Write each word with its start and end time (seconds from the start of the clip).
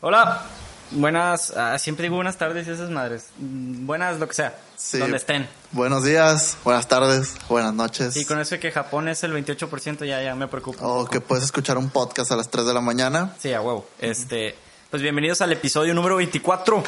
Hola, 0.00 0.42
buenas, 0.92 1.50
ah, 1.56 1.76
siempre 1.78 2.04
digo 2.04 2.14
buenas 2.16 2.36
tardes 2.36 2.66
y 2.68 2.70
esas 2.70 2.90
madres. 2.90 3.26
Mm, 3.38 3.86
Buenas, 3.86 4.18
lo 4.20 4.28
que 4.28 4.34
sea, 4.34 4.56
Sí. 4.76 4.98
donde 4.98 5.16
estén. 5.16 5.48
Buenos 5.72 6.04
días, 6.04 6.56
buenas 6.64 6.86
tardes, 6.86 7.34
buenas 7.48 7.74
noches. 7.74 8.16
Y 8.16 8.24
con 8.24 8.38
eso 8.38 8.54
de 8.54 8.60
que 8.60 8.70
Japón 8.70 9.08
es 9.08 9.24
el 9.24 9.32
28%, 9.32 10.04
ya, 10.04 10.22
ya 10.22 10.34
me 10.34 10.46
preocupa. 10.46 10.84
O 10.86 11.00
poco. 11.00 11.10
que 11.10 11.20
puedes 11.20 11.44
escuchar 11.44 11.78
un 11.78 11.90
podcast 11.90 12.30
a 12.30 12.36
las 12.36 12.48
3 12.48 12.64
de 12.66 12.74
la 12.74 12.80
mañana. 12.80 13.34
Sí, 13.40 13.52
a 13.52 13.60
huevo. 13.60 13.88
Este, 13.98 14.54
pues 14.90 15.02
bienvenidos 15.02 15.40
al 15.40 15.52
episodio 15.52 15.94
número 15.94 16.16
24 16.16 16.82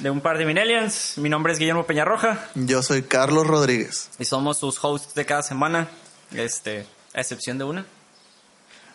de 0.00 0.10
Un 0.10 0.20
Par 0.20 0.36
de 0.36 0.44
Millennials. 0.46 1.18
Mi 1.18 1.28
nombre 1.28 1.52
es 1.52 1.58
Guillermo 1.58 1.86
Peñarroja 1.86 2.48
Yo 2.56 2.82
soy 2.82 3.02
Carlos 3.02 3.46
Rodríguez. 3.46 4.10
y 4.18 4.24
somos 4.24 4.58
sus 4.58 4.82
hosts 4.82 5.14
de 5.14 5.24
cada 5.24 5.42
semana, 5.44 5.88
este, 6.32 6.84
a 7.14 7.20
excepción 7.20 7.58
de 7.58 7.64
una. 7.64 7.86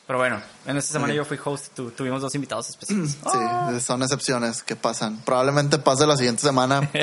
Pero 0.08 0.20
bueno, 0.20 0.40
en 0.68 0.78
esta 0.78 0.94
semana 0.94 1.14
yo 1.14 1.26
fui 1.26 1.40
host, 1.44 1.74
tu- 1.74 1.90
tuvimos 1.92 2.22
dos 2.22 2.34
invitados 2.36 2.70
especiales. 2.70 3.18
Sí, 3.24 3.80
son 3.82 4.04
excepciones 4.04 4.62
que 4.64 4.76
pasan. 4.76 5.18
Probablemente 5.26 5.80
pase 5.80 6.06
la 6.06 6.16
siguiente 6.18 6.42
semana. 6.42 6.90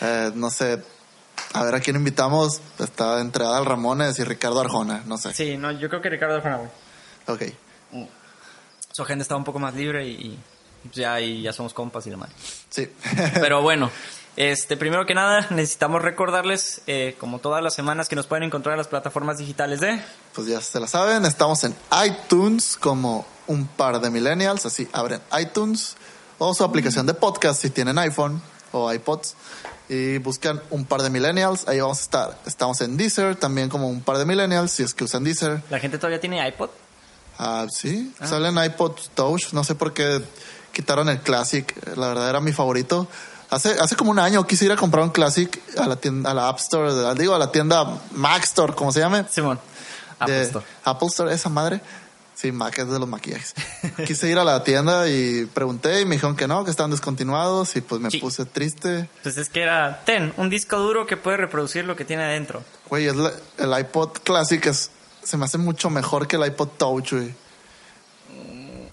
Eh, 0.00 0.30
no 0.36 0.48
sé. 0.48 0.80
A 1.54 1.64
ver 1.64 1.74
a 1.74 1.80
quién 1.80 1.96
invitamos. 1.96 2.60
Está 2.78 3.20
entre 3.20 3.44
Adal 3.44 3.66
Ramones 3.66 4.16
y 4.20 4.24
Ricardo 4.24 4.60
Arjona. 4.60 5.02
No 5.06 5.18
sé. 5.18 5.34
Sí, 5.34 5.56
no, 5.56 5.72
yo 5.72 5.88
creo 5.88 6.00
que 6.00 6.08
Ricardo 6.08 6.36
Arjona, 6.36 6.56
güey. 6.58 6.70
Ok. 7.26 7.42
Su 8.92 9.02
agenda 9.02 9.22
estaba 9.22 9.38
un 9.38 9.44
poco 9.44 9.58
más 9.58 9.74
libre 9.74 10.06
y, 10.06 10.10
y 10.12 10.38
ya, 10.92 11.20
y 11.20 11.42
ya 11.42 11.52
somos 11.52 11.74
compas 11.74 12.06
y 12.06 12.10
demás. 12.10 12.30
Sí. 12.70 12.88
Pero 13.34 13.60
bueno, 13.62 13.90
este, 14.38 14.76
primero 14.76 15.04
que 15.04 15.16
nada, 15.16 15.48
necesitamos 15.50 16.00
recordarles, 16.00 16.80
eh, 16.86 17.16
como 17.18 17.40
todas 17.40 17.60
las 17.60 17.74
semanas, 17.74 18.08
que 18.08 18.14
nos 18.14 18.28
pueden 18.28 18.44
encontrar 18.44 18.74
en 18.74 18.78
las 18.78 18.86
plataformas 18.86 19.38
digitales 19.38 19.80
de... 19.80 20.00
pues 20.32 20.46
ya 20.46 20.60
se 20.60 20.78
la 20.78 20.86
saben. 20.86 21.24
Estamos 21.24 21.64
en 21.64 21.74
iTunes 22.06 22.76
como 22.76 23.26
un 23.48 23.66
par 23.66 24.00
de 24.00 24.10
millennials. 24.10 24.64
Así 24.64 24.88
abren 24.92 25.20
iTunes 25.40 25.96
o 26.38 26.54
su 26.54 26.62
aplicación 26.62 27.04
de 27.04 27.14
podcast 27.14 27.60
si 27.60 27.70
tienen 27.70 27.98
iPhone 27.98 28.40
o 28.70 28.92
iPods. 28.92 29.34
Y 29.88 30.18
buscan 30.18 30.62
un 30.70 30.84
par 30.84 31.02
de 31.02 31.10
millennials. 31.10 31.66
Ahí 31.66 31.80
vamos 31.80 31.98
a 31.98 32.02
estar. 32.02 32.38
Estamos 32.46 32.80
en 32.80 32.96
Deezer 32.96 33.34
también 33.34 33.68
como 33.68 33.88
un 33.88 34.02
par 34.02 34.18
de 34.18 34.24
millennials 34.24 34.70
si 34.70 34.84
es 34.84 34.94
que 34.94 35.02
usan 35.02 35.24
Deezer. 35.24 35.64
¿La 35.68 35.80
gente 35.80 35.98
todavía 35.98 36.20
tiene 36.20 36.46
iPod? 36.46 36.70
Ah, 37.38 37.66
sí, 37.68 38.14
salen 38.22 38.56
iPod 38.56 38.92
Touch. 39.16 39.52
No 39.52 39.64
sé 39.64 39.74
por 39.74 39.92
qué 39.92 40.22
quitaron 40.72 41.08
el 41.08 41.18
Classic. 41.22 41.74
La 41.96 42.06
verdad 42.06 42.30
era 42.30 42.40
mi 42.40 42.52
favorito. 42.52 43.08
Hace, 43.50 43.70
hace 43.80 43.96
como 43.96 44.10
un 44.10 44.18
año 44.18 44.46
quise 44.46 44.66
ir 44.66 44.72
a 44.72 44.76
comprar 44.76 45.02
un 45.04 45.10
Classic 45.10 45.60
a 45.78 45.86
la 45.86 45.96
tienda, 45.96 46.30
a 46.30 46.34
la 46.34 46.48
App 46.48 46.58
Store, 46.58 46.92
de- 46.92 47.14
digo, 47.14 47.34
a 47.34 47.38
la 47.38 47.50
tienda 47.50 47.98
Mac 48.12 48.44
Store, 48.44 48.74
como 48.74 48.92
se 48.92 49.00
llame. 49.00 49.24
Simón. 49.30 49.58
Apple 50.18 50.34
de 50.34 50.42
Store. 50.42 50.66
Apple 50.84 51.08
Store, 51.08 51.32
esa 51.34 51.48
madre. 51.48 51.80
Sí, 52.34 52.52
Mac 52.52 52.78
es 52.78 52.88
de 52.88 52.98
los 53.00 53.08
maquillajes. 53.08 53.54
Quise 54.06 54.28
ir 54.28 54.38
a 54.38 54.44
la 54.44 54.62
tienda 54.62 55.08
y 55.08 55.46
pregunté 55.46 56.00
y 56.02 56.04
me 56.04 56.14
dijeron 56.16 56.36
que 56.36 56.46
no, 56.46 56.64
que 56.64 56.70
estaban 56.70 56.90
descontinuados 56.92 57.74
y 57.74 57.80
pues 57.80 58.00
me 58.00 58.10
Sí. 58.10 58.18
puse 58.18 58.44
triste. 58.44 59.08
Pues 59.24 59.38
es 59.38 59.48
que 59.48 59.62
era, 59.62 60.02
ten, 60.04 60.32
un 60.36 60.48
disco 60.50 60.78
duro 60.78 61.06
que 61.06 61.16
puede 61.16 61.36
reproducir 61.38 61.84
lo 61.84 61.96
que 61.96 62.04
tiene 62.04 62.22
adentro. 62.24 62.62
Güey, 62.90 63.06
es 63.06 63.16
la- 63.16 63.32
el 63.58 63.76
iPod 63.80 64.10
Classic 64.22 64.64
es, 64.66 64.90
se 65.24 65.36
me 65.36 65.46
hace 65.46 65.58
mucho 65.58 65.90
mejor 65.90 66.28
que 66.28 66.36
el 66.36 66.46
iPod 66.46 66.68
Touch, 66.76 67.12
güey. 67.12 67.34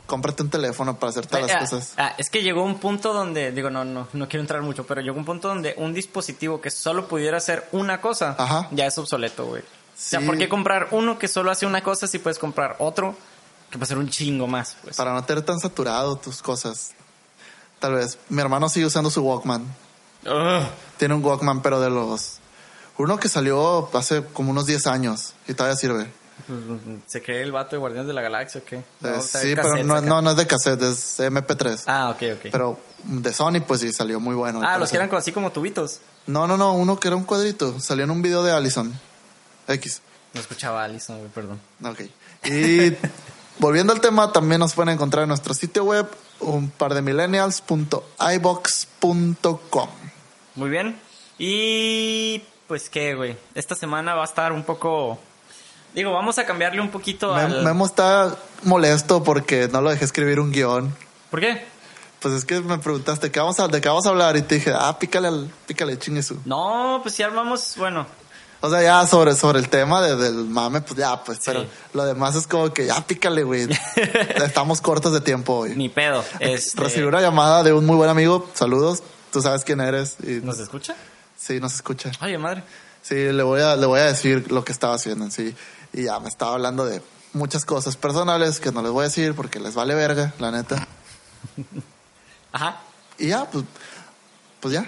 Cómprate 0.07 0.43
un 0.43 0.49
teléfono 0.49 0.99
para 0.99 1.09
hacer 1.09 1.25
todas 1.25 1.49
Ah, 1.49 1.53
las 1.61 1.69
cosas. 1.69 1.93
ah, 1.97 2.13
es 2.17 2.29
que 2.29 2.43
llegó 2.43 2.63
un 2.63 2.79
punto 2.79 3.13
donde, 3.13 3.51
digo, 3.51 3.69
no, 3.69 3.83
no, 3.85 4.07
no 4.13 4.27
quiero 4.29 4.41
entrar 4.41 4.61
mucho, 4.61 4.85
pero 4.85 5.01
llegó 5.01 5.17
un 5.17 5.25
punto 5.25 5.47
donde 5.47 5.73
un 5.77 5.93
dispositivo 5.93 6.61
que 6.61 6.69
solo 6.69 7.07
pudiera 7.07 7.37
hacer 7.37 7.67
una 7.71 8.01
cosa, 8.01 8.35
Ajá. 8.37 8.67
ya 8.71 8.85
es 8.85 8.97
obsoleto, 8.97 9.45
güey. 9.45 9.61
O 9.63 9.65
sea. 9.97 10.21
¿por 10.21 10.37
qué 10.37 10.47
comprar 10.49 10.89
uno 10.91 11.17
que 11.17 11.27
solo 11.27 11.49
hace 11.51 11.65
una 11.65 11.81
cosa 11.81 12.05
si 12.07 12.19
puedes 12.19 12.37
comprar 12.37 12.75
otro 12.79 13.15
que 13.71 13.77
puede 13.77 13.87
ser 13.87 13.97
un 13.97 14.09
chingo 14.09 14.45
más? 14.45 14.75
Pues? 14.83 14.95
Para 14.97 15.13
no 15.13 15.23
tener 15.23 15.43
tan 15.43 15.59
saturado 15.59 16.17
tus 16.17 16.41
cosas. 16.41 16.91
Tal 17.79 17.93
vez. 17.95 18.17
Mi 18.29 18.41
hermano 18.41 18.69
sigue 18.69 18.85
usando 18.85 19.09
su 19.09 19.21
Walkman. 19.23 19.63
Ugh. 20.25 20.63
Tiene 20.97 21.13
un 21.15 21.23
Walkman, 21.25 21.61
pero 21.61 21.79
de 21.79 21.89
los... 21.89 22.37
Uno 22.97 23.17
que 23.17 23.27
salió 23.27 23.89
hace 23.93 24.23
como 24.23 24.51
unos 24.51 24.65
10 24.65 24.87
años 24.87 25.33
y 25.47 25.53
todavía 25.53 25.75
sirve. 25.77 26.11
¿Se 27.07 27.21
cree 27.23 27.41
el 27.43 27.51
vato 27.51 27.75
de 27.75 27.79
Guardianes 27.79 28.07
de 28.07 28.13
la 28.13 28.21
Galaxia 28.21 28.61
o 28.61 28.65
qué? 28.65 28.77
Eh, 28.77 28.83
No, 29.01 29.21
sí, 29.21 29.53
pero 29.55 29.83
no, 29.83 30.01
no, 30.01 30.21
no 30.21 30.31
es 30.31 30.37
de 30.37 30.45
cassette, 30.45 30.81
es 30.83 31.19
MP3. 31.19 31.83
Ah, 31.87 32.09
ok, 32.09 32.23
ok. 32.35 32.49
Pero 32.51 32.77
de 33.03 33.33
Sony, 33.33 33.61
pues 33.65 33.81
sí, 33.81 33.91
salió 33.93 34.19
muy 34.19 34.35
bueno. 34.35 34.61
ah, 34.63 34.77
los 34.77 34.89
que 34.89 34.97
eran 34.97 35.13
así 35.15 35.31
como 35.31 35.51
tubitos. 35.51 36.01
No, 36.27 36.45
no, 36.47 36.57
no, 36.57 36.73
uno 36.73 36.99
que 36.99 37.07
era 37.07 37.15
un 37.17 37.23
cuadrito. 37.23 37.79
Salió 37.79 38.03
en 38.03 38.11
un 38.11 38.21
video 38.21 38.43
de 38.43 38.51
Allison. 38.51 38.93
X. 39.67 40.01
No 40.33 40.41
escuchaba 40.41 40.81
a 40.81 40.85
Alison, 40.85 41.17
güey, 41.19 41.29
perdón. 41.31 41.59
Ok. 41.83 42.01
Y 42.45 42.93
volviendo 43.59 43.93
al 43.93 44.01
tema, 44.01 44.31
también 44.31 44.59
nos 44.59 44.73
pueden 44.73 44.93
encontrar 44.93 45.23
en 45.23 45.29
nuestro 45.29 45.53
sitio 45.53 45.85
web, 45.85 46.07
un 46.41 46.69
par 46.69 46.93
de 46.93 47.01
millennials.ibox.com. 47.01 49.89
Muy 50.55 50.69
bien. 50.69 50.99
Y 51.37 52.39
pues 52.67 52.89
qué, 52.89 53.15
güey. 53.15 53.37
Esta 53.55 53.75
semana 53.75 54.15
va 54.15 54.23
a 54.23 54.25
estar 54.25 54.51
un 54.51 54.63
poco... 54.63 55.17
Digo, 55.95 56.11
vamos 56.11 56.37
a 56.37 56.45
cambiarle 56.45 56.81
un 56.81 56.91
poquito 56.91 57.33
al... 57.33 57.63
Memo 57.63 57.85
está 57.85 58.35
molesto 58.63 59.23
porque 59.23 59.67
no 59.71 59.81
lo 59.81 59.89
dejé 59.89 60.05
escribir 60.05 60.39
un 60.39 60.51
guion. 60.51 60.93
¿Por 61.31 61.39
qué? 61.39 61.65
Pues 62.19 62.33
es 62.33 62.45
que 62.45 62.59
me 62.61 62.77
preguntaste 62.79 63.31
¿qué 63.31 63.39
vamos 63.39 63.59
a, 63.59 63.67
de 63.67 63.79
qué 63.81 63.87
vamos 63.87 64.05
a 64.05 64.09
hablar 64.09 64.35
y 64.35 64.41
te 64.41 64.55
dije, 64.55 64.73
ah, 64.77 64.97
pícale 64.99 65.27
al, 65.29 65.49
pícale. 65.67 65.97
No, 66.45 66.99
pues 67.01 67.15
si 67.15 67.23
armamos... 67.23 67.75
Bueno, 67.77 68.05
O 68.61 68.69
sea, 68.69 68.81
ya 68.81 69.05
sobre, 69.07 69.35
sobre 69.35 69.59
el 69.59 69.69
tema 69.69 70.01
de- 70.01 70.15
del 70.15 70.33
mame, 70.45 70.81
pues 70.81 70.99
ya, 70.99 71.23
pues, 71.23 71.39
pero 71.45 71.65
lo 71.93 72.03
demás 72.03 72.35
es 72.35 72.47
como 72.47 72.73
que 72.73 72.87
ya 72.87 72.99
pícale, 73.05 73.43
güey. 73.43 73.67
Estamos 74.43 74.81
cortos 74.81 75.13
de 75.13 75.21
tiempo 75.21 75.53
hoy. 75.59 75.75
ni 75.75 75.87
pedo. 75.89 76.23
Este, 76.39 76.81
Recibí 76.81 77.05
una 77.05 77.21
llamada 77.21 77.63
de 77.63 77.73
un 77.73 77.85
muy 77.85 77.95
buen 77.95 78.09
amigo. 78.09 78.49
Saludos. 78.53 79.03
Tú 79.31 79.41
sabes 79.41 79.63
quién 79.63 79.79
eres. 79.81 80.17
Y 80.23 80.41
¿Nos 80.43 80.59
escucha? 80.59 80.95
sí, 81.37 81.59
nos 81.59 81.75
escucha. 81.75 82.11
Oye, 82.21 82.37
madre. 82.37 82.63
Sí, 83.03 83.13
le 83.13 83.43
voy 83.43 83.61
a, 83.61 83.75
le 83.75 83.85
voy 83.85 83.99
a 83.99 84.05
decir 84.05 84.51
lo 84.51 84.65
que 84.65 84.71
estaba 84.71 84.95
haciendo 84.95 85.25
en 85.25 85.31
sí. 85.31 85.53
Y 85.95 86.03
ya 86.03 86.19
me 86.19 86.27
estaba 86.27 86.55
hablando 86.55 86.85
de 86.85 87.01
muchas 87.31 87.63
cosas 87.63 87.95
personales 87.95 88.59
que 88.59 88.69
no 88.73 88.81
les 88.81 88.91
voy 88.91 89.01
a 89.01 89.03
decir 89.05 89.33
porque 89.33 89.61
les 89.61 89.75
vale 89.75 89.95
verga, 89.95 90.33
la 90.39 90.51
neta. 90.51 90.85
Ajá. 92.51 92.81
Y 93.17 93.29
ya, 93.29 93.45
pues, 93.45 93.63
pues 94.59 94.73
ya. 94.73 94.85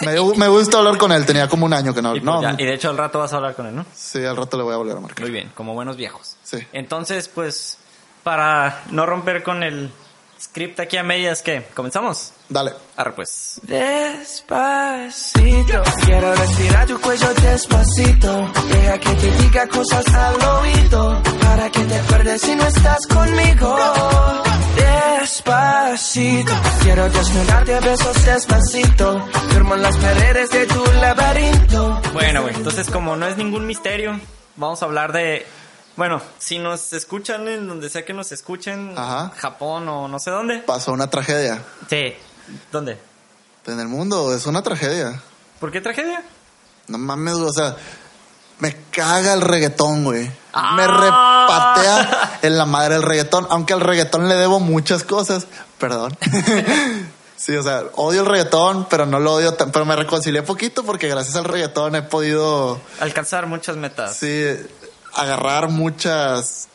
Me, 0.00 0.14
me 0.36 0.48
gusta 0.48 0.78
hablar 0.78 0.96
con 0.96 1.12
él. 1.12 1.26
Tenía 1.26 1.48
como 1.48 1.66
un 1.66 1.74
año 1.74 1.94
que 1.94 2.00
no. 2.00 2.16
Y, 2.16 2.20
pues 2.20 2.24
no, 2.24 2.40
ya, 2.40 2.54
y 2.58 2.64
de 2.64 2.72
hecho 2.72 2.88
al 2.88 2.96
rato 2.96 3.18
vas 3.18 3.30
a 3.34 3.36
hablar 3.36 3.54
con 3.54 3.66
él, 3.66 3.76
¿no? 3.76 3.84
sí, 3.94 4.24
al 4.24 4.38
rato 4.38 4.56
le 4.56 4.62
voy 4.62 4.72
a 4.72 4.78
volver 4.78 4.96
a 4.96 5.00
marcar. 5.00 5.20
Muy 5.20 5.30
bien, 5.30 5.52
como 5.54 5.74
buenos 5.74 5.98
viejos. 5.98 6.36
Sí. 6.42 6.66
Entonces, 6.72 7.28
pues, 7.28 7.76
para 8.22 8.84
no 8.90 9.04
romper 9.04 9.42
con 9.42 9.62
el 9.62 9.90
script 10.40 10.80
aquí 10.80 10.96
a 10.96 11.02
medias, 11.02 11.42
¿qué? 11.42 11.64
¿Comenzamos? 11.74 12.32
Dale. 12.48 12.72
Arre, 12.96 13.12
pues. 13.12 13.60
Despacito, 13.62 13.92
quiero 16.04 16.34
respirar 16.34 16.86
tu 16.86 17.00
cuello 17.00 17.34
despacito. 17.34 18.52
Deja 18.68 18.98
que 18.98 19.10
te 19.10 19.30
diga 19.42 19.66
cosas 19.68 20.06
al 20.14 20.42
oído. 20.42 21.22
Para 21.42 21.70
que 21.70 21.80
te 21.84 21.94
acuerdes 21.94 22.40
si 22.40 22.54
no 22.54 22.66
estás 22.66 23.06
conmigo. 23.06 23.76
Despacito, 24.76 26.52
quiero 26.82 27.08
desnudarte 27.10 27.74
a 27.74 27.80
besos 27.80 28.24
despacito. 28.24 29.26
Firmo 29.50 29.74
en 29.74 29.82
las 29.82 29.96
paredes 29.96 30.50
de 30.50 30.66
tu 30.66 30.84
laberinto. 31.00 32.00
Bueno, 32.12 32.42
güey, 32.42 32.54
entonces 32.54 32.88
como 32.90 33.16
no 33.16 33.26
es 33.26 33.36
ningún 33.36 33.66
misterio, 33.66 34.18
vamos 34.56 34.82
a 34.82 34.86
hablar 34.86 35.12
de... 35.12 35.46
Bueno, 35.98 36.22
si 36.38 36.60
nos 36.60 36.92
escuchan 36.92 37.48
en 37.48 37.66
donde 37.66 37.90
sea 37.90 38.04
que 38.04 38.14
nos 38.14 38.30
escuchen, 38.30 38.94
Ajá. 38.96 39.32
Japón 39.36 39.88
o 39.88 40.06
no 40.06 40.20
sé 40.20 40.30
dónde. 40.30 40.58
Pasó 40.60 40.92
una 40.92 41.10
tragedia. 41.10 41.60
Sí. 41.90 42.14
¿Dónde? 42.70 43.00
En 43.66 43.80
el 43.80 43.88
mundo 43.88 44.32
es 44.32 44.46
una 44.46 44.62
tragedia. 44.62 45.20
¿Por 45.58 45.72
qué 45.72 45.80
tragedia? 45.80 46.22
No 46.86 46.98
mames, 46.98 47.34
o 47.34 47.52
sea, 47.52 47.74
me 48.60 48.76
caga 48.92 49.34
el 49.34 49.40
reggaetón, 49.40 50.04
güey. 50.04 50.30
Ah. 50.52 50.76
Me 50.76 50.86
repatea 50.86 52.38
en 52.42 52.56
la 52.56 52.64
madre 52.64 52.94
el 52.94 53.02
reggaetón, 53.02 53.48
aunque 53.50 53.72
al 53.72 53.80
reggaetón 53.80 54.28
le 54.28 54.36
debo 54.36 54.60
muchas 54.60 55.02
cosas. 55.02 55.48
Perdón. 55.80 56.16
sí, 57.36 57.56
o 57.56 57.62
sea, 57.64 57.82
odio 57.96 58.20
el 58.20 58.26
reggaetón, 58.26 58.86
pero 58.88 59.04
no 59.04 59.18
lo 59.18 59.34
odio 59.34 59.54
tan, 59.54 59.72
pero 59.72 59.84
me 59.84 59.96
reconcilié 59.96 60.42
poquito 60.42 60.84
porque 60.84 61.08
gracias 61.08 61.34
al 61.34 61.44
reggaetón 61.44 61.96
he 61.96 62.02
podido, 62.02 62.80
Alcanzar 63.00 63.46
muchas 63.48 63.76
metas. 63.76 64.16
sí, 64.16 64.44
agarrar 65.20 65.68
muchas 65.68 66.68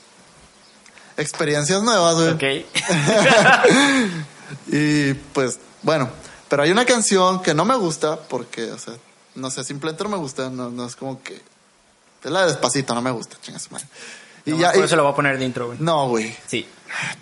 experiencias 1.18 1.81
nuevas, 1.84 2.16
güey. 2.16 2.30
Ok. 2.34 2.66
Y 4.68 5.13
pues, 5.34 5.60
bueno, 5.81 6.10
pero 6.50 6.63
hay 6.63 6.72
una 6.72 6.86
canción 6.86 7.42
que 7.42 7.54
no 7.54 7.66
me 7.66 7.75
gusta 7.75 8.19
porque, 8.19 8.72
o 8.72 8.78
sea, 8.78 8.94
no 9.36 9.50
sé, 9.50 9.63
simplemente 9.63 10.04
no 10.04 10.10
me 10.12 10.18
gusta, 10.18 10.50
no, 10.50 10.69
no 10.69 10.86
es 10.86 10.95
como 10.95 11.22
que... 11.24 11.42
Es 12.24 12.31
la 12.31 12.42
de 12.42 12.48
despacito, 12.48 12.94
no 12.94 13.01
me 13.01 13.12
gusta, 13.12 13.36
chingas 13.42 13.72
madre. 13.72 13.86
Y 14.46 14.51
Nomás 14.51 14.62
ya, 14.68 14.72
por 14.74 14.81
y- 14.81 14.86
eso 14.86 14.96
lo 14.96 15.04
voy 15.04 15.12
a 15.12 15.16
poner 15.16 15.38
de 15.39 15.46
intro, 15.46 15.68
güey. 15.68 15.80
no, 15.81 16.07
güey, 16.07 16.36
Sí. 16.48 16.68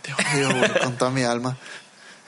te 0.01 0.13
odio, 0.13 0.49
güey, 0.57 0.79
con 0.79 0.97
toda 0.97 1.09
mi 1.11 1.23
alma. 1.23 1.57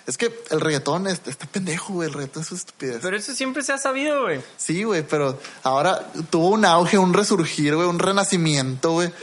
Es 0.05 0.17
que 0.17 0.33
el 0.49 0.59
reggaetón 0.59 1.07
es- 1.07 1.21
está 1.25 1.45
pendejo, 1.45 1.93
güey, 1.93 2.09
el 2.09 2.13
reggaetón 2.13 2.43
es 2.43 2.51
una 2.51 2.59
estupidez. 2.59 2.99
Pero 3.01 3.15
eso 3.15 3.33
siempre 3.33 3.63
se 3.63 3.71
ha 3.73 3.77
sabido, 3.77 4.23
güey. 4.23 4.41
Sí, 4.57 4.83
güey, 4.83 5.01
pero 5.07 5.39
ahora 5.63 6.11
tuvo 6.29 6.49
un 6.49 6.65
auge, 6.65 6.97
un 6.97 7.13
resurgir, 7.13 7.75
güey, 7.75 7.87
un 7.87 7.99
renacimiento, 7.99 8.91
güey. 8.91 9.13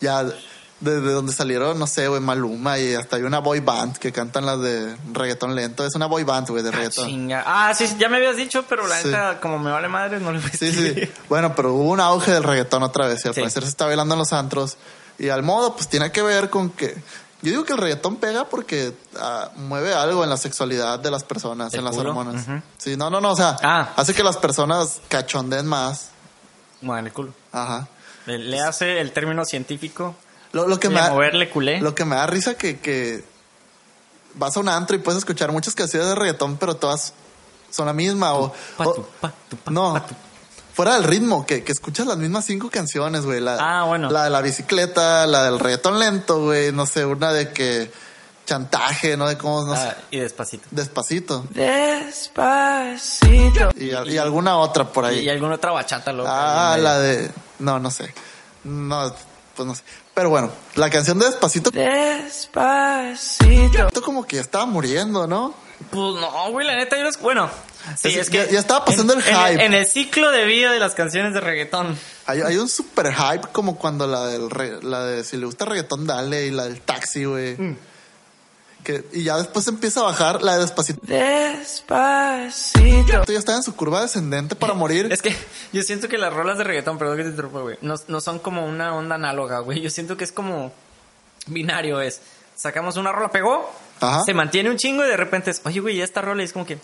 Ya 0.00 0.24
de, 0.24 1.00
de 1.00 1.12
donde 1.12 1.32
salieron, 1.32 1.78
no 1.78 1.86
sé, 1.86 2.06
güey, 2.08 2.20
Maluma 2.20 2.78
y 2.78 2.92
hasta 2.94 3.16
hay 3.16 3.22
una 3.22 3.38
boy 3.38 3.60
band 3.60 3.96
que 3.96 4.12
cantan 4.12 4.44
las 4.44 4.60
de 4.60 4.94
reggaetón 5.14 5.54
lento. 5.54 5.86
Es 5.86 5.94
una 5.94 6.04
boy 6.04 6.22
band, 6.24 6.48
güey, 6.50 6.62
de 6.62 6.68
Ah, 6.68 6.72
reggaetón. 6.72 7.06
chinga. 7.06 7.42
Ah, 7.46 7.72
sí, 7.74 7.88
ya 7.98 8.10
me 8.10 8.18
habías 8.18 8.36
dicho, 8.36 8.62
pero 8.68 8.86
la 8.86 9.00
Sí. 9.00 9.08
neta, 9.08 9.40
como 9.40 9.58
me 9.58 9.70
vale 9.70 9.88
madre, 9.88 10.20
no 10.20 10.32
le 10.32 10.38
voy 10.38 10.50
a 10.52 10.56
Sí, 10.56 10.66
decir. 10.66 10.94
sí. 11.06 11.12
Bueno, 11.30 11.54
pero 11.56 11.72
hubo 11.72 11.90
un 11.92 12.00
auge 12.00 12.30
del 12.32 12.42
reggaetón 12.42 12.82
otra 12.82 13.06
vez 13.06 13.24
y 13.24 13.28
al 13.28 13.34
Sí. 13.34 13.40
parecer 13.40 13.62
se 13.62 13.70
está 13.70 13.86
bailando 13.86 14.14
en 14.14 14.18
los 14.18 14.34
antros. 14.34 14.76
Y 15.18 15.30
al 15.30 15.42
modo, 15.42 15.74
pues 15.74 15.88
tiene 15.88 16.12
que 16.12 16.20
ver 16.20 16.50
con 16.50 16.68
que. 16.68 16.94
Yo 17.46 17.52
digo 17.52 17.64
que 17.64 17.74
el 17.74 17.78
reggaetón 17.78 18.16
pega 18.16 18.48
porque 18.48 18.92
ah, 19.20 19.50
mueve 19.54 19.94
algo 19.94 20.24
en 20.24 20.30
la 20.30 20.36
sexualidad 20.36 20.98
de 20.98 21.10
las 21.12 21.22
personas, 21.22 21.72
¿El 21.74 21.78
en 21.78 21.84
las 21.84 21.96
hormonas. 21.96 22.44
Sí, 22.76 22.96
no, 22.96 23.08
no, 23.08 23.20
no, 23.20 23.30
o 23.30 23.36
sea, 23.36 23.56
Ah. 23.62 23.92
hace 23.94 24.14
que 24.14 24.24
las 24.24 24.36
personas 24.36 25.00
cachonden 25.08 25.64
más. 25.66 26.08
Bueno, 26.80 27.06
el 27.06 27.12
culo. 27.12 27.32
Ajá. 27.52 27.86
Le, 28.26 28.38
le 28.38 28.60
hace 28.60 29.00
el 29.00 29.12
término 29.12 29.44
científico. 29.44 30.16
Lo, 30.50 30.66
lo 30.66 30.80
que 30.80 30.88
me 30.88 30.96
da, 31.00 31.10
moverle 31.10 31.48
culé. 31.48 31.80
lo 31.80 31.94
que 31.94 32.04
me 32.04 32.16
da 32.16 32.26
risa 32.26 32.54
que, 32.54 32.80
que 32.80 33.24
vas 34.34 34.56
a 34.56 34.60
un 34.60 34.68
antro 34.68 34.96
y 34.96 34.98
puedes 34.98 35.18
escuchar 35.18 35.52
muchas 35.52 35.74
canciones 35.76 36.08
de 36.08 36.14
reggaetón, 36.16 36.56
pero 36.56 36.74
todas 36.76 37.12
son 37.70 37.86
la 37.86 37.92
misma. 37.92 38.34
O, 38.34 38.52
no. 39.70 40.02
Fuera 40.76 40.94
del 40.94 41.04
ritmo, 41.04 41.46
que, 41.46 41.64
que 41.64 41.72
escuchas 41.72 42.06
las 42.06 42.18
mismas 42.18 42.44
cinco 42.44 42.68
canciones, 42.70 43.24
güey. 43.24 43.40
La, 43.40 43.56
Ah, 43.58 43.84
bueno. 43.84 44.10
La 44.10 44.24
de 44.24 44.30
la 44.30 44.42
bicicleta, 44.42 45.26
la 45.26 45.44
del 45.44 45.58
reggaetón 45.58 45.98
lento, 45.98 46.42
güey. 46.44 46.70
No 46.70 46.84
sé, 46.84 47.06
una 47.06 47.32
de 47.32 47.50
que 47.52 47.90
chantaje, 48.44 49.16
¿no? 49.16 49.26
De 49.26 49.38
cómo, 49.38 49.64
no 49.64 49.74
sé, 49.74 49.80
Ah, 49.88 49.96
y 50.10 50.18
despacito. 50.20 50.68
despacito. 50.70 51.46
Despacito. 52.46 53.70
Y, 53.76 53.90
y 54.12 54.18
alguna 54.18 54.58
otra 54.58 54.84
por 54.84 55.04
ahí. 55.06 55.20
Y, 55.20 55.28
alguna 55.30 55.54
otra 55.56 55.72
bachata, 55.72 56.12
loca. 56.12 56.74
ah, 56.74 56.78
la 56.78 56.98
de... 57.00 57.30
No, 57.58 57.78
no 57.80 57.90
sé. 57.90 58.12
No, 58.64 59.12
pues 59.56 59.66
no 59.66 59.74
sé. 59.74 59.82
Pero 60.14 60.28
bueno, 60.30 60.50
la 60.76 60.88
canción 60.90 61.18
de 61.18 61.26
Despacito 61.26 61.70
Despacito. 61.70 63.86
esto 63.88 64.02
como 64.02 64.24
que 64.26 64.36
ya 64.36 64.42
estaba 64.42 64.64
muriendo, 64.66 65.26
¿no? 65.26 65.54
Pues 65.90 66.14
no, 66.20 66.50
güey, 66.52 66.66
la 66.66 66.76
neta, 66.76 66.96
yo 66.96 67.02
los... 67.04 67.18
Bueno, 67.20 67.50
sí, 67.96 68.08
Es- 68.08 68.16
es, 68.16 68.30
que... 68.30 68.38
ya- 68.38 68.50
ya 68.50 68.58
estaba 68.58 68.84
pasando 68.84 69.12
en- 69.12 69.20
el 69.20 69.28
en 69.28 69.34
hype. 69.36 69.64
En, 69.64 69.74
el 69.74 69.86
ciclo 69.86 70.30
de 70.30 70.44
vida 70.44 70.72
de 70.72 70.78
las 70.80 70.94
canciones 70.94 71.34
de 71.34 71.40
reggaetón. 71.40 71.98
Hay, 72.26 72.40
hay 72.40 72.56
un 72.56 72.68
super 72.68 73.12
hype 73.12 73.48
como 73.52 73.76
cuando 73.78 74.06
la 74.06 74.26
del 74.26 74.50
re- 74.50 74.82
la 74.82 75.04
de 75.04 75.22
si 75.24 75.36
le 75.36 75.46
gusta 75.46 75.64
reggaetón 75.64 76.06
dale 76.06 76.46
y 76.46 76.50
la 76.50 76.64
del 76.64 76.80
taxi, 76.80 77.24
güey. 77.24 77.56
Mm. 77.56 77.76
Que, 78.84 79.04
y 79.12 79.24
ya 79.24 79.36
después 79.36 79.66
empieza 79.66 80.00
a 80.00 80.04
bajar 80.04 80.42
la 80.42 80.54
de 80.54 80.60
despacito. 80.60 81.00
Despacito. 82.06 83.24
Ya 83.26 83.38
está 83.38 83.56
en 83.56 83.62
su 83.62 83.74
curva 83.74 84.02
descendente 84.02 84.54
para 84.54 84.74
morir. 84.74 85.08
Es 85.10 85.22
que 85.22 85.36
yo 85.72 85.82
siento 85.82 86.08
que 86.08 86.18
las 86.18 86.32
rolas 86.32 86.58
de 86.58 86.64
reggaetón, 86.64 86.98
perdón 86.98 87.16
que 87.16 87.24
te 87.24 87.30
interrumpa, 87.30 87.60
güey, 87.60 87.78
no, 87.80 87.94
no 88.08 88.20
son 88.20 88.38
como 88.38 88.64
una 88.66 88.94
onda 88.94 89.16
análoga, 89.16 89.58
güey. 89.60 89.80
Yo 89.80 89.90
siento 89.90 90.16
que 90.16 90.24
es 90.24 90.32
como 90.32 90.72
binario, 91.46 92.00
es... 92.00 92.20
Sacamos 92.54 92.96
una 92.96 93.12
rola, 93.12 93.30
pegó, 93.30 93.70
Ajá. 94.00 94.22
se 94.24 94.32
mantiene 94.32 94.70
un 94.70 94.78
chingo 94.78 95.04
y 95.04 95.08
de 95.08 95.16
repente 95.18 95.50
es, 95.50 95.60
oye, 95.66 95.80
güey, 95.80 95.96
ya 95.98 96.04
esta 96.04 96.22
rola 96.22 96.40
y 96.40 96.46
es 96.46 96.54
como 96.54 96.64
que, 96.64 96.78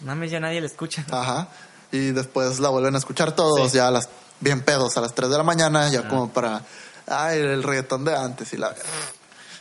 mames, 0.00 0.30
ya 0.30 0.40
nadie 0.40 0.60
la 0.60 0.66
escucha. 0.66 1.04
Ajá. 1.10 1.48
Y 1.92 2.10
después 2.12 2.58
la 2.60 2.68
vuelven 2.68 2.94
a 2.94 2.98
escuchar 2.98 3.32
todos 3.32 3.70
Sí. 3.70 3.76
ya 3.78 3.88
a 3.88 3.90
las 3.90 4.08
bien 4.40 4.60
pedos 4.62 4.96
a 4.96 5.00
las 5.00 5.14
3 5.14 5.30
de 5.30 5.36
la 5.38 5.42
mañana, 5.44 5.88
ya 5.88 6.08
como 6.08 6.30
para 6.30 6.62
ay, 7.06 7.38
el 7.38 7.62
reggaetón 7.62 8.04
de 8.04 8.14
antes 8.16 8.52
y 8.52 8.56
la 8.56 8.74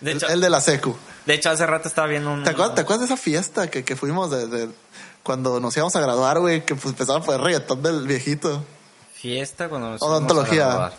De 0.01 0.11
el, 0.11 0.17
hecho, 0.17 0.27
el 0.27 0.41
de 0.41 0.49
la 0.49 0.59
secu. 0.59 0.95
de 1.25 1.33
hecho 1.35 1.49
hace 1.51 1.65
rato 1.65 1.87
estaba 1.87 2.07
viendo 2.07 2.31
un... 2.33 2.43
¿Te 2.43 2.49
acuerdas, 2.49 2.75
¿Te 2.75 2.81
acuerdas 2.81 3.07
de 3.07 3.13
esa 3.13 3.21
fiesta 3.23 3.69
que, 3.69 3.83
que 3.85 3.95
fuimos 3.95 4.31
de, 4.31 4.47
de- 4.47 4.69
cuando 5.23 5.59
nos 5.59 5.75
íbamos 5.77 5.95
a 5.95 6.01
graduar, 6.01 6.39
güey, 6.39 6.65
que 6.65 6.75
pues 6.75 6.87
empezaba 6.87 7.19
a 7.19 7.21
poner 7.21 7.41
reggaetón 7.41 7.81
del 7.83 8.05
viejito? 8.07 8.63
Fiesta 9.13 9.69
cuando 9.69 9.91
nos 9.91 10.01
Odontología. 10.01 10.49
fuimos 10.65 10.65
a 10.65 10.77
graduar. 10.77 10.93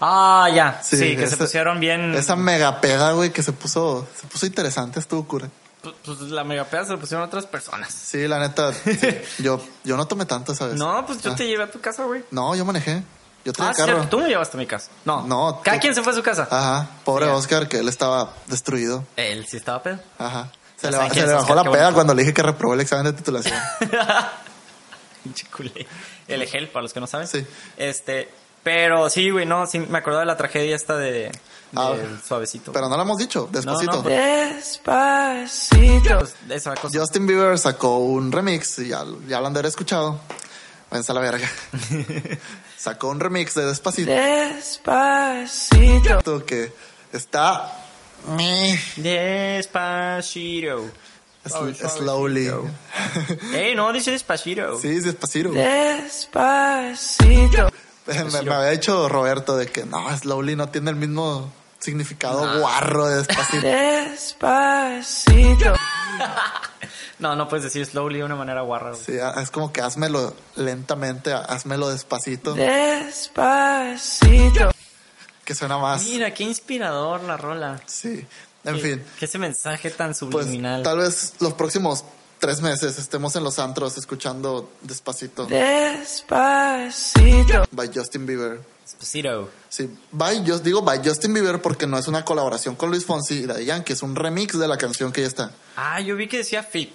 Ah, 0.00 0.48
ya. 0.54 0.80
Sí, 0.82 1.16
que 1.16 1.26
se 1.26 1.36
pusieron 1.36 1.78
bien. 1.80 2.14
Esa 2.14 2.36
mega 2.36 2.80
peda, 2.80 3.12
güey, 3.12 3.30
que 3.32 3.42
se 3.42 3.52
puso, 3.52 4.06
se 4.20 4.26
puso 4.26 4.46
interesante, 4.46 4.98
estuvo 5.00 5.26
cura. 5.26 5.48
Pues, 5.84 6.18
pues, 6.18 6.30
la 6.30 6.42
megapeda 6.44 6.84
se 6.84 6.92
lo 6.92 6.98
pusieron 6.98 7.24
otras 7.26 7.46
personas. 7.46 7.92
Sí, 7.92 8.26
la 8.26 8.38
neta, 8.40 8.72
sí, 8.72 8.98
yo, 9.38 9.60
yo 9.84 9.96
no 9.96 10.06
tomé 10.08 10.24
tanto 10.26 10.52
esa 10.52 10.66
vez. 10.66 10.76
No, 10.76 11.04
pues 11.06 11.22
yo 11.22 11.30
Ah. 11.32 11.36
te 11.36 11.46
llevé 11.46 11.62
a 11.64 11.70
tu 11.70 11.80
casa, 11.80 12.04
güey. 12.04 12.24
No, 12.32 12.54
yo 12.56 12.64
manejé. 12.64 13.02
Yo 13.44 13.52
traía 13.52 13.72
Ah, 13.72 13.74
carro. 13.76 13.92
cierto, 13.98 14.08
tú 14.08 14.18
me 14.22 14.28
llevaste 14.28 14.56
a 14.56 14.60
mi 14.60 14.66
casa. 14.66 14.90
No, 15.04 15.26
No, 15.26 15.60
Cada 15.62 15.76
tú- 15.76 15.82
quien 15.82 15.94
se 15.94 16.02
fue 16.02 16.12
a 16.12 16.16
su 16.16 16.22
casa. 16.22 16.48
Ajá, 16.50 16.88
pobre. 17.04 17.26
Oscar, 17.26 17.68
que 17.68 17.78
él 17.78 17.88
estaba 17.88 18.32
destruido. 18.46 19.04
Él 19.16 19.46
sí 19.46 19.58
estaba 19.58 19.82
pedo. 19.82 19.98
Ajá. 20.18 20.50
Se 20.76 20.90
le, 20.90 20.96
se 21.10 21.26
le 21.26 21.32
bajó 21.34 21.52
Oscar, 21.52 21.66
la 21.66 21.70
peda 21.70 21.92
cuando 21.92 22.14
le 22.14 22.22
dije 22.22 22.32
que 22.34 22.42
reprobó 22.42 22.74
el 22.74 22.80
examen 22.80 23.04
de 23.04 23.12
titulación. 23.12 23.54
El 26.28 26.42
Egel, 26.42 26.68
para 26.68 26.82
los 26.82 26.92
que 26.92 27.00
no 27.00 27.06
saben. 27.06 27.26
Sí. 27.26 27.46
Este, 27.76 28.28
pero 28.62 29.08
sí, 29.10 29.30
güey, 29.30 29.46
no, 29.46 29.66
sí, 29.66 29.78
me 29.78 29.98
acuerdo 29.98 30.20
de 30.20 30.26
la 30.26 30.36
tragedia 30.36 30.74
esta 30.76 30.96
de, 30.96 31.30
Ah, 31.76 31.94
suavecito. 32.26 32.72
Pero 32.72 32.88
no 32.88 32.96
lo 32.96 33.02
hemos 33.02 33.18
dicho, 33.18 33.48
despacito. 33.50 33.92
No, 33.92 34.02
no, 34.02 34.08
Despacito. 34.08 36.18
Pues, 36.18 36.34
esa 36.50 36.74
cosa. 36.74 36.98
Justin 36.98 37.26
Bieber 37.26 37.58
sacó 37.58 37.98
un 37.98 38.32
remix, 38.32 38.78
y 38.78 38.88
ya, 38.88 39.04
ya 39.26 39.40
lo 39.40 39.46
han 39.46 39.52
de 39.52 39.60
haber 39.60 39.68
escuchado. 39.68 40.20
Váyanse 40.90 41.12
a 41.12 41.14
la 41.14 41.20
verga. 41.20 41.50
sacó 42.78 43.08
un 43.08 43.18
remix 43.18 43.54
de 43.54 43.66
Despacito 43.66 44.10
Despacito. 44.10 46.20
que 46.46 46.72
está 47.12 47.72
Despacito. 51.42 51.88
slowly. 51.88 52.50
Ey, 53.54 53.74
no, 53.74 53.92
dice 53.92 54.12
despacito. 54.12 54.78
Sí, 54.78 54.88
es 54.88 55.04
Despacito. 55.04 55.50
Despacito. 55.50 57.68
me, 58.06 58.42
me 58.42 58.54
había 58.54 58.70
dicho 58.70 59.08
Roberto 59.08 59.56
de 59.56 59.66
que 59.66 59.84
no, 59.84 60.16
slowly 60.16 60.56
no 60.56 60.68
tiene 60.68 60.90
el 60.90 60.96
mismo 60.96 61.52
significado 61.84 62.60
guarro 62.60 63.06
de 63.08 63.16
Despacito. 63.18 63.66
Despacito. 63.66 65.74
No, 67.20 67.36
no 67.36 67.48
puedes 67.48 67.62
decir 67.64 67.86
slowly 67.86 68.18
de 68.18 68.24
una 68.24 68.34
manera 68.34 68.62
guarra. 68.62 68.90
güey. 68.90 69.00
Sí, 69.02 69.12
es 69.40 69.50
como 69.52 69.72
que 69.72 69.80
házmelo 69.80 70.34
lentamente, 70.56 71.32
házmelo 71.32 71.88
despacito, 71.88 72.54
Despacito. 73.54 74.70
que 75.44 75.54
suena 75.54 75.78
más. 75.78 76.02
Mira, 76.04 76.34
qué 76.34 76.42
inspirador 76.42 77.22
la 77.22 77.36
rola. 77.36 77.80
Sí, 77.86 78.26
en 78.64 78.74
Qué- 78.74 78.80
fin. 78.80 79.04
Que 79.18 79.26
ese 79.26 79.38
mensaje 79.38 79.90
tan 79.90 80.08
Pues 80.08 80.18
subliminal. 80.18 80.82
tal 80.82 80.98
vez 80.98 81.34
los 81.38 81.52
próximos 81.54 82.04
tres 82.40 82.60
meses 82.60 82.98
estemos 82.98 83.36
en 83.36 83.44
los 83.44 83.58
antros 83.60 83.96
escuchando 83.96 84.70
Despacito 84.82 85.46
Despacito. 85.46 87.64
by 87.70 87.88
Justin 87.94 88.26
Bieber. 88.26 88.60
Sí, 89.68 89.90
by, 90.12 90.44
yo 90.44 90.58
digo 90.58 90.82
by 90.82 91.00
Justin 91.04 91.34
Bieber 91.34 91.60
porque 91.62 91.86
no 91.86 91.98
es 91.98 92.06
una 92.06 92.24
colaboración 92.24 92.76
con 92.76 92.90
Luis 92.90 93.04
Fonsi 93.04 93.40
y 93.40 93.46
Daddy 93.46 93.64
Yankee, 93.64 93.92
es 93.92 94.02
un 94.02 94.14
remix 94.14 94.58
de 94.58 94.68
la 94.68 94.76
canción 94.76 95.12
que 95.12 95.22
ya 95.22 95.26
está. 95.26 95.50
Ah, 95.76 96.00
yo 96.00 96.16
vi 96.16 96.28
que 96.28 96.38
decía 96.38 96.62
fit. 96.62 96.90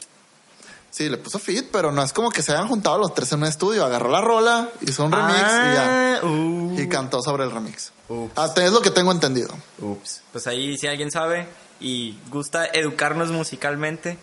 Sí, 0.91 1.07
le 1.07 1.17
puso 1.17 1.37
fit, 1.37 1.67
pero 1.71 1.91
no 1.91 2.01
es 2.01 2.13
como 2.13 2.31
que 2.31 2.41
se 2.41 2.51
hayan 2.51 2.67
juntado 2.67 2.97
los 2.97 3.13
tres 3.13 3.31
en 3.31 3.39
un 3.39 3.47
estudio, 3.47 3.85
agarró 3.85 4.09
la 4.09 4.21
rola, 4.21 4.69
hizo 4.81 5.05
un 5.05 5.11
remix 5.11 5.37
y 5.37 5.73
ya. 5.73 6.19
Ah, 6.21 6.25
uh. 6.25 6.79
Y 6.79 6.89
cantó 6.89 7.21
sobre 7.21 7.43
el 7.43 7.51
remix. 7.51 7.91
Ups. 8.07 8.33
Hasta 8.35 8.65
es 8.65 8.71
lo 8.71 8.81
que 8.81 8.89
tengo 8.89 9.11
entendido. 9.11 9.49
Ups. 9.79 10.21
Pues 10.31 10.47
ahí, 10.47 10.77
si 10.77 10.87
alguien 10.87 11.11
sabe 11.11 11.47
y 11.79 12.17
gusta 12.31 12.65
educarnos 12.65 13.29
musicalmente, 13.29 14.17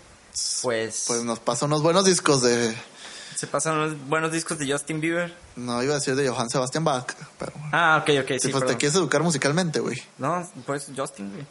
pues, 0.63 1.05
Pues 1.07 1.23
nos 1.25 1.39
pasa 1.39 1.65
unos 1.65 1.83
buenos 1.83 2.05
discos 2.05 2.43
de. 2.43 2.77
Se 3.37 3.47
pasan 3.47 3.77
unos 3.79 4.09
buenos 4.09 4.33
discos 4.33 4.59
de 4.59 4.71
Justin 4.71 5.01
Bieber. 5.01 5.35
No 5.57 5.83
iba 5.83 5.93
a 5.93 5.99
decir 5.99 6.17
de 6.17 6.29
Johann 6.29 6.49
Sebastian 6.51 6.85
Bach, 6.85 7.07
pero. 7.39 7.53
Ah, 7.73 7.99
ok, 8.03 8.11
ok, 8.23 8.29
sí, 8.29 8.39
Sí, 8.41 8.49
pues 8.49 8.67
te 8.67 8.77
quieres 8.77 8.97
educar 8.97 9.23
musicalmente, 9.23 9.81
güey. 9.81 10.03
No, 10.19 10.49
pues 10.65 10.87
Justin, 10.97 11.31
güey. 11.33 11.47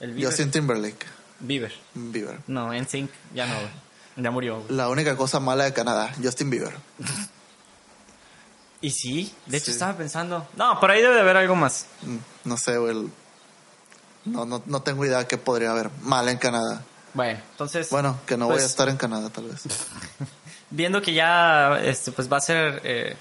El 0.00 0.12
Bieber. 0.14 0.30
Justin 0.30 0.50
Timberlake. 0.50 1.06
Bieber. 1.40 1.72
Bieber. 1.94 2.38
No, 2.46 2.72
en 2.72 2.88
Sync 2.88 3.10
ya 3.34 3.46
no, 3.46 3.54
güey. 3.54 3.68
Ya 4.16 4.30
murió, 4.30 4.60
güey. 4.60 4.74
La 4.76 4.88
única 4.88 5.16
cosa 5.16 5.38
mala 5.40 5.64
de 5.64 5.72
Canadá, 5.72 6.12
Justin 6.22 6.50
Bieber. 6.50 6.74
Y 8.84 8.90
sí, 8.90 9.32
de 9.46 9.58
hecho 9.58 9.66
Sí. 9.66 9.70
estaba 9.72 9.96
pensando. 9.96 10.48
No, 10.56 10.80
por 10.80 10.90
ahí 10.90 11.00
debe 11.00 11.14
de 11.14 11.20
haber 11.20 11.36
algo 11.36 11.54
más. 11.54 11.86
Mm, 12.02 12.16
No 12.48 12.56
sé, 12.56 12.78
güey. 12.78 13.08
No, 14.24 14.44
no, 14.44 14.60
no 14.66 14.82
tengo 14.82 15.04
idea 15.04 15.28
qué 15.28 15.38
podría 15.38 15.70
haber 15.70 15.88
mal 16.02 16.28
en 16.28 16.36
Canadá. 16.36 16.82
Bueno, 17.14 17.40
entonces. 17.52 17.88
Bueno, 17.90 18.18
que 18.26 18.36
no 18.36 18.46
voy 18.46 18.54
pues, 18.54 18.64
a 18.64 18.66
estar 18.66 18.88
en 18.88 18.96
Canadá, 18.96 19.30
tal 19.30 19.44
vez. 19.44 19.62
Viendo 20.74 21.02
que 21.02 21.12
ya, 21.12 21.78
este, 21.82 22.12
pues 22.12 22.32
va 22.32 22.38
a 22.38 22.40
ser. 22.40 22.80
eh, 22.84 23.16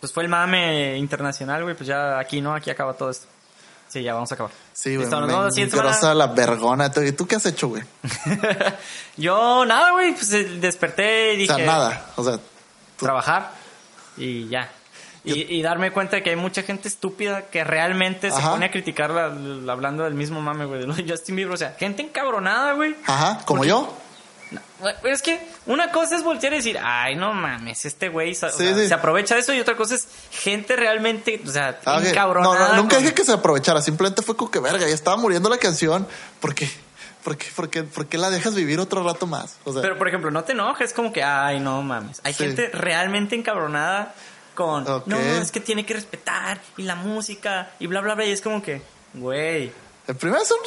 pues 0.00 0.12
fue 0.12 0.22
el 0.22 0.28
mame 0.28 0.96
internacional, 0.96 1.62
güey. 1.62 1.74
Pues 1.74 1.86
ya 1.88 2.18
aquí, 2.18 2.40
¿no? 2.40 2.54
Aquí 2.54 2.70
acaba 2.70 2.94
todo 2.94 3.10
esto. 3.10 3.26
Sí, 3.88 4.02
ya 4.02 4.14
vamos 4.14 4.30
a 4.32 4.34
acabar. 4.36 4.52
Sí, 4.72 4.96
güey. 4.96 5.08
Nos 5.08 5.20
Me 5.20 5.26
vemos 5.26 6.02
la 6.14 6.26
vergona. 6.28 6.90
¿Y 7.06 7.12
tú 7.12 7.26
qué 7.26 7.36
has 7.36 7.44
hecho, 7.46 7.68
güey? 7.68 7.82
Yo, 9.16 9.64
nada, 9.66 9.92
güey. 9.92 10.12
Pues 10.14 10.32
eh, 10.32 10.44
desperté 10.44 11.32
y 11.34 11.36
O 11.36 11.38
dije. 11.40 11.54
sea, 11.54 11.66
nada. 11.66 12.06
O 12.16 12.24
sea, 12.24 12.38
Trabajar 12.96 13.50
y 14.16 14.48
ya. 14.48 14.70
Y, 15.24 15.56
y 15.56 15.62
darme 15.62 15.92
cuenta 15.92 16.16
de 16.16 16.22
que 16.22 16.30
hay 16.30 16.36
mucha 16.36 16.62
gente 16.62 16.88
estúpida 16.88 17.42
que 17.42 17.62
realmente 17.64 18.30
se 18.30 18.40
pone 18.40 18.66
a 18.66 18.70
criticar 18.72 19.10
la- 19.10 19.28
la- 19.28 19.72
hablando 19.72 20.02
del 20.04 20.14
mismo 20.14 20.40
mame, 20.40 20.64
güey, 20.64 20.84
de 20.84 21.04
Justin 21.08 21.36
Bieber. 21.36 21.54
O 21.54 21.56
sea, 21.56 21.74
gente 21.78 22.02
encabronada, 22.02 22.72
güey. 22.72 22.96
ajá, 23.06 23.40
como 23.44 23.58
Porque- 23.58 23.68
yo. 23.68 23.96
Bueno, 24.80 24.98
Es 25.04 25.22
que 25.22 25.40
una 25.66 25.90
cosa 25.92 26.16
es 26.16 26.22
voltear 26.22 26.52
y 26.52 26.56
decir, 26.56 26.78
ay, 26.82 27.14
no 27.16 27.32
mames, 27.32 27.84
este 27.84 28.08
güey 28.08 28.34
Sí, 28.34 28.46
sí. 28.58 28.88
se 28.88 28.94
aprovecha 28.94 29.34
de 29.34 29.40
eso 29.42 29.52
y 29.54 29.60
otra 29.60 29.76
cosa 29.76 29.94
es 29.94 30.08
gente 30.30 30.74
realmente, 30.76 31.40
o 31.46 31.50
sea, 31.50 31.78
Ah. 31.84 32.00
No, 32.00 32.06
encabronada. 32.08 32.68
no, 32.70 32.82
nunca 32.82 32.96
con- 32.96 33.04
dije 33.04 33.14
que 33.14 33.24
se 33.24 33.32
aprovechara, 33.32 33.80
simplemente 33.82 34.22
fue 34.22 34.36
como 34.36 34.50
que 34.50 34.58
verga, 34.60 34.86
ya 34.86 34.94
estaba 34.94 35.16
muriendo 35.16 35.48
la 35.48 35.58
canción. 35.58 36.06
¿Por 36.40 36.54
qué? 36.54 36.68
¿Por 37.22 37.36
qué, 37.36 37.46
por 37.54 37.70
qué, 37.70 37.82
por 37.84 38.06
qué 38.06 38.18
la 38.18 38.30
dejas 38.30 38.54
vivir 38.56 38.80
otro 38.80 39.04
rato 39.04 39.26
más? 39.28 39.56
O 39.64 39.72
sea, 39.72 39.80
Pero, 39.80 39.96
por 39.96 40.08
ejemplo, 40.08 40.30
no 40.32 40.42
te 40.42 40.52
enojes, 40.52 40.92
como 40.92 41.12
que, 41.12 41.22
ay, 41.22 41.60
no 41.60 41.80
mames. 41.82 42.20
Hay 42.24 42.34
Sí. 42.34 42.44
gente 42.44 42.68
realmente 42.72 43.36
encabronada 43.36 44.12
con, 44.56 44.86
Ok. 44.90 45.06
no, 45.06 45.16
es 45.18 45.52
que 45.52 45.60
tiene 45.60 45.86
que 45.86 45.94
respetar 45.94 46.60
y 46.76 46.82
la 46.82 46.96
música 46.96 47.70
y 47.78 47.86
bla, 47.86 48.00
bla, 48.00 48.14
bla. 48.16 48.24
Y 48.24 48.32
es 48.32 48.40
como 48.40 48.60
que, 48.60 48.82
güey, 49.14 49.70
el 50.08 50.16
primero 50.16 50.42
es 50.42 50.50
un. 50.50 50.58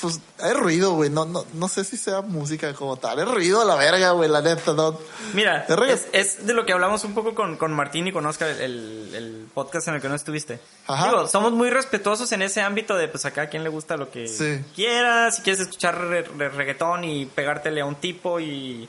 Pues 0.00 0.20
es 0.38 0.56
ruido, 0.56 0.92
güey. 0.94 1.10
No, 1.10 1.24
no, 1.24 1.44
no 1.54 1.68
sé 1.68 1.84
si 1.84 1.96
sea 1.96 2.20
música 2.20 2.74
como 2.74 2.96
tal. 2.96 3.20
Es 3.20 3.28
ruido 3.28 3.60
a 3.62 3.64
la 3.64 3.76
verga, 3.76 4.10
güey, 4.10 4.28
la 4.28 4.42
neta, 4.42 4.72
no. 4.74 4.98
Mira, 5.32 5.64
Es 5.68 6.06
es, 6.12 6.36
es 6.38 6.46
de 6.46 6.54
lo 6.54 6.66
que 6.66 6.72
hablamos 6.72 7.04
un 7.04 7.14
poco 7.14 7.34
con, 7.34 7.56
con 7.56 7.72
Martín 7.72 8.06
y 8.08 8.12
con 8.12 8.26
Oscar, 8.26 8.48
el, 8.50 9.10
el 9.14 9.46
podcast 9.54 9.88
en 9.88 9.94
el 9.94 10.00
que 10.02 10.08
no 10.08 10.14
estuviste. 10.16 10.58
Ajá. 10.88 11.06
Digo, 11.08 11.28
somos 11.28 11.52
muy 11.52 11.70
respetuosos 11.70 12.30
en 12.32 12.42
ese 12.42 12.60
ámbito 12.62 12.96
de, 12.96 13.08
pues 13.08 13.24
acá 13.26 13.42
a 13.42 13.46
quien 13.48 13.62
le 13.62 13.68
gusta 13.70 13.96
lo 13.96 14.10
que 14.10 14.26
Sí. 14.26 14.64
quiera. 14.74 15.30
Si 15.30 15.42
quieres 15.42 15.60
escuchar 15.62 15.96
re- 15.98 16.22
re- 16.36 16.48
reggaetón 16.50 17.04
y 17.04 17.26
pegártele 17.26 17.80
a 17.80 17.86
un 17.86 17.94
tipo 17.94 18.40
y 18.40 18.88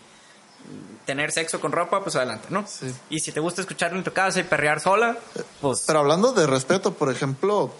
tener 1.05 1.31
sexo 1.31 1.61
con 1.61 1.71
ropa, 1.71 2.03
pues 2.03 2.15
adelante, 2.17 2.47
¿no? 2.49 2.65
Sí. 2.67 2.93
Y 3.09 3.19
si 3.19 3.31
te 3.31 3.39
gusta 3.39 3.61
escucharlo 3.61 3.97
en 3.97 4.03
tu 4.03 4.11
casa 4.11 4.39
y 4.39 4.43
perrear 4.43 4.81
sola, 4.81 5.15
pues... 5.61 5.83
Pero 5.87 5.99
hablando 5.99 6.33
de 6.33 6.45
respeto, 6.47 6.93
por 6.93 7.09
ejemplo, 7.11 7.71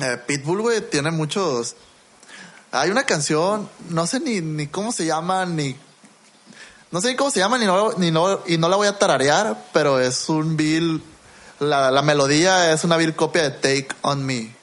eh, 0.00 0.18
Pitbull, 0.26 0.60
güey, 0.60 0.80
tiene 0.82 1.10
muchos. 1.10 1.76
Hay 2.72 2.90
una 2.90 3.04
canción, 3.04 3.68
no 3.90 4.06
sé 4.06 4.18
ni, 4.20 4.40
ni 4.40 4.66
cómo 4.66 4.92
se 4.92 5.04
llama, 5.04 5.44
ni. 5.46 5.76
No 6.90 7.00
sé 7.00 7.08
ni 7.10 7.16
cómo 7.16 7.30
se 7.30 7.38
llama, 7.40 7.58
ni 7.58 7.66
no, 7.66 7.92
ni 7.98 8.10
no, 8.10 8.40
y 8.46 8.58
no 8.58 8.68
la 8.68 8.76
voy 8.76 8.86
a 8.88 8.98
tararear, 8.98 9.56
pero 9.72 10.00
es 10.00 10.28
un 10.28 10.56
bill. 10.56 11.02
La, 11.60 11.90
la 11.90 12.02
melodía 12.02 12.72
es 12.72 12.82
una 12.84 12.96
bill 12.96 13.14
copia 13.14 13.42
de 13.44 13.50
Take 13.50 13.88
on 14.02 14.24
Me. 14.26 14.54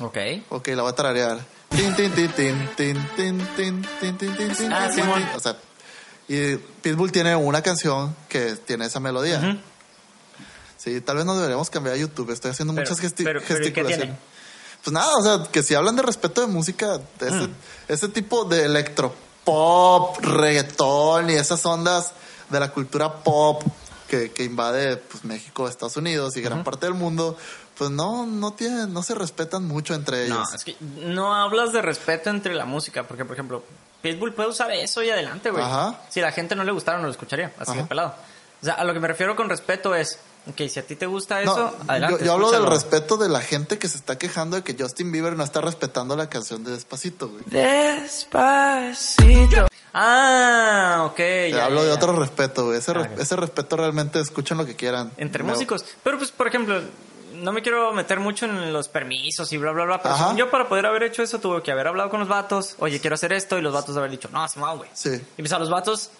Ok. 0.00 0.16
Ok, 0.48 0.68
la 0.68 0.82
voy 0.82 0.92
a 0.92 0.94
tararear. 0.94 1.38
Tin, 1.68 1.94
tin, 1.94 2.10
tin, 2.12 2.28
tin, 2.32 2.68
tin, 2.76 2.96
tin, 3.16 3.38
tin, 3.56 3.82
tin, 4.00 4.16
tin, 4.16 4.36
tin, 4.36 4.54
tin, 4.56 4.72
Ah, 4.72 4.88
tin, 4.94 5.04
tin. 5.04 5.28
O 5.36 5.40
sea, 5.40 5.56
y 6.28 6.56
Pitbull 6.56 7.12
tiene 7.12 7.36
una 7.36 7.62
canción 7.62 8.16
que 8.28 8.54
tiene 8.56 8.86
esa 8.86 9.00
melodía. 9.00 9.38
Ujú. 9.38 9.58
Sí, 10.78 11.00
tal 11.02 11.16
vez 11.16 11.26
nos 11.26 11.36
deberíamos 11.36 11.68
cambiar 11.68 11.96
a 11.96 11.98
YouTube. 11.98 12.30
Estoy 12.30 12.52
haciendo 12.52 12.72
Pero- 12.74 12.86
muchas 12.86 13.00
gesti 13.00 13.22
pero- 13.22 13.40
pero 13.46 13.58
¿y 13.58 13.72
qué 13.72 13.82
gesticulaciones. 13.82 14.06
tiene? 14.16 14.18
Pues 14.82 14.92
nada, 14.92 15.12
o 15.16 15.22
sea, 15.22 15.42
que 15.52 15.62
si 15.62 15.74
hablan 15.74 15.96
de 15.96 16.02
respeto 16.02 16.40
de 16.40 16.46
música, 16.46 16.98
de 17.18 17.28
ese, 17.28 17.46
Mm. 17.48 17.54
ese 17.88 18.08
tipo 18.08 18.44
de 18.44 18.64
electropop, 18.64 20.18
reggaetón 20.20 21.30
y 21.30 21.34
esas 21.34 21.64
ondas 21.66 22.12
de 22.48 22.60
la 22.60 22.70
cultura 22.72 23.12
pop 23.22 23.62
que, 24.08 24.32
que 24.32 24.44
invade 24.44 24.96
pues, 24.96 25.24
México, 25.24 25.68
Estados 25.68 25.96
Unidos 25.96 26.36
y 26.36 26.40
gran 26.42 26.64
parte 26.64 26.86
del 26.86 26.94
mundo, 26.94 27.36
pues 27.78 27.90
no, 27.90 28.26
no 28.26 28.52
tienen, 28.52 28.92
no 28.92 29.02
se 29.02 29.14
respetan 29.14 29.64
mucho 29.66 29.94
entre 29.94 30.28
No, 30.28 30.36
ellos. 30.36 30.54
es 30.54 30.64
que 30.64 30.76
no 30.80 31.34
hablas 31.34 31.72
de 31.72 31.80
respeto 31.82 32.28
entre 32.30 32.54
la 32.54 32.64
música, 32.64 33.04
porque, 33.04 33.24
por 33.24 33.34
ejemplo, 33.34 33.62
Pitbull 34.02 34.34
puede 34.34 34.48
usar 34.48 34.70
eso 34.72 35.02
y 35.02 35.10
adelante, 35.10 35.50
güey. 35.50 35.62
Ajá. 35.62 36.00
Si 36.08 36.20
a 36.20 36.24
la 36.24 36.32
gente 36.32 36.56
no 36.56 36.64
le 36.64 36.72
gustara, 36.72 36.98
no 36.98 37.04
lo 37.04 37.10
escucharía, 37.10 37.52
así 37.58 37.72
de 37.72 37.78
Ajá. 37.80 37.88
pelado. 37.88 38.14
O 38.60 38.64
sea, 38.64 38.74
a 38.74 38.84
lo 38.84 38.92
que 38.92 39.00
me 39.00 39.08
refiero 39.08 39.34
con 39.36 39.48
respeto 39.48 39.94
es, 39.94 40.18
ok, 40.48 40.68
si 40.68 40.78
a 40.80 40.86
ti 40.86 40.96
te 40.96 41.06
gusta 41.06 41.42
No, 41.42 41.52
eso, 41.52 41.76
adelante. 41.88 42.18
yo, 42.20 42.26
yo 42.26 42.32
hablo 42.34 42.50
del 42.50 42.66
respeto 42.66 43.16
de 43.16 43.28
la 43.28 43.40
gente 43.40 43.78
que 43.78 43.88
se 43.88 43.96
está 43.96 44.18
quejando 44.18 44.56
de 44.56 44.62
que 44.62 44.76
Justin 44.78 45.10
Bieber 45.12 45.34
no 45.36 45.44
está 45.44 45.60
respetando 45.60 46.14
la 46.16 46.28
canción 46.28 46.62
de 46.64 46.72
Despacito, 46.72 47.28
güey. 47.28 47.42
Despacito. 48.40 49.66
Ah, 49.92 51.02
ok. 51.06 51.16
Te 51.16 51.50
ya, 51.52 51.64
hablo 51.64 51.78
ya, 51.78 51.82
de 51.84 51.88
ya. 51.90 51.94
otro 51.96 52.12
respeto, 52.16 52.66
güey. 52.66 52.78
Ese, 52.78 52.90
Ah, 52.92 52.94
re- 52.94 53.10
ese 53.22 53.36
respeto 53.36 53.76
realmente 53.76 54.20
escuchen 54.20 54.56
lo 54.58 54.64
que 54.66 54.76
quieran. 54.76 55.10
Entre 55.16 55.42
músicos. 55.42 55.84
Pero, 56.02 56.18
pues, 56.18 56.30
por 56.30 56.46
ejemplo, 56.46 56.80
no 57.34 57.52
me 57.52 57.62
quiero 57.62 57.92
meter 57.92 58.20
mucho 58.20 58.44
en 58.46 58.72
los 58.72 58.88
permisos 58.88 59.52
y 59.52 59.56
bla, 59.58 59.72
bla, 59.72 59.84
bla. 59.84 60.02
Pero 60.02 60.14
Ajá. 60.14 60.36
yo, 60.36 60.50
para 60.50 60.68
poder 60.68 60.86
haber 60.86 61.02
hecho 61.04 61.22
eso, 61.22 61.38
tuve 61.40 61.62
que 61.62 61.72
haber 61.72 61.88
hablado 61.88 62.08
con 62.10 62.20
los 62.20 62.28
vatos. 62.28 62.76
Oye, 62.78 63.00
quiero 63.00 63.14
hacer 63.14 63.32
esto. 63.32 63.58
Y 63.58 63.62
los 63.62 63.72
vatos 63.72 63.96
haber 63.96 64.10
dicho, 64.10 64.28
no, 64.30 64.46
Simón, 64.48 64.78
güey. 64.78 64.90
Sí. 64.92 65.10
Y 65.36 65.42
pues 65.42 65.52
a 65.52 65.58
los 65.58 65.70
vatos, 65.70 66.10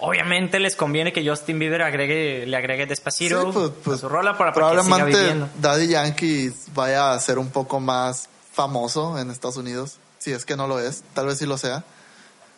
obviamente 0.00 0.60
les 0.60 0.76
conviene 0.76 1.12
que 1.12 1.28
Justin 1.28 1.58
Bieber 1.58 1.82
agregue, 1.82 2.46
le 2.46 2.56
agregue 2.56 2.86
Despacito 2.86 3.40
Sí, 3.40 3.48
pues, 3.52 3.70
pues, 3.84 3.98
a 3.98 4.00
su 4.00 4.08
rola 4.08 4.36
para, 4.36 4.52
para 4.52 4.76
que 4.76 4.82
siga 4.82 5.04
viviendo. 5.04 5.48
Daddy 5.60 5.88
Yankee 5.88 6.52
vaya 6.74 7.12
a 7.12 7.20
ser 7.20 7.38
un 7.38 7.50
poco 7.50 7.80
más 7.80 8.28
famoso 8.52 9.18
en 9.18 9.30
Estados 9.30 9.56
Unidos. 9.56 9.98
Si 10.18 10.32
es 10.32 10.44
que 10.44 10.56
no 10.56 10.66
lo 10.66 10.80
es, 10.80 11.04
tal 11.14 11.26
vez 11.26 11.38
sí 11.38 11.46
lo 11.46 11.58
sea. 11.58 11.84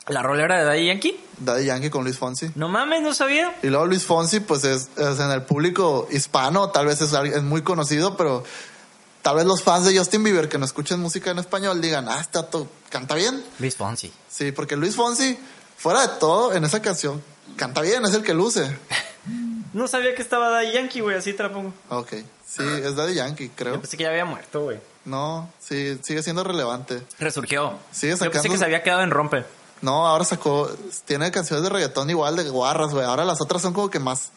¿La 0.08 0.22
rola 0.22 0.44
era 0.44 0.58
de 0.58 0.64
Daddy 0.64 0.86
Yankee? 0.86 1.20
Daddy 1.38 1.66
Yankee 1.66 1.90
con 1.90 2.04
Luis 2.04 2.18
Fonsi. 2.18 2.50
No 2.54 2.68
mames, 2.68 3.02
no 3.02 3.14
sabía. 3.14 3.54
Y 3.62 3.68
luego 3.68 3.86
Luis 3.86 4.04
Fonsi, 4.04 4.40
pues 4.40 4.64
es, 4.64 4.88
es 4.96 5.20
en 5.20 5.30
el 5.30 5.42
público 5.42 6.08
hispano, 6.10 6.70
tal 6.70 6.86
vez 6.86 7.00
es, 7.00 7.42
muy 7.42 7.62
conocido, 7.62 8.16
pero 8.16 8.42
tal 9.22 9.36
vez 9.36 9.44
los 9.44 9.62
fans 9.62 9.84
de 9.84 9.96
Justin 9.96 10.24
Bieber 10.24 10.48
que 10.48 10.58
no 10.58 10.64
escuchen 10.64 11.00
música 11.00 11.30
en 11.30 11.38
español 11.38 11.80
digan, 11.80 12.08
ah, 12.08 12.26
vato 12.32 12.68
canta 12.88 13.14
bien. 13.14 13.44
Luis 13.58 13.76
Fonsi. 13.76 14.12
Sí, 14.28 14.52
porque 14.52 14.76
Luis 14.76 14.96
Fonsi, 14.96 15.38
fuera 15.80 16.02
de 16.06 16.08
todo, 16.18 16.52
en 16.52 16.64
esa 16.64 16.82
canción, 16.82 17.22
canta 17.56 17.80
bien, 17.80 18.04
es 18.04 18.12
el 18.14 18.22
que 18.22 18.34
luce. 18.34 18.76
No 19.72 19.86
sabía 19.88 20.14
que 20.14 20.22
estaba 20.22 20.50
Daddy 20.50 20.72
Yankee, 20.72 21.00
güey, 21.00 21.16
así 21.16 21.32
te 21.32 21.42
la 21.42 21.52
pongo. 21.52 21.72
Ok, 21.90 22.08
sí, 22.46 22.62
es 22.62 22.96
Daddy 22.96 23.14
Yankee, 23.14 23.46
Yo 23.48 23.52
creo. 23.56 23.80
pensé 23.80 23.96
que 23.96 24.02
ya 24.04 24.10
había 24.10 24.24
muerto, 24.24 24.62
güey. 24.62 24.80
No, 25.04 25.48
sí, 25.60 25.98
sigue 26.02 26.22
siendo 26.22 26.44
relevante. 26.44 27.02
Resurgió. 27.18 27.74
Sigue 27.92 28.12
Yo 28.12 28.18
pensé 28.18 28.30
sacando- 28.38 28.52
que 28.52 28.58
se 28.58 28.64
había 28.64 28.82
quedado 28.82 29.02
en 29.02 29.10
rompe. 29.10 29.44
No, 29.80 30.06
ahora 30.06 30.24
sacó, 30.24 30.70
tiene 31.06 31.30
canciones 31.30 31.62
de 31.62 31.70
reggaetón 31.70 32.10
igual 32.10 32.36
de 32.36 32.50
guarras, 32.50 32.92
güey. 32.92 33.06
Ahora 33.06 33.24
las 33.24 33.40
otras 33.40 33.62
son 33.62 33.72
como 33.72 33.88
que 33.88 33.98
más 33.98 34.30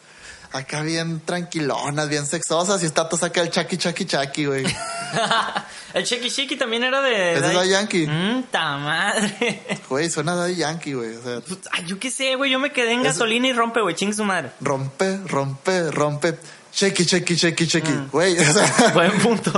acá 0.54 0.82
bien 0.82 1.20
tranquilonas, 1.20 2.08
bien 2.08 2.24
sexosas 2.26 2.82
y 2.82 2.86
está 2.86 3.08
todo 3.08 3.18
saca 3.18 3.42
el 3.42 3.50
chaki 3.50 3.76
chaki 3.76 4.04
chaki, 4.04 4.46
güey. 4.46 4.64
el 5.94 6.04
Shiki 6.04 6.28
Shiki 6.28 6.56
también 6.56 6.84
era 6.84 7.00
de... 7.00 7.34
Es 7.34 7.42
de 7.42 7.52
Daddy 7.52 7.70
Yankee. 7.70 8.06
Mm, 8.06 8.44
ta 8.50 8.76
madre. 8.76 9.80
Güey, 9.88 10.08
suena 10.08 10.34
Daddy 10.36 10.54
Yankee, 10.54 10.94
güey. 10.94 11.16
O 11.16 11.22
sea, 11.22 11.40
Pues, 11.40 11.58
Ay, 11.72 11.84
yo 11.86 11.98
qué 11.98 12.10
sé, 12.10 12.36
güey. 12.36 12.52
Yo 12.52 12.60
me 12.60 12.72
quedé 12.72 12.92
en 12.92 13.02
gasolina 13.02 13.48
y 13.48 13.52
rompe, 13.52 13.80
güey. 13.80 13.96
Ching 13.96 14.14
su 14.14 14.24
madre. 14.24 14.52
rompe, 14.60 15.18
rompe, 15.26 15.90
rompe. 15.90 16.38
Shaki, 16.72 17.04
shaki, 17.04 17.34
shaki, 17.34 17.66
shaki. 17.66 17.90
Mm. 17.90 18.08
Güey, 18.12 18.38
o 18.38 18.52
sea, 18.52 18.90
Buen 18.94 19.12
punto. 19.20 19.52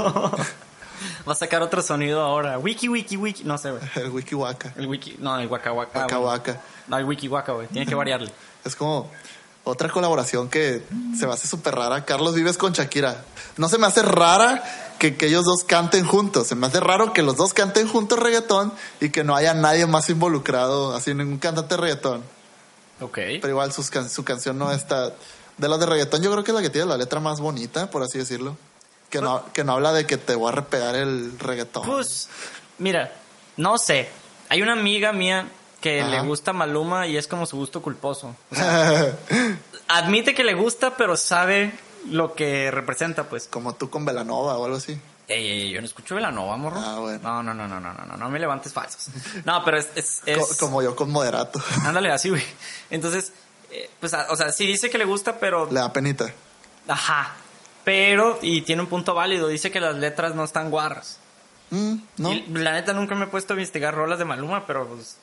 Va 1.29 1.33
a 1.33 1.35
sacar 1.35 1.61
otro 1.61 1.83
sonido 1.83 2.23
ahora. 2.23 2.59
Wiki, 2.59 2.89
wiki, 2.89 3.17
wiki. 3.19 3.45
No 3.45 3.59
sé, 3.59 3.71
güey. 3.71 3.83
el 3.97 4.11
wiki 4.11 4.35
waka. 4.35 4.73
El 4.77 4.87
wiki. 4.87 5.17
No, 5.19 5.39
el 5.39 5.49
waka 5.49 5.73
waka. 5.73 6.01
Waka 6.01 6.19
waka. 6.19 6.61
No, 6.89 6.97
el 6.97 7.05
wiki 7.05 7.29
waka, 7.29 7.53
güey. 7.53 7.67
Tiene 7.69 7.87
que 7.87 7.95
variarle. 7.95 8.31
Es 8.65 8.75
como 8.75 9.11
otra 9.69 9.89
colaboración 9.91 10.49
que 10.49 10.83
se 11.19 11.27
me 11.27 11.33
hace 11.33 11.49
súper 11.49 11.75
rara. 11.75 12.05
Carlos 12.05 12.35
Vives 12.37 12.57
con 12.57 12.73
Shakira. 12.73 13.25
No 13.57 13.69
se 13.69 13.79
me 13.79 13.87
hace 13.89 14.01
rara 14.03 14.63
que, 15.01 15.17
que 15.17 15.27
ellos 15.27 15.45
dos 15.45 15.65
canten 15.65 16.07
juntos. 16.07 16.47
Se 16.47 16.55
me 16.55 16.69
hace 16.69 16.79
raro 16.79 17.13
que 17.13 17.23
los 17.23 17.37
dos 17.37 17.53
canten 17.53 17.89
juntos 17.89 18.17
reggaetón 18.19 18.73
y 19.01 19.11
que 19.11 19.25
no 19.25 19.35
haya 19.35 19.55
nadie 19.55 19.87
más 19.87 20.09
involucrado, 20.09 20.95
así 20.95 21.15
ningún 21.15 21.39
cantante 21.39 21.75
de 21.75 21.81
reggaetón. 21.81 22.23
Ok. 23.01 23.19
Pero 23.41 23.49
igual 23.49 23.73
sus 23.73 23.91
can- 23.91 24.09
su 24.09 24.25
canción 24.25 24.57
no 24.57 24.71
está... 24.71 25.13
De 25.59 25.69
las 25.69 25.81
de 25.81 25.87
reggaetón 25.87 26.23
yo 26.23 26.31
creo 26.31 26.45
que 26.45 26.53
es 26.53 26.55
la 26.55 26.63
que 26.63 26.71
tiene 26.71 26.87
la 26.87 26.97
letra 26.97 27.19
más 27.19 27.41
bonita, 27.41 27.91
por 27.91 28.05
así 28.05 28.19
decirlo. 28.19 28.57
Que 29.11 29.21
no, 29.21 29.45
que 29.53 29.65
no 29.65 29.73
habla 29.73 29.93
de 29.93 30.07
que 30.07 30.17
te 30.17 30.37
voy 30.37 30.49
a 30.51 30.53
repegar 30.53 30.95
el 30.95 31.39
reggaetón. 31.41 31.85
Pues, 31.85 32.29
mira, 32.79 33.13
no 33.57 33.79
sé. 33.79 34.09
Hay 34.49 34.63
una 34.63 34.75
amiga 34.75 35.13
mía 35.13 35.49
que 35.87 36.01
Ajá. 36.01 36.11
le 36.11 36.21
gusta 36.23 36.53
Maluma 36.53 37.07
y 37.07 37.17
es 37.17 37.29
como 37.29 37.47
su 37.47 37.57
gusto 37.57 37.81
culposo. 37.81 38.35
O 38.51 38.55
sea, 38.57 39.15
admite 39.89 40.35
que 40.35 40.43
le 40.43 40.55
gusta, 40.55 40.97
pero 40.97 41.17
sabe 41.17 41.73
lo 42.11 42.35
que 42.35 42.71
representa, 42.73 43.25
pues. 43.29 43.47
Como 43.49 43.75
tú 43.77 43.89
con 43.89 44.05
Velanova 44.05 44.59
o 44.59 44.65
algo 44.65 44.79
así. 44.79 45.01
Ey, 45.29 45.47
ey, 45.49 45.63
ey, 45.63 45.71
yo 45.71 45.81
no 45.81 45.87
escucho 45.87 46.17
Velanova, 46.17 46.57
morro. 46.57 46.81
Ah, 46.85 46.99
bueno. 46.99 47.21
No, 47.23 47.43
no, 47.43 47.55
no, 47.55 47.69
no, 47.69 47.79
no, 47.81 47.93
no, 47.93 48.05
no, 48.07 48.17
no 48.17 48.29
me 48.31 48.39
levantes 48.41 48.73
falsos. 48.73 49.09
No, 49.45 49.65
pero 49.65 49.79
es... 49.79 49.89
es, 49.95 50.23
es- 50.27 50.39
Co- 50.39 50.67
como 50.67 50.83
yo 50.83 50.97
con 50.97 51.11
Moderato. 51.13 51.63
Ándale, 51.85 52.11
así, 52.11 52.31
güey. 52.31 52.43
Entonces, 52.91 53.33
eh, 53.71 53.89
pues, 54.01 54.13
o 54.29 54.35
sea, 54.37 54.51
sí 54.51 54.67
dice 54.67 54.91
que 54.91 54.99
le 54.99 55.05
gusta, 55.05 55.39
pero... 55.39 55.67
Le 55.71 55.79
da 55.81 55.93
penita. 55.93 56.33
Ajá. 56.89 57.35
Pero, 57.85 58.39
y 58.43 58.63
tiene 58.63 58.83
un 58.83 58.89
punto 58.89 59.15
válido, 59.15 59.47
dice 59.47 59.71
que 59.71 59.79
las 59.81 59.95
letras 59.95 60.35
no 60.35 60.43
están 60.43 60.71
guarras. 60.71 61.19
Mm, 61.71 61.95
¿No? 62.19 62.33
Y 62.33 62.45
la 62.55 62.73
neta 62.73 62.93
nunca 62.93 63.15
me 63.15 63.27
he 63.27 63.29
puesto 63.29 63.53
a 63.55 63.57
investigar 63.57 63.95
rolas 63.95 64.19
de 64.19 64.25
Maluma, 64.25 64.67
pero 64.67 64.87
pues... 64.89 65.17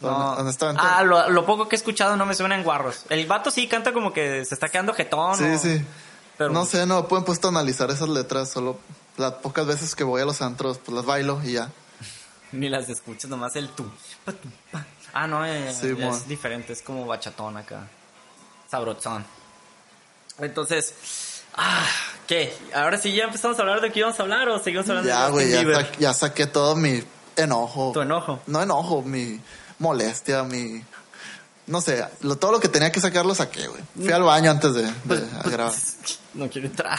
No. 0.00 0.36
Ah, 0.78 1.02
lo, 1.02 1.30
lo 1.30 1.46
poco 1.46 1.68
que 1.68 1.76
he 1.76 1.78
escuchado 1.78 2.16
no 2.16 2.26
me 2.26 2.34
suena 2.34 2.54
en 2.54 2.62
guarros. 2.64 3.04
El 3.08 3.26
vato 3.26 3.50
sí 3.50 3.66
canta 3.66 3.92
como 3.92 4.12
que 4.12 4.44
se 4.44 4.54
está 4.54 4.68
quedando 4.68 4.92
jetón. 4.92 5.36
Sí, 5.36 5.44
o- 5.44 5.58
sí. 5.58 5.84
Pero, 6.36 6.50
No 6.50 6.66
sé, 6.66 6.84
no 6.86 7.08
pueden 7.08 7.24
puesto 7.24 7.48
a 7.48 7.50
analizar 7.50 7.90
esas 7.90 8.08
letras. 8.10 8.50
Solo 8.50 8.78
las 9.16 9.32
pocas 9.34 9.66
veces 9.66 9.94
que 9.94 10.04
voy 10.04 10.20
a 10.20 10.26
los 10.26 10.42
antros, 10.42 10.78
pues 10.78 10.94
las 10.94 11.06
bailo 11.06 11.40
y 11.42 11.52
ya. 11.54 11.70
Ni 12.52 12.68
las 12.68 12.88
escuchas, 12.90 13.30
nomás 13.30 13.56
el 13.56 13.70
tú. 13.70 13.90
Ah, 15.14 15.26
no, 15.26 15.46
eh, 15.46 15.72
Sí, 15.72 15.96
es 15.98 16.28
diferente, 16.28 16.74
es 16.74 16.82
como 16.82 17.06
bachatón 17.06 17.56
acá. 17.56 17.88
Sabrozón. 18.70 19.24
Entonces, 20.38 21.42
ah, 21.56 21.86
¿qué? 22.26 22.54
Ahora 22.74 22.98
sí 22.98 23.12
ya 23.12 23.24
empezamos 23.24 23.58
a 23.58 23.62
hablar 23.62 23.80
de 23.80 23.90
qué 23.90 24.00
íbamos 24.00 24.18
a 24.20 24.22
hablar 24.22 24.48
o 24.50 24.58
seguimos 24.58 24.88
hablando 24.90 25.08
Ya, 25.08 25.24
de 25.26 25.30
güey, 25.32 25.50
ya, 25.50 25.62
sa- 25.62 25.92
ya 25.98 26.12
saqué 26.14 26.46
todo 26.46 26.76
mi 26.76 27.02
enojo. 27.36 27.92
Tu 27.94 28.00
enojo. 28.02 28.40
No 28.46 28.62
enojo, 28.62 29.02
mi 29.02 29.40
molestia, 29.78 30.42
mi 30.44 30.82
no 31.66 31.80
sé, 31.80 32.04
lo- 32.20 32.36
todo 32.36 32.52
lo 32.52 32.60
que 32.60 32.68
tenía 32.68 32.92
que 32.92 33.00
sacar 33.00 33.26
lo 33.26 33.34
saqué, 33.34 33.66
güey. 33.66 33.82
Fui 33.96 34.12
al 34.12 34.22
baño 34.22 34.50
antes 34.52 34.72
de, 34.74 34.82
de 34.84 34.92
Pues, 35.06 35.22
grabar. 35.50 35.74
No 36.34 36.48
quiero 36.48 36.68
entrar. 36.68 36.98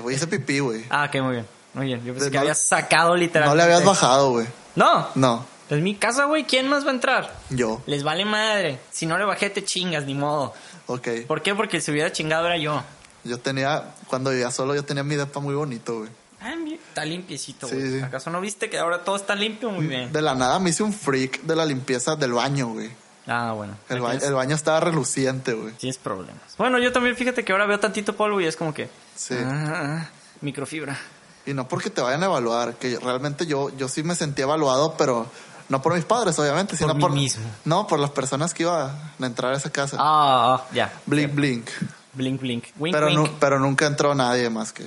Güey, 0.00 0.14
hice 0.14 0.26
pipí, 0.28 0.60
güey. 0.60 0.84
ah, 0.90 1.06
ok, 1.08 1.20
muy 1.22 1.32
bien. 1.32 1.46
Muy 1.74 1.86
bien. 1.86 2.04
Yo 2.04 2.12
pensé 2.12 2.26
De- 2.26 2.30
que 2.30 2.36
no- 2.36 2.40
habías 2.42 2.58
sacado 2.60 3.10
No 3.10 3.16
literalmente. 3.16 3.56
le 3.56 3.62
habías 3.64 3.84
bajado, 3.84 4.30
güey. 4.30 4.46
No. 4.76 5.08
No, 5.16 5.44
Es 5.68 5.80
mi 5.80 5.96
casa, 5.96 6.24
güey. 6.26 6.44
¿Quién 6.44 6.68
más 6.68 6.84
va 6.84 6.90
a 6.90 6.94
entrar? 6.94 7.34
yo. 7.48 7.82
Les 7.86 8.02
vale 8.04 8.24
madre. 8.24 8.78
Si 8.92 9.06
no 9.06 9.18
le 9.18 9.24
bajé, 9.24 9.50
te 9.50 9.64
chingas, 9.64 10.04
ni 10.04 10.14
modo. 10.14 10.54
Ok. 10.86 11.08
¿Por 11.26 11.42
qué? 11.42 11.54
Porque 11.56 11.80
se 11.80 11.90
hubiera 11.90 12.12
chingado 12.12 12.46
era 12.46 12.56
yo. 12.58 12.82
Yo 13.24 13.38
tenía, 13.38 13.84
cuando 14.06 14.30
vivía 14.30 14.50
solo, 14.52 14.74
yo 14.74 14.84
tenía 14.84 15.02
mi 15.04 15.16
depa 15.16 15.40
muy 15.40 15.54
bonito, 15.54 15.98
güey. 15.98 16.10
Ah, 16.42 16.54
mira, 16.56 16.76
está 16.76 17.04
limpiecito, 17.04 17.68
güey. 17.68 17.98
sí. 17.98 18.00
¿Acaso 18.00 18.30
no 18.30 18.40
viste 18.40 18.70
que 18.70 18.78
ahora 18.78 19.04
todo 19.04 19.16
está 19.16 19.34
limpio? 19.34 19.70
Muy 19.70 19.86
bien. 19.86 20.12
De 20.12 20.22
la 20.22 20.34
nada 20.34 20.58
me 20.58 20.70
hice 20.70 20.82
un 20.82 20.92
freak 20.92 21.42
de 21.42 21.54
la 21.56 21.64
limpieza 21.66 22.16
del 22.16 22.32
baño, 22.32 22.68
güey. 22.68 22.90
Ah, 23.26 23.52
bueno. 23.52 23.76
El, 23.88 24.00
ba- 24.00 24.12
Tienes- 24.12 24.26
el 24.26 24.34
baño 24.34 24.54
estaba 24.56 24.80
reluciente, 24.80 25.52
güey. 25.52 25.72
Tienes 25.74 25.98
problemas. 25.98 26.42
Bueno, 26.56 26.78
yo 26.78 26.90
también 26.92 27.14
fíjate 27.14 27.44
que 27.44 27.52
ahora 27.52 27.66
veo 27.66 27.78
tantito 27.78 28.16
polvo 28.16 28.40
y 28.40 28.46
es 28.46 28.56
como 28.56 28.72
que... 28.72 28.88
Sí. 29.14 29.34
Ah, 29.44 30.08
microfibra. 30.40 30.98
Y 31.46 31.52
no 31.54 31.68
porque 31.68 31.90
te 31.90 32.00
vayan 32.00 32.22
a 32.22 32.26
evaluar, 32.26 32.74
que 32.76 32.98
realmente 32.98 33.46
yo, 33.46 33.74
yo 33.76 33.88
sí 33.88 34.02
me 34.02 34.14
sentí 34.14 34.42
evaluado, 34.42 34.94
pero 34.96 35.26
no 35.68 35.82
por 35.82 35.94
mis 35.94 36.04
padres, 36.04 36.38
obviamente, 36.38 36.76
sino 36.76 36.94
mí 36.94 37.00
por 37.00 37.12
mismo. 37.12 37.44
No, 37.64 37.86
por 37.86 37.98
las 37.98 38.10
personas 38.10 38.54
que 38.54 38.62
iban 38.64 38.90
a 39.20 39.26
entrar 39.26 39.52
a 39.52 39.56
esa 39.56 39.70
casa. 39.70 39.96
Ah, 40.00 40.54
ah, 40.56 40.66
ya. 40.72 40.92
blink, 41.06 41.34
blink. 41.34 41.68
Blink, 42.14 42.40
blink. 42.40 42.64
Wink, 42.78 42.94
Pero, 42.94 43.06
wink. 43.06 43.18
nu- 43.18 43.36
pero 43.38 43.58
nunca 43.60 43.86
entró 43.86 44.14
nadie 44.14 44.48
más 44.50 44.72
que 44.72 44.84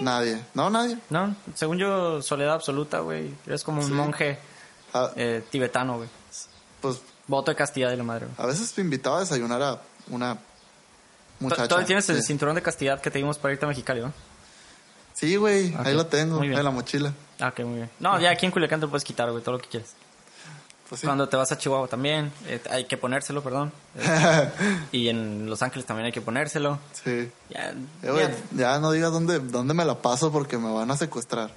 Nadie. 0.00 0.40
No, 0.54 0.70
nadie. 0.70 0.98
No, 1.10 1.34
según 1.54 1.78
yo, 1.78 2.22
soledad 2.22 2.54
absoluta, 2.54 3.00
güey. 3.00 3.34
Eres 3.46 3.62
como 3.64 3.80
un 3.80 3.86
Sí. 3.88 3.92
monje 3.92 4.38
Ah, 4.92 5.10
eh, 5.16 5.42
tibetano, 5.50 5.96
güey. 5.98 6.08
pues 6.80 7.00
Voto 7.28 7.50
de 7.52 7.56
castidad 7.56 7.90
de 7.90 7.96
la 7.96 8.02
madre, 8.02 8.26
güey. 8.26 8.36
a 8.38 8.46
veces 8.46 8.76
me 8.76 8.82
invitaba 8.84 9.18
a 9.18 9.20
desayunar 9.20 9.62
a 9.62 9.80
una 10.08 10.36
muchacha. 11.38 11.68
Todavía 11.68 11.86
tienes 11.86 12.08
el 12.08 12.22
cinturón 12.24 12.54
de 12.56 12.62
castidad 12.62 13.00
que 13.00 13.10
te 13.10 13.18
dimos 13.18 13.38
para 13.38 13.52
irte 13.54 13.64
a 13.66 13.68
Mexicali, 13.68 14.00
¿no? 14.00 14.12
Sí, 15.12 15.36
güey, 15.36 15.74
ahí 15.78 15.94
lo 15.94 16.06
tengo, 16.06 16.42
en 16.42 16.64
la 16.64 16.70
mochila. 16.70 17.12
Ah, 17.38 17.48
ok, 17.48 17.60
muy 17.60 17.74
bien. 17.76 17.90
No, 18.00 18.18
ya 18.20 18.30
aquí 18.30 18.46
en 18.46 18.52
Culiacán 18.52 18.80
te 18.80 18.86
lo 18.86 18.90
puedes 18.90 19.04
quitar, 19.04 19.30
güey, 19.30 19.42
todo 19.44 19.56
lo 19.56 19.60
que 19.60 19.68
quieras. 19.68 19.92
Pues 20.90 21.00
sí. 21.02 21.06
Cuando 21.06 21.28
te 21.28 21.36
vas 21.36 21.50
a 21.52 21.56
Chihuahua 21.56 21.86
también, 21.88 22.32
eh, 22.48 22.60
hay 22.68 22.84
que 22.84 22.96
ponérselo, 22.98 23.42
perdón. 23.42 23.72
Eh, 23.96 24.50
y 24.92 25.08
en 25.08 25.48
Los 25.48 25.62
Ángeles 25.62 25.86
también 25.86 26.06
hay 26.06 26.12
que 26.12 26.20
ponérselo. 26.20 26.78
sí. 27.04 27.30
Ya, 27.48 27.70
Eh, 28.02 28.36
ya. 28.56 28.72
ya 28.74 28.78
no 28.80 28.90
digas 28.90 29.12
dónde, 29.12 29.38
dónde 29.38 29.72
me 29.72 29.84
la 29.84 29.94
paso 30.02 30.30
porque 30.32 30.58
me 30.58 30.70
van 30.72 30.90
a 30.90 30.96
secuestrar. 30.96 31.50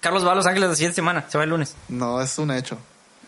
Carlos 0.00 0.26
va 0.26 0.32
a 0.32 0.34
Los 0.34 0.46
Ángeles 0.46 0.70
la 0.70 0.74
siguiente 0.76 0.96
semana, 0.96 1.24
se 1.28 1.38
va 1.38 1.44
el 1.44 1.50
lunes. 1.50 1.74
No, 1.88 2.20
es 2.20 2.36
un 2.38 2.50
hecho. 2.50 2.76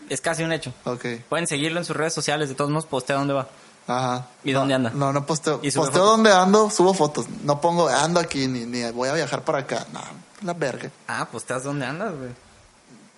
Es 0.09 0.19
casi 0.21 0.43
un 0.43 0.51
hecho. 0.51 0.73
Ok. 0.85 1.05
Pueden 1.29 1.47
seguirlo 1.47 1.79
en 1.79 1.85
sus 1.85 1.95
redes 1.95 2.13
sociales, 2.13 2.49
de 2.49 2.55
todos 2.55 2.69
modos 2.69 2.85
postea 2.85 3.15
dónde 3.15 3.33
va. 3.33 3.47
Ajá. 3.87 4.27
¿Y 4.43 4.51
No, 4.51 4.59
dónde 4.59 4.73
anda? 4.75 4.89
No, 4.93 5.13
no 5.13 5.25
posteo. 5.25 5.59
¿Y 5.63 5.71
sube 5.71 5.85
Posteo 5.85 6.01
fotos? 6.03 6.17
dónde 6.17 6.31
ando, 6.33 6.69
subo 6.69 6.93
fotos. 6.93 7.25
No 7.43 7.61
pongo 7.61 7.87
ando 7.89 8.19
aquí 8.19 8.47
ni, 8.47 8.65
ni 8.65 8.89
voy 8.91 9.07
a 9.09 9.13
viajar 9.13 9.43
para 9.43 9.59
acá. 9.59 9.85
No, 9.93 10.01
la 10.41 10.53
verga. 10.53 10.89
Ah, 11.07 11.25
posteas 11.31 11.63
dónde 11.63 11.85
andas, 11.85 12.13
güey. 12.15 12.31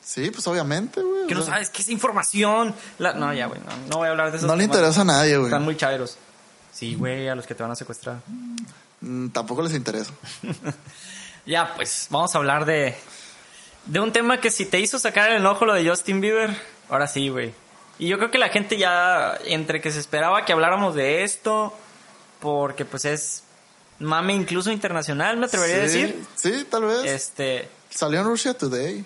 Sí, 0.05 0.29
pues 0.29 0.45
obviamente, 0.47 1.01
güey. 1.01 1.25
Que 1.27 1.33
no 1.33 1.41
sabes 1.41 1.69
qué 1.71 1.81
es 1.81 1.89
información. 1.89 2.75
La- 2.99 3.13
No, 3.13 3.33
ya, 3.33 3.47
güey, 3.47 3.59
no, 3.61 3.71
no 3.89 3.97
voy 3.97 4.07
a 4.07 4.11
hablar 4.11 4.31
de 4.31 4.37
eso. 4.37 4.45
No 4.47 4.55
le 4.55 4.63
interesa 4.65 5.01
a 5.01 5.05
nadie, 5.05 5.35
güey. 5.37 5.47
Están 5.49 5.63
muy 5.63 5.75
chairos. 5.75 6.17
Sí, 6.71 6.93
güey, 6.95 7.27
a 7.27 7.33
los 7.35 7.47
que 7.47 7.55
te 7.55 7.63
van 7.63 7.71
a 7.71 7.75
secuestrar. 7.75 8.17
Mm, 9.01 9.29
Tampoco 9.29 9.61
les 9.63 9.73
interesa. 9.73 10.11
Ya, 11.45 11.75
pues, 11.75 12.07
vamos 12.09 12.33
a 12.33 12.39
hablar 12.39 12.65
de, 12.65 12.95
de 13.85 13.99
un 13.99 14.11
tema 14.11 14.39
que 14.41 14.49
si 14.49 14.65
te 14.65 14.79
hizo 14.79 14.97
sacar 14.97 15.29
el 15.29 15.37
enojo 15.37 15.65
lo 15.65 15.73
de 15.75 15.87
Justin 15.87 16.19
Bieber, 16.19 16.55
ahora 16.89 17.07
sí, 17.07 17.29
güey. 17.29 17.53
Y 17.99 18.07
yo 18.07 18.17
creo 18.17 18.31
que 18.31 18.39
la 18.39 18.49
gente 18.49 18.77
ya, 18.77 19.37
entre 19.45 19.79
que 19.79 19.91
se 19.91 19.99
esperaba 19.99 20.43
que 20.43 20.53
habláramos 20.53 20.95
de 20.95 21.23
esto, 21.23 21.71
porque 22.39 22.83
pues 22.83 23.05
es 23.05 23.43
mame 23.99 24.33
incluso 24.33 24.71
internacional, 24.71 25.37
me 25.37 25.45
atrevería 25.45 25.75
a 25.75 25.79
decir. 25.81 26.19
Sí, 26.35 26.65
tal 26.69 26.85
vez. 26.85 27.05
Este, 27.05 27.69
Salió 27.91 28.21
en 28.21 28.25
Russia 28.25 28.55
Today. 28.55 29.05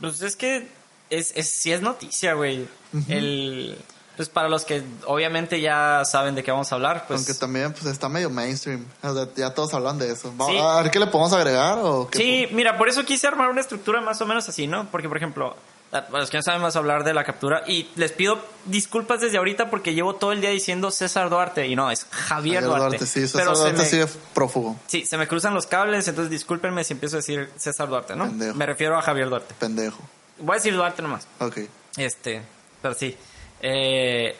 Pues 0.00 0.20
es 0.22 0.36
que 0.36 0.68
es, 1.10 1.32
es, 1.36 1.48
sí 1.48 1.72
es 1.72 1.80
noticia, 1.82 2.34
güey. 2.34 2.66
El, 3.08 3.78
pues 4.16 4.28
para 4.30 4.48
los 4.48 4.64
que 4.64 4.82
obviamente 5.06 5.60
ya 5.60 6.02
saben 6.04 6.34
de 6.34 6.42
qué 6.42 6.50
vamos 6.50 6.72
a 6.72 6.76
hablar, 6.76 7.04
pues... 7.06 7.20
Aunque 7.20 7.34
también 7.34 7.72
pues 7.72 7.84
está 7.86 8.08
medio 8.08 8.30
mainstream. 8.30 8.84
O 9.02 9.14
sea, 9.14 9.28
ya 9.36 9.52
todos 9.52 9.74
hablan 9.74 9.98
de 9.98 10.10
eso. 10.10 10.32
Vamos 10.36 10.54
Sí. 10.54 10.58
a 10.58 10.82
ver 10.82 10.90
qué 10.90 10.98
le 10.98 11.06
podemos 11.06 11.32
agregar 11.34 11.78
o 11.82 12.08
qué. 12.08 12.18
Sí, 12.18 12.48
mira, 12.54 12.78
por 12.78 12.88
eso 12.88 13.04
quise 13.04 13.26
armar 13.26 13.50
una 13.50 13.60
estructura 13.60 14.00
más 14.00 14.20
o 14.22 14.26
menos 14.26 14.48
así, 14.48 14.66
¿no? 14.66 14.88
Porque, 14.90 15.08
por 15.08 15.18
ejemplo, 15.18 15.54
para 15.90 16.18
los 16.20 16.30
que 16.30 16.36
no 16.36 16.42
saben, 16.42 16.60
vamos 16.60 16.76
a 16.76 16.78
hablar 16.80 17.04
de 17.04 17.14
la 17.14 17.24
captura. 17.24 17.62
Y 17.66 17.88
les 17.96 18.12
pido 18.12 18.38
disculpas 18.64 19.20
desde 19.20 19.38
ahorita 19.38 19.70
porque 19.70 19.94
llevo 19.94 20.14
todo 20.16 20.32
el 20.32 20.40
día 20.40 20.50
diciendo 20.50 20.90
César 20.90 21.30
Duarte. 21.30 21.66
Y 21.68 21.76
no, 21.76 21.90
es 21.90 22.04
Javier, 22.10 22.26
Javier 22.28 22.64
Duarte. 22.64 22.88
Duarte, 22.98 23.06
sí, 23.06 23.20
César 23.20 23.42
Pero 23.42 23.56
Duarte 23.56 23.78
me- 23.78 23.84
sigue 23.84 24.06
prófugo. 24.34 24.76
Sí, 24.86 25.06
se 25.06 25.16
me 25.16 25.26
cruzan 25.28 25.54
los 25.54 25.66
cables, 25.66 26.06
entonces 26.08 26.30
discúlpenme 26.30 26.84
si 26.84 26.92
empiezo 26.94 27.16
a 27.16 27.18
decir 27.18 27.50
César 27.56 27.88
Duarte, 27.88 28.14
¿no? 28.16 28.24
Pendejo. 28.26 28.54
Me 28.54 28.66
refiero 28.66 28.98
a 28.98 29.02
Javier 29.02 29.28
Duarte. 29.28 29.54
Pendejo. 29.58 29.98
Voy 30.38 30.54
a 30.54 30.56
decir 30.56 30.74
Duarte 30.74 31.02
nomás. 31.02 31.26
Ok. 31.40 31.58
Este, 31.96 32.42
pero 32.82 32.94
sí. 32.94 33.16
Eh, 33.62 34.36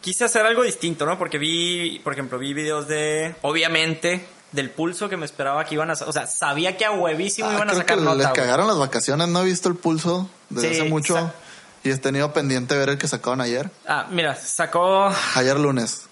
quise 0.00 0.24
hacer 0.24 0.46
algo 0.46 0.62
distinto, 0.62 1.06
¿no? 1.06 1.18
Porque 1.18 1.38
vi, 1.38 1.98
por 2.04 2.12
ejemplo, 2.12 2.38
vi 2.38 2.54
videos 2.54 2.86
de, 2.86 3.34
obviamente, 3.42 4.24
del 4.56 4.70
pulso 4.70 5.08
que 5.08 5.16
me 5.16 5.24
esperaba 5.24 5.64
que 5.64 5.74
iban 5.74 5.90
a... 5.90 5.92
O 5.92 6.12
sea, 6.12 6.26
sabía 6.26 6.76
que 6.76 6.84
a 6.84 6.90
huevísimo 6.90 7.48
Ah, 7.48 7.54
iban 7.54 7.70
a 7.70 7.74
sacar 7.74 7.98
que 7.98 8.04
nota. 8.04 8.16
les 8.16 8.28
cagaron 8.28 8.66
las 8.66 8.78
vacaciones. 8.78 9.28
No 9.28 9.42
he 9.42 9.44
visto 9.44 9.68
el 9.68 9.76
pulso 9.76 10.28
desde 10.50 10.74
Sí, 10.74 10.80
hace 10.80 10.90
mucho. 10.90 11.32
Y 11.84 11.90
he 11.90 11.96
tenido 11.98 12.32
pendiente 12.32 12.76
ver 12.76 12.88
el 12.88 12.98
que 12.98 13.06
sacaron 13.06 13.40
ayer. 13.40 13.70
Ah, 13.86 14.06
mira, 14.10 14.34
sacó... 14.34 15.08
Ayer 15.36 15.56
lunes. 15.60 16.02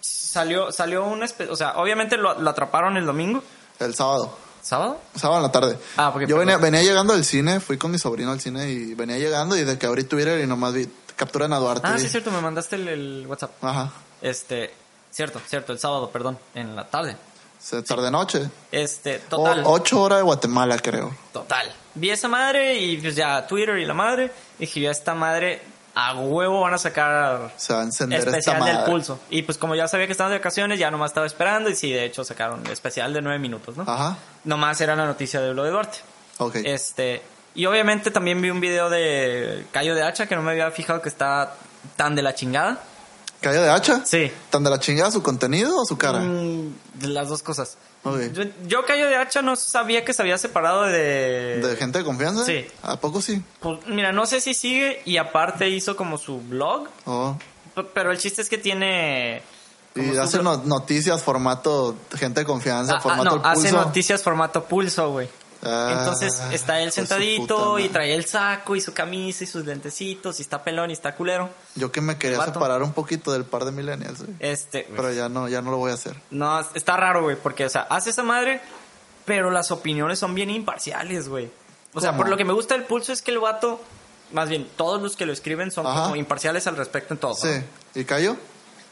Salió, 0.00 0.72
salió 0.72 1.04
un... 1.04 1.22
O 1.22 1.56
sea, 1.56 1.76
obviamente 1.76 2.16
lo, 2.16 2.40
lo 2.40 2.50
atraparon 2.50 2.96
el 2.96 3.04
domingo. 3.06 3.42
El 3.78 3.94
sábado. 3.94 4.36
¿Sábado? 4.62 4.98
Sábado 5.14 5.38
en 5.40 5.42
la 5.44 5.52
tarde. 5.52 5.78
Ah, 5.96 6.10
porque- 6.12 6.26
Yo 6.26 6.38
venía, 6.38 6.56
venía 6.56 6.82
llegando 6.82 7.12
al 7.12 7.24
cine, 7.24 7.60
fui 7.60 7.78
con 7.78 7.90
mi 7.90 7.98
sobrino 7.98 8.32
al 8.32 8.40
cine 8.40 8.68
y 8.70 8.94
venía 8.94 9.16
llegando 9.18 9.56
y 9.56 9.62
de 9.64 9.78
que 9.78 9.86
abrí 9.86 10.02
Twitter 10.04 10.40
y 10.42 10.46
nomás 10.46 10.72
vi 10.72 10.88
capturan 11.14 11.52
a 11.52 11.58
Duarte. 11.58 11.86
Ah, 11.86 11.94
y- 11.96 12.00
sí, 12.00 12.06
es 12.06 12.12
cierto, 12.12 12.30
me 12.32 12.40
mandaste 12.40 12.76
el, 12.76 12.88
el 12.88 13.24
WhatsApp. 13.28 13.52
Ajá. 13.62 13.92
Este, 14.22 14.74
cierto, 15.10 15.40
cierto, 15.46 15.72
el 15.72 15.78
sábado, 15.78 16.10
perdón, 16.10 16.38
en 16.54 16.74
la 16.74 16.84
tarde. 16.88 17.16
Se 17.66 17.82
tarde 17.82 18.12
noche. 18.12 18.48
Este, 18.70 19.16
O- 19.16 19.36
total. 19.38 19.62
ocho 19.64 20.00
horas 20.00 20.18
de 20.20 20.22
Guatemala, 20.22 20.78
creo. 20.78 21.12
Total. 21.32 21.66
Vi 21.96 22.10
esa 22.10 22.28
madre 22.28 22.76
y 22.78 22.96
pues 22.98 23.16
ya 23.16 23.44
Twitter 23.44 23.76
y 23.78 23.84
la 23.84 23.92
madre. 23.94 24.30
Y 24.58 24.66
dije, 24.66 24.82
ya 24.82 24.92
esta 24.92 25.14
madre 25.16 25.62
a 25.96 26.14
huevo 26.14 26.60
van 26.60 26.74
a 26.74 26.78
sacar 26.78 27.52
Se 27.56 27.72
va 27.74 27.80
a 27.80 27.82
encender 27.82 28.20
especial 28.20 28.56
esta 28.58 28.64
del 28.66 28.74
madre. 28.76 28.92
pulso. 28.92 29.18
Y 29.30 29.42
pues 29.42 29.58
como 29.58 29.74
ya 29.74 29.88
sabía 29.88 30.06
que 30.06 30.12
estaban 30.12 30.30
de 30.30 30.38
vacaciones, 30.38 30.78
ya 30.78 30.92
nomás 30.92 31.10
estaba 31.10 31.26
esperando. 31.26 31.68
Y 31.68 31.74
sí, 31.74 31.90
de 31.90 32.04
hecho 32.04 32.22
sacaron 32.22 32.64
el 32.64 32.70
especial 32.70 33.12
de 33.12 33.20
nueve 33.20 33.40
minutos, 33.40 33.76
¿no? 33.76 33.82
Ajá. 33.82 34.16
Nomás 34.44 34.80
era 34.80 34.94
la 34.94 35.04
noticia 35.04 35.40
de 35.40 35.52
lo 35.52 35.64
de 35.64 35.70
Duarte. 35.70 35.98
Ok. 36.38 36.56
Este, 36.62 37.20
y 37.56 37.66
obviamente 37.66 38.12
también 38.12 38.40
vi 38.40 38.50
un 38.50 38.60
video 38.60 38.88
de 38.90 39.66
Cayo 39.72 39.96
de 39.96 40.04
Hacha 40.04 40.26
que 40.28 40.36
no 40.36 40.42
me 40.42 40.52
había 40.52 40.70
fijado 40.70 41.02
que 41.02 41.08
está 41.08 41.54
tan 41.96 42.14
de 42.14 42.22
la 42.22 42.32
chingada. 42.32 42.78
¿Calle 43.40 43.58
de 43.60 43.70
hacha? 43.70 44.04
Sí. 44.04 44.30
¿Tan 44.50 44.64
de 44.64 44.70
la 44.70 44.80
chingada 44.80 45.10
su 45.10 45.22
contenido 45.22 45.78
o 45.80 45.84
su 45.84 45.96
cara? 45.98 46.20
Mm, 46.20 46.74
de 46.94 47.08
las 47.08 47.28
dos 47.28 47.42
cosas. 47.42 47.76
Yo, 48.32 48.44
yo 48.68 48.84
Cayo 48.86 49.08
de 49.08 49.16
Hacha 49.16 49.42
no 49.42 49.56
sabía 49.56 50.04
que 50.04 50.12
se 50.14 50.22
había 50.22 50.38
separado 50.38 50.84
de... 50.84 51.60
¿De 51.60 51.76
gente 51.76 51.98
de 51.98 52.04
confianza? 52.04 52.44
Sí. 52.44 52.64
¿A 52.82 53.00
poco 53.00 53.20
sí? 53.20 53.42
Pues, 53.58 53.80
mira, 53.88 54.12
no 54.12 54.26
sé 54.26 54.40
si 54.40 54.54
sigue 54.54 55.02
y 55.04 55.16
aparte 55.16 55.68
hizo 55.68 55.96
como 55.96 56.16
su 56.16 56.40
blog, 56.40 56.86
Oh. 57.04 57.36
pero 57.94 58.12
el 58.12 58.18
chiste 58.18 58.42
es 58.42 58.48
que 58.48 58.58
tiene... 58.58 59.42
Y 59.96 60.16
hace 60.18 60.40
no- 60.42 60.58
noticias 60.64 61.20
formato 61.22 61.96
gente 62.16 62.40
de 62.40 62.46
confianza, 62.46 62.92
Ah, 62.92 62.96
ah, 62.98 63.00
formato 63.02 63.24
no, 63.24 63.36
el 63.36 63.40
hace 63.44 63.70
pulso. 63.70 63.76
noticias 63.86 64.22
formato 64.22 64.64
pulso, 64.64 65.10
güey. 65.10 65.28
Ah, 65.62 65.96
Entonces 65.98 66.40
está 66.52 66.78
él 66.80 66.86
pues 66.86 66.94
sentadito 66.94 67.78
y 67.78 67.88
trae 67.88 68.14
el 68.14 68.24
saco 68.26 68.76
y 68.76 68.80
su 68.80 68.92
camisa 68.92 69.44
y 69.44 69.46
sus 69.46 69.64
lentecitos 69.64 70.38
y 70.38 70.42
está 70.42 70.62
pelón 70.62 70.90
y 70.90 70.92
está 70.92 71.14
culero. 71.14 71.50
Yo 71.74 71.90
que 71.90 72.00
me 72.00 72.18
quería 72.18 72.44
separar 72.44 72.82
un 72.82 72.92
poquito 72.92 73.32
del 73.32 73.44
par 73.44 73.64
de 73.64 73.72
millennials, 73.72 74.22
güey. 74.22 74.36
Este, 74.40 74.86
Pero 74.94 75.12
ya 75.12 75.28
no, 75.28 75.48
ya 75.48 75.62
no 75.62 75.70
lo 75.70 75.78
voy 75.78 75.90
a 75.90 75.94
hacer. 75.94 76.16
no, 76.30 76.60
está 76.74 76.96
raro, 76.96 77.22
güey, 77.22 77.36
porque, 77.36 77.64
o 77.64 77.68
sea, 77.70 77.82
hace 77.82 78.10
esa 78.10 78.22
madre, 78.22 78.60
pero 79.24 79.50
las 79.50 79.70
opiniones 79.70 80.18
son 80.18 80.34
bien 80.34 80.50
imparciales, 80.50 81.28
güey. 81.28 81.50
O 81.94 82.00
sea, 82.00 82.10
¿Cómo? 82.10 82.22
por 82.22 82.28
lo 82.28 82.36
que 82.36 82.44
me 82.44 82.52
gusta 82.52 82.74
del 82.74 82.84
pulso 82.84 83.12
es 83.12 83.22
que 83.22 83.30
el 83.30 83.38
vato, 83.38 83.80
más 84.32 84.48
bien, 84.48 84.68
todos 84.76 85.00
los 85.02 85.16
que 85.16 85.24
lo 85.26 85.32
escriben 85.32 85.70
son 85.70 85.86
Ajá. 85.86 86.02
como 86.04 86.16
imparciales 86.16 86.66
al 86.66 86.76
respecto 86.76 87.14
en 87.14 87.18
todo. 87.18 87.30
¿no? 87.32 87.36
Sí. 87.36 87.60
¿Y 87.94 88.04
cayó? 88.04 88.36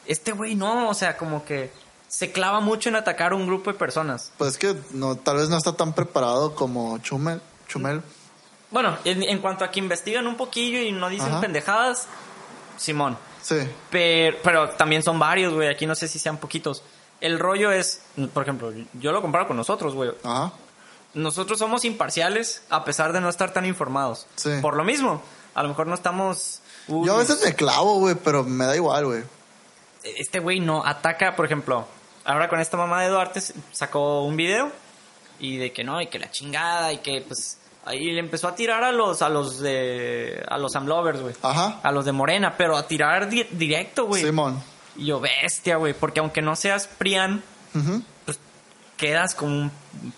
Este 0.07 0.33
güey 0.33 0.55
no, 0.55 0.89
o 0.89 0.95
sea, 0.95 1.17
como 1.17 1.45
que 1.45 1.71
se 2.15 2.31
clava 2.31 2.61
mucho 2.61 2.89
en 2.91 2.95
atacar 2.95 3.33
a 3.33 3.35
un 3.35 3.45
grupo 3.45 3.73
de 3.73 3.77
personas. 3.77 4.31
Pues 4.39 4.53
es 4.53 4.59
que 4.59 4.77
no, 4.93 5.17
tal 5.17 5.39
vez 5.39 5.49
no 5.49 5.57
está 5.57 5.73
tan 5.73 5.93
preparado 5.93 6.55
como 6.55 6.97
Chumel. 6.99 7.41
Chumel. 7.67 8.03
Bueno, 8.71 8.97
en, 9.05 9.25
en 9.25 9.41
cuanto 9.41 9.65
a 9.65 9.71
que 9.73 9.81
investigan 9.81 10.29
un 10.29 10.37
poquillo 10.37 10.79
y 10.79 10.93
no 10.93 11.09
dicen 11.09 11.33
Ajá. 11.33 11.41
pendejadas, 11.41 12.07
Simón. 12.77 13.19
Sí. 13.43 13.57
Pero, 13.91 14.37
pero 14.45 14.71
también 14.71 15.03
son 15.03 15.19
varios, 15.19 15.55
güey. 15.55 15.69
Aquí 15.69 15.87
no 15.87 15.97
sé 15.97 16.07
si 16.07 16.21
sean 16.21 16.37
poquitos. 16.37 16.85
El 17.21 17.41
rollo 17.41 17.73
es, 17.73 18.03
por 18.33 18.45
ejemplo, 18.45 18.73
yo 18.93 19.11
lo 19.11 19.21
comparo 19.21 19.49
con 19.49 19.57
nosotros, 19.57 19.95
güey. 19.95 20.13
Ajá. 20.23 20.53
Nosotros 21.15 21.59
somos 21.59 21.85
imparciales 21.85 22.63
a 22.71 22.85
pesar 22.85 23.13
de 23.13 23.21
no 23.21 23.29
estar 23.29 23.53
tan 23.53 23.67
informados. 23.67 24.29
Sí. 24.37 24.51
Por 24.63 24.77
lo 24.77 24.85
mismo. 24.85 25.21
A 25.55 25.65
lo 25.65 25.69
mejor 25.69 25.89
no 25.89 25.95
estamos... 25.95 26.61
uy, 26.87 27.09
Yo 27.09 27.15
a 27.15 27.19
veces 27.19 27.43
me 27.45 27.55
clavo, 27.57 27.99
güey, 27.99 28.15
pero 28.15 28.45
me 28.45 28.67
da 28.67 28.77
igual, 28.77 29.05
güey. 29.05 29.25
Este 30.05 30.39
güey 30.39 30.61
no 30.61 30.87
ataca, 30.87 31.35
por 31.35 31.45
ejemplo, 31.47 31.87
ahora 32.25 32.49
con 32.49 32.61
esta 32.61 32.77
mamá 32.77 33.03
de 33.03 33.09
Duarte 33.09 33.41
sacó 33.73 34.23
un 34.25 34.37
video 34.37 34.71
y 35.41 35.57
de 35.59 35.73
que 35.73 35.85
no, 35.85 36.01
y 36.01 36.07
que 36.09 36.19
la 36.19 36.31
chingada, 36.31 36.93
y 36.93 36.99
que 36.99 37.21
pues 37.27 37.59
ahí 37.85 38.13
le 38.13 38.21
empezó 38.21 38.49
a 38.49 38.55
tirar 38.55 38.83
a 38.85 38.93
los, 38.93 39.21
a 39.23 39.29
los 39.29 39.61
de, 39.61 40.43
a 40.49 40.57
los 40.59 40.75
Amlovers, 40.77 41.21
güey. 41.21 41.35
Ajá. 41.43 41.81
A 41.83 41.93
los 41.93 42.05
de 42.05 42.13
Morena, 42.13 42.55
pero 42.57 42.77
a 42.77 42.87
tirar 42.87 43.29
di- 43.29 43.47
directo, 43.51 44.07
güey. 44.07 44.23
Simón. 44.23 44.63
Y 44.97 45.07
yo, 45.07 45.21
bestia, 45.21 45.77
güey, 45.77 45.93
porque 45.93 46.21
aunque 46.21 46.41
no 46.41 46.55
seas 46.57 46.87
prian, 46.87 47.43
pues 48.25 48.39
quedas 48.97 49.35
como 49.35 49.53
un 49.53 49.73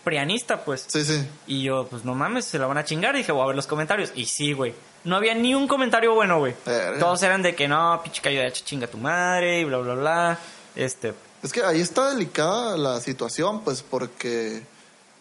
prianista, 0.05 0.64
pues. 0.64 0.85
Sí, 0.87 1.03
sí. 1.05 1.27
Y 1.47 1.62
yo, 1.62 1.87
pues 1.88 2.05
no 2.05 2.14
mames, 2.14 2.45
se 2.45 2.59
la 2.59 2.66
van 2.66 2.77
a 2.79 2.85
chingar. 2.85 3.14
Y 3.14 3.19
dije, 3.19 3.33
voy 3.33 3.42
a 3.42 3.47
ver 3.47 3.57
los 3.57 3.66
comentarios. 3.66 4.12
Y 4.14 4.27
sí, 4.27 4.53
güey. 4.53 4.75
No 5.05 5.16
había 5.16 5.35
ni 5.35 5.55
un 5.55 5.66
comentario 5.66 6.14
bueno, 6.14 6.38
güey. 6.40 6.55
Todos 7.01 7.23
eran 7.23 7.40
de 7.40 7.55
que 7.55 7.69
no, 7.69 8.01
pinche 8.03 8.21
callo 8.21 8.40
de 8.42 8.53
chinga 8.53 8.87
tu 8.87 8.99
madre 8.99 9.61
y 9.61 9.64
bla, 9.64 9.79
bla, 9.79 9.95
bla. 9.95 10.38
Este, 10.75 11.14
Es 11.42 11.53
que 11.53 11.62
ahí 11.62 11.81
está 11.81 12.11
delicada 12.11 12.77
la 12.77 13.01
situación, 13.01 13.62
pues, 13.62 13.83
porque 13.83 14.62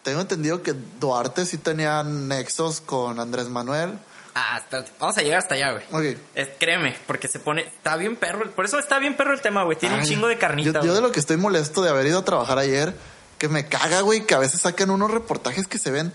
tengo 0.03 0.21
entendido 0.21 0.61
que 0.63 0.73
Duarte 0.99 1.45
sí 1.45 1.57
tenía 1.57 2.03
nexos 2.03 2.81
con 2.81 3.19
Andrés 3.19 3.47
Manuel. 3.49 3.97
ah, 4.37 4.57
hasta- 4.57 4.83
vamos 4.99 5.17
a 5.17 5.21
llegar 5.21 5.39
hasta 5.39 5.55
allá, 5.55 5.71
güey. 5.71 6.13
Ok. 6.13 6.19
Es- 6.35 6.49
créeme, 6.59 6.93
porque 7.07 7.27
se 7.29 7.39
pone, 7.39 7.61
está 7.61 7.95
bien 7.95 8.17
perro. 8.17 8.51
Por 8.51 8.65
eso 8.65 8.77
está 8.79 8.99
bien 8.99 9.15
perro 9.15 9.33
el 9.33 9.39
tema, 9.41 9.63
güey. 9.63 9.77
Tiene 9.77 9.95
un 9.95 10.03
chingo 10.03 10.27
de 10.27 10.37
carnita. 10.37 10.81
Yo, 10.83 10.93
de 10.93 10.99
lo 11.01 11.11
que 11.13 11.21
estoy 11.21 11.37
molesto 11.37 11.81
de 11.81 11.89
haber 11.89 12.05
ido 12.07 12.19
a 12.19 12.25
trabajar 12.25 12.57
ayer, 12.57 12.93
que 13.37 13.47
me 13.47 13.67
caga, 13.69 14.01
güey, 14.01 14.25
que 14.25 14.35
a 14.35 14.39
veces 14.39 14.59
sacan 14.61 14.89
unos 14.89 15.09
reportajes 15.11 15.67
que 15.67 15.77
se 15.79 15.89
ven 15.89 16.11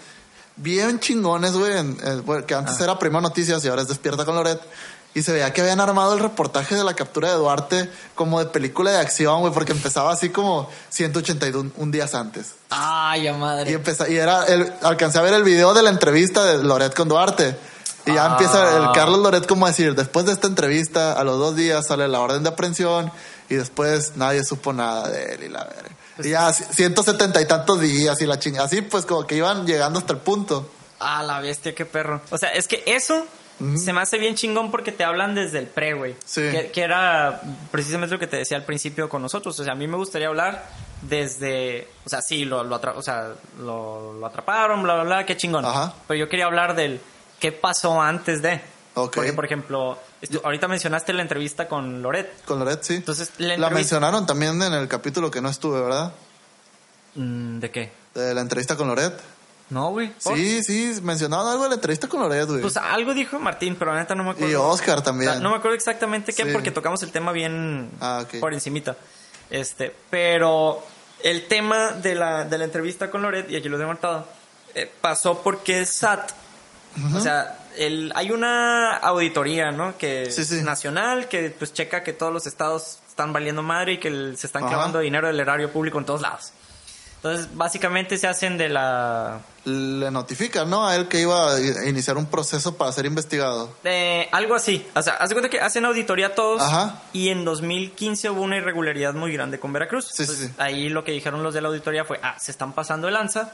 bien 0.56 1.00
chingones, 1.00 1.52
güey, 1.52 1.72
en- 1.78 1.96
en- 2.04 2.44
que 2.44 2.54
antes 2.54 2.76
Ah. 2.80 2.84
era 2.84 2.98
Prima 2.98 3.22
Noticias 3.22 3.64
y 3.64 3.68
ahora 3.68 3.80
es 3.82 3.88
Despierta 3.88 4.26
con 4.26 4.34
Loret. 4.34 4.60
Y 5.12 5.22
se 5.22 5.32
veía 5.32 5.52
que 5.52 5.60
habían 5.60 5.80
armado 5.80 6.14
el 6.14 6.20
reportaje 6.20 6.76
de 6.76 6.84
la 6.84 6.94
captura 6.94 7.28
de 7.30 7.34
Duarte 7.34 7.90
como 8.14 8.38
de 8.38 8.46
película 8.46 8.92
de 8.92 8.98
acción, 8.98 9.40
güey, 9.40 9.52
porque 9.52 9.72
empezaba 9.72 10.12
así 10.12 10.30
como 10.30 10.70
181 10.90 11.72
un 11.76 11.90
días 11.90 12.14
antes. 12.14 12.54
Ay, 12.70 13.26
a 13.26 13.32
Y 13.32 13.34
madre. 13.36 13.72
empezó, 13.72 14.06
y 14.08 14.16
era 14.16 14.44
el, 14.46 14.72
alcancé 14.82 15.18
a 15.18 15.22
ver 15.22 15.34
el 15.34 15.42
video 15.42 15.74
de 15.74 15.82
la 15.82 15.90
entrevista 15.90 16.44
de 16.44 16.62
Loret 16.62 16.94
con 16.94 17.08
Duarte. 17.08 17.56
Y 18.06 18.14
ya 18.14 18.24
Ah. 18.26 18.28
empieza 18.32 18.76
el 18.78 18.92
Carlos 18.92 19.18
Loret 19.18 19.46
como 19.46 19.66
a 19.66 19.70
decir, 19.70 19.94
después 19.96 20.26
de 20.26 20.32
esta 20.32 20.46
entrevista, 20.46 21.12
a 21.14 21.24
los 21.24 21.38
dos 21.38 21.56
días 21.56 21.86
sale 21.88 22.06
la 22.06 22.20
orden 22.20 22.42
de 22.44 22.48
aprehensión 22.50 23.10
y 23.48 23.56
después 23.56 24.12
nadie 24.16 24.44
supo 24.44 24.72
nada 24.72 25.08
de 25.08 25.34
él 25.34 25.42
y 25.42 25.48
la 25.48 25.64
verga. 25.64 25.90
Pues 26.16 26.28
y 26.28 26.30
ya 26.30 26.52
ciento 26.52 27.02
setenta 27.02 27.40
y 27.42 27.46
tantos 27.46 27.80
días 27.80 28.20
y 28.20 28.26
la 28.26 28.38
chingada. 28.38 28.66
Así 28.66 28.80
pues 28.80 29.04
como 29.06 29.26
que 29.26 29.34
iban 29.34 29.66
llegando 29.66 29.98
hasta 29.98 30.12
el 30.12 30.20
punto. 30.20 30.70
Ah, 31.00 31.22
la 31.24 31.40
bestia, 31.40 31.74
qué 31.74 31.84
perro. 31.84 32.20
O 32.30 32.38
sea, 32.38 32.50
es 32.50 32.68
que 32.68 32.82
eso 32.86 33.24
se 33.76 33.92
me 33.92 34.00
hace 34.00 34.18
bien 34.18 34.34
chingón 34.34 34.70
porque 34.70 34.92
te 34.92 35.04
hablan 35.04 35.34
desde 35.34 35.58
el 35.58 35.66
pre, 35.66 35.94
güey. 35.94 36.16
Sí. 36.24 36.42
Que, 36.50 36.70
que 36.70 36.82
era 36.82 37.40
precisamente 37.70 38.14
lo 38.14 38.18
que 38.18 38.26
te 38.26 38.38
decía 38.38 38.56
al 38.56 38.64
principio 38.64 39.08
con 39.08 39.22
nosotros. 39.22 39.58
O 39.60 39.64
sea, 39.64 39.74
a 39.74 39.76
mí 39.76 39.86
me 39.86 39.96
gustaría 39.96 40.28
hablar 40.28 40.66
desde. 41.02 41.88
O 42.04 42.08
sea, 42.08 42.22
sí, 42.22 42.44
lo, 42.44 42.64
lo, 42.64 42.76
o 42.76 43.02
sea, 43.02 43.34
lo, 43.58 44.14
lo 44.14 44.26
atraparon, 44.26 44.82
bla, 44.82 44.94
bla, 44.94 45.04
bla, 45.04 45.26
qué 45.26 45.36
chingón. 45.36 45.64
Ajá. 45.64 45.94
Pero 46.08 46.18
yo 46.18 46.28
quería 46.28 46.46
hablar 46.46 46.74
del 46.74 47.00
qué 47.38 47.52
pasó 47.52 48.00
antes 48.00 48.42
de. 48.42 48.60
Ok. 48.94 49.16
Porque, 49.16 49.32
por 49.32 49.44
ejemplo, 49.44 49.98
ahorita 50.42 50.68
mencionaste 50.68 51.12
la 51.12 51.22
entrevista 51.22 51.68
con 51.68 52.02
Loret. 52.02 52.44
Con 52.44 52.58
Loret, 52.58 52.82
sí. 52.82 52.94
Entonces, 52.94 53.32
la 53.38 53.56
la 53.56 53.70
mencionaron 53.70 54.26
también 54.26 54.60
en 54.62 54.72
el 54.72 54.88
capítulo 54.88 55.30
que 55.30 55.40
no 55.40 55.48
estuve, 55.48 55.80
¿verdad? 55.80 56.12
Mm, 57.14 57.60
¿De 57.60 57.70
qué? 57.70 57.92
De 58.14 58.34
la 58.34 58.40
entrevista 58.40 58.76
con 58.76 58.88
Loret. 58.88 59.14
No, 59.70 59.90
güey. 59.90 60.12
¿Por? 60.22 60.36
Sí, 60.36 60.62
sí, 60.64 61.00
mencionaron 61.02 61.46
algo 61.48 61.62
de 61.62 61.68
la 61.70 61.74
entrevista 61.76 62.08
con 62.08 62.20
Loret, 62.20 62.46
güey. 62.48 62.60
Pues 62.60 62.76
algo 62.76 63.14
dijo 63.14 63.38
Martín, 63.38 63.76
pero 63.78 63.92
la 63.94 64.00
neta 64.00 64.14
no 64.16 64.24
me 64.24 64.30
acuerdo. 64.30 64.50
y 64.50 64.54
Oscar 64.56 64.98
O 64.98 65.02
también. 65.02 65.30
sea, 65.32 65.40
no 65.40 65.50
me 65.50 65.56
acuerdo 65.56 65.76
exactamente 65.76 66.32
qué, 66.32 66.44
Sí. 66.44 66.50
porque 66.52 66.70
tocamos 66.72 67.02
el 67.04 67.12
tema 67.12 67.30
bien 67.32 67.90
Ah, 68.00 68.24
por 68.40 68.52
encimita. 68.52 68.96
Este, 69.48 69.94
pero 70.10 70.84
el 71.22 71.46
tema 71.48 71.92
de 71.92 72.14
la, 72.14 72.44
de 72.44 72.58
la 72.58 72.64
entrevista 72.64 73.10
con 73.10 73.22
Loret, 73.22 73.50
y 73.50 73.56
aquí 73.56 73.68
lo 73.68 73.80
he 73.80 73.86
marcado, 73.86 74.26
eh, 74.74 74.90
pasó 75.00 75.40
porque 75.42 75.78
el 75.78 75.86
SAT, 75.86 76.30
o 77.14 77.20
sea, 77.20 77.58
el, 77.76 78.12
hay 78.16 78.32
una 78.32 78.96
auditoría, 78.96 79.70
¿no? 79.70 79.96
Que 79.96 80.30
Sí, 80.30 80.44
sí. 80.44 80.62
nacional, 80.62 81.28
que 81.28 81.50
pues 81.50 81.72
checa 81.72 82.02
que 82.02 82.12
todos 82.12 82.32
los 82.32 82.46
estados 82.46 82.98
están 83.08 83.32
valiendo 83.32 83.62
madre 83.62 83.92
y 83.94 83.98
que 83.98 84.08
el- 84.08 84.36
se 84.36 84.46
están 84.48 84.62
Ajá. 84.64 84.70
clavando 84.72 84.98
dinero 84.98 85.28
del 85.28 85.38
erario 85.38 85.70
público 85.72 85.98
en 85.98 86.04
todos 86.06 86.20
lados. 86.22 86.52
Entonces, 87.16 87.48
básicamente 87.54 88.16
se 88.16 88.26
hacen 88.26 88.56
de 88.56 88.68
la 88.70 89.40
le 89.64 90.10
notifican, 90.10 90.70
¿no? 90.70 90.86
A 90.86 90.96
él 90.96 91.08
que 91.08 91.20
iba 91.20 91.54
a 91.54 91.86
iniciar 91.86 92.16
un 92.16 92.26
proceso 92.26 92.76
para 92.76 92.90
ser 92.92 93.06
investigado. 93.06 93.74
Eh, 93.84 94.28
algo 94.32 94.54
así. 94.54 94.86
O 94.94 95.02
sea, 95.02 95.14
haz 95.14 95.28
de 95.28 95.34
cuenta 95.34 95.50
que 95.50 95.60
hacen 95.60 95.84
auditoría 95.84 96.34
todos. 96.34 96.62
Ajá. 96.62 97.02
Y 97.12 97.28
en 97.28 97.44
2015 97.44 98.30
hubo 98.30 98.42
una 98.42 98.56
irregularidad 98.56 99.14
muy 99.14 99.32
grande 99.32 99.60
con 99.60 99.72
Veracruz. 99.72 100.06
Sí, 100.06 100.12
sí, 100.16 100.22
Entonces, 100.22 100.48
sí. 100.48 100.54
Ahí 100.58 100.88
lo 100.88 101.04
que 101.04 101.12
dijeron 101.12 101.42
los 101.42 101.52
de 101.52 101.60
la 101.60 101.68
auditoría 101.68 102.04
fue, 102.04 102.18
ah, 102.22 102.36
se 102.38 102.50
están 102.50 102.72
pasando 102.72 103.06
de 103.06 103.12
lanza, 103.12 103.52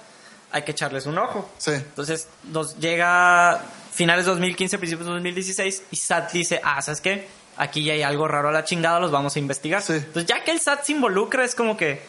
hay 0.52 0.62
que 0.62 0.72
echarles 0.72 1.06
un 1.06 1.18
ojo. 1.18 1.50
Sí. 1.58 1.72
Entonces 1.72 2.28
nos 2.44 2.78
llega 2.78 3.60
finales 3.92 4.26
de 4.26 4.30
2015, 4.30 4.78
principios 4.78 5.06
de 5.08 5.14
2016 5.14 5.82
y 5.90 5.96
SAT 5.96 6.32
dice, 6.32 6.60
ah, 6.62 6.80
¿sabes 6.82 7.00
qué? 7.00 7.28
Aquí 7.56 7.82
ya 7.82 7.94
hay 7.94 8.02
algo 8.02 8.28
raro 8.28 8.50
a 8.50 8.52
la 8.52 8.64
chingada, 8.64 9.00
los 9.00 9.10
vamos 9.10 9.34
a 9.36 9.38
investigar. 9.38 9.82
Sí. 9.82 9.94
Entonces 9.94 10.26
ya 10.26 10.44
que 10.44 10.52
el 10.52 10.60
SAT 10.60 10.84
se 10.84 10.92
involucra 10.92 11.44
es 11.44 11.54
como 11.54 11.76
que 11.76 12.02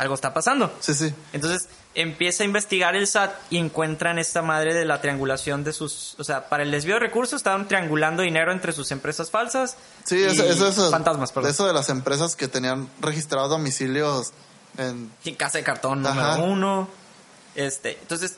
algo 0.00 0.14
está 0.14 0.32
pasando. 0.32 0.72
Sí, 0.80 0.94
sí. 0.94 1.14
Entonces 1.32 1.68
empieza 1.94 2.42
a 2.42 2.46
investigar 2.46 2.94
el 2.96 3.06
SAT 3.06 3.32
y 3.50 3.58
encuentran 3.58 4.18
esta 4.18 4.42
madre 4.42 4.72
de 4.74 4.84
la 4.84 5.00
triangulación 5.00 5.62
de 5.64 5.72
sus, 5.72 6.14
o 6.18 6.24
sea, 6.24 6.48
para 6.48 6.62
el 6.62 6.70
desvío 6.70 6.94
de 6.94 7.00
recursos 7.00 7.34
estaban 7.36 7.68
triangulando 7.68 8.22
dinero 8.22 8.52
entre 8.52 8.72
sus 8.72 8.90
empresas 8.92 9.30
falsas. 9.30 9.76
Sí, 10.04 10.16
y 10.18 10.22
eso, 10.24 10.44
eso, 10.44 10.68
eso- 10.68 10.90
fantasmas, 10.90 11.32
perdón. 11.32 11.50
Eso 11.50 11.66
de 11.66 11.72
las 11.72 11.88
empresas 11.90 12.34
que 12.36 12.48
tenían 12.48 12.88
registrados 13.00 13.50
domicilios 13.50 14.32
en... 14.78 15.10
Casa 15.36 15.58
de 15.58 15.64
cartón 15.64 16.06
Ajá. 16.06 16.36
número 16.36 16.52
uno. 16.52 16.88
Este, 17.54 17.98
entonces 18.00 18.36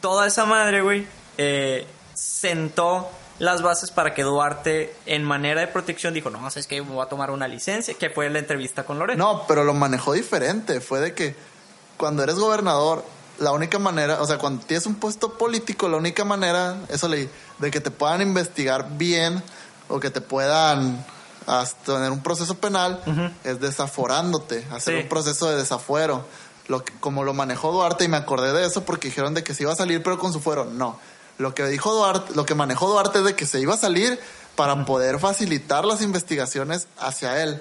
toda 0.00 0.26
esa 0.26 0.44
madre, 0.46 0.80
güey, 0.80 1.06
eh, 1.38 1.86
sentó 2.14 3.10
las 3.38 3.62
bases 3.62 3.90
para 3.90 4.14
que 4.14 4.22
Duarte, 4.22 4.94
en 5.06 5.22
manera 5.24 5.60
de 5.60 5.66
protección, 5.66 6.14
dijo, 6.14 6.30
no, 6.30 6.38
sabes 6.50 6.66
que 6.66 6.80
voy 6.80 7.02
a 7.04 7.08
tomar 7.08 7.30
una 7.30 7.46
licencia, 7.48 7.94
que 7.94 8.10
fue 8.10 8.30
la 8.30 8.38
entrevista 8.38 8.84
con 8.84 8.98
Loret. 8.98 9.18
No, 9.18 9.44
pero 9.46 9.62
lo 9.64 9.74
manejó 9.74 10.12
diferente. 10.12 10.80
Fue 10.80 11.00
de 11.00 11.14
que 11.14 11.34
cuando 11.96 12.22
eres 12.22 12.36
gobernador, 12.36 13.04
la 13.38 13.52
única 13.52 13.78
manera, 13.78 14.22
o 14.22 14.26
sea, 14.26 14.38
cuando 14.38 14.64
tienes 14.64 14.86
un 14.86 14.94
puesto 14.94 15.34
político, 15.34 15.88
la 15.88 15.98
única 15.98 16.24
manera, 16.24 16.76
eso 16.88 17.08
leí, 17.08 17.28
de 17.58 17.70
que 17.70 17.80
te 17.80 17.90
puedan 17.90 18.22
investigar 18.22 18.88
bien 18.96 19.42
o 19.88 20.00
que 20.00 20.10
te 20.10 20.20
puedan 20.22 21.04
hasta 21.46 21.94
tener 21.96 22.10
un 22.10 22.22
proceso 22.22 22.54
penal 22.58 23.00
es 23.44 23.60
desaforándote, 23.60 24.66
hacer 24.72 24.96
Sí. 24.96 25.02
un 25.02 25.08
proceso 25.08 25.48
de 25.50 25.56
desafuero. 25.56 26.24
Lo 26.68 26.84
que- 26.84 26.92
como 26.98 27.22
lo 27.22 27.32
manejó 27.34 27.70
Duarte 27.70 28.04
y 28.04 28.08
me 28.08 28.16
acordé 28.16 28.52
de 28.52 28.66
eso 28.66 28.82
porque 28.84 29.08
dijeron 29.08 29.34
de 29.34 29.44
que 29.44 29.54
se 29.54 29.62
iba 29.62 29.72
a 29.72 29.76
salir 29.76 30.02
pero 30.02 30.18
con 30.18 30.32
su 30.32 30.40
fuero. 30.40 30.64
No. 30.64 30.98
Lo 31.38 31.54
que 31.54 31.64
dijo 31.66 31.92
Duarte, 31.94 32.34
lo 32.34 32.46
que 32.46 32.54
manejó 32.54 32.88
Duarte 32.88 33.18
es 33.18 33.24
de 33.24 33.34
que 33.36 33.46
se 33.46 33.60
iba 33.60 33.74
a 33.74 33.78
salir 33.78 34.18
para 34.56 34.84
poder 34.86 35.18
facilitar 35.18 35.84
las 35.84 36.00
investigaciones 36.00 36.88
hacia 36.98 37.42
él. 37.42 37.60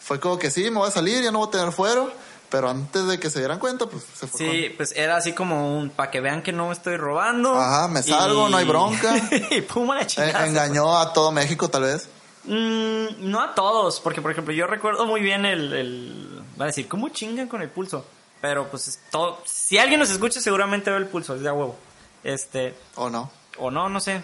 Fue 0.00 0.20
como 0.20 0.38
que 0.38 0.50
sí, 0.50 0.70
me 0.70 0.78
voy 0.78 0.88
a 0.88 0.92
salir, 0.92 1.22
ya 1.22 1.30
no 1.32 1.38
voy 1.38 1.48
a 1.48 1.50
tener 1.50 1.72
fuero, 1.72 2.10
pero 2.48 2.70
antes 2.70 3.06
de 3.06 3.18
que 3.18 3.28
se 3.28 3.40
dieran 3.40 3.58
cuenta, 3.58 3.86
pues 3.86 4.04
se 4.18 4.26
fue 4.26 4.38
Sí, 4.38 4.74
pues 4.76 4.92
era 4.96 5.16
así 5.16 5.32
como 5.32 5.76
un, 5.78 5.90
para 5.90 6.10
que 6.10 6.20
vean 6.20 6.42
que 6.42 6.52
no 6.52 6.72
estoy 6.72 6.96
robando. 6.96 7.54
Ajá, 7.54 7.88
me 7.88 8.02
salgo, 8.02 8.48
no 8.48 8.56
hay 8.56 8.64
bronca. 8.64 9.14
y 9.50 9.60
pum, 9.62 9.90
a 9.90 9.96
la 9.96 10.00
con- 10.00 10.06
chingada. 10.08 10.46
Engañó 10.46 10.96
a 10.98 11.12
todo 11.12 11.32
México, 11.32 11.68
tal 11.68 11.82
vez. 11.82 12.08
Mm, 12.44 13.30
no 13.30 13.42
a 13.42 13.54
todos, 13.54 14.00
porque 14.00 14.22
por 14.22 14.30
ejemplo 14.30 14.54
yo 14.54 14.66
recuerdo 14.66 15.04
muy 15.06 15.20
bien 15.20 15.44
el, 15.44 15.72
el... 15.72 16.42
Van 16.56 16.66
a 16.66 16.70
decir, 16.70 16.88
¿cómo 16.88 17.08
chingan 17.10 17.48
con 17.48 17.60
el 17.60 17.68
pulso? 17.68 18.04
Pero 18.40 18.68
pues 18.70 18.88
es 18.88 19.00
todo... 19.10 19.42
Si 19.44 19.76
alguien 19.76 20.00
nos 20.00 20.08
escucha 20.10 20.40
seguramente 20.40 20.90
ve 20.90 20.96
el 20.96 21.06
pulso, 21.06 21.34
es 21.34 21.42
de 21.42 21.48
a 21.48 21.52
huevo. 21.52 21.76
Este... 22.24 22.74
¿O 22.96 23.10
no? 23.10 23.30
O 23.58 23.70
no, 23.70 23.88
no 23.88 24.00
sé. 24.00 24.20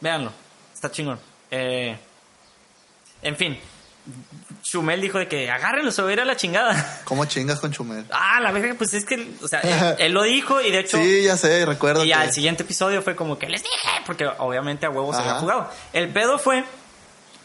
Véanlo. 0.00 0.32
Está 0.74 0.90
chingón. 0.90 1.18
Eh, 1.50 1.96
en 3.22 3.36
fin. 3.36 3.58
Chumel 4.62 5.00
dijo 5.00 5.18
de 5.18 5.28
que 5.28 5.50
agárrenlo, 5.50 5.90
se 5.90 6.02
va 6.02 6.08
a 6.08 6.12
ir 6.12 6.20
a 6.20 6.24
la 6.24 6.36
chingada. 6.36 7.00
¿Cómo 7.04 7.24
chingas 7.26 7.60
con 7.60 7.70
Chumel? 7.72 8.06
Ah, 8.10 8.40
la 8.40 8.50
verga, 8.50 8.74
pues 8.76 8.94
es 8.94 9.04
que, 9.04 9.34
o 9.42 9.48
sea, 9.48 9.60
él, 9.60 9.96
él 9.98 10.12
lo 10.12 10.22
dijo 10.22 10.60
y 10.60 10.70
de 10.70 10.80
hecho... 10.80 10.96
Sí, 10.96 11.24
ya 11.24 11.36
sé, 11.36 11.64
recuerdo 11.66 12.04
Y 12.04 12.08
que... 12.08 12.14
al 12.14 12.32
siguiente 12.32 12.62
episodio 12.62 13.02
fue 13.02 13.14
como 13.14 13.38
que 13.38 13.48
les 13.48 13.62
dije, 13.62 13.88
porque 14.06 14.26
obviamente 14.38 14.86
a 14.86 14.90
huevos 14.90 15.16
se 15.16 15.22
había 15.22 15.34
jugado. 15.34 15.70
El 15.92 16.08
pedo 16.08 16.38
fue 16.38 16.64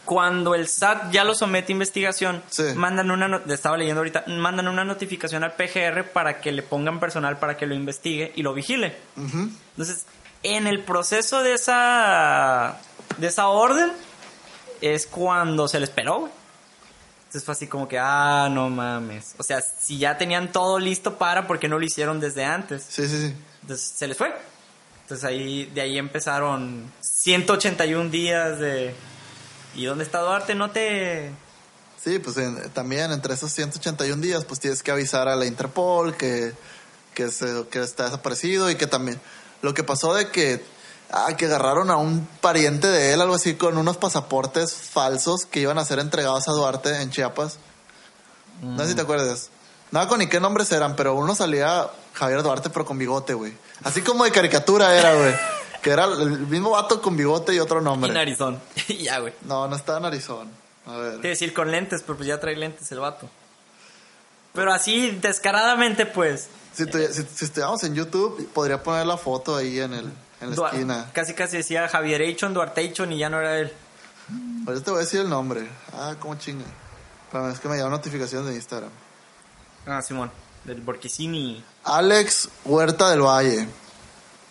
cuando 0.06 0.54
el 0.54 0.66
SAT 0.68 1.10
ya 1.12 1.24
lo 1.24 1.34
somete 1.34 1.72
a 1.72 1.74
investigación, 1.74 2.42
Sí. 2.48 2.62
mandan 2.74 3.10
una, 3.10 3.28
no- 3.28 3.42
estaba 3.52 3.76
leyendo 3.76 4.00
ahorita, 4.00 4.24
mandan 4.28 4.68
una 4.68 4.84
notificación 4.84 5.44
al 5.44 5.52
PGR 5.52 6.04
para 6.04 6.40
que 6.40 6.52
le 6.52 6.62
pongan 6.62 6.98
personal 7.00 7.38
para 7.38 7.58
que 7.58 7.66
lo 7.66 7.74
investigue 7.74 8.32
y 8.34 8.42
lo 8.42 8.54
vigile. 8.54 8.96
Ujú. 9.16 9.50
Entonces, 9.72 10.06
en 10.42 10.66
el 10.66 10.82
proceso 10.84 11.42
de 11.42 11.52
esa, 11.54 12.78
de 13.18 13.26
esa 13.26 13.48
orden, 13.48 13.92
es 14.80 15.06
cuando 15.06 15.68
se 15.68 15.80
les 15.80 15.90
peló, 15.90 16.20
güey. 16.20 16.32
Entonces 17.26 17.44
fue 17.44 17.52
así 17.52 17.66
como 17.66 17.88
que, 17.88 17.98
ah, 17.98 18.48
no 18.50 18.70
mames. 18.70 19.34
O 19.38 19.42
sea, 19.42 19.60
si 19.60 19.98
ya 19.98 20.16
tenían 20.16 20.52
todo 20.52 20.78
listo 20.78 21.18
para, 21.18 21.46
¿por 21.46 21.58
qué 21.58 21.68
no 21.68 21.78
lo 21.78 21.84
hicieron 21.84 22.20
desde 22.20 22.44
antes? 22.44 22.86
Sí, 22.88 23.06
sí, 23.08 23.20
sí. 23.28 23.34
Entonces 23.62 23.92
se 23.96 24.06
les 24.06 24.16
fue. 24.16 24.32
Entonces 25.02 25.24
ahí, 25.24 25.66
de 25.66 25.80
ahí 25.80 25.98
empezaron 25.98 26.90
181 27.00 28.10
días 28.10 28.58
de... 28.60 28.94
¿Y 29.76 29.84
dónde 29.84 30.04
está 30.04 30.20
Duarte? 30.20 30.54
No 30.54 30.70
te... 30.70 31.30
Sí, 32.02 32.18
pues 32.18 32.36
en- 32.38 32.70
también 32.70 33.10
entre 33.12 33.34
esos 33.34 33.52
181 33.52 34.20
días, 34.22 34.44
pues 34.44 34.60
tienes 34.60 34.82
que 34.82 34.90
avisar 34.90 35.28
a 35.28 35.36
la 35.36 35.46
Interpol 35.46 36.16
que, 36.16 36.52
que, 37.14 37.30
se, 37.30 37.64
que 37.70 37.80
está 37.82 38.04
desaparecido 38.04 38.70
y 38.70 38.76
que 38.76 38.86
también 38.86 39.20
lo 39.62 39.74
que 39.74 39.82
pasó 39.82 40.14
de 40.14 40.30
que, 40.30 40.64
ah, 41.10 41.34
que 41.36 41.46
agarraron 41.46 41.90
a 41.90 41.96
un 41.96 42.26
pariente 42.40 42.86
de 42.88 43.12
él, 43.12 43.20
algo 43.20 43.34
así, 43.34 43.54
con 43.54 43.76
unos 43.76 43.96
pasaportes 43.96 44.72
falsos 44.74 45.46
que 45.46 45.60
iban 45.60 45.78
a 45.78 45.84
ser 45.84 45.98
entregados 45.98 46.46
a 46.48 46.52
Duarte 46.52 47.02
en 47.02 47.10
Chiapas. 47.10 47.58
No 48.62 48.82
sé 48.82 48.90
si 48.90 48.94
te 48.94 49.02
acuerdas. 49.02 49.50
No 49.90 50.06
con 50.08 50.18
ni 50.18 50.28
qué 50.28 50.40
nombres 50.40 50.70
eran, 50.72 50.96
pero 50.96 51.14
uno 51.14 51.34
salía 51.34 51.88
Javier 52.14 52.42
Duarte, 52.42 52.70
pero 52.70 52.84
con 52.84 52.98
bigote, 52.98 53.34
güey. 53.34 53.56
Así 53.84 54.00
como 54.02 54.24
de 54.24 54.30
caricatura 54.32 54.94
era, 54.96 55.14
güey. 55.14 55.34
Que 55.86 55.92
era 55.92 56.04
el 56.04 56.40
mismo 56.48 56.70
vato 56.70 57.00
con 57.00 57.16
bigote 57.16 57.54
y 57.54 57.60
otro 57.60 57.80
Y 57.80 57.84
nombre. 57.84 58.12
narizón. 58.12 58.60
Y 58.88 59.04
ya, 59.04 59.20
güey. 59.20 59.32
No, 59.42 59.68
no 59.68 59.76
estaba 59.76 59.98
en 59.98 60.04
Arizona. 60.06 60.50
A 60.86 60.96
ver. 60.96 61.12
Quiere 61.14 61.28
decir 61.30 61.54
con 61.54 61.70
lentes, 61.70 62.02
pero 62.02 62.16
pues 62.16 62.26
ya 62.28 62.40
trae 62.40 62.56
lentes 62.56 62.90
el 62.92 62.98
vato. 62.98 63.28
Pero 64.52 64.72
así, 64.72 65.12
descaradamente, 65.12 66.06
pues. 66.06 66.48
Si, 66.74 66.86
tu- 66.86 66.98
si, 66.98 67.22
si 67.22 67.44
estuviéramos 67.44 67.82
en 67.84 67.94
YouTube, 67.94 68.48
podría 68.52 68.82
poner 68.82 69.06
la 69.06 69.16
foto 69.16 69.54
ahí 69.56 69.78
en, 69.80 69.92
el, 69.94 70.06
en 70.40 70.56
la 70.56 70.66
esquina. 70.68 71.10
Casi 71.12 71.34
casi 71.34 71.58
decía 71.58 71.88
Javier 71.88 72.20
Eichon, 72.22 72.52
Duarte 72.54 72.80
Eichon 72.80 73.12
y 73.12 73.18
ya 73.18 73.28
no 73.30 73.38
era 73.38 73.58
él. 73.58 73.72
Ahorita 74.66 74.84
te 74.84 74.90
voy 74.90 74.98
a 75.00 75.04
decir 75.04 75.20
el 75.20 75.28
nombre. 75.28 75.68
Ah, 75.92 76.14
cómo 76.18 76.34
chinga. 76.36 76.64
Pero 77.30 77.48
es 77.50 77.60
que 77.60 77.68
me 77.68 77.76
llegan 77.76 77.90
notificaciones 77.92 78.48
de 78.48 78.54
Instagram. 78.56 78.90
Ah, 79.86 80.02
Simón. 80.02 80.30
Del 80.64 80.80
Borquicini. 80.80 81.62
Alex 81.84 82.48
Huerta 82.64 83.10
del 83.10 83.20
Valle. 83.22 83.68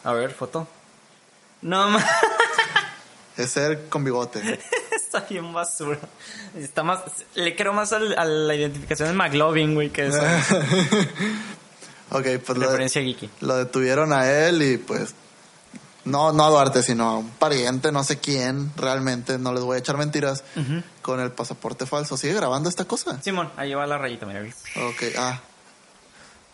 A 0.05 0.13
ver, 0.13 0.31
foto. 0.33 0.67
No 1.65 1.89
ma- 1.89 2.05
Es 3.37 3.57
él 3.57 3.87
con 3.89 4.03
bigote. 4.03 4.39
Está 4.95 5.21
bien 5.29 5.51
basura. 5.51 5.97
Está 6.55 6.83
más. 6.83 6.99
Le 7.33 7.55
creo 7.55 7.73
más 7.73 7.91
al- 7.93 8.17
a 8.17 8.23
la 8.25 8.53
identificación 8.55 9.09
de 9.09 9.15
McLovin, 9.15 9.73
güey, 9.73 9.89
que 9.89 10.07
eso. 10.07 10.19
ok, 12.11 12.25
pues 12.45 12.57
lo, 12.57 12.65
Referencia 12.65 13.01
geeky. 13.01 13.29
lo 13.41 13.55
detuvieron 13.57 14.13
a 14.13 14.29
él 14.31 14.61
y 14.61 14.77
pues... 14.77 15.13
No, 16.05 16.31
no 16.33 16.45
a 16.45 16.49
Duarte, 16.49 16.83
sino 16.83 17.09
a 17.09 17.17
un 17.17 17.29
pariente, 17.31 17.91
no 17.91 18.03
sé 18.03 18.19
quién, 18.19 18.71
realmente, 18.77 19.39
no 19.39 19.51
les 19.51 19.63
voy 19.63 19.75
a 19.77 19.79
echar 19.79 19.97
mentiras, 19.97 20.43
con 21.01 21.19
el 21.19 21.31
pasaporte 21.31 21.87
falso. 21.87 22.15
¿Sigue 22.15 22.35
grabando 22.35 22.69
esta 22.69 22.85
cosa? 22.85 23.19
Simón, 23.23 23.51
ahí 23.57 23.73
va 23.73 23.87
la 23.87 23.97
rayita, 23.97 24.27
mira. 24.27 24.41
Ok, 24.41 25.03
ah, 25.17 25.39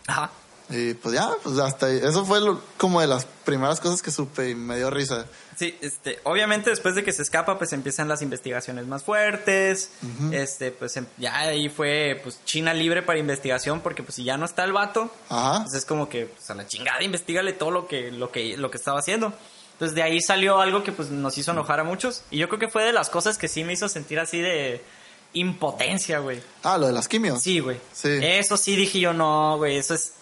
Ajá. 0.06 0.30
Y 0.72 0.94
pues 0.94 1.14
ya, 1.14 1.30
pues 1.42 1.58
hasta 1.58 1.86
ahí. 1.86 2.00
Eso 2.02 2.24
fue 2.24 2.40
lo- 2.40 2.60
como 2.78 3.00
de 3.00 3.06
las 3.06 3.26
primeras 3.44 3.78
cosas 3.80 4.00
que 4.02 4.10
supe 4.10 4.50
y 4.50 4.54
me 4.54 4.76
dio 4.76 4.90
risa. 4.90 5.26
Sí, 5.56 5.76
este, 5.82 6.18
obviamente 6.24 6.70
después 6.70 6.94
de 6.94 7.04
que 7.04 7.12
se 7.12 7.22
escapa, 7.22 7.58
pues 7.58 7.72
empiezan 7.74 8.08
las 8.08 8.22
investigaciones 8.22 8.86
más 8.86 9.04
fuertes. 9.04 9.90
Este, 10.32 10.70
pues 10.70 10.96
em- 10.96 11.06
ya 11.18 11.38
ahí 11.40 11.68
fue 11.68 12.18
pues 12.22 12.40
China 12.44 12.72
libre 12.72 13.02
para 13.02 13.18
investigación, 13.18 13.80
porque 13.80 14.02
pues 14.02 14.14
si 14.16 14.24
ya 14.24 14.36
no 14.38 14.46
está 14.46 14.64
el 14.64 14.72
vato, 14.72 15.10
Ajá. 15.28 15.62
pues 15.64 15.74
es 15.74 15.84
como 15.84 16.08
que 16.08 16.26
pues, 16.26 16.50
a 16.50 16.54
la 16.54 16.66
chingada 16.66 17.02
investigale 17.02 17.52
todo 17.52 17.70
lo 17.70 17.86
que, 17.86 18.10
lo 18.10 18.30
que, 18.32 18.56
lo 18.56 18.70
que 18.70 18.78
estaba 18.78 18.98
haciendo. 18.98 19.32
Entonces 19.74 19.94
de 19.94 20.02
ahí 20.02 20.20
salió 20.20 20.60
algo 20.60 20.82
que 20.84 20.92
pues 20.92 21.10
nos 21.10 21.36
hizo 21.36 21.50
enojar 21.50 21.80
a 21.80 21.84
muchos. 21.84 22.22
Y 22.30 22.38
yo 22.38 22.48
creo 22.48 22.58
que 22.60 22.68
fue 22.68 22.84
de 22.84 22.92
las 22.92 23.10
cosas 23.10 23.36
que 23.36 23.48
sí 23.48 23.62
me 23.64 23.72
hizo 23.74 23.88
sentir 23.88 24.20
así 24.20 24.40
de 24.40 24.82
impotencia, 25.34 26.18
güey. 26.18 26.40
Ah, 26.62 26.78
lo 26.78 26.86
de 26.86 26.92
las 26.92 27.08
quimios. 27.08 27.42
Sí, 27.42 27.58
güey. 27.60 27.78
Sí. 27.92 28.08
Eso 28.22 28.56
sí 28.56 28.76
dije 28.76 29.00
yo, 29.00 29.12
no, 29.12 29.56
güey, 29.58 29.76
eso 29.76 29.94
es... 29.94 30.12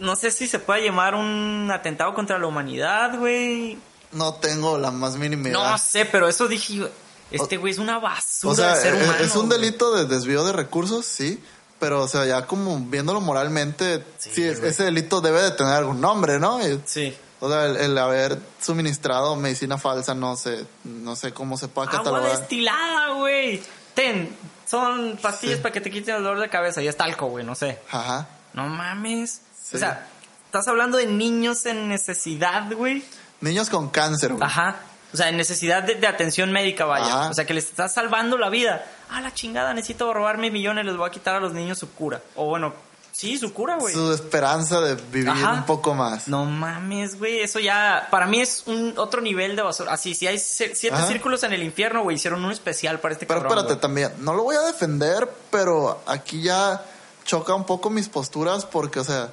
No 0.00 0.16
sé 0.16 0.30
si 0.30 0.46
se 0.46 0.58
puede 0.58 0.84
llamar 0.84 1.14
un 1.14 1.70
atentado 1.72 2.14
contra 2.14 2.38
la 2.38 2.46
humanidad, 2.46 3.18
güey. 3.18 3.78
No 4.12 4.34
tengo 4.34 4.78
la 4.78 4.90
más 4.90 5.16
mínima 5.16 5.48
idea. 5.48 5.52
No 5.70 5.78
sé, 5.78 6.04
pero 6.06 6.28
eso 6.28 6.48
dije. 6.48 6.88
Este 7.30 7.58
güey 7.58 7.72
es 7.72 7.78
una 7.78 7.98
basura 8.00 8.52
o 8.52 8.56
sea, 8.56 8.74
de 8.74 8.82
ser 8.82 8.94
es- 8.96 9.04
humano. 9.04 9.24
es 9.24 9.36
un 9.36 9.48
delito 9.48 9.94
de 9.94 10.04
desvío 10.06 10.42
de 10.44 10.52
recursos, 10.52 11.06
sí. 11.06 11.40
Pero, 11.78 12.02
o 12.02 12.08
sea, 12.08 12.26
ya 12.26 12.44
como 12.46 12.78
viéndolo 12.80 13.20
moralmente, 13.20 14.04
Sí, 14.18 14.42
ese 14.42 14.82
delito 14.84 15.20
debe 15.20 15.40
de 15.42 15.50
tener 15.52 15.74
algún 15.74 16.00
nombre, 16.00 16.38
¿no? 16.40 16.60
Y- 16.66 16.80
Sí. 16.84 17.16
O 17.42 17.48
sea, 17.48 17.64
el, 17.66 17.76
el 17.76 17.96
haber 17.96 18.38
suministrado 18.60 19.34
medicina 19.36 19.78
falsa, 19.78 20.14
no 20.14 20.36
sé, 20.36 20.66
no 20.84 21.16
sé 21.16 21.32
cómo 21.32 21.56
se 21.56 21.68
puede 21.68 21.88
Agua 21.88 21.98
catalogar. 22.00 22.38
destilada, 22.38 23.14
güey. 23.14 23.62
Ten, 23.94 24.36
son 24.66 25.16
pastillas 25.22 25.56
Sí. 25.56 25.62
para 25.62 25.72
que 25.72 25.80
te 25.80 25.90
quiten 25.90 26.16
el 26.16 26.22
dolor 26.22 26.40
de 26.40 26.50
cabeza 26.50 26.82
y 26.82 26.88
es 26.88 26.96
talco, 26.96 27.26
güey, 27.28 27.44
no 27.46 27.54
sé. 27.54 27.78
Ajá. 27.90 28.28
No 28.52 28.66
mames. 28.66 29.40
Sí. 29.70 29.76
O 29.76 29.78
sea, 29.78 30.06
estás 30.46 30.66
hablando 30.68 30.98
de 30.98 31.06
niños 31.06 31.64
en 31.66 31.88
necesidad, 31.88 32.70
güey. 32.72 33.04
Niños 33.40 33.70
con 33.70 33.88
cáncer, 33.88 34.32
güey. 34.32 34.42
Ajá. 34.44 34.76
O 35.12 35.16
sea, 35.16 35.28
en 35.28 35.36
necesidad 35.36 35.82
de, 35.82 35.96
de 35.96 36.06
atención 36.06 36.52
médica, 36.52 36.84
vaya. 36.84 37.06
Ajá. 37.06 37.30
O 37.30 37.34
sea, 37.34 37.44
que 37.44 37.54
les 37.54 37.64
estás 37.64 37.94
salvando 37.94 38.38
la 38.38 38.48
vida. 38.48 38.84
Ah, 39.10 39.20
la 39.20 39.32
chingada, 39.34 39.74
necesito 39.74 40.12
robarme 40.12 40.50
millones, 40.50 40.84
les 40.84 40.96
voy 40.96 41.08
a 41.08 41.10
quitar 41.10 41.34
a 41.34 41.40
los 41.40 41.52
niños 41.52 41.78
su 41.78 41.90
cura. 41.90 42.20
O 42.36 42.46
bueno, 42.46 42.72
sí, 43.10 43.36
su 43.36 43.52
cura, 43.52 43.76
güey. 43.76 43.92
Su 43.92 44.12
esperanza 44.12 44.80
de 44.80 44.94
vivir 44.94 45.30
Ajá. 45.30 45.52
un 45.54 45.64
poco 45.66 45.94
más. 45.94 46.28
No 46.28 46.44
mames, 46.44 47.18
güey, 47.18 47.40
eso 47.40 47.58
ya 47.58 48.06
para 48.10 48.26
mí 48.26 48.40
es 48.40 48.62
un 48.66 48.94
otro 48.98 49.20
nivel 49.20 49.56
de 49.56 49.62
basura. 49.62 49.92
Así, 49.92 50.14
si 50.14 50.28
hay 50.28 50.38
siete 50.38 50.90
Ajá. 50.92 51.08
círculos 51.08 51.42
en 51.42 51.54
el 51.54 51.64
infierno, 51.64 52.04
güey, 52.04 52.14
hicieron 52.16 52.44
uno 52.44 52.52
especial 52.52 53.00
para 53.00 53.14
este 53.14 53.26
Pero 53.26 53.40
cabrón. 53.42 53.58
espérate, 53.58 53.80
también, 53.80 54.12
no 54.18 54.34
lo 54.34 54.44
voy 54.44 54.54
a 54.54 54.60
defender, 54.60 55.28
pero 55.50 56.02
aquí 56.06 56.40
ya 56.42 56.84
choca 57.24 57.52
un 57.54 57.64
poco 57.64 57.90
mis 57.90 58.08
posturas 58.08 58.64
porque, 58.64 59.00
o 59.00 59.04
sea, 59.04 59.30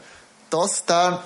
todos 0.49 0.73
están 0.73 1.19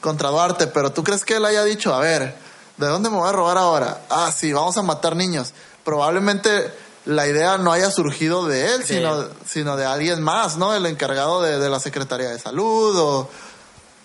contra 0.00 0.28
Duarte, 0.30 0.66
pero 0.66 0.90
tú 0.92 1.04
crees 1.04 1.24
que 1.24 1.36
él 1.36 1.44
haya 1.44 1.64
dicho, 1.64 1.94
a 1.94 2.00
ver, 2.00 2.34
¿de 2.76 2.86
dónde 2.86 3.10
me 3.10 3.16
voy 3.16 3.28
a 3.28 3.32
robar 3.32 3.58
ahora? 3.58 4.00
Ah, 4.08 4.32
sí, 4.34 4.52
vamos 4.52 4.76
a 4.76 4.82
matar 4.82 5.14
niños. 5.16 5.52
Probablemente 5.84 6.72
la 7.06 7.26
idea 7.26 7.58
no 7.58 7.72
haya 7.72 7.90
surgido 7.90 8.46
de 8.46 8.74
él, 8.74 8.84
Sí. 8.84 8.94
sino, 8.94 9.26
sino 9.46 9.76
de 9.76 9.84
alguien 9.86 10.22
más, 10.22 10.56
¿no? 10.56 10.74
El 10.74 10.86
encargado 10.86 11.42
de, 11.42 11.58
de 11.58 11.68
la 11.68 11.80
Secretaría 11.80 12.28
de 12.30 12.38
Salud 12.38 12.96
o... 12.98 13.30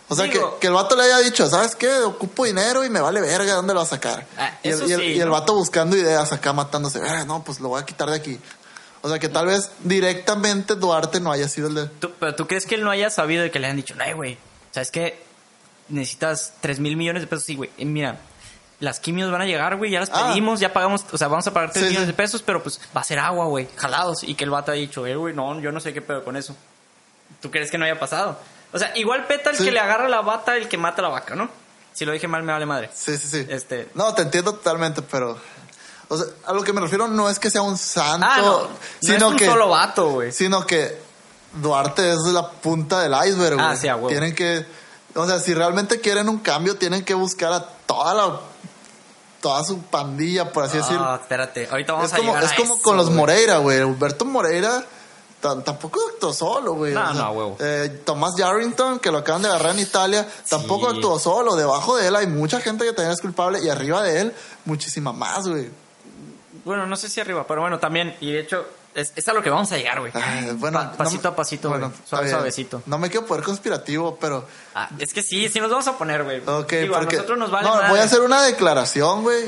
O 0.08 0.16
sea, 0.16 0.26
que, 0.26 0.34
Digo- 0.38 0.60
que 0.60 0.68
el 0.68 0.74
vato 0.74 0.96
le 0.96 1.02
haya 1.04 1.18
dicho, 1.20 1.50
¿sabes 1.50 1.76
qué? 1.76 1.92
Ocupo 2.02 2.46
dinero 2.46 2.84
y 2.86 2.90
me 2.92 3.02
vale 3.02 3.22
verga, 3.22 3.56
¿dónde 3.56 3.74
lo 3.74 3.80
va 3.80 3.86
a 3.86 3.90
sacar? 3.90 4.26
Ah, 4.38 4.52
y, 4.62 4.68
el, 4.68 4.74
eso 4.76 4.86
y 4.88 4.92
el- 4.94 5.00
sí, 5.00 5.06
y 5.14 5.20
el 5.20 5.26
¿no? 5.28 5.32
vato 5.32 5.56
buscando 5.56 5.98
ideas 5.98 6.32
acá 6.32 6.54
matándose, 6.54 7.00
"Verga, 7.00 7.26
no, 7.26 7.44
pues 7.44 7.60
lo 7.60 7.70
voy 7.70 7.82
a 7.82 7.86
quitar 7.86 8.10
de 8.12 8.16
aquí. 8.18 8.40
O 9.02 9.10
sea, 9.10 9.18
que 9.18 9.30
tal 9.30 9.48
vez 9.48 9.72
directamente 9.84 10.76
Duarte 10.76 11.20
no 11.20 11.32
haya 11.32 11.48
sido 11.50 11.70
el 11.70 11.76
de... 11.76 11.86
Tú- 11.88 12.12
pero 12.20 12.36
tú 12.36 12.46
crees 12.48 12.68
que 12.68 12.76
él 12.76 12.84
no 12.84 12.92
haya 12.92 13.10
sabido 13.10 13.42
de 13.42 13.50
que 13.50 13.58
le 13.60 13.68
han 13.68 13.78
dicho, 13.78 13.96
no, 13.96 14.04
güey, 14.16 14.38
¿sabes 14.76 14.92
qué? 14.92 15.18
Necesitas 15.90 16.54
3 16.62 16.80
mil 16.80 16.98
millones 16.98 17.22
de 17.24 17.28
pesos. 17.28 17.46
Sí, 17.46 17.56
güey, 17.56 17.70
eh, 17.78 17.86
mira, 17.86 18.18
las 18.80 19.00
quimios 19.00 19.32
van 19.32 19.42
a 19.42 19.46
llegar, 19.46 19.78
güey, 19.78 19.90
ya 19.92 20.00
las 20.02 20.10
Ah. 20.12 20.28
pedimos, 20.28 20.60
ya 20.60 20.74
pagamos, 20.74 21.06
o 21.12 21.18
sea, 21.18 21.28
vamos 21.30 21.48
a 21.48 21.54
pagar 21.54 21.72
3 21.72 21.84
Sí, 21.86 21.90
millones 21.90 22.08
sí. 22.08 22.12
de 22.12 22.18
pesos, 22.18 22.42
pero 22.42 22.62
pues 22.62 22.80
va 22.96 23.02
a 23.02 23.04
ser 23.04 23.20
agua, 23.20 23.46
güey, 23.46 23.68
jalados. 23.78 24.24
Y 24.24 24.36
que 24.36 24.44
el 24.44 24.50
vato 24.50 24.72
ha 24.72 24.76
dicho, 24.76 25.06
eh, 25.08 25.16
güey, 25.16 25.34
no, 25.34 25.60
yo 25.62 25.72
no 25.72 25.80
sé 25.80 25.94
qué 25.94 26.02
pedo 26.02 26.24
con 26.24 26.36
eso. 26.36 26.56
¿Tú 27.42 27.50
crees 27.52 27.72
que 27.72 27.78
no 27.78 27.86
haya 27.86 28.00
pasado? 28.00 28.38
O 28.74 28.80
sea, 28.80 28.92
igual 28.98 29.26
peta 29.28 29.52
el 29.52 29.56
Sí. 29.58 29.64
que 29.66 29.72
le 29.72 29.80
agarra 29.80 30.10
la 30.10 30.22
bata, 30.22 30.58
el 30.58 30.68
que 30.68 30.78
mata 30.78 31.02
la 31.02 31.08
vaca, 31.10 31.36
¿no? 31.36 31.50
Si 31.94 32.04
lo 32.04 32.12
dije 32.12 32.28
mal, 32.28 32.44
me 32.44 32.52
vale 32.52 32.66
madre. 32.66 32.90
Sí, 32.94 33.18
sí, 33.18 33.28
sí. 33.30 33.46
Este- 33.50 33.88
No, 33.94 34.14
te 34.14 34.24
entiendo 34.24 34.54
totalmente, 34.56 35.02
pero... 35.02 35.40
O 36.08 36.18
sea, 36.18 36.28
a 36.46 36.54
lo 36.54 36.62
que 36.64 36.74
me 36.74 36.82
refiero 36.82 37.08
no 37.08 37.30
es 37.30 37.40
que 37.40 37.50
sea 37.50 37.62
un 37.62 37.78
santo, 37.78 38.28
Ah, 38.30 38.38
no, 38.42 38.62
no 38.64 38.70
sino 39.02 39.16
es 39.16 39.24
un 39.24 39.38
que... 39.38 39.46
solo 39.46 39.70
vato, 39.70 40.10
güey. 40.10 40.32
Sino 40.32 40.66
que 40.68 41.00
Duarte 41.62 42.12
es 42.12 42.20
la 42.32 42.50
punta 42.50 43.02
del 43.02 43.14
iceberg, 43.28 43.60
Ah, 43.60 43.68
güey. 43.68 43.78
sí, 43.78 43.88
a 43.88 43.96
huevo. 43.96 44.08
Tienen 44.10 44.36
que... 44.36 44.66
O 45.16 45.26
sea, 45.26 45.40
si 45.40 45.54
realmente 45.54 46.02
quieren 46.02 46.28
un 46.30 46.40
cambio, 46.40 46.76
tienen 46.78 47.04
que 47.06 47.14
buscar 47.14 47.54
a 47.54 47.62
toda 47.86 48.14
la... 48.14 48.40
Toda 49.42 49.64
su 49.64 49.80
pandilla, 49.84 50.52
por 50.52 50.64
así 50.64 50.78
decirlo. 50.78 51.04
Ah, 51.06 51.20
espérate, 51.22 51.68
ahorita 51.70 51.94
vamos 51.94 52.08
es 52.08 52.14
a 52.14 52.18
como, 52.18 52.30
llegar 52.32 52.44
es 52.46 52.52
a 52.52 52.56
como 52.56 52.74
eso, 52.74 52.82
con 52.82 52.98
los 52.98 53.06
güey. 53.08 53.18
Moreira, 53.18 53.58
güey. 53.60 53.82
Humberto 53.84 54.26
Moreira 54.26 54.84
tampoco 55.40 56.00
actuó 56.12 56.34
solo, 56.34 56.74
güey. 56.74 56.94
No, 56.96 57.02
O 57.02 57.14
sea, 57.14 57.14
no, 57.14 57.32
huevo. 57.32 57.58
eh, 57.60 58.02
Tomás 58.04 58.36
Yarrington, 58.36 58.98
que 58.98 59.12
lo 59.12 59.20
acaban 59.20 59.44
de 59.44 59.50
agarrar 59.50 59.74
en 59.76 59.82
Italia, 59.82 60.28
tampoco 60.50 60.90
Sí. 60.90 60.96
actuó 60.96 61.20
solo. 61.20 61.56
Debajo 61.56 61.96
de 61.98 62.08
él 62.08 62.16
hay 62.16 62.26
mucha 62.26 62.60
gente 62.60 62.84
que 62.86 62.94
también 62.94 63.14
es 63.14 63.22
culpable 63.22 63.60
y 63.64 63.70
arriba 63.70 64.02
de 64.02 64.22
él 64.22 64.34
muchísima 64.66 65.14
más, 65.14 65.48
güey. 65.48 65.70
Bueno, 66.64 66.88
no 66.88 66.96
sé 66.96 67.08
si 67.10 67.22
arriba, 67.22 67.46
pero 67.48 67.62
bueno, 67.62 67.78
también. 67.78 68.16
Y 68.22 68.32
de 68.32 68.40
hecho, 68.40 68.66
es, 68.96 69.14
es 69.16 69.28
a 69.28 69.34
lo 69.34 69.44
que 69.44 69.50
vamos 69.50 69.72
a 69.72 69.78
llegar, 69.78 70.00
güey. 70.00 70.12
Ay, 70.16 70.52
bueno, 70.56 70.80
Pa- 70.80 70.94
pasito 70.94 71.24
no- 71.24 71.30
a 71.30 71.36
pasito, 71.36 71.70
bueno, 71.70 71.94
Suave, 72.06 72.30
suavecito. 72.30 72.82
No 72.88 72.98
me 72.98 73.10
quiero 73.10 73.26
poner 73.28 73.44
conspirativo, 73.44 74.18
pero... 74.20 74.48
Ah, 74.74 74.90
es 74.98 75.14
que 75.14 75.22
sí, 75.22 75.48
sí 75.50 75.60
nos 75.60 75.70
vamos 75.70 75.88
a 75.88 75.98
poner, 75.98 76.24
güey. 76.24 76.42
Ok, 76.48 76.72
Digo, 76.74 76.96
a 76.96 77.00
porque... 77.02 77.18
nosotros 77.18 77.38
nos 77.38 77.52
vale 77.52 77.68
no, 77.68 77.76
madre. 77.76 77.90
voy 77.90 78.00
a 78.00 78.04
hacer 78.04 78.22
una 78.22 78.42
declaración, 78.42 79.22
güey. 79.24 79.44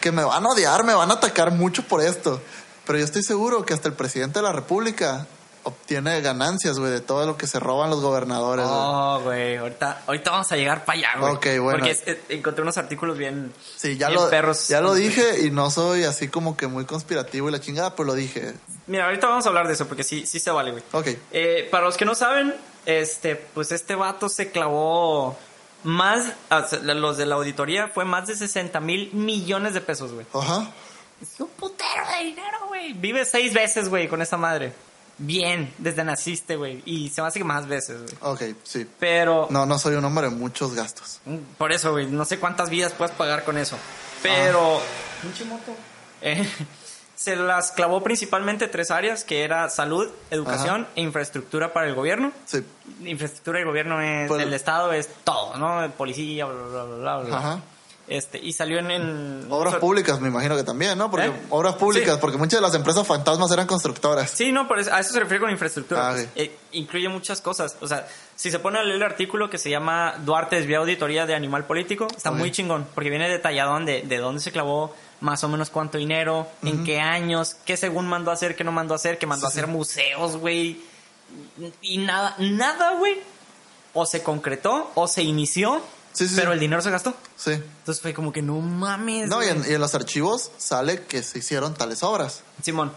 Que 0.00 0.12
me 0.12 0.22
van 0.24 0.44
a 0.44 0.48
odiar, 0.48 0.84
me 0.84 0.94
van 0.94 1.10
a 1.10 1.14
atacar 1.14 1.50
mucho 1.52 1.82
por 1.84 2.00
esto. 2.02 2.40
Pero 2.86 2.98
yo 2.98 3.04
estoy 3.04 3.22
seguro 3.22 3.64
que 3.64 3.72
hasta 3.74 3.88
el 3.88 3.94
presidente 3.94 4.40
de 4.40 4.42
la 4.44 4.52
República 4.52 5.26
obtiene 5.64 6.20
ganancias, 6.20 6.78
güey, 6.78 6.90
de 6.90 7.00
todo 7.00 7.24
lo 7.26 7.36
que 7.36 7.46
se 7.46 7.60
roban 7.60 7.90
los 7.90 8.00
gobernadores. 8.00 8.64
güey. 8.64 8.76
Oh, 8.78 9.20
güey, 9.22 9.56
ahorita, 9.56 10.02
ahorita 10.06 10.30
vamos 10.30 10.50
a 10.52 10.56
llegar 10.56 10.84
para 10.84 10.98
allá, 10.98 11.08
güey. 11.18 11.32
Ok, 11.34 11.46
bueno. 11.62 11.78
Porque 11.78 11.90
es- 11.92 12.02
es- 12.06 12.18
encontré 12.28 12.62
unos 12.62 12.76
artículos 12.78 13.16
bien... 13.18 13.52
Sí, 13.76 13.96
ya 13.96 14.08
bien 14.08 14.20
lo, 14.20 14.30
perros. 14.30 14.68
ya 14.68 14.80
lo 14.80 14.94
dije 14.94 15.46
y 15.46 15.50
no 15.50 15.70
soy 15.70 16.04
así 16.04 16.28
como 16.28 16.56
que 16.56 16.66
muy 16.66 16.84
conspirativo 16.84 17.48
y 17.48 17.52
la 17.52 17.60
chingada, 17.60 17.94
pero 17.94 18.06
lo 18.08 18.14
dije. 18.14 18.54
Mira, 18.86 19.04
ahorita 19.06 19.28
vamos 19.28 19.46
a 19.46 19.48
hablar 19.48 19.66
de 19.68 19.74
eso 19.74 19.86
porque 19.86 20.02
sí, 20.04 20.26
sí 20.26 20.40
se 20.40 20.50
vale, 20.50 20.72
güey. 20.72 20.82
Ok. 20.92 21.08
Eh, 21.30 21.68
para 21.70 21.84
los 21.84 21.96
que 21.96 22.04
no 22.04 22.14
saben, 22.14 22.54
este, 22.86 23.36
pues 23.36 23.70
este 23.72 23.94
vato 23.94 24.28
se 24.28 24.50
clavó 24.50 25.38
más, 25.84 26.32
sea, 26.68 26.78
los 26.80 27.16
de 27.16 27.26
la 27.26 27.36
auditoría 27.36 27.88
fue 27.88 28.04
más 28.04 28.26
de 28.26 28.36
60 28.36 28.80
mil 28.80 29.12
millones 29.12 29.74
de 29.74 29.80
pesos, 29.80 30.12
güey. 30.12 30.26
Ajá. 30.34 30.68
Es 31.20 31.38
un 31.38 31.48
putero 31.50 32.04
de 32.18 32.24
dinero, 32.24 32.66
güey. 32.66 32.92
Vive 32.94 33.24
seis 33.24 33.52
veces, 33.54 33.88
güey, 33.88 34.08
con 34.08 34.20
esa 34.22 34.36
madre. 34.36 34.72
Bien, 35.24 35.72
desde 35.78 36.02
naciste, 36.02 36.56
güey. 36.56 36.82
Y 36.84 37.08
se 37.10 37.22
me 37.22 37.28
hace 37.28 37.38
que 37.38 37.44
más 37.44 37.68
veces, 37.68 38.02
güey. 38.02 38.14
Ok, 38.52 38.56
sí. 38.64 38.86
Pero, 38.98 39.46
No, 39.50 39.66
no 39.66 39.78
soy 39.78 39.94
un 39.94 40.04
hombre 40.04 40.28
de 40.28 40.34
muchos 40.34 40.74
gastos. 40.74 41.20
por 41.58 41.70
eso, 41.72 41.92
güey, 41.92 42.06
no 42.06 42.24
sé 42.24 42.38
cuántas 42.40 42.70
vidas 42.70 42.92
puedes 42.92 43.14
pagar 43.14 43.44
con 43.44 43.56
eso. 43.56 43.76
Pero, 44.22 44.80
pinche 45.22 45.44
moto. 45.44 45.74
Eh, 46.22 46.44
se 47.14 47.36
las 47.36 47.70
clavó 47.70 48.02
principalmente 48.02 48.66
tres 48.66 48.90
áreas, 48.90 49.22
que 49.22 49.44
era 49.44 49.68
salud, 49.68 50.08
educación 50.32 50.88
e 50.96 51.02
infraestructura 51.02 51.72
para 51.72 51.86
el 51.86 51.94
gobierno. 51.94 52.32
Sí. 52.44 52.64
Infraestructura 53.04 53.58
del 53.58 53.68
gobierno 53.68 54.00
es, 54.00 54.26
Pues- 54.28 54.44
del 54.44 54.52
Estado 54.54 54.92
es 54.92 55.08
todo, 55.22 55.56
¿no? 55.56 55.88
Policía, 55.92 56.46
bla, 56.46 56.54
bla, 56.62 56.84
bla, 56.84 56.96
bla, 56.96 57.18
bla. 57.18 57.38
Ajá. 57.38 57.60
Este, 58.08 58.38
y 58.38 58.52
salió 58.52 58.78
en... 58.80 58.90
en 58.90 59.46
Obras 59.48 59.76
públicas, 59.76 60.20
me 60.20 60.28
imagino 60.28 60.56
que 60.56 60.64
también, 60.64 60.98
¿no? 60.98 61.08
Porque 61.10 61.26
¿Eh? 61.28 61.32
obras 61.50 61.76
públicas, 61.76 62.14
Sí. 62.14 62.18
porque 62.20 62.36
muchas 62.36 62.58
de 62.58 62.60
las 62.60 62.74
empresas 62.74 63.06
fantasmas 63.06 63.50
eran 63.52 63.66
constructoras. 63.66 64.28
Sí, 64.28 64.50
no, 64.50 64.66
por 64.66 64.80
eso- 64.80 64.92
a 64.92 65.00
eso 65.00 65.12
se 65.12 65.20
refiere 65.20 65.40
con 65.40 65.50
infraestructura. 65.50 66.08
Ah, 66.08 66.12
pues. 66.12 66.28
Eh, 66.34 66.54
incluye 66.72 67.08
muchas 67.08 67.40
cosas. 67.40 67.76
O 67.80 67.86
sea, 67.86 68.06
si 68.34 68.50
se 68.50 68.58
pone 68.58 68.78
a 68.80 68.82
leer 68.82 68.96
el 68.96 69.02
artículo 69.04 69.48
que 69.48 69.56
se 69.56 69.70
llama 69.70 70.14
Duarte 70.24 70.56
desvía 70.56 70.78
auditoría 70.78 71.26
de 71.26 71.34
animal 71.36 71.64
político, 71.64 72.08
está 72.14 72.32
muy 72.32 72.50
chingón, 72.50 72.86
porque 72.94 73.08
viene 73.08 73.28
detalladón 73.28 73.86
de, 73.86 74.02
de 74.02 74.18
dónde 74.18 74.40
se 74.42 74.50
clavó, 74.50 74.94
más 75.20 75.44
o 75.44 75.48
menos 75.48 75.70
cuánto 75.70 75.96
dinero, 75.96 76.48
en 76.64 76.82
qué 76.84 76.98
años, 77.00 77.54
qué 77.64 77.76
según 77.76 78.08
mandó 78.08 78.32
a 78.32 78.34
hacer, 78.34 78.56
qué 78.56 78.64
no 78.64 78.72
mandó 78.72 78.94
a 78.94 78.96
hacer, 78.96 79.16
que 79.18 79.26
mandó 79.26 79.46
Sí, 79.46 79.46
a 79.46 79.50
hacer 79.50 79.66
museos, 79.68 80.36
güey. 80.38 80.80
Y 81.80 81.98
nada, 81.98 82.34
nada, 82.38 82.96
güey. 82.96 83.20
O 83.94 84.04
se 84.06 84.22
concretó, 84.24 84.90
o 84.96 85.06
se 85.06 85.22
inició, 85.22 85.80
Sí, 86.12 86.28
sí, 86.28 86.34
pero 86.36 86.50
sí. 86.50 86.54
el 86.54 86.60
dinero 86.60 86.82
se 86.82 86.90
gastó. 86.90 87.14
Sí. 87.36 87.52
Entonces 87.52 88.00
fue 88.00 88.12
como 88.14 88.32
que 88.32 88.42
no 88.42 88.60
mames. 88.60 89.28
No, 89.28 89.42
y 89.42 89.48
en, 89.48 89.64
y 89.68 89.74
en 89.74 89.80
los 89.80 89.94
archivos 89.94 90.50
sale 90.58 91.04
que 91.04 91.22
se 91.22 91.38
hicieron 91.38 91.74
tales 91.74 92.02
obras. 92.02 92.42
Simón. 92.62 92.92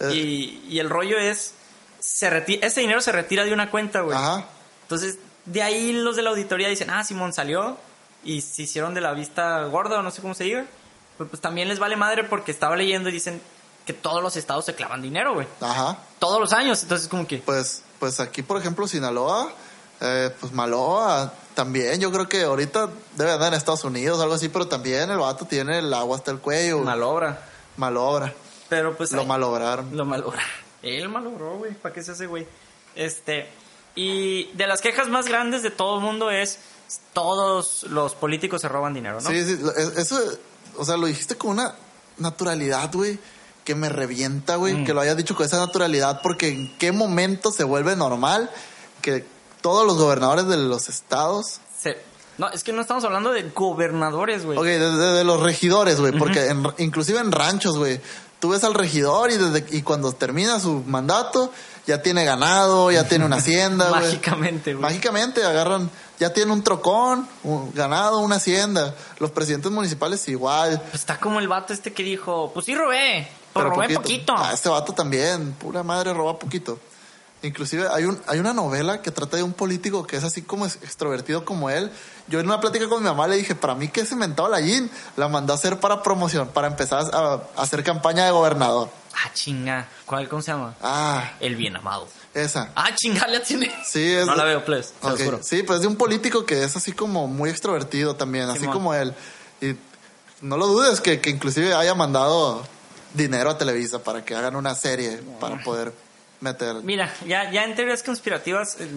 Eh. 0.00 0.14
Y, 0.14 0.64
y 0.68 0.78
el 0.78 0.90
rollo 0.90 1.18
es, 1.18 1.54
se 2.00 2.44
ese 2.62 2.80
dinero 2.80 3.00
se 3.00 3.12
retira 3.12 3.44
de 3.44 3.52
una 3.52 3.70
cuenta, 3.70 4.00
güey. 4.00 4.16
Ajá. 4.16 4.46
Entonces, 4.82 5.18
de 5.44 5.62
ahí 5.62 5.92
los 5.92 6.16
de 6.16 6.22
la 6.22 6.30
auditoría 6.30 6.68
dicen, 6.68 6.90
ah, 6.90 7.04
Simón 7.04 7.32
salió 7.32 7.78
y 8.24 8.40
se 8.40 8.62
hicieron 8.62 8.94
de 8.94 9.00
la 9.00 9.12
vista 9.12 9.62
gorda 9.64 9.98
o 9.98 10.02
no 10.02 10.10
sé 10.10 10.22
cómo 10.22 10.34
se 10.34 10.44
diga. 10.44 10.64
Pues, 11.16 11.30
pues 11.30 11.42
también 11.42 11.68
les 11.68 11.78
vale 11.78 11.96
madre 11.96 12.24
porque 12.24 12.50
estaba 12.50 12.76
leyendo 12.76 13.08
y 13.08 13.12
dicen 13.12 13.40
que 13.86 13.92
todos 13.92 14.22
los 14.22 14.36
estados 14.36 14.64
se 14.64 14.74
clavan 14.74 15.02
dinero, 15.02 15.34
güey. 15.34 15.46
Ajá. 15.60 15.98
Todos 16.18 16.40
los 16.40 16.52
años. 16.52 16.82
Entonces, 16.82 17.08
como 17.08 17.26
que... 17.26 17.38
Pues, 17.38 17.82
pues 18.00 18.18
aquí, 18.20 18.42
por 18.42 18.58
ejemplo, 18.58 18.88
Sinaloa, 18.88 19.52
eh, 20.00 20.30
pues 20.40 20.52
Maloa 20.52 21.32
también. 21.54 22.00
Yo 22.00 22.10
creo 22.12 22.28
que 22.28 22.42
ahorita 22.42 22.88
debe 23.16 23.32
andar 23.32 23.48
en 23.52 23.54
Estados 23.58 23.84
Unidos 23.84 24.20
algo 24.20 24.34
así, 24.34 24.48
pero 24.48 24.66
también 24.68 25.10
el 25.10 25.18
vato 25.18 25.44
tiene 25.46 25.78
el 25.78 25.92
agua 25.94 26.16
hasta 26.16 26.30
el 26.30 26.38
cuello. 26.40 26.80
Malobra. 26.80 27.42
Malobra. 27.76 28.32
Pero 28.68 28.96
pues... 28.96 29.12
Lo 29.12 29.20
ahí- 29.22 29.26
malobraron. 29.26 29.96
Lo 29.96 30.04
malogró. 30.04 30.38
Él 30.82 31.08
malogró, 31.08 31.56
güey. 31.58 31.72
¿Para 31.74 31.94
qué 31.94 32.02
se 32.02 32.12
hace, 32.12 32.26
güey? 32.26 32.46
Este. 32.94 33.48
Y 33.94 34.52
de 34.54 34.66
las 34.66 34.80
quejas 34.80 35.08
más 35.08 35.26
grandes 35.26 35.62
de 35.62 35.70
todo 35.70 35.96
el 35.98 36.04
mundo 36.04 36.30
es. 36.30 36.58
Todos 37.12 37.84
los 37.84 38.14
políticos 38.14 38.60
se 38.60 38.68
roban 38.68 38.92
dinero, 38.94 39.20
¿no? 39.20 39.28
Sí, 39.30 39.44
sí, 39.44 39.58
eso, 39.96 40.20
o 40.76 40.84
sea, 40.84 40.96
lo 40.96 41.06
dijiste 41.06 41.36
con 41.36 41.52
una 41.52 41.74
naturalidad, 42.18 42.90
güey, 42.92 43.18
que 43.64 43.74
me 43.74 43.88
revienta, 43.88 44.56
güey, 44.56 44.74
Mm. 44.74 44.84
que 44.84 44.92
lo 44.94 45.00
hayas 45.00 45.16
dicho 45.16 45.34
con 45.34 45.46
esa 45.46 45.58
naturalidad, 45.58 46.20
porque 46.22 46.48
en 46.48 46.76
qué 46.78 46.92
momento 46.92 47.50
se 47.50 47.64
vuelve 47.64 47.96
normal 47.96 48.50
que 49.00 49.24
todos 49.64 49.86
los 49.86 49.96
gobernadores 49.96 50.46
de 50.46 50.58
los 50.58 50.90
estados, 50.90 51.58
Se- 51.82 51.96
No, 52.36 52.50
es 52.50 52.62
que 52.62 52.72
no 52.74 52.82
estamos 52.82 53.02
hablando 53.04 53.30
de 53.32 53.44
gobernadores, 53.50 54.44
güey. 54.44 54.58
ok, 54.58 54.64
de, 54.64 54.78
de- 54.78 55.12
de 55.14 55.24
los 55.24 55.40
regidores, 55.40 55.98
güey, 56.00 56.12
porque 56.18 56.48
en- 56.48 56.66
inclusive 56.76 57.18
en 57.18 57.32
ranchos, 57.32 57.78
güey, 57.78 57.98
tú 58.40 58.50
ves 58.50 58.62
al 58.62 58.74
regidor 58.74 59.30
y 59.30 59.38
desde 59.38 59.64
y 59.74 59.80
cuando 59.80 60.12
termina 60.12 60.60
su 60.60 60.82
mandato 60.86 61.50
ya 61.86 62.02
tiene 62.02 62.24
ganado, 62.26 62.90
ya 62.90 63.04
tiene 63.08 63.24
una 63.24 63.36
hacienda, 63.36 63.88
güey. 63.88 64.02
Mágicamente, 64.02 64.74
güey. 64.74 64.82
Mágicamente 64.82 65.44
agarran, 65.44 65.88
ya 66.20 66.30
tiene 66.34 66.52
un 66.52 66.62
trocón, 66.62 67.26
un 67.42 67.72
ganado, 67.72 68.18
una 68.18 68.36
hacienda. 68.36 68.94
Los 69.18 69.30
presidentes 69.30 69.70
municipales 69.72 70.28
igual. 70.28 70.78
Pues 70.90 71.00
está 71.00 71.18
como 71.18 71.38
el 71.40 71.48
vato 71.48 71.72
este 71.72 71.92
que 71.94 72.02
dijo, 72.02 72.50
pues 72.52 72.66
sí 72.66 72.74
robé, 72.74 73.28
pero 73.54 73.70
robé 73.70 73.94
poquito. 73.94 74.34
Ah, 74.36 74.50
este 74.52 74.68
vato 74.68 74.92
también, 74.92 75.52
pura 75.52 75.82
madre, 75.82 76.12
roba 76.12 76.38
poquito. 76.38 76.78
Inclusive 77.44 77.86
hay 77.92 78.04
un 78.04 78.20
hay 78.26 78.38
una 78.38 78.52
novela 78.52 79.02
que 79.02 79.10
trata 79.10 79.36
de 79.36 79.42
un 79.42 79.52
político 79.52 80.06
que 80.06 80.16
es 80.16 80.24
así 80.24 80.42
como 80.42 80.66
extrovertido 80.66 81.44
como 81.44 81.68
él. 81.70 81.90
Yo 82.28 82.40
en 82.40 82.46
una 82.46 82.60
plática 82.60 82.88
con 82.88 83.02
mi 83.02 83.08
mamá 83.08 83.28
le 83.28 83.36
dije, 83.36 83.54
para 83.54 83.74
mí 83.74 83.88
que 83.88 84.00
ese 84.00 84.16
mentado 84.16 84.48
la 84.48 84.60
Yin 84.60 84.90
la 85.16 85.28
mandó 85.28 85.52
a 85.52 85.56
hacer 85.56 85.78
para 85.78 86.02
promoción, 86.02 86.48
para 86.48 86.68
empezar 86.68 87.04
a, 87.12 87.34
a 87.34 87.62
hacer 87.62 87.84
campaña 87.84 88.24
de 88.24 88.30
gobernador. 88.30 88.88
Ah, 89.14 89.30
chinga. 89.34 89.86
¿Cuál, 90.06 90.28
cómo 90.28 90.42
se 90.42 90.52
llama? 90.52 90.74
Ah, 90.82 91.32
El 91.38 91.54
bien 91.56 91.76
amado. 91.76 92.08
esa. 92.32 92.70
Ah, 92.74 92.90
chinga, 92.94 93.26
la 93.28 93.40
tiene. 93.42 93.72
Sí, 93.84 94.02
es 94.12 94.26
No 94.26 94.34
la 94.34 94.44
veo, 94.44 94.64
please. 94.64 94.88
Se 95.00 95.06
Ok, 95.06 95.12
los 95.12 95.22
juro. 95.22 95.40
Sí, 95.42 95.62
pues 95.62 95.76
es 95.76 95.82
de 95.82 95.88
un 95.88 95.96
político 95.96 96.44
que 96.46 96.64
es 96.64 96.74
así 96.76 96.92
como 96.92 97.28
muy 97.28 97.50
extrovertido 97.50 98.16
también, 98.16 98.48
así 98.48 98.66
como 98.66 98.92
él. 98.94 99.14
Y 99.60 99.76
no 100.40 100.56
lo 100.56 100.66
dudes 100.66 101.00
que, 101.00 101.20
que 101.20 101.30
inclusive 101.30 101.74
haya 101.74 101.94
mandado 101.94 102.66
dinero 103.12 103.50
a 103.50 103.58
Televisa 103.58 104.02
para 104.02 104.24
que 104.24 104.34
hagan 104.34 104.56
una 104.56 104.74
serie 104.74 105.20
para 105.40 105.62
poder 105.62 105.92
meter. 106.44 106.76
Mira, 106.82 107.12
ya, 107.26 107.50
ya 107.50 107.64
en 107.64 107.74
teorías 107.74 108.02
conspirativas, 108.04 108.76
eh, 108.80 108.88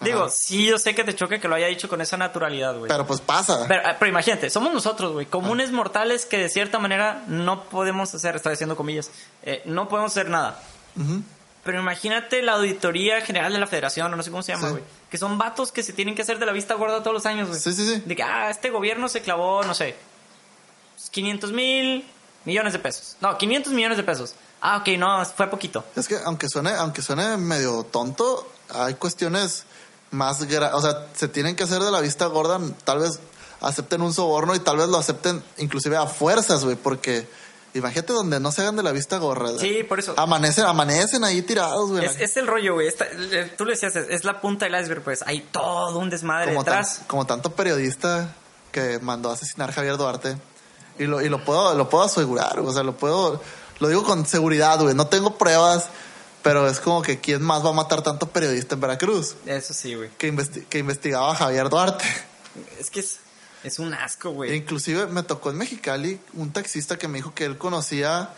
digo, 0.00 0.28
sí, 0.30 0.66
yo 0.66 0.78
sé 0.78 0.94
que 0.94 1.04
te 1.04 1.14
choca 1.14 1.38
que 1.38 1.48
lo 1.48 1.54
haya 1.54 1.66
dicho 1.66 1.88
con 1.88 2.00
esa 2.00 2.16
naturalidad, 2.16 2.76
güey. 2.78 2.88
Pero 2.88 3.06
pues 3.06 3.20
pasa. 3.20 3.66
Pero, 3.68 3.82
eh, 3.88 3.96
pero 3.98 4.10
imagínate, 4.10 4.48
somos 4.48 4.72
nosotros, 4.72 5.12
güey, 5.12 5.26
comunes 5.26 5.70
mortales 5.72 6.24
que 6.24 6.38
de 6.38 6.48
cierta 6.48 6.78
manera 6.78 7.22
no 7.28 7.64
podemos 7.64 8.14
hacer, 8.14 8.36
estoy 8.36 8.54
haciendo 8.54 8.76
comillas, 8.76 9.10
eh, 9.42 9.60
no 9.66 9.88
podemos 9.88 10.12
hacer 10.12 10.30
nada. 10.30 10.60
Pero 11.64 11.78
imagínate 11.78 12.42
la 12.42 12.54
Auditoría 12.54 13.20
General 13.20 13.52
de 13.52 13.60
la 13.60 13.68
Federación, 13.68 14.12
o 14.12 14.16
no 14.16 14.22
sé 14.24 14.30
cómo 14.30 14.42
se 14.42 14.52
llama, 14.52 14.66
Sí. 14.68 14.72
güey. 14.72 14.84
Que 15.10 15.16
son 15.18 15.38
vatos 15.38 15.70
que 15.70 15.82
se 15.84 15.92
tienen 15.92 16.14
que 16.16 16.22
hacer 16.22 16.38
de 16.40 16.46
la 16.46 16.50
vista 16.52 16.74
gorda 16.74 17.00
todos 17.00 17.14
los 17.14 17.26
años, 17.26 17.48
güey. 17.48 17.60
Sí, 17.60 17.72
sí, 17.72 17.86
sí. 17.86 18.02
De 18.04 18.16
que, 18.16 18.22
ah, 18.24 18.50
este 18.50 18.70
gobierno 18.70 19.08
se 19.08 19.20
clavó, 19.22 19.62
no 19.62 19.72
sé, 19.74 19.94
500 21.10 21.52
mil 21.52 22.04
millones 22.44 22.72
de 22.72 22.78
pesos. 22.80 23.16
No, 23.20 23.36
500 23.38 23.72
millones 23.72 23.96
de 23.96 24.02
pesos. 24.02 24.34
Ah, 24.62 24.78
ok, 24.78 24.88
no, 24.98 25.24
fue 25.26 25.48
poquito. 25.48 25.84
Es 25.96 26.06
que 26.08 26.16
aunque 26.24 26.48
suene, 26.48 26.70
aunque 26.70 27.02
suene 27.02 27.36
medio 27.36 27.82
tonto, 27.84 28.48
hay 28.70 28.94
cuestiones 28.94 29.64
más 30.12 30.40
gra- 30.48 30.70
o 30.72 30.80
sea, 30.80 31.08
se 31.14 31.26
tienen 31.28 31.56
que 31.56 31.64
hacer 31.64 31.80
de 31.82 31.90
la 31.90 32.00
vista 32.00 32.26
gorda, 32.26 32.60
tal 32.84 33.00
vez 33.00 33.18
acepten 33.60 34.02
un 34.02 34.12
soborno 34.12 34.54
y 34.54 34.60
tal 34.60 34.76
vez 34.76 34.88
lo 34.88 34.98
acepten 34.98 35.42
inclusive 35.58 35.96
a 35.96 36.06
fuerzas, 36.06 36.64
güey, 36.64 36.76
porque 36.76 37.26
imagínate 37.74 38.12
donde 38.12 38.38
no 38.38 38.52
se 38.52 38.60
hagan 38.62 38.76
de 38.76 38.82
la 38.82 38.92
vista 38.92 39.18
gorda. 39.18 39.58
Sí, 39.58 39.82
por 39.88 39.98
eso. 39.98 40.14
Amanecen, 40.16 40.64
amanecen 40.66 41.24
ahí 41.24 41.42
tirados, 41.42 41.90
güey. 41.90 42.04
Es, 42.04 42.20
es 42.20 42.36
el 42.36 42.46
rollo, 42.46 42.74
güey. 42.74 42.88
Tú 43.56 43.64
le 43.64 43.72
decías, 43.72 43.96
es, 43.96 44.24
la 44.24 44.40
punta 44.40 44.66
del 44.66 44.80
iceberg, 44.80 45.02
pues. 45.02 45.22
Hay 45.26 45.40
todo 45.50 45.98
un 45.98 46.10
desmadre 46.10 46.52
como, 46.52 46.64
tan- 46.64 46.74
detrás. 46.82 47.00
como 47.06 47.26
tanto 47.26 47.52
periodista 47.52 48.34
que 48.70 48.98
mandó 49.00 49.30
a 49.30 49.34
asesinar 49.34 49.70
a 49.70 49.72
Javier 49.72 49.96
Duarte. 49.96 50.36
Y 50.98 51.04
lo, 51.04 51.20
y 51.22 51.28
lo 51.28 51.42
puedo, 51.44 51.74
lo 51.74 51.88
puedo 51.88 52.04
asegurar, 52.04 52.60
o 52.60 52.70
sea, 52.72 52.82
lo 52.82 52.94
puedo, 52.94 53.40
lo 53.82 53.88
digo 53.88 54.02
con 54.04 54.24
seguridad, 54.26 54.80
güey. 54.80 54.94
No 54.94 55.06
tengo 55.08 55.36
pruebas, 55.36 55.86
pero 56.42 56.66
es 56.68 56.80
como 56.80 57.02
que 57.02 57.20
quién 57.20 57.42
más 57.42 57.64
va 57.64 57.70
a 57.70 57.74
matar 57.74 58.02
tanto 58.02 58.28
periodista 58.28 58.74
en 58.76 58.80
Veracruz 58.80 59.34
Eso 59.44 59.74
sí, 59.74 59.94
güey. 59.94 60.08
que, 60.16 60.32
investi- 60.32 60.64
que 60.66 60.78
investigaba 60.78 61.32
a 61.32 61.34
Javier 61.34 61.68
Duarte. 61.68 62.04
Es 62.78 62.90
que 62.90 63.00
es, 63.00 63.18
es 63.64 63.78
un 63.78 63.92
asco, 63.94 64.30
güey. 64.30 64.54
Inclusive 64.56 65.06
me 65.06 65.22
tocó 65.22 65.50
en 65.50 65.58
Mexicali 65.58 66.20
un 66.34 66.52
taxista 66.52 66.96
que 66.96 67.08
me 67.08 67.18
dijo 67.18 67.34
que 67.34 67.44
él 67.44 67.58
conocía 67.58 68.30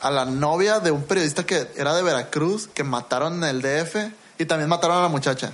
a 0.00 0.10
la 0.10 0.24
novia 0.24 0.80
de 0.80 0.90
un 0.90 1.04
periodista 1.04 1.44
que 1.46 1.68
era 1.76 1.94
de 1.94 2.02
Veracruz, 2.02 2.68
que 2.74 2.82
mataron 2.84 3.42
en 3.44 3.48
el 3.48 3.62
DF 3.62 3.96
y 4.38 4.46
también 4.46 4.68
mataron 4.68 4.96
a 4.98 5.02
la 5.02 5.08
muchacha. 5.08 5.52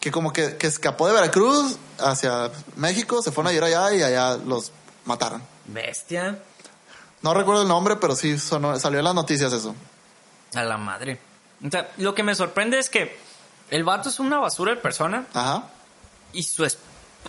Que 0.00 0.10
como 0.10 0.32
que, 0.32 0.56
que 0.56 0.66
escapó 0.66 1.06
de 1.06 1.12
Veracruz 1.14 1.76
hacia 1.98 2.50
México, 2.76 3.22
se 3.22 3.30
fueron 3.32 3.52
a 3.52 3.54
ir 3.56 3.62
allá 3.64 3.92
y 3.94 4.02
allá 4.02 4.36
los 4.36 4.72
mataron. 5.04 5.42
Bestia. 5.66 6.38
No 7.24 7.34
recuerdo 7.34 7.62
el 7.62 7.68
nombre, 7.68 7.96
pero 7.96 8.14
sí 8.14 8.38
sonó- 8.38 8.78
salió 8.78 8.98
en 8.98 9.04
las 9.06 9.14
noticias 9.14 9.52
eso. 9.52 9.74
A 10.54 10.62
la 10.62 10.76
madre. 10.76 11.18
O 11.66 11.70
sea, 11.70 11.90
lo 11.96 12.14
que 12.14 12.22
me 12.22 12.34
sorprende 12.34 12.78
es 12.78 12.90
que 12.90 13.16
el 13.70 13.82
vato 13.82 14.10
es 14.10 14.20
una 14.20 14.38
basura 14.38 14.74
de 14.74 14.80
persona 14.80 15.26
Ajá. 15.32 15.64
y 16.34 16.42
su 16.42 16.64
es- 16.64 16.78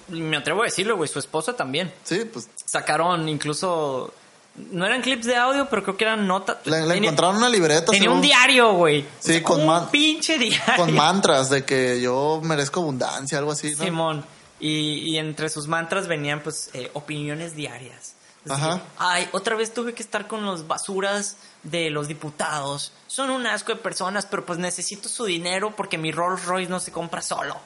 me 0.10 0.36
atrevo 0.36 0.62
a 0.64 0.66
decirlo, 0.66 0.98
güey, 0.98 1.08
su 1.10 1.18
esposa 1.20 1.56
también. 1.56 1.94
Sí, 2.04 2.26
pues 2.32 2.50
Sacaron 2.66 3.30
incluso 3.30 4.14
no 4.58 4.86
eran 4.86 5.02
clips 5.02 5.26
de 5.26 5.38
audio, 5.38 5.68
pero 5.70 5.84
creo 5.84 5.96
que 5.98 6.04
eran 6.04 6.28
notas. 6.28 6.58
le, 6.66 6.98
encontraron 6.98 7.38
una 7.38 7.48
libreta. 7.50 7.86
Tenía 7.86 8.02
según- 8.02 8.18
un 8.18 8.22
diario, 8.22 8.74
güey. 8.74 9.06
Sí, 9.20 9.42
con 9.42 9.62
un 9.68 9.88
pinche 9.88 10.38
diario. 10.38 10.76
Con 10.76 10.94
mantras 10.94 11.50
de 11.50 11.64
que 11.64 12.02
yo 12.02 12.42
merezco 12.44 12.82
abundancia, 12.82 13.38
algo 13.38 13.52
así. 13.54 13.74
¿no? 13.78 13.84
Simón. 13.86 14.26
Y, 14.60 15.12
y 15.12 15.18
entre 15.18 15.48
sus 15.50 15.68
mantras 15.68 16.08
venían, 16.08 16.42
pues, 16.42 16.70
eh, 16.74 16.90
opiniones 16.94 17.56
diarias. 17.56 18.15
Es 18.46 18.52
Ajá. 18.52 18.82
Ay, 18.98 19.28
otra 19.32 19.56
vez 19.56 19.74
tuve 19.74 19.94
que 19.94 20.04
estar 20.04 20.28
con 20.28 20.46
los 20.46 20.68
basuras 20.68 21.38
de 21.64 21.90
los 21.90 22.08
diputados. 22.08 22.92
Son 23.08 23.30
un 23.32 23.48
asco 23.48 23.74
de 23.74 23.80
personas, 23.80 24.26
pero 24.26 24.46
pues 24.46 24.60
necesito 24.60 25.10
su 25.10 25.26
dinero 25.26 25.76
porque 25.76 25.98
mi 25.98 26.12
Rolls 26.12 26.46
Royce 26.46 26.70
no 26.70 26.80
se 26.80 26.92
compra 26.92 27.22
solo. 27.22 27.58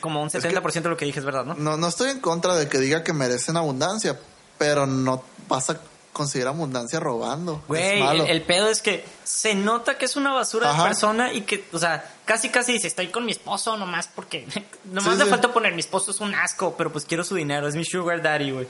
Como 0.00 0.22
un 0.22 0.30
70% 0.30 0.82
de 0.82 0.88
lo 0.88 0.96
que 0.96 1.04
dije 1.04 1.18
es 1.18 1.24
verdad, 1.24 1.44
¿no? 1.44 1.54
No, 1.54 1.76
no 1.76 1.88
estoy 1.88 2.10
en 2.10 2.20
contra 2.20 2.54
de 2.56 2.68
que 2.68 2.78
diga 2.78 3.02
que 3.04 3.12
merecen 3.12 3.56
abundancia, 3.56 4.18
pero 4.56 4.86
no 4.86 5.22
vas 5.48 5.70
a 6.18 6.24
conseguir 6.24 6.46
abundancia 6.48 6.98
robando. 7.00 7.62
Güey, 7.68 8.00
el, 8.02 8.20
el 8.28 8.42
pedo 8.42 8.68
es 8.68 8.82
que 8.82 9.04
se 9.24 9.54
nota 9.54 9.96
que 9.98 10.04
es 10.06 10.16
una 10.16 10.32
basura 10.32 10.70
Ajá. 10.70 10.82
de 10.82 10.88
persona 10.88 11.32
y 11.32 11.42
que, 11.42 11.64
o 11.72 11.78
sea, 11.78 12.04
casi 12.24 12.48
casi 12.48 12.72
dice, 12.72 12.86
estoy 12.88 13.08
con 13.08 13.24
mi 13.24 13.32
esposo 13.32 13.76
nomás 13.76 14.08
porque, 14.14 14.46
nomás 14.84 15.12
Sí, 15.14 15.18
le 15.18 15.24
sí. 15.24 15.30
falta 15.30 15.52
poner, 15.52 15.72
mi 15.74 15.80
esposo 15.80 16.10
es 16.10 16.20
un 16.20 16.34
asco, 16.34 16.74
pero 16.76 16.90
pues 16.92 17.04
quiero 17.04 17.24
su 17.24 17.34
dinero, 17.36 17.68
es 17.68 17.74
mi 17.76 17.84
sugar 17.84 18.20
daddy, 18.22 18.50
güey. 18.50 18.66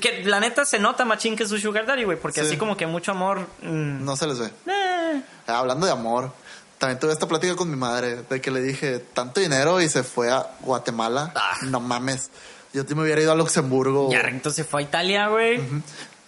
Que 0.00 0.22
la 0.24 0.40
neta 0.40 0.64
se 0.64 0.78
nota 0.78 1.04
machín 1.04 1.36
que 1.36 1.42
es 1.42 1.48
su 1.48 1.58
sugar 1.58 1.86
daddy, 1.86 2.04
güey, 2.04 2.18
porque 2.18 2.40
Sí. 2.40 2.46
así 2.48 2.56
como 2.56 2.76
que 2.76 2.86
mucho 2.86 3.10
amor... 3.12 3.40
mm, 3.62 4.04
no 4.04 4.16
se 4.16 4.26
les 4.26 4.38
ve. 4.38 4.50
eh. 4.66 5.22
Hablando 5.46 5.86
de 5.86 5.92
amor, 5.92 6.32
también 6.78 6.98
tuve 7.00 7.12
esta 7.12 7.26
plática 7.26 7.56
con 7.56 7.68
mi 7.70 7.76
madre 7.76 8.22
de 8.28 8.40
que 8.40 8.50
le 8.50 8.60
dije 8.62 8.98
tanto 9.12 9.40
dinero 9.40 9.80
y 9.80 9.88
se 9.88 10.02
fue 10.04 10.30
a 10.30 10.46
Guatemala. 10.60 11.32
Ah. 11.34 11.56
No 11.62 11.80
mames. 11.80 12.30
Yo 12.74 12.84
te 12.84 12.94
me 12.94 13.02
hubiera 13.02 13.20
ido 13.22 13.32
a 13.32 13.34
Luxemburgo. 13.34 14.12
Ya, 14.12 14.20
entonces 14.28 14.66
fue 14.66 14.82
a 14.82 14.84
Italia, 14.84 15.28
güey. 15.28 15.58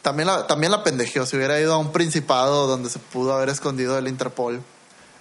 También 0.03 0.29
la, 0.29 0.47
también 0.47 0.73
la 0.73 0.83
pendejeó. 0.83 1.27
Si 1.27 1.37
hubiera 1.37 1.61
ido 1.61 1.75
a 1.75 1.79
un 1.79 1.93
principado 1.93 2.67
donde 2.67 2.89
se 2.91 2.99
pudo 2.99 3.35
haber 3.35 3.49
escondido 3.51 3.99
el 3.99 4.09
Interpol. 4.09 4.63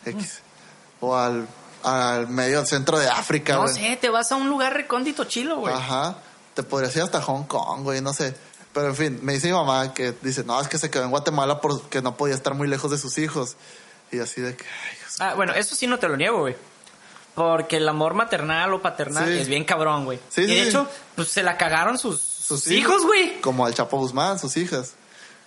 X. 0.05 0.39
O 1.01 1.15
al, 1.15 1.47
al 1.84 2.27
medio 2.27 2.65
centro 2.65 2.97
de 2.99 3.07
África, 3.09 3.53
No 3.55 3.63
güey. 3.63 3.73
sé, 3.73 3.97
te 3.99 4.09
vas 4.09 4.32
a 4.32 4.36
un 4.38 4.49
lugar 4.49 4.73
recóndito 4.73 5.25
chilo, 5.25 5.57
güey. 5.57 5.73
Ajá. 5.73 6.15
Te 6.53 6.63
podrías 6.63 6.95
ir 6.95 7.01
hasta 7.03 7.21
Hong 7.21 7.43
Kong, 7.43 7.84
güey, 7.84 8.01
no 8.01 8.13
sé. 8.13 8.36
Pero 8.73 8.88
en 8.88 8.95
fin, 8.95 9.19
me 9.21 9.34
dice 9.34 9.47
mi 9.47 9.53
mamá 9.53 9.93
que 9.93 10.13
dice, 10.21 10.43
no, 10.43 10.59
es 10.61 10.67
que 10.67 10.77
se 10.77 10.89
quedó 10.89 11.03
en 11.03 11.09
Guatemala 11.09 11.59
porque 11.59 12.01
no 12.01 12.15
podía 12.15 12.36
estar 12.36 12.53
muy 12.53 12.67
lejos 12.67 12.91
de 12.91 12.97
sus 12.97 13.17
hijos. 13.17 13.55
Y 14.11 14.19
así 14.19 14.41
de 14.41 14.55
que, 14.55 14.63
ay, 14.65 14.97
Dios. 14.97 15.15
Ah, 15.19 15.34
bueno, 15.36 15.53
eso 15.53 15.75
sí 15.75 15.88
no 15.88 15.99
te 15.99 16.07
lo 16.07 16.15
niego, 16.17 16.39
güey. 16.39 16.55
Porque 17.36 17.77
el 17.77 17.88
amor 17.88 18.13
maternal 18.13 18.73
o 18.73 18.82
paternal 18.82 19.25
Sí. 19.27 19.38
es 19.39 19.47
bien 19.47 19.63
cabrón, 19.63 20.05
güey. 20.05 20.19
Sí, 20.30 20.41
y 20.41 20.47
de 20.47 20.63
sí. 20.63 20.69
hecho, 20.69 20.88
pues 21.15 21.30
se 21.30 21.43
la 21.43 21.57
cagaron 21.57 21.97
sus, 21.97 22.28
sus 22.50 22.68
hijos, 22.72 23.06
güey. 23.06 23.39
Como 23.41 23.66
al 23.66 23.74
Chapo 23.74 23.97
Guzmán, 23.97 24.38
sus 24.39 24.58
hijas. 24.58 24.93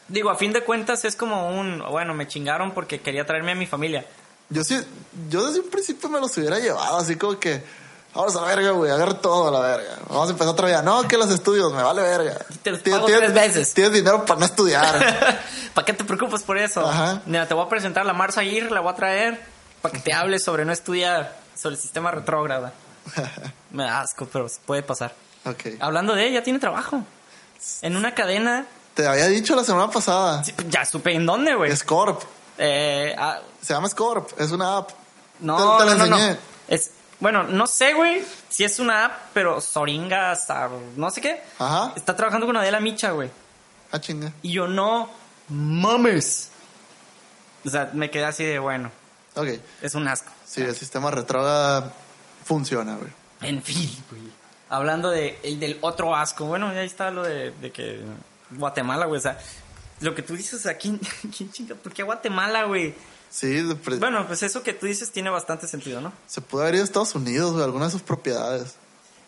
Digo, 0.08 0.30
a 0.30 0.36
fin 0.36 0.52
de 0.52 0.62
cuentas 0.62 1.04
es 1.04 1.16
como 1.16 1.48
un, 1.50 1.82
bueno, 1.90 2.14
me 2.14 2.26
chingaron 2.26 2.72
porque 2.72 3.00
quería 3.00 3.24
traerme 3.26 3.52
a 3.52 3.54
mi 3.54 3.66
familia. 3.66 4.06
Yo 4.50 4.62
sí, 4.64 4.78
yo 5.30 5.46
desde 5.46 5.60
un 5.60 5.70
principio 5.70 6.08
me 6.08 6.20
los 6.20 6.36
hubiera 6.36 6.58
llevado, 6.58 6.96
así 6.98 7.16
como 7.16 7.38
que, 7.38 7.62
vamos 8.14 8.36
a 8.36 8.42
la 8.42 8.46
verga, 8.48 8.70
güey, 8.72 8.90
agarra 8.90 9.14
todo 9.14 9.48
a 9.48 9.50
la 9.50 9.60
verga. 9.76 9.98
Vamos 10.08 10.28
a 10.28 10.32
empezar 10.32 10.52
otra 10.52 10.66
vida. 10.68 10.82
No, 10.82 11.06
que 11.08 11.16
los 11.16 11.30
estudios, 11.30 11.72
me 11.72 11.82
vale 11.82 12.02
verga. 12.02 12.38
Te 12.62 12.70
los 12.72 12.82
Tienes- 12.82 13.00
pago 13.00 13.06
tienes- 13.06 13.32
tres 13.32 13.34
veces. 13.34 13.74
Tienes 13.74 13.92
dinero 13.94 14.24
para 14.26 14.40
no 14.40 14.46
estudiar. 14.46 15.40
¿Para 15.74 15.84
qué 15.86 15.92
te 15.94 16.04
preocupas 16.04 16.42
por 16.42 16.58
eso? 16.58 16.86
Ajá. 16.86 17.22
Mira, 17.26 17.48
te 17.48 17.54
voy 17.54 17.64
a 17.64 17.68
presentar 17.68 18.02
a 18.02 18.06
la 18.06 18.12
Marza 18.12 18.40
Aguirre, 18.42 18.70
la 18.70 18.80
voy 18.80 18.92
a 18.92 18.96
traer 18.96 19.40
para 19.80 19.92
que 19.94 20.00
te 20.00 20.12
hables 20.12 20.44
sobre 20.44 20.64
no 20.66 20.72
estudiar 20.72 21.40
sobre 21.56 21.76
el 21.76 21.80
sistema 21.80 22.10
retrógrada. 22.10 22.72
Me 23.70 23.84
da 23.84 24.02
asco, 24.02 24.28
pero 24.30 24.46
puede 24.66 24.82
pasar. 24.82 25.14
Ok. 25.44 25.80
Hablando 25.80 26.14
de 26.14 26.26
ella, 26.28 26.42
tiene 26.42 26.58
trabajo. 26.58 27.04
En 27.82 27.96
una 27.96 28.14
cadena. 28.14 28.66
Te 28.94 29.06
había 29.06 29.26
dicho 29.28 29.54
la 29.56 29.64
semana 29.64 29.90
pasada. 29.90 30.42
sí, 30.44 30.52
Ya 30.68 30.84
supe 30.84 31.14
en 31.14 31.24
dónde, 31.26 31.54
güey. 31.54 31.74
Scorp. 31.76 32.22
Eh, 32.58 33.14
ah, 33.18 33.40
Se 33.60 33.72
llama 33.72 33.88
Scorp. 33.88 34.38
Es 34.40 34.50
una 34.50 34.76
app. 34.78 34.90
no, 35.40 35.76
Te- 35.78 35.84
te 35.84 35.90
la 35.90 35.96
no, 35.96 36.06
no. 36.18 36.36
Es, 36.68 36.90
bueno, 37.20 37.44
no 37.44 37.66
sé, 37.66 37.94
güey, 37.94 38.24
si 38.48 38.64
es 38.64 38.78
una 38.80 39.04
app, 39.06 39.12
pero 39.32 39.60
Soringa, 39.60 40.32
hasta 40.32 40.68
no 40.96 41.10
sé 41.10 41.20
qué. 41.20 41.42
Ajá. 41.58 41.92
Está 41.96 42.16
trabajando 42.16 42.46
con 42.46 42.56
Adela 42.56 42.80
Micha, 42.80 43.12
güey. 43.12 43.30
Ah, 43.92 44.00
chinga. 44.00 44.32
Y 44.42 44.52
yo 44.52 44.66
no 44.66 45.08
mames. 45.48 46.50
O 47.64 47.70
sea, 47.70 47.90
me 47.92 48.10
quedé 48.10 48.24
así 48.24 48.44
de, 48.44 48.58
bueno, 48.58 48.90
Ok. 49.36 49.48
es 49.82 49.94
un 49.94 50.08
asco. 50.08 50.30
Sí, 50.44 50.62
el 50.62 50.74
sistema 50.74 51.10
retrógrada 51.12 51.92
funciona, 52.44 52.96
güey. 52.96 53.10
En 53.40 53.62
fin, 53.62 53.90
güey. 54.10 54.22
Hablando 54.72 55.10
de, 55.10 55.38
el 55.42 55.60
del 55.60 55.76
otro 55.82 56.16
asco. 56.16 56.46
Bueno, 56.46 56.68
ahí 56.68 56.86
está 56.86 57.10
lo 57.10 57.22
de, 57.22 57.50
de 57.50 57.70
que 57.70 58.00
Guatemala, 58.50 59.04
güey. 59.04 59.18
O 59.18 59.22
sea, 59.22 59.38
lo 60.00 60.14
que 60.14 60.22
tú 60.22 60.34
dices 60.34 60.64
aquí, 60.66 60.98
¿quién 61.36 61.52
chinga? 61.52 61.74
¿Por 61.74 61.92
qué 61.92 62.02
Guatemala, 62.02 62.64
güey? 62.64 62.94
Sí, 63.28 63.62
Bueno, 63.98 64.26
pues 64.26 64.42
eso 64.42 64.62
que 64.62 64.72
tú 64.72 64.86
dices 64.86 65.10
tiene 65.10 65.30
bastante 65.30 65.66
sentido, 65.66 66.00
¿no? 66.00 66.12
se 66.26 66.40
pudo 66.42 66.62
haber 66.62 66.74
ido 66.74 66.84
a 66.84 66.86
Estados 66.86 67.14
Unidos, 67.14 67.52
güey, 67.52 67.64
alguna 67.64 67.86
de 67.86 67.90
sus 67.90 68.02
propiedades. 68.02 68.74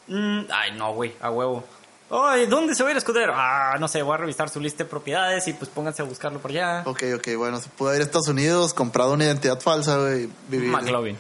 Mm, 0.09 0.41
ay, 0.51 0.73
no, 0.77 0.93
güey, 0.93 1.15
a 1.21 1.31
huevo. 1.31 1.65
Ay, 2.11 2.45
¿dónde 2.47 2.75
se 2.75 2.83
va 2.83 2.91
a 2.91 2.93
ir 2.93 2.97
a 2.97 2.99
escudero? 2.99 3.33
Ah, 3.35 3.77
no 3.81 3.89
sé, 3.89 4.03
voy 4.03 4.15
a 4.15 4.19
revisar 4.19 4.51
su 4.51 4.61
lista 4.61 4.85
de 4.85 4.91
propiedades 4.91 5.49
y 5.49 5.55
pues 5.55 5.71
pónganse 5.71 6.03
a 6.03 6.05
buscarlo 6.05 6.39
por 6.39 6.51
allá. 6.51 6.83
Ok, 6.85 7.03
ok, 7.17 7.29
bueno, 7.39 7.59
se 7.61 7.69
pudo 7.71 7.93
ido 7.95 8.01
a 8.01 8.05
Estados 8.05 8.29
Unidos, 8.29 8.75
comprado 8.75 9.13
una 9.15 9.25
identidad 9.25 9.59
falsa, 9.61 9.97
güey, 9.99 10.29
vivir, 10.49 10.71
McLovin. 10.71 11.17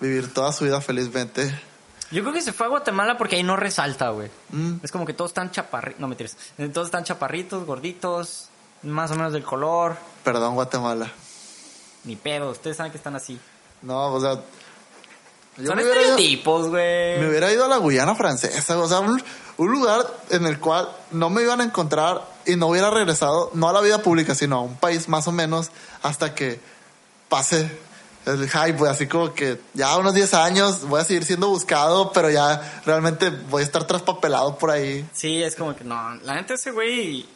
vivir 0.00 0.32
toda 0.34 0.52
su 0.52 0.64
vida 0.64 0.82
felizmente. 0.82 1.58
Yo 2.10 2.22
creo 2.22 2.32
que 2.32 2.40
se 2.42 2.52
fue 2.52 2.66
a 2.66 2.68
Guatemala 2.68 3.18
porque 3.18 3.36
ahí 3.36 3.42
no 3.42 3.56
resalta, 3.56 4.10
güey. 4.10 4.30
Mm. 4.50 4.76
Es 4.82 4.92
como 4.92 5.04
que 5.06 5.12
todos 5.12 5.30
están 5.30 5.50
chaparritos. 5.50 6.00
No, 6.00 6.08
mentiras. 6.08 6.36
Todos 6.72 6.86
están 6.86 7.04
chaparritos, 7.04 7.64
gorditos, 7.66 8.48
más 8.82 9.10
o 9.10 9.16
menos 9.16 9.32
del 9.32 9.42
color. 9.42 9.96
Perdón, 10.22 10.54
Guatemala. 10.54 11.10
Ni 12.04 12.14
pedo, 12.16 12.50
ustedes 12.50 12.76
saben 12.76 12.92
que 12.92 12.98
están 12.98 13.16
así. 13.16 13.38
No, 13.82 14.12
o 14.12 14.20
sea, 14.20 14.40
yo 15.58 15.66
Son 15.66 15.78
estereotipos, 15.78 16.68
güey. 16.68 17.18
me 17.18 17.28
hubiera 17.28 17.52
ido 17.52 17.64
a 17.64 17.68
la 17.68 17.78
Guyana 17.78 18.14
francesa, 18.14 18.78
o 18.78 18.86
sea, 18.86 19.00
un, 19.00 19.22
un 19.56 19.72
lugar 19.72 20.06
en 20.30 20.46
el 20.46 20.60
cual 20.60 20.88
no 21.12 21.30
me 21.30 21.42
iban 21.42 21.60
a 21.60 21.64
encontrar 21.64 22.22
y 22.44 22.56
no 22.56 22.68
hubiera 22.68 22.90
regresado, 22.90 23.50
no 23.54 23.68
a 23.68 23.72
la 23.72 23.80
vida 23.80 24.02
pública, 24.02 24.34
sino 24.34 24.56
a 24.56 24.60
un 24.60 24.76
país 24.76 25.08
más 25.08 25.26
o 25.28 25.32
menos 25.32 25.70
hasta 26.02 26.34
que 26.34 26.60
pase 27.28 27.70
el 28.26 28.48
hype, 28.50 28.88
así 28.88 29.06
como 29.06 29.32
que 29.32 29.60
ya 29.74 29.96
unos 29.96 30.12
10 30.14 30.34
años 30.34 30.82
voy 30.88 31.00
a 31.00 31.04
seguir 31.04 31.24
siendo 31.24 31.48
buscado, 31.48 32.12
pero 32.12 32.28
ya 32.30 32.82
realmente 32.84 33.30
voy 33.30 33.62
a 33.62 33.64
estar 33.64 33.84
traspapelado 33.86 34.58
por 34.58 34.70
ahí. 34.70 35.08
Sí, 35.12 35.42
es 35.42 35.54
como 35.56 35.74
que 35.76 35.84
no. 35.84 36.14
La 36.24 36.34
neta, 36.34 36.54
ese 36.54 36.72
güey. 36.72 37.26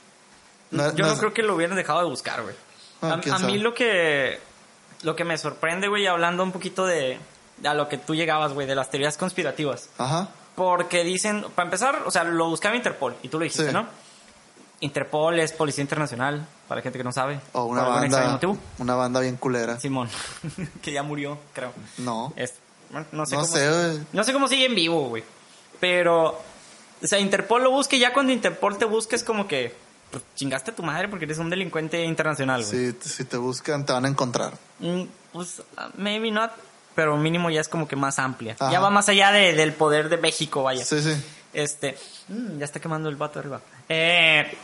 No- 0.70 0.94
yo 0.94 1.06
no 1.06 1.16
creo 1.16 1.32
que 1.32 1.42
lo 1.42 1.54
hubieran 1.54 1.76
dejado 1.76 2.00
de 2.00 2.06
buscar, 2.06 2.42
güey. 2.42 2.54
A 3.02 3.14
a 3.34 3.38
mí 3.38 3.58
lo 3.58 3.72
que. 3.74 4.38
Lo 5.02 5.16
que 5.16 5.24
me 5.24 5.38
sorprende, 5.38 5.88
güey, 5.88 6.06
hablando 6.06 6.42
un 6.42 6.52
poquito 6.52 6.84
de. 6.86 7.18
A 7.64 7.74
lo 7.74 7.88
que 7.88 7.96
tú 7.98 8.14
llegabas, 8.14 8.52
güey, 8.52 8.66
de 8.66 8.74
las 8.74 8.90
teorías 8.90 9.16
conspirativas. 9.16 9.88
Ajá. 9.98 10.28
Porque 10.56 11.04
dicen, 11.04 11.44
para 11.54 11.66
empezar, 11.66 12.02
o 12.04 12.10
sea, 12.10 12.24
lo 12.24 12.48
buscaba 12.48 12.76
Interpol, 12.76 13.14
y 13.22 13.28
tú 13.28 13.38
lo 13.38 13.44
dijiste, 13.44 13.68
Sí. 13.68 13.72
¿no? 13.72 13.86
Interpol 14.80 15.38
es 15.40 15.52
Policía 15.52 15.82
Internacional, 15.82 16.46
para 16.66 16.80
gente 16.80 16.98
que 16.98 17.04
no 17.04 17.12
sabe. 17.12 17.38
O 17.52 17.64
una 17.64 17.82
banda, 17.82 18.40
una 18.78 18.94
banda 18.94 19.20
bien 19.20 19.36
culera. 19.36 19.78
Simón, 19.78 20.08
que 20.82 20.92
ya 20.92 21.02
murió, 21.02 21.38
creo. 21.52 21.72
No. 21.98 22.32
Es, 22.36 22.54
bueno, 22.90 23.06
no 23.12 23.26
sé 23.26 23.36
No 23.36 23.42
cómo. 23.42 23.52
sé. 23.52 24.00
No 24.12 24.24
sé 24.24 24.32
cómo 24.32 24.48
sigue 24.48 24.66
en 24.66 24.74
vivo, 24.74 25.08
güey. 25.08 25.22
Pero, 25.80 26.28
o 27.02 27.06
sea, 27.06 27.18
Interpol 27.18 27.62
lo 27.62 27.70
busque, 27.70 27.98
ya 27.98 28.12
cuando 28.12 28.32
Interpol 28.32 28.78
te 28.78 28.84
busca 28.86 29.16
es 29.16 29.22
como 29.24 29.46
que, 29.46 29.74
pues 30.10 30.24
chingaste 30.34 30.70
a 30.70 30.74
tu 30.74 30.82
madre 30.82 31.08
porque 31.08 31.26
eres 31.26 31.38
un 31.38 31.50
delincuente 31.50 32.02
internacional, 32.04 32.64
güey. 32.64 32.92
Si, 33.00 33.08
si 33.08 33.24
te 33.24 33.36
buscan, 33.36 33.84
te 33.84 33.92
van 33.92 34.06
a 34.06 34.08
encontrar. 34.08 34.54
Mm, 34.78 35.02
pues, 35.32 35.62
maybe 35.96 36.30
not, 36.30 36.52
pero 36.94 37.16
mínimo 37.18 37.50
ya 37.50 37.60
es 37.60 37.68
como 37.68 37.86
que 37.86 37.96
más 37.96 38.18
amplia. 38.18 38.56
Ajá. 38.58 38.72
Ya 38.72 38.80
va 38.80 38.88
más 38.90 39.08
allá 39.10 39.30
de- 39.30 39.52
del 39.52 39.72
poder 39.74 40.08
de 40.08 40.16
México, 40.16 40.62
vaya. 40.62 40.84
Sí, 40.84 41.02
sí. 41.02 41.14
Este, 41.52 41.96
mm, 42.28 42.58
ya 42.58 42.64
está 42.64 42.80
quemando 42.80 43.08
el 43.08 43.16
vato 43.16 43.38
arriba. 43.40 43.60
Eh, 43.88 44.56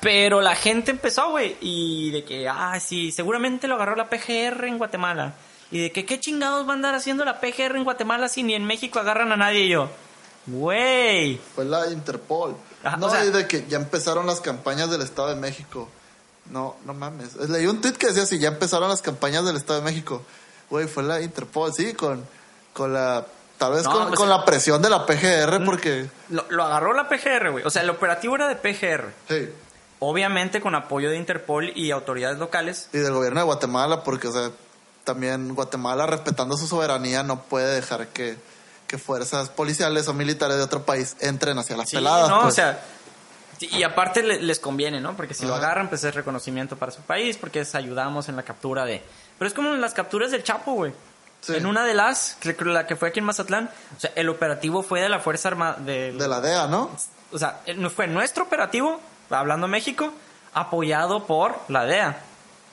pero 0.00 0.40
la 0.40 0.54
gente 0.54 0.90
empezó, 0.90 1.30
güey, 1.30 1.56
y 1.60 2.10
de 2.10 2.24
que, 2.24 2.48
ah, 2.48 2.78
sí, 2.80 3.10
seguramente 3.12 3.66
lo 3.68 3.74
agarró 3.74 3.96
la 3.96 4.08
PGR 4.08 4.64
en 4.66 4.78
Guatemala. 4.78 5.34
Y 5.70 5.80
de 5.82 5.92
que, 5.92 6.06
¿qué 6.06 6.18
chingados 6.20 6.66
va 6.66 6.72
a 6.72 6.74
andar 6.76 6.94
haciendo 6.94 7.24
la 7.24 7.40
PGR 7.40 7.76
en 7.76 7.84
Guatemala 7.84 8.28
si 8.28 8.42
ni 8.42 8.54
en 8.54 8.64
México 8.64 8.98
agarran 9.00 9.32
a 9.32 9.36
nadie? 9.36 9.64
Y 9.64 9.68
yo, 9.70 9.90
güey. 10.46 11.38
Fue 11.54 11.64
la 11.64 11.86
Interpol. 11.90 12.56
Ajá, 12.84 12.96
no, 12.96 13.06
o 13.06 13.10
sea- 13.10 13.24
y 13.24 13.30
de 13.30 13.46
que 13.46 13.66
ya 13.68 13.76
empezaron 13.76 14.26
las 14.26 14.40
campañas 14.40 14.90
del 14.90 15.02
Estado 15.02 15.28
de 15.28 15.36
México. 15.36 15.88
No, 16.50 16.76
no 16.86 16.94
mames. 16.94 17.36
Leí 17.36 17.66
un 17.66 17.80
tweet 17.82 17.92
que 17.94 18.06
decía 18.06 18.24
si 18.24 18.38
ya 18.38 18.48
empezaron 18.48 18.88
las 18.88 19.02
campañas 19.02 19.44
del 19.44 19.56
Estado 19.56 19.80
de 19.80 19.84
México. 19.84 20.22
Güey, 20.70 20.86
fue 20.86 21.02
la 21.02 21.20
Interpol, 21.20 21.72
sí, 21.74 21.92
con, 21.94 22.24
con 22.72 22.92
la... 22.94 23.26
Tal 23.58 23.72
vez 23.72 23.84
No, 23.84 23.90
con, 23.92 24.06
pues- 24.08 24.18
con 24.20 24.28
la 24.30 24.44
presión 24.44 24.80
de 24.80 24.88
la 24.88 25.04
PGR, 25.04 25.64
porque... 25.64 26.06
Lo, 26.30 26.46
lo 26.48 26.62
agarró 26.64 26.92
la 26.94 27.08
PGR, 27.08 27.50
güey. 27.50 27.64
O 27.66 27.70
sea, 27.70 27.82
el 27.82 27.90
operativo 27.90 28.36
era 28.36 28.48
de 28.48 28.54
PGR. 28.56 29.12
Sí. 29.28 29.48
Obviamente 30.00 30.60
con 30.60 30.74
apoyo 30.74 31.10
de 31.10 31.16
Interpol 31.16 31.72
y 31.76 31.90
autoridades 31.90 32.38
locales. 32.38 32.88
Y 32.92 32.98
del 32.98 33.12
gobierno 33.12 33.40
de 33.40 33.46
Guatemala, 33.46 34.04
porque, 34.04 34.28
o 34.28 34.32
sea, 34.32 34.50
también 35.04 35.54
Guatemala, 35.54 36.06
respetando 36.06 36.56
su 36.56 36.66
soberanía, 36.68 37.22
no 37.22 37.40
puede 37.42 37.74
dejar 37.74 38.08
que, 38.08 38.36
que 38.86 38.98
fuerzas 38.98 39.48
policiales 39.48 40.06
o 40.08 40.14
militares 40.14 40.56
de 40.56 40.62
otro 40.62 40.84
país 40.84 41.16
entren 41.20 41.58
hacia 41.58 41.76
las 41.76 41.88
Sí, 41.88 41.96
peladas. 41.96 42.28
no, 42.28 42.42
pues. 42.42 42.52
o 42.52 42.54
sea, 42.54 42.80
sí, 43.58 43.68
y 43.72 43.82
aparte 43.82 44.22
le- 44.22 44.40
les 44.40 44.60
conviene, 44.60 45.00
¿no? 45.00 45.16
Porque 45.16 45.34
si 45.34 45.46
lo 45.46 45.54
agarran, 45.56 45.88
pues 45.88 46.04
es 46.04 46.14
reconocimiento 46.14 46.76
para 46.76 46.92
su 46.92 47.00
país, 47.02 47.36
porque 47.36 47.60
es 47.60 47.74
ayudamos 47.74 48.28
en 48.28 48.36
la 48.36 48.44
captura 48.44 48.84
de... 48.84 49.02
Pero 49.38 49.48
es 49.48 49.54
como 49.54 49.72
en 49.74 49.80
las 49.80 49.94
capturas 49.94 50.30
del 50.30 50.44
Chapo, 50.44 50.74
güey. 50.74 50.92
Sí. 51.40 51.54
En 51.54 51.66
una 51.66 51.84
de 51.84 51.94
las, 51.94 52.36
la 52.64 52.86
que 52.86 52.96
fue 52.96 53.08
aquí 53.08 53.20
en 53.20 53.24
Mazatlán, 53.24 53.70
o 53.96 54.00
sea, 54.00 54.10
el 54.16 54.28
operativo 54.28 54.82
fue 54.82 55.00
de 55.00 55.08
la 55.08 55.18
Fuerza 55.20 55.48
Armada... 55.48 55.74
De, 55.78 56.12
De 56.12 56.28
la 56.28 56.40
DEA, 56.40 56.66
¿no? 56.68 56.90
O 57.32 57.38
sea, 57.38 57.60
no 57.76 57.90
fue 57.90 58.06
nuestro 58.08 58.44
operativo, 58.44 59.00
hablando 59.30 59.68
México, 59.68 60.12
apoyado 60.54 61.26
por 61.26 61.58
la 61.68 61.84
DEA. 61.84 62.22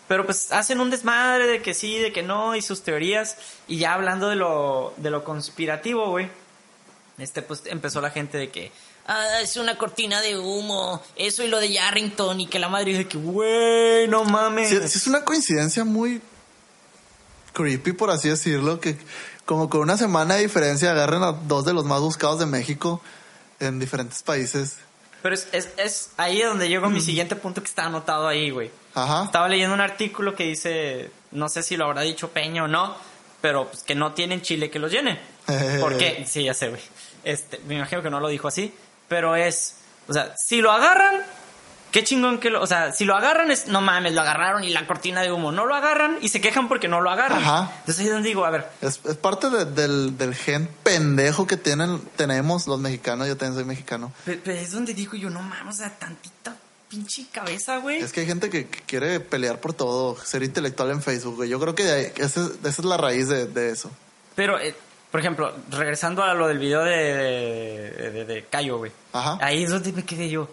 Pero 0.07 0.25
pues 0.25 0.51
hacen 0.51 0.79
un 0.79 0.91
desmadre 0.91 1.47
de 1.47 1.61
que 1.61 1.73
sí, 1.73 1.97
de 1.97 2.11
que 2.11 2.21
no, 2.21 2.55
y 2.55 2.61
sus 2.61 2.83
teorías. 2.83 3.37
Y 3.67 3.77
ya 3.77 3.93
hablando 3.93 4.29
de 4.29 4.35
lo, 4.35 4.93
de 4.97 5.09
lo 5.09 5.23
conspirativo, 5.23 6.09
güey. 6.09 6.29
este, 7.17 7.41
pues 7.41 7.63
empezó 7.65 8.01
la 8.01 8.11
gente 8.11 8.37
de 8.37 8.49
que, 8.49 8.71
ah, 9.07 9.41
es 9.41 9.57
una 9.57 9.77
cortina 9.77 10.21
de 10.21 10.37
humo, 10.37 11.01
eso 11.15 11.43
y 11.43 11.47
lo 11.47 11.59
de 11.59 11.71
Yarrington, 11.71 12.39
y 12.41 12.47
que 12.47 12.59
la 12.59 12.69
madre 12.69 12.91
dice 12.91 13.07
que, 13.07 13.17
güey, 13.17 14.07
no 14.07 14.23
mames. 14.25 14.71
Es 14.71 15.07
una 15.07 15.25
coincidencia 15.25 15.83
muy 15.83 16.21
creepy, 17.53 17.93
por 17.93 18.11
así 18.11 18.29
decirlo, 18.29 18.79
que 18.79 18.97
como 19.45 19.69
con 19.69 19.81
una 19.81 19.97
semana 19.97 20.35
de 20.35 20.41
diferencia 20.41 20.91
agarren 20.91 21.23
a 21.23 21.31
dos 21.31 21.65
de 21.65 21.73
los 21.73 21.85
más 21.85 22.01
buscados 22.01 22.39
de 22.39 22.45
México 22.45 23.01
en 23.59 23.79
diferentes 23.79 24.21
países. 24.21 24.77
Pero 25.25 25.33
es, 25.33 25.47
es, 25.53 25.69
es 25.77 26.11
ahí 26.17 26.39
donde 26.43 26.69
llego 26.69 26.85
a 26.85 26.89
mi 26.91 27.01
siguiente 27.01 27.35
punto 27.35 27.59
que 27.59 27.67
está 27.67 27.85
anotado 27.85 28.27
ahí, 28.27 28.51
güey. 28.51 28.69
Ajá. 28.93 29.23
Estaba 29.23 29.49
leyendo 29.49 29.73
un 29.73 29.81
artículo 29.81 30.35
que 30.35 30.43
dice, 30.43 31.09
no 31.31 31.49
sé 31.49 31.63
si 31.63 31.77
lo 31.77 31.85
habrá 31.85 32.01
dicho 32.01 32.29
Peña 32.29 32.65
o 32.65 32.67
no, 32.67 32.95
pero 33.41 33.67
pues, 33.67 33.81
que 33.81 33.95
no 33.95 34.13
tienen 34.13 34.43
chile 34.43 34.69
que 34.69 34.77
los 34.77 34.91
llene. 34.91 35.19
¿Por 35.81 35.97
qué? 35.97 36.27
Sí, 36.27 36.43
ya 36.43 36.53
sé, 36.53 36.69
güey. 36.69 36.81
Este, 37.23 37.57
me 37.65 37.73
imagino 37.73 38.03
que 38.03 38.11
no 38.11 38.19
lo 38.19 38.27
dijo 38.27 38.47
así, 38.47 38.71
pero 39.07 39.35
es, 39.35 39.77
o 40.07 40.13
sea, 40.13 40.37
si 40.37 40.61
lo 40.61 40.71
agarran, 40.71 41.23
qué 41.95 42.03
chingón 42.03 42.39
que 42.39 42.49
lo, 42.49 42.61
o 42.61 42.67
sea, 42.67 42.91
si 42.91 43.05
lo 43.05 43.15
agarran 43.15 43.51
es, 43.51 43.67
no 43.67 43.79
mames, 43.79 44.11
lo 44.13 44.19
agarraron 44.19 44.65
y 44.65 44.69
la 44.73 44.85
cortina 44.85 45.21
de 45.21 45.31
humo, 45.31 45.53
no 45.53 45.65
lo 45.65 45.73
agarran 45.75 46.17
y 46.19 46.27
se 46.27 46.41
quejan 46.41 46.67
porque 46.67 46.89
no 46.89 46.99
lo 46.99 47.09
agarran. 47.09 47.41
Ajá. 47.41 47.71
Entonces 47.79 47.99
ahí 48.01 48.07
es 48.07 48.11
donde 48.11 48.27
digo, 48.27 48.43
a 48.43 48.49
ver, 48.49 48.67
Es, 48.81 48.99
es 49.05 49.15
parte 49.15 49.49
de- 49.49 49.63
del, 49.63 50.17
del 50.17 50.35
gen 50.35 50.67
pendejo 50.83 51.47
que 51.47 51.55
tienen, 51.55 52.01
tenemos 52.17 52.67
los 52.67 52.81
mexicanos. 52.81 53.29
Yo 53.29 53.37
también 53.37 53.55
soy 53.55 53.63
mexicano. 53.63 54.11
pe- 54.25 54.35
pe- 54.35 54.61
es 54.61 54.73
donde 54.73 54.93
digo 54.93 55.15
yo, 55.15 55.29
no 55.29 55.41
mames, 55.41 55.75
o 55.75 55.77
sea, 55.77 55.89
tantita 55.97 56.53
pinche 56.89 57.27
cabeza, 57.31 57.77
güey. 57.77 58.01
Es 58.01 58.11
que 58.11 58.19
hay 58.19 58.25
gente 58.27 58.49
que, 58.49 58.67
que 58.67 58.81
quiere 58.81 59.21
pelear 59.21 59.61
por 59.61 59.73
todo, 59.73 60.17
ser 60.21 60.43
intelectual 60.43 60.91
en 60.91 61.01
Facebook, 61.01 61.37
güey. 61.37 61.49
Yo 61.49 61.61
creo 61.61 61.75
que 61.75 61.83
de 61.85 61.93
ahí- 61.93 62.11
ese- 62.17 62.41
esa 62.61 62.67
es 62.81 62.83
la 62.83 62.97
raíz 62.97 63.29
de, 63.29 63.47
de 63.47 63.69
eso. 63.71 63.89
Pero, 64.35 64.59
eh, 64.59 64.75
por 65.11 65.21
ejemplo, 65.21 65.55
regresando 65.71 66.23
a 66.23 66.33
lo 66.33 66.49
del 66.49 66.59
video 66.59 66.83
de, 66.83 66.91
de, 66.91 68.11
de- 68.11 68.25
de 68.25 68.43
Cayo, 68.47 68.79
güey. 68.79 68.91
Ajá. 69.13 69.37
Ahí 69.39 69.63
es 69.63 69.69
donde 69.69 69.93
me 69.93 70.03
quedé 70.03 70.27
yo. 70.29 70.49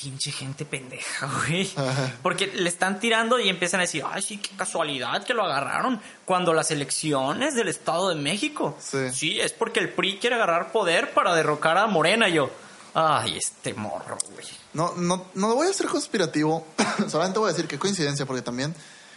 Pinche 0.00 0.30
gente 0.30 0.64
pendeja, 0.64 1.26
güey. 1.48 1.68
Ajá. 1.76 2.12
Porque 2.22 2.46
le 2.46 2.68
están 2.68 3.00
tirando 3.00 3.40
y 3.40 3.48
empiezan 3.48 3.80
a 3.80 3.82
decir, 3.82 4.04
ay, 4.08 4.22
sí, 4.22 4.38
qué 4.38 4.50
casualidad 4.56 5.24
que 5.24 5.34
lo 5.34 5.42
agarraron 5.44 6.00
cuando 6.24 6.52
las 6.54 6.70
elecciones 6.70 7.56
del 7.56 7.66
Estado 7.66 8.08
de 8.10 8.14
México. 8.14 8.76
Sí. 8.80 9.40
es 9.40 9.52
porque 9.52 9.80
el 9.80 9.88
PRI 9.92 10.18
quiere 10.18 10.36
agarrar 10.36 10.70
poder 10.70 11.12
para 11.14 11.34
derrocar 11.34 11.76
a 11.78 11.86
Morena. 11.88 12.28
Y 12.28 12.34
yo, 12.34 12.48
ay, 12.94 13.36
este 13.36 13.74
morro, 13.74 14.16
güey. 14.32 14.46
No, 14.72 14.92
no, 14.96 15.26
no 15.34 15.54
voy 15.56 15.66
a 15.66 15.72
ser 15.72 15.86
conspirativo, 15.88 16.64
solamente 17.08 17.40
voy 17.40 17.48
a 17.48 17.52
decir 17.52 17.66
que 17.66 17.78
coincidencia, 17.78 18.24
porque 18.24 18.42
también 18.42 18.74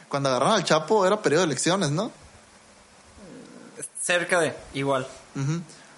cuando 0.09 0.29
agarraron 0.29 0.55
al 0.55 0.63
Chapo 0.63 1.05
era 1.05 1.21
periodo 1.21 1.41
de 1.43 1.47
elecciones, 1.47 1.91
¿no? 1.91 2.11
Cerca 4.01 4.39
de, 4.39 4.55
igual. 4.73 5.07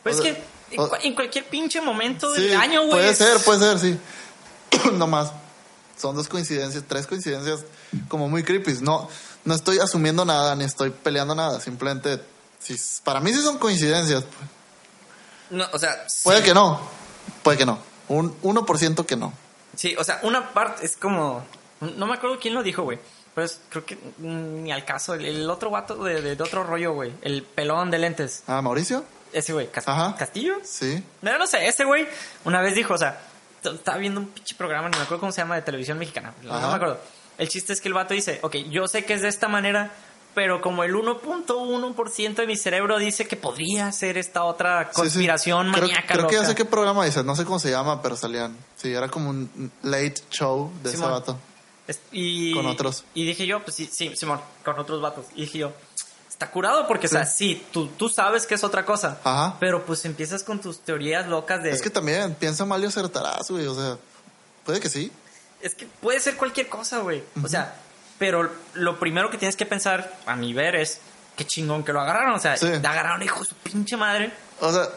Pues 0.04 0.20
O 0.20 0.20
es 0.20 0.24
sea, 0.26 0.34
que 0.36 0.44
en, 0.76 0.80
o- 0.82 0.90
cua- 0.90 1.00
en 1.04 1.16
cualquier 1.16 1.46
pinche 1.46 1.80
momento 1.82 2.34
sí, 2.36 2.42
del 2.42 2.58
año, 2.58 2.82
güey. 2.82 2.92
Puede 2.92 3.14
ser, 3.16 3.38
puede 3.40 3.60
ser, 3.60 3.80
sí. 3.80 3.98
no 4.94 5.08
más. 5.08 5.32
Son 5.98 6.16
dos 6.16 6.28
coincidencias, 6.28 6.84
tres 6.88 7.06
coincidencias 7.08 7.62
como 8.08 8.28
muy 8.28 8.44
creepy. 8.44 8.74
No, 8.82 9.08
no 9.46 9.54
estoy 9.54 9.80
asumiendo 9.80 10.26
nada, 10.26 10.56
ni 10.56 10.64
estoy 10.64 10.90
peleando 10.90 11.36
nada. 11.36 11.60
Simplemente, 11.60 12.20
para 13.04 13.20
mí 13.20 13.32
sí 13.34 13.42
son 13.42 13.58
coincidencias. 13.60 14.24
No, 15.50 15.66
o 15.72 15.78
sea, 15.80 16.08
sí. 16.10 16.22
Puede 16.24 16.42
que 16.44 16.54
no, 16.54 16.82
puede 17.44 17.58
que 17.58 17.66
no. 17.66 17.80
Un 18.08 18.40
1% 18.42 19.06
que 19.06 19.16
no. 19.16 19.34
Sí, 19.76 19.96
o 19.98 20.04
sea, 20.04 20.20
una 20.24 20.52
parte 20.54 20.86
es 20.86 20.98
como. 20.98 21.44
No 21.80 22.08
me 22.08 22.14
acuerdo 22.16 22.40
quién 22.40 22.54
lo 22.54 22.64
dijo, 22.64 22.84
güey. 22.84 23.00
Pero 23.36 23.46
es- 23.46 23.60
creo 23.70 23.86
que 23.86 23.98
ni 24.20 24.72
al 24.72 24.86
caso. 24.86 25.14
El, 25.14 25.26
el 25.26 25.50
otro 25.50 25.70
vato 25.70 26.04
de, 26.04 26.22
de- 26.22 26.36
de 26.36 26.44
otro 26.44 26.64
rollo, 26.64 26.94
güey. 26.94 27.14
El 27.22 27.44
pelón 27.44 27.92
de 27.92 28.00
lentes. 28.00 28.44
Ah, 28.48 28.62
Mauricio. 28.62 29.04
Ese, 29.32 29.54
güey. 29.54 29.70
Ajá. 29.86 30.16
¿Castillo? 30.18 30.56
Sí. 30.64 31.04
No, 31.22 31.38
no 31.38 31.48
sé. 31.48 31.68
Ese, 31.68 31.84
güey, 31.86 32.08
una 32.46 32.62
vez 32.62 32.76
dijo, 32.76 32.94
o 32.94 32.98
sea, 32.98 33.20
estaba 33.72 33.98
viendo 33.98 34.20
un 34.22 34.28
pinche 34.28 34.56
programa, 34.56 34.90
ni 34.90 34.98
me 34.98 35.04
acuerdo 35.04 35.20
cómo 35.22 35.32
se 35.32 35.42
llama, 35.42 35.56
de 35.56 35.62
televisión 35.62 35.98
mexicana. 35.98 36.34
No 36.44 36.54
me 36.70 36.76
acuerdo. 36.76 37.00
El 37.38 37.50
chiste 37.50 37.74
es 37.74 37.82
que 37.82 37.88
el 37.88 37.94
vato 37.94 38.14
dice, 38.14 38.40
ok, 38.44 38.56
yo 38.70 38.88
sé 38.88 39.06
que 39.06 39.14
es 39.14 39.22
de 39.22 39.28
esta 39.30 39.48
manera, 39.48 39.92
pero 40.36 40.62
como 40.62 40.84
el 40.84 40.94
1.1% 40.96 42.36
de 42.36 42.48
mi 42.48 42.56
cerebro 42.56 42.98
dice 43.00 43.28
que 43.28 43.36
podría 43.36 43.92
ser 43.92 44.18
esta 44.18 44.44
otra 44.44 44.86
Sí, 44.86 44.90
sí. 44.90 44.96
conspiración 45.02 45.72
Creo- 45.72 45.82
maníaca. 45.84 46.14
Creo, 46.14 46.28
que 46.28 46.36
ya 46.36 46.46
sé 46.46 46.56
qué 46.56 46.66
programa 46.66 47.06
dices, 47.06 47.24
no 47.26 47.36
sé 47.36 47.46
cómo 47.46 47.60
se 47.60 47.72
llama, 47.72 48.02
pero 48.02 48.16
salían. 48.16 48.56
Sí, 48.76 48.92
era 48.94 49.08
como 49.10 49.30
un 49.30 49.72
late 49.84 50.16
show 50.30 50.72
de 50.84 50.90
ese 50.90 50.98
vato. 51.02 51.38
Es- 51.88 52.00
y, 52.12 52.54
Con 52.54 52.66
otros. 52.66 53.04
Y 53.14 53.26
dije 53.26 53.46
yo, 53.46 53.62
pues 53.64 53.76
sí, 53.76 53.90
sí, 53.92 54.16
Simón, 54.16 54.40
con 54.64 54.80
otros 54.80 55.02
vatos. 55.02 55.26
Y 55.36 55.42
dije 55.42 55.58
yo, 55.60 55.74
está 56.34 56.50
curado 56.52 56.88
porque, 56.88 57.06
o 57.08 57.10
sea, 57.10 57.26
sí, 57.26 57.66
tú, 57.72 57.88
tú 57.88 58.10
sabes 58.10 58.46
que 58.48 58.56
es 58.56 58.64
otra 58.64 58.86
cosa. 58.86 59.20
Ajá. 59.24 59.56
Pero 59.60 59.86
pues 59.86 60.04
empiezas 60.06 60.44
con 60.44 60.60
tus 60.60 60.80
teorías 60.80 61.28
locas 61.28 61.64
de... 61.64 61.70
Es 61.72 61.82
que 61.82 61.90
también 61.90 62.34
piensa 62.36 62.66
mal 62.66 62.84
y 62.84 62.88
acertarás, 62.88 63.50
güey. 63.50 63.66
O 63.68 63.76
sea, 63.76 63.98
puede 64.66 64.80
que 64.80 64.90
sí. 64.90 65.12
Es 65.62 65.76
que 65.76 65.86
puede 65.86 66.20
ser 66.20 66.36
cualquier 66.36 66.68
cosa, 66.68 67.00
güey. 67.00 67.24
O 67.44 67.48
sea, 67.48 67.76
pero 68.20 68.50
lo 68.74 69.00
primero 69.00 69.30
que 69.30 69.38
tienes 69.38 69.56
que 69.56 69.66
pensar, 69.66 70.14
a 70.26 70.36
mi 70.36 70.54
ver, 70.54 70.76
es 70.76 71.00
qué 71.38 71.46
chingón 71.46 71.84
que 71.84 71.94
lo 71.94 72.02
agarraron. 72.02 72.34
O 72.34 72.40
sea, 72.40 72.58
Sí. 72.58 72.66
le 72.68 72.76
agarraron 72.88 73.22
hijo 73.22 73.40
de 73.40 73.46
su 73.46 73.56
pinche 73.56 73.96
madre. 73.96 74.34
O 74.60 74.72
sea, 74.74 74.90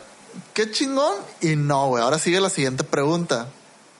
qué 0.55 0.70
chingón 0.70 1.14
y 1.41 1.55
no, 1.55 1.89
güey. 1.89 2.03
Ahora 2.03 2.18
sigue 2.18 2.41
la 2.41 2.51
siguiente 2.51 2.82
pregunta. 2.82 3.49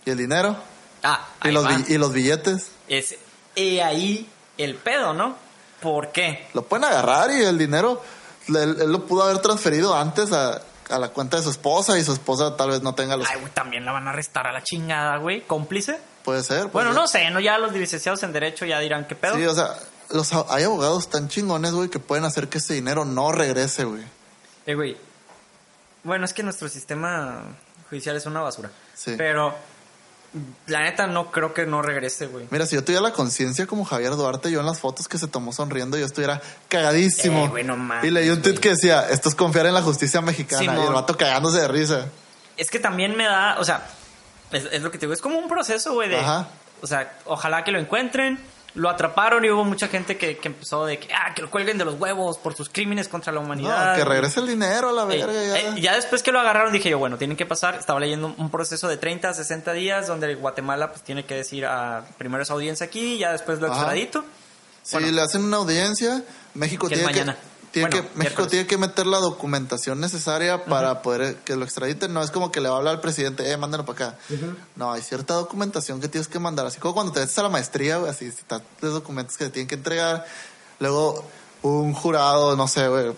¿Y 0.05 0.11
el 0.11 0.17
dinero? 0.19 0.57
Ah, 1.03 1.27
¿Y 1.45 1.51
los, 1.51 1.67
¿Y 1.89 1.99
los 1.99 2.13
billetes? 2.13 2.69
Es 2.89 3.17
he 3.55 3.83
ahí 3.83 4.29
el 4.59 4.75
pedo, 4.77 5.13
¿no? 5.13 5.37
¿Por 5.93 6.11
qué? 6.13 6.47
Lo 6.55 6.63
pueden 6.63 6.85
agarrar 6.85 7.31
y 7.31 7.43
el 7.43 7.57
dinero 7.57 8.03
él, 8.49 8.57
él 8.81 8.93
lo 8.93 9.07
pudo 9.07 9.23
haber 9.25 9.39
transferido 9.39 9.95
antes 9.95 10.33
a, 10.33 10.61
a 10.91 10.99
la 10.99 11.09
cuenta 11.09 11.37
de 11.37 11.43
su 11.43 11.51
esposa 11.51 11.99
y 11.99 12.05
su 12.05 12.13
esposa 12.13 12.57
tal 12.57 12.71
vez 12.71 12.83
no 12.83 12.95
tenga 12.95 13.17
los... 13.17 13.29
Ay, 13.29 13.41
güey, 13.41 13.53
también 13.53 13.85
la 13.85 13.93
van 13.93 14.07
a 14.07 14.11
arrestar 14.11 14.47
a 14.47 14.53
la 14.53 14.63
chingada, 14.63 15.17
güey. 15.19 15.43
¿Cómplice? 15.43 15.99
Puede 16.25 16.43
ser. 16.43 16.69
puede 16.69 16.73
Bueno, 16.73 16.91
ser. 16.91 17.01
no 17.01 17.09
sé, 17.09 17.31
no 17.31 17.41
ya 17.41 17.59
los 17.59 17.73
licenciados 17.73 18.23
en 18.23 18.33
Derecho 18.33 18.65
ya 18.67 18.81
dirán 18.81 19.07
qué 19.07 19.15
pedo. 19.15 19.37
Sí, 19.37 19.45
o 19.45 19.55
sea, 19.55 19.75
los, 20.11 20.33
hay 20.33 20.65
abogados 20.65 21.09
tan 21.09 21.29
chingones, 21.29 21.73
güey, 21.73 21.89
que 21.89 21.99
pueden 21.99 22.25
hacer 22.25 22.49
que 22.49 22.59
ese 22.59 22.75
dinero 22.75 23.05
no 23.05 23.33
regrese, 23.33 23.85
güey. 23.85 24.03
Eh, 24.67 24.75
güey. 24.75 24.97
Bueno, 26.05 26.25
es 26.25 26.33
que 26.33 26.43
nuestro 26.43 26.69
sistema 26.69 27.43
judicial 27.91 28.17
es 28.17 28.27
una 28.27 28.41
basura. 28.41 28.71
Sí. 28.95 29.15
Pero 29.17 29.55
la 30.67 30.83
neta 30.83 31.07
no 31.07 31.31
creo 31.31 31.55
que 31.55 31.67
no 31.67 31.83
regrese, 31.83 32.27
güey. 32.27 32.47
Mira, 32.51 32.67
si 32.67 32.77
yo 32.77 32.85
tuviera 32.85 33.03
la 33.03 33.13
conciencia 33.13 33.67
como 33.67 33.85
Javier 33.85 34.17
Duarte, 34.17 34.51
yo 34.51 34.61
en 34.61 34.67
las 34.67 34.79
fotos 34.79 35.09
que 35.09 35.19
se 35.19 35.27
tomó 35.27 35.53
sonriendo, 35.53 35.97
yo 35.97 36.07
estuviera 36.07 36.41
cagadísimo. 36.69 37.47
Eh, 37.47 37.49
güey, 37.49 37.65
no 37.65 37.77
mames, 37.77 38.05
y 38.05 38.11
leí 38.11 38.29
un 38.29 38.43
tweet 38.43 38.57
que 38.57 38.71
decía, 38.71 39.09
esto 39.09 39.29
es 39.29 39.35
confiar 39.35 39.67
en 39.67 39.75
la 39.75 39.83
justicia 39.83 40.21
mexicana. 40.21 40.77
Y 40.77 40.87
el 40.87 40.93
vato 40.93 41.17
cagándose 41.17 41.61
de 41.61 41.69
risa. 41.69 42.07
Es 42.57 42.71
que 42.71 42.79
también 42.79 43.17
me 43.17 43.25
da, 43.25 43.57
o 43.59 43.65
sea, 43.65 43.87
es, 44.53 44.65
es 44.73 44.83
lo 44.83 44.91
que 44.91 44.99
te 44.99 45.07
digo, 45.07 45.13
es 45.13 45.21
como 45.21 45.39
un 45.39 45.49
proceso, 45.49 45.93
güey, 45.93 46.09
de... 46.09 46.19
Ajá. 46.19 46.49
O 46.83 46.87
sea, 46.87 47.19
ojalá 47.25 47.65
que 47.65 47.71
lo 47.71 47.79
encuentren. 47.79 48.39
Lo 48.77 48.89
atraparon 48.91 49.45
y 49.45 49.51
hubo 49.51 49.65
mucha 49.65 49.89
gente 49.89 50.17
que, 50.17 50.37
que 50.37 50.49
empezó 50.49 50.85
de 50.87 50.99
que, 50.99 51.13
ah, 51.13 51.35
que 51.35 51.43
lo 51.43 51.51
cuelguen 51.51 51.79
de 51.79 51.85
los 51.85 51.99
huevos 51.99 52.39
por 52.39 52.55
sus 52.55 52.69
crímenes 52.69 53.09
contra 53.09 53.33
la 53.33 53.41
No, 53.41 53.47
humanidad. 53.47 53.97
que 53.97 54.05
regrese 54.05 54.39
el 54.41 54.47
dinero 54.47 54.91
a 54.91 54.93
la 54.93 55.03
Eh, 55.15 55.19
verga. 55.19 55.33
ya. 55.33 55.59
eh, 55.59 55.81
ya 55.81 55.95
después 55.97 56.23
que 56.23 56.31
lo 56.31 56.39
agarraron 56.41 56.73
dije 56.73 56.91
yo, 56.91 56.99
bueno, 56.99 57.17
tienen 57.19 57.37
que 57.37 57.47
pasar, 57.47 57.75
estaba 57.77 57.99
leyendo 57.99 58.35
un 58.37 58.51
proceso 58.51 58.87
de 58.87 58.97
30 58.99 59.31
a 59.31 59.35
60 59.35 59.73
días 59.73 60.07
donde 60.07 60.35
Guatemala 60.35 60.91
pues 60.91 61.03
tiene 61.03 61.25
que 61.25 61.35
decir 61.35 61.65
a 61.67 62.05
primero 62.19 62.43
esa 62.43 62.53
audiencia 62.53 62.87
aquí, 62.87 63.19
ya 63.19 63.33
después 63.33 63.61
lo 63.61 63.67
extradito. 63.69 64.25
si 64.83 64.97
bueno. 64.97 65.11
le 65.11 65.23
hacen 65.23 65.43
una 65.45 65.57
audiencia, 65.57 66.23
México 66.55 66.87
Que 66.89 66.97
tiene 66.97 67.13
que... 67.13 67.25
Tiene 67.77 67.91
Bueno, 67.91 68.09
que, 68.11 68.19
México 68.19 68.47
tiene 68.47 68.67
que 68.67 68.79
meter 68.79 69.07
la 69.07 69.19
documentación 69.19 70.01
necesaria 70.01 70.65
para 70.65 71.03
poder 71.03 71.37
que 71.45 71.57
lo 71.57 71.65
extraditen. 71.67 72.15
No 72.15 72.23
es 72.23 72.31
como 72.31 72.51
que 72.51 72.63
le 72.63 72.71
va 72.71 72.77
a 72.77 72.79
hablar 72.79 72.95
al 72.95 73.01
presidente, 73.03 73.51
eh, 73.53 73.57
mándalo 73.59 73.85
para 73.85 74.09
acá. 74.13 74.19
No, 74.77 74.93
hay 74.93 75.03
cierta 75.03 75.35
documentación 75.35 76.01
que 76.01 76.09
tienes 76.09 76.27
que 76.27 76.39
mandar. 76.39 76.65
Así 76.65 76.81
como 76.81 76.95
cuando 76.95 77.13
te 77.13 77.21
metes 77.21 77.39
a 77.39 77.43
la 77.43 77.51
maestría, 77.51 77.99
güey, 77.99 78.11
así, 78.11 78.25
están 78.25 78.63
los 78.81 78.95
documentos 78.95 79.37
que 79.37 79.45
te 79.45 79.51
tienen 79.51 79.69
que 79.69 79.75
entregar. 79.75 80.25
Luego, 80.81 81.23
un 81.61 81.93
jurado, 81.93 82.57
no 82.57 82.67
sé, 82.67 82.89
güey, 82.89 83.13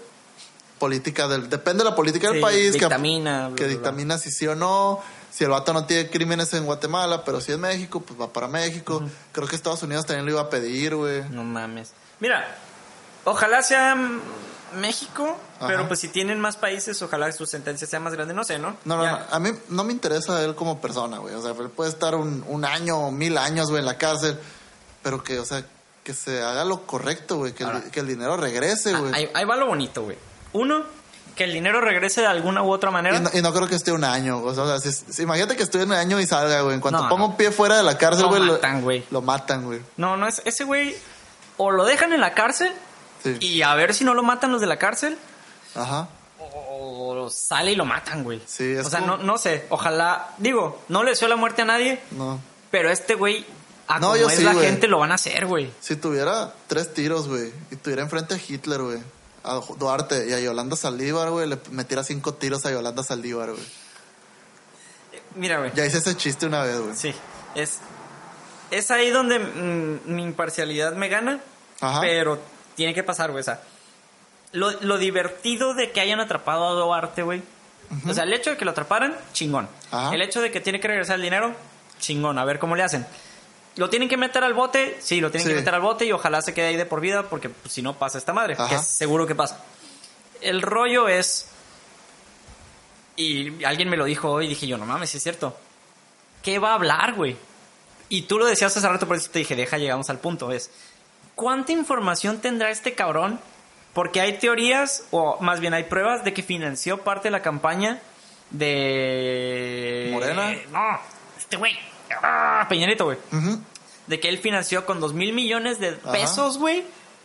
política 0.81 1.29
del... 1.29 1.49
Depende 1.49 1.85
de 1.85 1.91
la 1.91 1.95
política 1.95 2.33
del 2.33 2.41
país. 2.41 2.73
que- 2.73 2.79
dictamina, 2.81 3.47
bla, 3.49 3.57
Que, 3.57 3.63
bla, 3.65 3.67
bla. 3.67 3.77
dictamina 3.77 4.19
si 4.19 4.33
sí 4.33 4.47
o 4.49 4.57
no. 4.57 5.01
Si 5.31 5.45
el 5.45 5.51
vato 5.51 5.73
no 5.73 5.85
tiene 5.87 6.11
crímenes 6.11 6.53
en 6.55 6.65
Guatemala, 6.65 7.25
pero 7.25 7.41
si 7.41 7.53
es 7.53 7.59
México, 7.59 8.01
pues 8.01 8.21
va 8.21 8.33
para 8.33 8.49
México. 8.49 9.05
Creo 9.31 9.47
que 9.47 9.55
Estados 9.55 9.83
Unidos 9.85 10.05
también 10.07 10.25
lo 10.27 10.33
iba 10.33 10.41
a 10.41 10.51
pedir, 10.51 10.97
güey. 10.97 11.23
No 11.31 11.45
mames. 11.45 11.93
Mira, 12.19 12.57
ojalá 13.25 13.63
sea 13.63 13.97
México, 14.77 15.37
Ajá. 15.59 15.67
pero 15.67 15.89
pues 15.89 16.01
si 16.01 16.09
tienen 16.09 16.41
más 16.41 16.57
países, 16.57 17.01
ojalá 17.03 17.31
su 17.33 17.47
sentencia 17.47 17.87
sea 17.87 18.01
más 18.01 18.13
grande, 18.13 18.35
no 18.35 18.45
sé, 18.45 18.59
¿no? 18.59 18.77
No, 18.85 18.97
no, 18.99 19.07
no. 19.07 19.19
A 19.31 19.39
mí 19.39 19.51
no 19.71 19.85
me 19.85 19.93
interesa 19.93 20.43
él 20.45 20.55
como 20.55 20.81
persona, 20.81 21.19
güey. 21.19 21.35
O 21.35 21.43
sea, 21.43 21.53
él 21.53 21.71
puede 21.71 21.91
estar 21.91 22.15
un, 22.15 22.45
un 22.47 22.65
año 22.65 22.99
o 22.99 23.11
mil 23.11 23.39
años, 23.39 23.69
güey, 23.71 23.81
en 23.81 23.87
la 23.87 23.97
cárcel. 23.99 24.39
Pero 25.03 25.23
que, 25.23 25.39
o 25.39 25.45
sea, 25.45 25.65
que 26.05 26.13
se 26.13 26.43
haga 26.43 26.65
lo 26.65 26.87
correcto, 26.87 27.37
güey. 27.39 27.53
Que, 27.53 27.63
el- 27.65 27.71
Ahora. 27.71 27.83
que 27.91 28.01
el 28.01 28.07
dinero 28.07 28.37
regrese, 28.37 28.95
güey. 28.95 29.13
ahí, 29.15 29.31
ahí 29.33 29.45
va 29.45 29.57
lo 29.57 29.67
bonito, 29.67 30.03
güey. 30.03 30.19
Uno, 30.53 30.83
que 31.35 31.45
el 31.45 31.53
dinero 31.53 31.81
regrese 31.81 32.21
de 32.23 32.27
alguna 32.27 32.63
u 32.63 32.71
otra 32.71 32.91
manera. 32.91 33.17
Y 33.17 33.21
no, 33.21 33.31
y 33.33 33.41
no 33.43 33.55
creo 33.55 33.69
que 33.69 33.77
esté 33.77 33.93
un 33.93 34.05
año. 34.05 34.43
O 34.43 34.55
sea, 34.55 34.65
o 34.65 34.79
sea, 34.79 34.93
si- 34.93 34.93
si- 35.13 35.23
imagínate 35.23 35.57
que 35.57 35.63
estoy 35.63 35.83
en 35.83 35.89
un 35.93 35.97
año 35.97 36.21
y 36.21 36.27
salga, 36.27 36.61
güey. 36.61 36.75
En 36.75 36.81
cuanto 36.81 37.03
No, 37.05 37.09
ponga 37.09 37.23
no. 37.25 37.29
un 37.31 37.37
pie 37.39 37.53
fuera 37.53 37.77
de 37.79 37.85
la 37.85 37.97
cárcel, 37.97 38.25
Lo 38.25 38.29
güey. 38.29 38.43
matan, 38.43 38.83
güey. 38.83 39.07
Lo 39.11 39.23
matan, 39.23 39.65
güey. 39.65 39.81
No, 39.97 40.17
no 40.19 40.27
es 40.29 40.43
ese 40.45 40.65
güey. 40.65 40.95
O 41.57 41.71
lo 41.71 41.85
dejan 41.87 42.13
en 42.13 42.21
la 42.21 42.35
cárcel 42.35 42.71
Sí. 43.23 43.37
y 43.41 43.63
a 43.63 43.75
ver 43.75 43.95
si 43.95 44.05
no 44.05 44.15
lo 44.15 44.23
matan 44.23 44.53
los 44.53 44.61
de 44.61 44.67
la 44.67 44.79
cárcel. 44.79 45.17
Ajá. 45.75 46.09
O, 46.41 47.29
sale 47.31 47.73
y 47.73 47.77
lo 47.77 47.85
matan, 47.85 48.23
güey. 48.25 48.41
Sí, 48.47 48.65
es 48.73 48.87
O 48.87 48.91
sea, 48.91 49.01
como- 49.01 49.17
no, 49.19 49.23
no 49.25 49.39
sé, 49.39 49.67
ojalá, 49.71 50.31
digo, 50.39 50.83
no 50.89 51.03
le 51.03 51.11
deseo 51.11 51.29
la 51.29 51.37
muerte 51.37 51.63
a 51.63 51.65
nadie, 51.65 52.01
No. 52.13 52.41
pero 52.71 52.91
este 52.91 53.15
güey, 53.15 53.45
a 53.87 53.99
No, 53.99 54.09
como 54.09 54.17
yo 54.19 54.29
es 54.29 54.37
sí, 54.37 54.45
la 54.45 54.55
gente, 54.55 54.87
lo 54.87 54.99
van 54.99 55.11
a 55.13 55.17
hacer, 55.17 55.47
güey. 55.47 55.71
Si 55.81 55.97
tuviera 55.97 56.53
tres 56.69 56.95
tiros, 56.95 57.29
güey, 57.29 57.53
y 57.71 57.77
tuviera 57.77 58.03
enfrente 58.03 58.35
a 58.35 58.39
Hitler, 58.39 58.81
güey, 58.83 58.99
a 59.45 59.61
Duarte 59.79 60.27
y 60.29 60.33
a 60.33 60.41
Yolanda 60.41 60.77
Saldívar, 60.77 61.31
güey, 61.31 61.49
le 61.49 61.59
metiera 61.71 62.05
cinco 62.05 62.35
tiros 62.35 62.65
a 62.67 62.71
Yolanda 62.71 63.03
Saldívar, 63.03 63.51
güey. 63.51 63.65
Mira, 65.35 65.59
güey. 65.59 65.73
Ya 65.75 65.85
hice 65.87 65.99
ese 65.99 66.17
chiste 66.17 66.47
una 66.47 66.63
vez, 66.63 66.79
güey. 66.81 66.95
Sí, 66.97 67.15
es, 67.55 67.79
es 68.71 68.91
ahí 68.91 69.11
donde 69.11 69.39
mm, 69.39 70.01
mi 70.07 70.23
imparcialidad 70.23 70.93
me 70.95 71.09
gana, 71.09 71.41
Ajá. 71.81 72.01
pero 72.01 72.39
tiene 72.79 72.95
que 72.95 73.03
pasar, 73.03 73.33
güey. 73.33 73.41
O 73.41 73.45
sea, 73.45 73.61
lo, 74.53 74.71
lo 74.81 74.97
divertido 74.99 75.75
de 75.75 75.91
que 75.91 76.01
hayan 76.01 76.21
atrapado 76.21 76.69
a 76.69 76.73
Duarte, 76.73 77.23
güey. 77.23 77.43
O 78.09 78.15
sea, 78.15 78.23
el 78.25 78.33
hecho 78.33 78.51
de 78.51 78.57
que 78.57 78.65
lo 78.65 78.71
atraparan, 78.71 79.17
chingón. 79.33 79.69
Ajá. 79.91 80.15
El 80.15 80.23
hecho 80.23 80.41
de 80.41 80.51
que 80.53 80.61
tiene 80.61 80.79
que 80.79 80.87
regresar 80.89 81.17
el 81.17 81.23
dinero, 81.23 81.55
chingón. 81.99 82.39
A 82.39 82.45
ver 82.45 82.59
cómo 82.61 82.77
le 82.77 82.85
hacen. 82.85 83.05
¿Lo 83.77 83.91
tienen 83.91 84.09
que 84.09 84.17
meter 84.17 84.45
al 84.45 84.55
bote? 84.55 84.97
Sí, 85.01 85.21
lo 85.21 85.31
tienen 85.33 85.47
Sí. 85.49 85.53
que 85.55 85.59
meter 85.59 85.75
al 85.75 85.81
bote 85.81 86.05
y 86.05 86.13
ojalá 86.13 86.41
se 86.41 86.55
quede 86.55 86.69
ahí 86.69 86.77
de 86.77 86.87
por 86.87 87.01
vida 87.01 87.25
porque 87.25 87.49
pues, 87.49 87.73
si 87.73 87.83
no 87.83 87.99
pasa 87.99 88.17
esta 88.19 88.33
madre, 88.33 88.55
Ajá. 88.59 88.69
que 88.69 88.79
seguro 88.79 89.27
que 89.27 89.35
pasa. 89.35 89.61
El 90.41 90.63
rollo 90.63 91.09
es... 91.09 91.49
Y 93.17 93.65
alguien 93.65 93.89
me 93.89 93.97
lo 93.97 94.05
dijo 94.05 94.31
hoy 94.31 94.47
y 94.47 94.49
dije 94.49 94.67
yo, 94.69 94.79
no 94.79 94.87
mames, 94.87 95.13
es 95.15 95.23
cierto. 95.23 95.57
¿Qué 96.43 96.59
va 96.61 96.71
a 96.71 96.75
hablar, 96.75 97.15
güey? 97.15 97.37
Y 98.09 98.23
tú 98.23 98.39
lo 98.39 98.47
decías 98.47 98.77
hace 98.77 98.89
rato, 98.89 99.07
por 99.09 99.17
eso 99.17 99.31
te 99.31 99.41
dije, 99.41 99.57
deja, 99.57 99.77
llegamos 99.77 100.09
al 100.09 100.19
punto. 100.19 100.53
Es, 100.53 100.71
¿cuánta 101.39 101.71
información 101.71 102.41
tendrá 102.41 102.69
este 102.71 102.95
cabrón? 102.95 103.39
Porque 103.95 104.21
hay 104.21 104.39
teorías, 104.39 105.05
o 105.13 105.41
más 105.41 105.61
bien 105.61 105.73
hay 105.73 105.85
pruebas 105.85 106.25
de 106.25 106.35
que 106.35 106.43
financió 106.43 106.99
parte 106.99 107.29
de 107.29 107.31
la 107.31 107.43
campaña 107.43 108.01
de... 108.51 110.11
¿Morena? 110.13 110.53
No, 110.71 111.01
este 111.39 111.57
güey. 111.57 111.79
Ah, 112.23 112.67
Peña 112.69 112.87
Nieto, 112.87 113.05
güey. 113.05 113.19
De 114.09 114.21
que 114.21 114.29
él 114.29 114.39
financió 114.39 114.85
con 114.85 115.01
dos 115.01 115.15
mil 115.15 115.33
millones 115.33 115.79
de 115.79 115.93
pesos, 115.93 116.59
güey, 116.59 116.85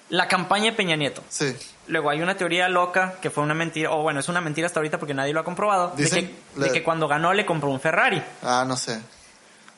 la 0.10 0.28
campaña 0.28 0.66
de 0.66 0.74
Peña 0.74 0.96
Nieto. 0.96 1.24
Sí. 1.30 1.56
Luego 1.88 2.10
hay 2.12 2.22
una 2.22 2.38
teoría 2.38 2.70
loca 2.70 3.16
que 3.20 3.30
fue 3.30 3.44
una 3.44 3.56
mentira, 3.56 3.92
o 3.92 4.04
bueno, 4.04 4.20
es 4.20 4.30
una 4.30 4.42
mentira 4.42 4.68
hasta 4.68 4.80
ahorita 4.80 5.00
porque 5.00 5.14
nadie 5.14 5.34
lo 5.34 5.40
ha 5.40 5.44
comprobado, 5.44 5.94
de 5.96 6.10
que, 6.10 6.36
de 6.56 6.72
que 6.72 6.84
cuando 6.84 7.08
ganó 7.08 7.34
le 7.34 7.46
compró 7.46 7.70
un 7.70 7.80
Ferrari. 7.80 8.22
Ah, 8.44 8.64
no 8.68 8.78
sé. 8.78 9.02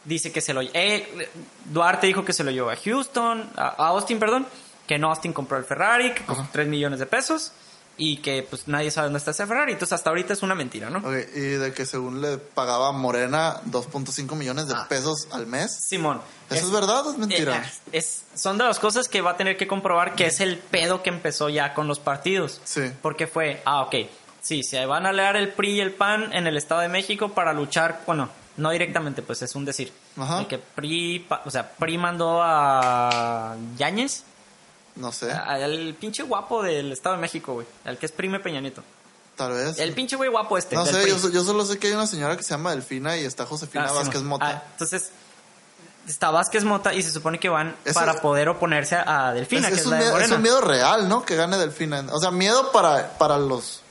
Dice 0.05 0.31
que 0.31 0.39
se 0.41 0.53
lo... 0.53 0.61
eh, 0.61 1.29
Duarte 1.65 2.07
dijo 2.07 2.23
que 2.23 2.31
se 2.33 2.43
lo 2.43 2.51
llevó 2.51 2.69
a 2.69 2.75
Houston, 2.75 3.49
a, 3.57 3.67
a 3.69 3.87
Austin, 3.89 4.19
perdón, 4.19 4.45
que 4.87 4.97
no 4.99 5.09
Austin 5.09 5.33
compró 5.33 5.57
el 5.57 5.65
Ferrari, 5.65 6.13
que 6.13 6.23
costó 6.23 6.43
Ajá. 6.43 6.51
3 6.53 6.67
millones 6.67 6.99
de 6.99 7.05
pesos 7.07 7.51
y 7.97 8.17
que 8.17 8.43
pues 8.43 8.67
nadie 8.67 8.91
sabe 8.91 9.05
dónde 9.07 9.19
está 9.19 9.31
ese 9.31 9.47
Ferrari. 9.47 9.71
Entonces 9.71 9.93
hasta 9.93 10.09
ahorita 10.11 10.33
es 10.33 10.43
una 10.43 10.53
mentira, 10.53 10.89
¿no? 10.89 10.99
Ok, 10.99 11.15
y 11.33 11.39
de 11.39 11.73
que 11.73 11.85
según 11.85 12.21
le 12.21 12.37
pagaba 12.37 12.91
Morena 12.91 13.61
2.5 13.71 14.35
millones 14.35 14.67
de 14.67 14.75
Ah. 14.75 14.85
pesos 14.87 15.27
al 15.31 15.47
mes. 15.47 15.73
Simón. 15.73 16.21
¿Eso 16.49 16.65
es 16.65 16.71
verdad 16.71 17.07
o 17.07 17.11
es 17.11 17.17
mentira? 17.17 17.55
eh, 17.57 17.71
es- 17.93 18.25
son 18.35 18.57
de 18.59 18.65
las 18.65 18.77
cosas 18.79 19.07
que 19.07 19.21
va 19.21 19.31
a 19.31 19.37
tener 19.37 19.57
que 19.57 19.65
comprobar 19.65 20.13
que 20.13 20.27
es 20.27 20.39
el 20.41 20.57
pedo 20.59 21.01
que 21.01 21.09
empezó 21.09 21.49
ya 21.49 21.73
con 21.73 21.87
los 21.87 21.99
partidos. 21.99 22.59
Sí. 22.65 22.91
Porque 23.01 23.25
fue, 23.27 23.61
ah, 23.65 23.81
ok, 23.83 23.95
sí, 24.41 24.61
se 24.61 24.85
van 24.85 25.05
a 25.07 25.13
leer 25.13 25.37
el 25.37 25.53
PRI 25.53 25.71
y 25.77 25.79
el 25.79 25.93
PAN 25.93 26.31
en 26.33 26.45
el 26.45 26.57
Estado 26.57 26.81
de 26.81 26.89
México 26.89 27.29
para 27.29 27.53
luchar, 27.53 28.01
bueno, 28.05 28.29
no 28.57 28.69
directamente, 28.71 29.21
pues 29.21 29.41
es 29.41 29.53
un 29.55 29.65
decir. 29.65 29.91
Ajá. 30.17 30.39
El 30.39 30.47
que 30.47 30.57
PRI, 30.59 31.27
o 31.45 31.51
sea, 31.51 31.69
PRI 31.71 31.97
mandó 31.97 32.41
a 32.43 33.55
Yáñez, 33.77 34.23
No 34.95 35.11
sé. 35.11 35.31
al 35.31 35.95
pinche 35.99 36.23
guapo 36.23 36.63
del 36.63 36.91
Estado 36.91 37.15
de 37.15 37.21
México, 37.21 37.53
güey, 37.53 37.67
el 37.85 37.97
que 37.97 38.05
es 38.05 38.11
prime 38.11 38.39
Peña 38.39 38.61
Nieto. 38.61 38.83
Tal 39.35 39.51
vez. 39.51 39.77
El 39.79 39.91
pinche 39.93 40.15
güey 40.15 40.29
guapo 40.29 40.57
este. 40.57 40.75
no 40.75 40.85
sé, 40.85 40.93
PRI. 41.03 41.11
yo, 41.11 41.29
yo 41.29 41.43
solo 41.43 41.65
sé 41.65 41.77
que 41.77 41.87
hay 41.87 41.93
una 41.93 42.07
señora 42.07 42.37
que 42.37 42.43
se 42.43 42.51
llama 42.51 42.71
Delfina 42.71 43.17
y 43.17 43.25
está 43.25 43.45
Josefina 43.45 43.87
Ah, 43.89 43.93
Vázquez 43.93 44.21
mo- 44.21 44.29
Mota. 44.39 44.47
ah, 44.47 44.63
entonces, 44.71 45.09
está 46.07 46.31
Vázquez 46.31 46.63
Mota 46.63 46.93
y 46.93 47.01
se 47.03 47.11
supone 47.11 47.37
que 47.39 47.49
van 47.49 47.75
para 47.93 48.21
poder 48.21 48.47
oponerse 48.47 48.95
a 48.95 49.33
Delfina, 49.33 49.67
es, 49.67 49.67
que 49.67 49.73
es 49.73 49.79
es, 49.81 49.85
un 49.87 49.91
la 49.91 49.97
de 49.97 50.03
miedo, 50.05 50.15
es 50.15 50.21
Morena. 50.21 50.35
un 50.37 50.41
miedo 50.41 50.61
real, 50.61 51.09
¿no? 51.09 51.25
Que 51.25 51.35
gane 51.35 51.57
Delfina. 51.57 52.05
O 52.13 52.19
sea, 52.19 52.31
miedo 52.31 52.71
para, 52.71 53.17
para 53.17 53.37
los 53.37 53.81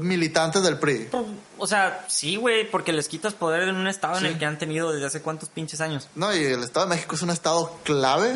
militantes 0.00 0.62
del 0.62 0.78
PRI. 0.78 1.10
O 1.58 1.66
sea, 1.66 2.04
sí, 2.08 2.36
güey, 2.36 2.70
porque 2.70 2.92
les 2.92 3.08
quitas 3.08 3.34
poder 3.34 3.68
en 3.68 3.76
un 3.76 3.86
estado 3.86 4.18
Sí. 4.18 4.24
en 4.26 4.32
el 4.32 4.38
que 4.38 4.46
han 4.46 4.58
tenido 4.58 4.92
desde 4.92 5.06
hace 5.06 5.22
cuántos 5.22 5.48
pinches 5.48 5.80
años. 5.80 6.08
No, 6.14 6.34
y 6.34 6.42
el 6.44 6.62
Estado 6.62 6.86
de 6.86 6.94
México 6.96 7.14
es 7.14 7.22
un 7.22 7.30
estado 7.30 7.78
clave 7.84 8.34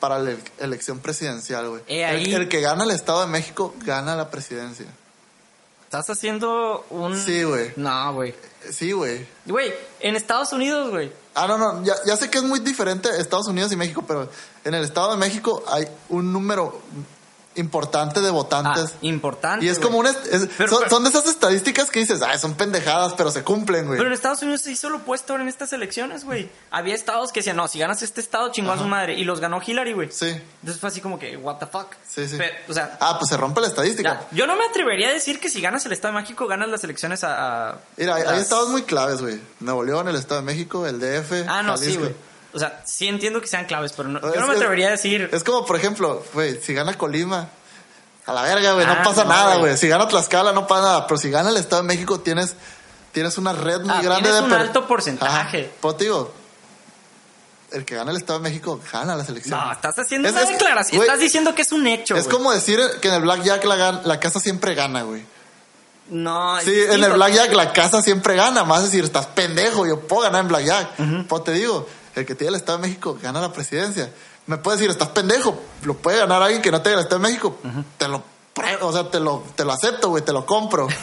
para 0.00 0.18
la 0.18 0.30
ele- 0.32 0.42
elección 0.58 0.98
presidencial, 1.00 1.68
güey. 1.68 1.82
El, 1.88 2.48
que 2.48 2.60
gana 2.60 2.84
el 2.84 2.90
Estado 2.90 3.22
de 3.22 3.26
México 3.28 3.74
gana 3.84 4.16
la 4.16 4.30
presidencia. 4.30 4.86
Estás 5.84 6.10
haciendo 6.10 6.84
un... 6.90 7.16
Sí, 7.16 7.44
güey. 7.44 7.72
No, 7.76 8.14
güey. 8.14 8.34
Sí, 8.70 8.90
güey. 8.92 9.26
Güey, 9.46 9.72
en 10.00 10.16
Estados 10.16 10.52
Unidos, 10.52 10.90
güey. 10.90 11.12
Ah, 11.36 11.46
no, 11.46 11.56
no, 11.58 11.84
ya, 11.84 11.94
ya 12.06 12.16
sé 12.16 12.30
que 12.30 12.38
es 12.38 12.44
muy 12.44 12.60
diferente 12.60 13.08
Estados 13.18 13.46
Unidos 13.48 13.70
y 13.72 13.76
México, 13.76 14.04
pero 14.06 14.28
en 14.64 14.74
el 14.74 14.84
Estado 14.84 15.12
de 15.12 15.16
México 15.18 15.62
hay 15.68 15.86
un 16.08 16.32
número 16.32 16.80
importante 17.56 18.20
de 18.20 18.28
Ah, 18.28 18.32
votantes. 18.32 18.94
importante. 19.02 19.64
y 19.64 19.68
es 19.68 19.78
güey. 19.78 19.86
como 19.86 19.98
un... 19.98 20.06
est- 20.06 20.26
es- 20.32 20.48
Pero- 20.58 20.70
son, 20.70 20.78
pero- 20.80 20.90
son 20.90 21.02
de 21.04 21.10
esas 21.10 21.26
estadísticas 21.26 21.90
que 21.90 22.00
dices, 22.00 22.20
ah, 22.22 22.36
son 22.38 22.54
pendejadas, 22.54 23.14
pero 23.14 23.30
se 23.30 23.42
cumplen, 23.42 23.86
güey. 23.86 23.96
Pero 23.98 24.08
en 24.08 24.14
Estados 24.14 24.42
Unidos 24.42 24.62
se 24.62 24.72
hizo 24.72 24.90
lo 24.90 24.98
opuesto 24.98 25.34
en 25.36 25.48
estas 25.48 25.72
elecciones, 25.72 26.24
güey. 26.24 26.50
Había 26.70 26.94
estados 26.94 27.32
que 27.32 27.40
decían, 27.40 27.56
no, 27.56 27.68
si 27.68 27.78
ganas 27.78 28.02
este 28.02 28.20
estado, 28.20 28.50
chingó 28.50 28.72
a 28.72 28.78
su 28.78 28.84
madre. 28.84 29.14
Y 29.14 29.24
los 29.24 29.40
ganó 29.40 29.60
Hillary, 29.64 29.92
güey. 29.92 30.10
Sí, 30.10 30.28
Entonces 30.28 30.80
fue 30.80 30.88
así 30.88 31.00
como 31.00 31.18
que, 31.18 31.36
what 31.36 31.56
the 31.58 31.66
fuck. 31.66 31.88
sí, 32.08 32.28
sí. 32.28 32.36
Pero, 32.38 32.54
o 32.68 32.72
sea, 32.72 32.96
Ah, 33.00 33.16
pues 33.18 33.28
se 33.30 33.36
rompe 33.36 33.60
la 33.60 33.68
estadística. 33.68 34.20
ya, 34.30 34.36
yo 34.36 34.46
no 34.46 34.56
me 34.56 34.64
atrevería 34.64 35.08
a 35.08 35.12
decir 35.12 35.38
que 35.40 35.48
si 35.48 35.60
ganas 35.60 35.84
el 35.86 35.92
Estado 35.92 36.14
de 36.14 36.20
México, 36.22 36.46
ganas 36.46 36.68
las 36.68 36.82
elecciones 36.84 37.24
a... 37.24 37.70
a- 37.70 37.78
Mira, 37.96 38.14
hay, 38.16 38.40
estados 38.40 38.68
muy 38.70 38.82
claves, 38.82 39.20
güey. 39.20 39.40
Nuevo 39.60 39.84
León, 39.84 40.08
el 40.08 40.16
Estado 40.16 40.40
de 40.40 40.46
México, 40.46 40.86
el 40.86 40.98
DF. 41.00 41.44
Ah, 41.48 41.62
no, 41.62 41.76
sí, 41.76 41.84
Jalisco. 41.84 42.02
güey. 42.04 42.33
O 42.54 42.58
sea, 42.58 42.82
sí 42.86 43.08
entiendo 43.08 43.40
que 43.40 43.46
sean 43.48 43.64
claves, 43.66 43.92
pero 43.96 44.08
no- 44.08 44.20
yo 44.20 44.40
no 44.40 44.46
me 44.46 44.54
atrevería 44.54 44.88
a 44.88 44.90
decir... 44.92 45.28
Es 45.32 45.42
como, 45.42 45.66
por 45.66 45.76
ejemplo, 45.76 46.22
güey, 46.32 46.60
si 46.62 46.72
gana 46.72 46.96
Colima, 46.96 47.48
a 48.26 48.32
la 48.32 48.42
verga, 48.42 48.72
güey, 48.72 48.86
Ah, 48.86 48.94
no 48.96 49.02
pasa 49.02 49.24
no, 49.24 49.30
nada, 49.30 49.56
güey. 49.56 49.76
Si 49.76 49.88
gana 49.88 50.06
Tlaxcala, 50.08 50.52
no 50.52 50.66
pasa 50.66 50.82
nada. 50.82 51.06
Pero 51.06 51.18
si 51.18 51.30
gana 51.30 51.50
el 51.50 51.56
Estado 51.56 51.82
de 51.82 51.88
México, 51.88 52.20
tienes, 52.20 52.54
tienes 53.12 53.36
una 53.38 53.52
red 53.52 53.80
muy 53.80 53.90
Ah, 53.90 54.00
grande 54.02 54.22
tienes 54.22 54.34
de 54.36 54.42
un 54.44 54.50
per- 54.50 54.60
alto 54.60 54.86
porcentaje. 54.86 55.60
Ajá. 55.66 55.68
Pues 55.80 55.96
te 55.96 56.04
digo, 56.04 56.32
el 57.72 57.84
que 57.84 57.96
gana 57.96 58.12
el 58.12 58.16
Estado 58.16 58.38
de 58.38 58.44
México 58.48 58.80
gana 58.92 59.16
las 59.16 59.28
elecciones. 59.28 59.64
No, 59.66 59.72
estás 59.72 59.98
haciendo 59.98 60.28
Es- 60.28 60.34
una 60.34 60.44
es- 60.44 60.48
declaración. 60.50 61.02
estás 61.02 61.18
diciendo 61.18 61.54
que 61.54 61.62
es 61.62 61.72
un 61.72 61.86
hecho, 61.86 62.16
Es 62.16 62.28
como 62.28 62.52
decir 62.52 62.80
que 63.02 63.08
en 63.08 63.14
el 63.14 63.22
Blackjack 63.22 63.64
la, 63.64 64.00
la 64.04 64.20
casa 64.20 64.38
siempre 64.40 64.74
gana, 64.74 65.02
güey. 65.02 65.24
No, 66.10 66.60
Sí, 66.60 66.70
en 66.90 67.02
el 67.02 67.12
Blackjack 67.14 67.52
la 67.54 67.72
casa 67.72 68.00
siempre 68.02 68.36
gana. 68.36 68.62
Más 68.64 68.82
decir, 68.84 69.04
estás 69.04 69.26
pendejo, 69.26 69.86
yo 69.86 70.00
puedo 70.00 70.22
ganar 70.22 70.42
en 70.42 70.48
Blackjack. 70.48 71.26
Pues 71.28 71.44
te 71.44 71.52
digo, 71.52 71.88
el 72.14 72.26
que 72.26 72.34
tiene 72.34 72.50
el 72.50 72.54
Estado 72.56 72.78
de 72.78 72.88
México 72.88 73.18
gana 73.22 73.40
la 73.40 73.52
presidencia. 73.52 74.10
Me 74.46 74.58
puede 74.58 74.76
decir, 74.76 74.90
estás 74.90 75.08
pendejo, 75.08 75.58
lo 75.84 75.94
puede 75.94 76.18
ganar 76.18 76.42
alguien 76.42 76.60
que 76.62 76.70
no 76.70 76.82
tenga 76.82 76.96
el 76.98 77.02
Estado 77.04 77.22
de 77.22 77.28
México. 77.28 77.58
Te 77.98 78.08
lo 78.08 78.22
pre- 78.52 78.76
o 78.82 78.92
sea, 78.92 79.10
te 79.10 79.18
lo, 79.20 79.42
te 79.56 79.64
lo 79.64 79.72
acepto, 79.72 80.10
güey, 80.10 80.22
te 80.24 80.32
lo 80.32 80.44
compro. 80.46 80.86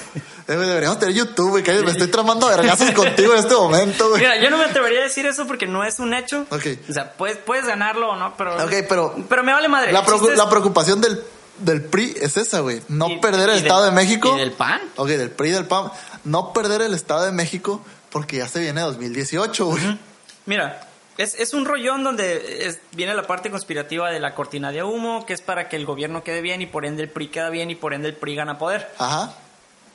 Eh, 0.47 0.55
Deberíamos 0.57 0.99
tener 0.99 1.13
YouTube, 1.15 1.51
güey, 1.51 1.63
que 1.63 1.71
me 1.71 1.91
estoy 1.91 2.07
tramando 2.07 2.47
vergazos 2.47 2.91
contigo 2.91 3.31
en 3.33 3.39
este 3.39 3.53
momento, 3.53 4.09
güey. 4.09 4.21
Mira, 4.21 4.41
yo 4.41 4.49
no 4.49 4.57
me 4.57 4.65
atrevería 4.65 4.99
a 4.99 5.03
decir 5.03 5.25
eso 5.25 5.45
porque 5.47 5.65
no 5.67 5.85
es 5.85 5.99
un 5.99 6.13
hecho. 6.13 6.45
Ok. 6.49 6.65
O 6.89 6.93
sea, 6.93 7.13
puedes, 7.13 7.37
puedes 7.37 7.65
ganarlo 7.65 8.09
o 8.09 8.15
no, 8.17 8.33
pero... 8.35 8.55
Ok, 8.65 8.73
pero 8.89 9.15
Pero 9.29 9.43
me 9.43 9.53
vale 9.53 9.69
madre. 9.69 9.93
la, 9.93 10.03
la 10.35 10.49
preocupación 10.49 10.99
del, 10.99 11.23
del 11.59 11.83
PRI 11.83 12.15
es 12.19 12.35
esa, 12.37 12.59
güey. 12.61 12.81
No 12.89 13.07
Y- 13.07 13.19
perder 13.19 13.47
el 13.49 13.55
del- 13.57 13.63
Estado 13.65 13.85
de 13.85 13.91
México. 13.91 14.35
y 14.35 14.39
del 14.39 14.51
PAN. 14.51 14.81
Ok, 14.97 15.07
del 15.09 15.29
PRI 15.29 15.49
y 15.49 15.51
del 15.53 15.67
PAN. 15.67 15.91
No 16.25 16.51
perder 16.51 16.81
el 16.81 16.95
Estado 16.95 17.23
de 17.23 17.31
México 17.31 17.79
porque 18.09 18.37
ya 18.37 18.47
se 18.49 18.59
viene 18.59 18.81
2018, 18.81 19.65
güey. 19.67 19.99
Mira, 20.47 20.89
es, 21.17 21.35
es 21.35 21.53
un 21.53 21.65
rollón 21.65 22.03
donde 22.03 22.65
es- 22.67 22.79
viene 22.93 23.13
la 23.13 23.23
parte 23.27 23.49
conspirativa 23.51 24.09
de 24.11 24.19
la 24.19 24.33
cortina 24.35 24.71
de 24.71 24.83
humo, 24.83 25.25
que 25.25 25.33
es 25.33 25.41
para 25.41 25.69
que 25.69 25.75
el 25.75 25.85
gobierno 25.85 26.23
quede 26.23 26.41
bien 26.41 26.61
y 26.61 26.65
por 26.65 26.85
ende 26.85 27.03
el 27.03 27.09
PRI 27.09 27.27
queda 27.29 27.49
bien 27.49 27.69
y 27.69 27.75
por 27.75 27.93
ende 27.93 28.09
el 28.09 28.15
PRI 28.15 28.35
gana 28.35 28.57
poder. 28.57 28.89
Ajá. 28.97 29.33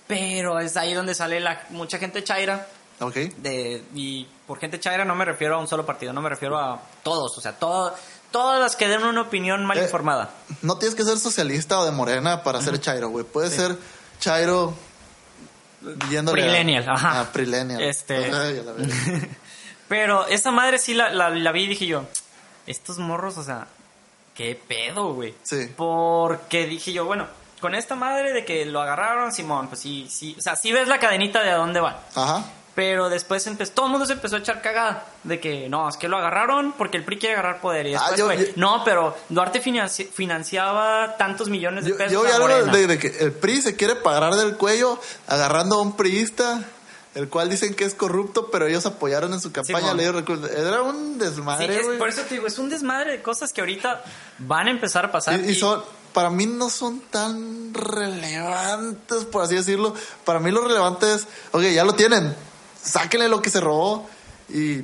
Pero 0.06 0.60
es 0.60 0.76
ahí 0.76 0.94
donde 0.94 1.14
sale 1.14 1.40
la 1.40 1.62
mucha 1.70 1.98
gente 1.98 2.22
chaira. 2.22 2.68
Ok. 3.00 3.14
De, 3.38 3.82
y 3.94 4.26
por 4.46 4.58
gente 4.58 4.78
chaira 4.80 5.04
no 5.04 5.14
me 5.14 5.24
refiero 5.24 5.56
a 5.56 5.58
un 5.58 5.66
solo 5.68 5.84
partido, 5.84 6.12
no 6.12 6.22
me 6.22 6.28
refiero 6.28 6.58
a 6.58 6.80
todos. 7.02 7.36
O 7.36 7.40
sea, 7.40 7.52
todo, 7.52 7.92
todas 8.30 8.60
las 8.60 8.76
que 8.76 8.86
den 8.88 9.02
una 9.02 9.22
opinión 9.22 9.64
mal 9.66 9.78
Eh, 9.78 9.82
informada. 9.84 10.30
No 10.62 10.78
tienes 10.78 10.94
que 10.94 11.02
ser 11.04 11.18
socialista 11.18 11.78
o 11.80 11.84
de 11.84 11.90
morena 11.90 12.42
para 12.42 12.60
ser 12.62 12.78
chairo, 12.80 13.08
güey. 13.08 13.24
Puedes 13.24 13.52
ser 13.54 13.76
chairo 14.20 14.74
yéndole 16.10 16.42
a- 16.42 16.44
Prillennial, 16.46 16.88
ajá. 16.88 17.20
Ah. 17.20 17.30
Este- 17.80 18.16
Ay, 18.32 18.58
a 18.60 18.62
la 18.62 18.72
verga. 18.72 18.94
Pero 19.88 20.26
esa 20.26 20.50
madre 20.50 20.78
sí 20.78 20.94
la, 20.94 21.10
la, 21.10 21.30
la 21.30 21.52
vi 21.52 21.64
y 21.64 21.68
dije 21.68 21.86
yo, 21.86 22.04
estos 22.66 22.98
morros, 22.98 23.38
o 23.38 23.42
sea, 23.44 23.66
qué 24.34 24.60
pedo, 24.68 25.12
güey. 25.14 25.34
Sí. 25.42 25.70
Porque 25.76 26.66
dije 26.66 26.92
yo, 26.92 27.04
bueno, 27.04 27.26
con 27.60 27.74
esta 27.74 27.94
madre 27.94 28.32
de 28.32 28.44
que 28.44 28.64
lo 28.66 28.80
agarraron, 28.82 29.32
Simón, 29.32 29.68
pues 29.68 29.80
sí, 29.80 30.08
sí, 30.10 30.34
o 30.38 30.40
sea, 30.42 30.56
sí 30.56 30.72
ves 30.72 30.88
la 30.88 30.98
cadenita 30.98 31.42
de 31.42 31.50
a 31.50 31.56
dónde 31.56 31.80
van. 31.80 31.96
Ajá. 32.14 32.44
Pero 32.74 33.08
después 33.08 33.46
empezó, 33.46 33.72
todo 33.72 33.86
el 33.86 33.92
mundo 33.92 34.04
se 34.06 34.12
empezó 34.12 34.36
a 34.36 34.40
echar 34.40 34.60
cagada 34.60 35.06
de 35.24 35.40
que 35.40 35.66
no, 35.70 35.88
es 35.88 35.96
que 35.96 36.08
lo 36.08 36.18
agarraron 36.18 36.72
porque 36.76 36.98
el 36.98 37.04
PRI 37.06 37.18
quiere 37.18 37.34
agarrar 37.36 37.62
poder. 37.62 37.86
Y 37.86 37.94
Ah, 37.94 38.00
después, 38.10 38.18
yo- 38.18 38.24
güey, 38.26 38.38
yo- 38.48 38.52
no, 38.56 38.82
pero 38.84 39.16
Duarte 39.30 39.62
financi- 39.62 40.10
financiaba 40.10 41.16
tantos 41.16 41.48
millones 41.48 41.84
de 41.84 41.92
Yo, 41.92 41.96
pesos. 41.96 42.12
yo 42.12 42.22
vi 42.24 42.30
a 42.30 42.34
algo 42.34 42.48
Morena. 42.48 42.70
de, 42.72 42.86
de 42.86 42.98
que 42.98 43.06
el 43.20 43.32
PRI 43.32 43.62
se 43.62 43.76
quiere 43.76 43.94
pagar 43.96 44.34
del 44.34 44.58
cuello 44.58 45.00
agarrando 45.26 45.76
a 45.76 45.80
un 45.82 45.96
priista, 45.96 46.64
el 47.16 47.28
cual 47.28 47.48
dicen 47.50 47.74
que 47.74 47.84
es 47.84 47.94
corrupto, 47.94 48.50
pero 48.50 48.66
ellos 48.66 48.86
apoyaron 48.86 49.32
en 49.32 49.40
su 49.40 49.50
campaña. 49.50 49.92
Le 49.94 50.12
recursos. 50.12 50.48
Era 50.50 50.82
un 50.82 51.14
Sí, 51.14 51.18
desmadre, 51.18 51.76
es- 51.78 51.84
güey. 51.84 51.98
por 51.98 52.08
eso 52.08 52.22
te 52.22 52.34
digo, 52.34 52.46
es 52.46 52.58
un 52.58 52.68
desmadre 52.68 53.10
de 53.12 53.22
cosas 53.22 53.52
que 53.52 53.60
ahorita 53.62 54.04
van 54.38 54.68
a 54.68 54.70
empezar 54.70 55.06
a 55.06 55.10
pasar. 55.10 55.40
y, 55.40 55.50
y 55.50 55.54
son, 55.54 55.82
para 56.12 56.30
mí 56.30 56.46
no 56.46 56.70
son 56.70 57.00
tan 57.10 57.74
relevantes, 57.74 59.24
por 59.24 59.42
así 59.42 59.54
decirlo. 59.54 59.94
Para 60.24 60.40
mí 60.40 60.50
lo 60.50 60.62
relevante 60.66 61.12
es, 61.14 61.26
ok, 61.52 61.62
ya 61.62 61.84
lo 61.84 61.94
tienen, 61.94 62.34
sáquenle 62.82 63.28
lo 63.28 63.42
que 63.42 63.50
se 63.50 63.60
robó 63.60 64.08
y 64.48 64.82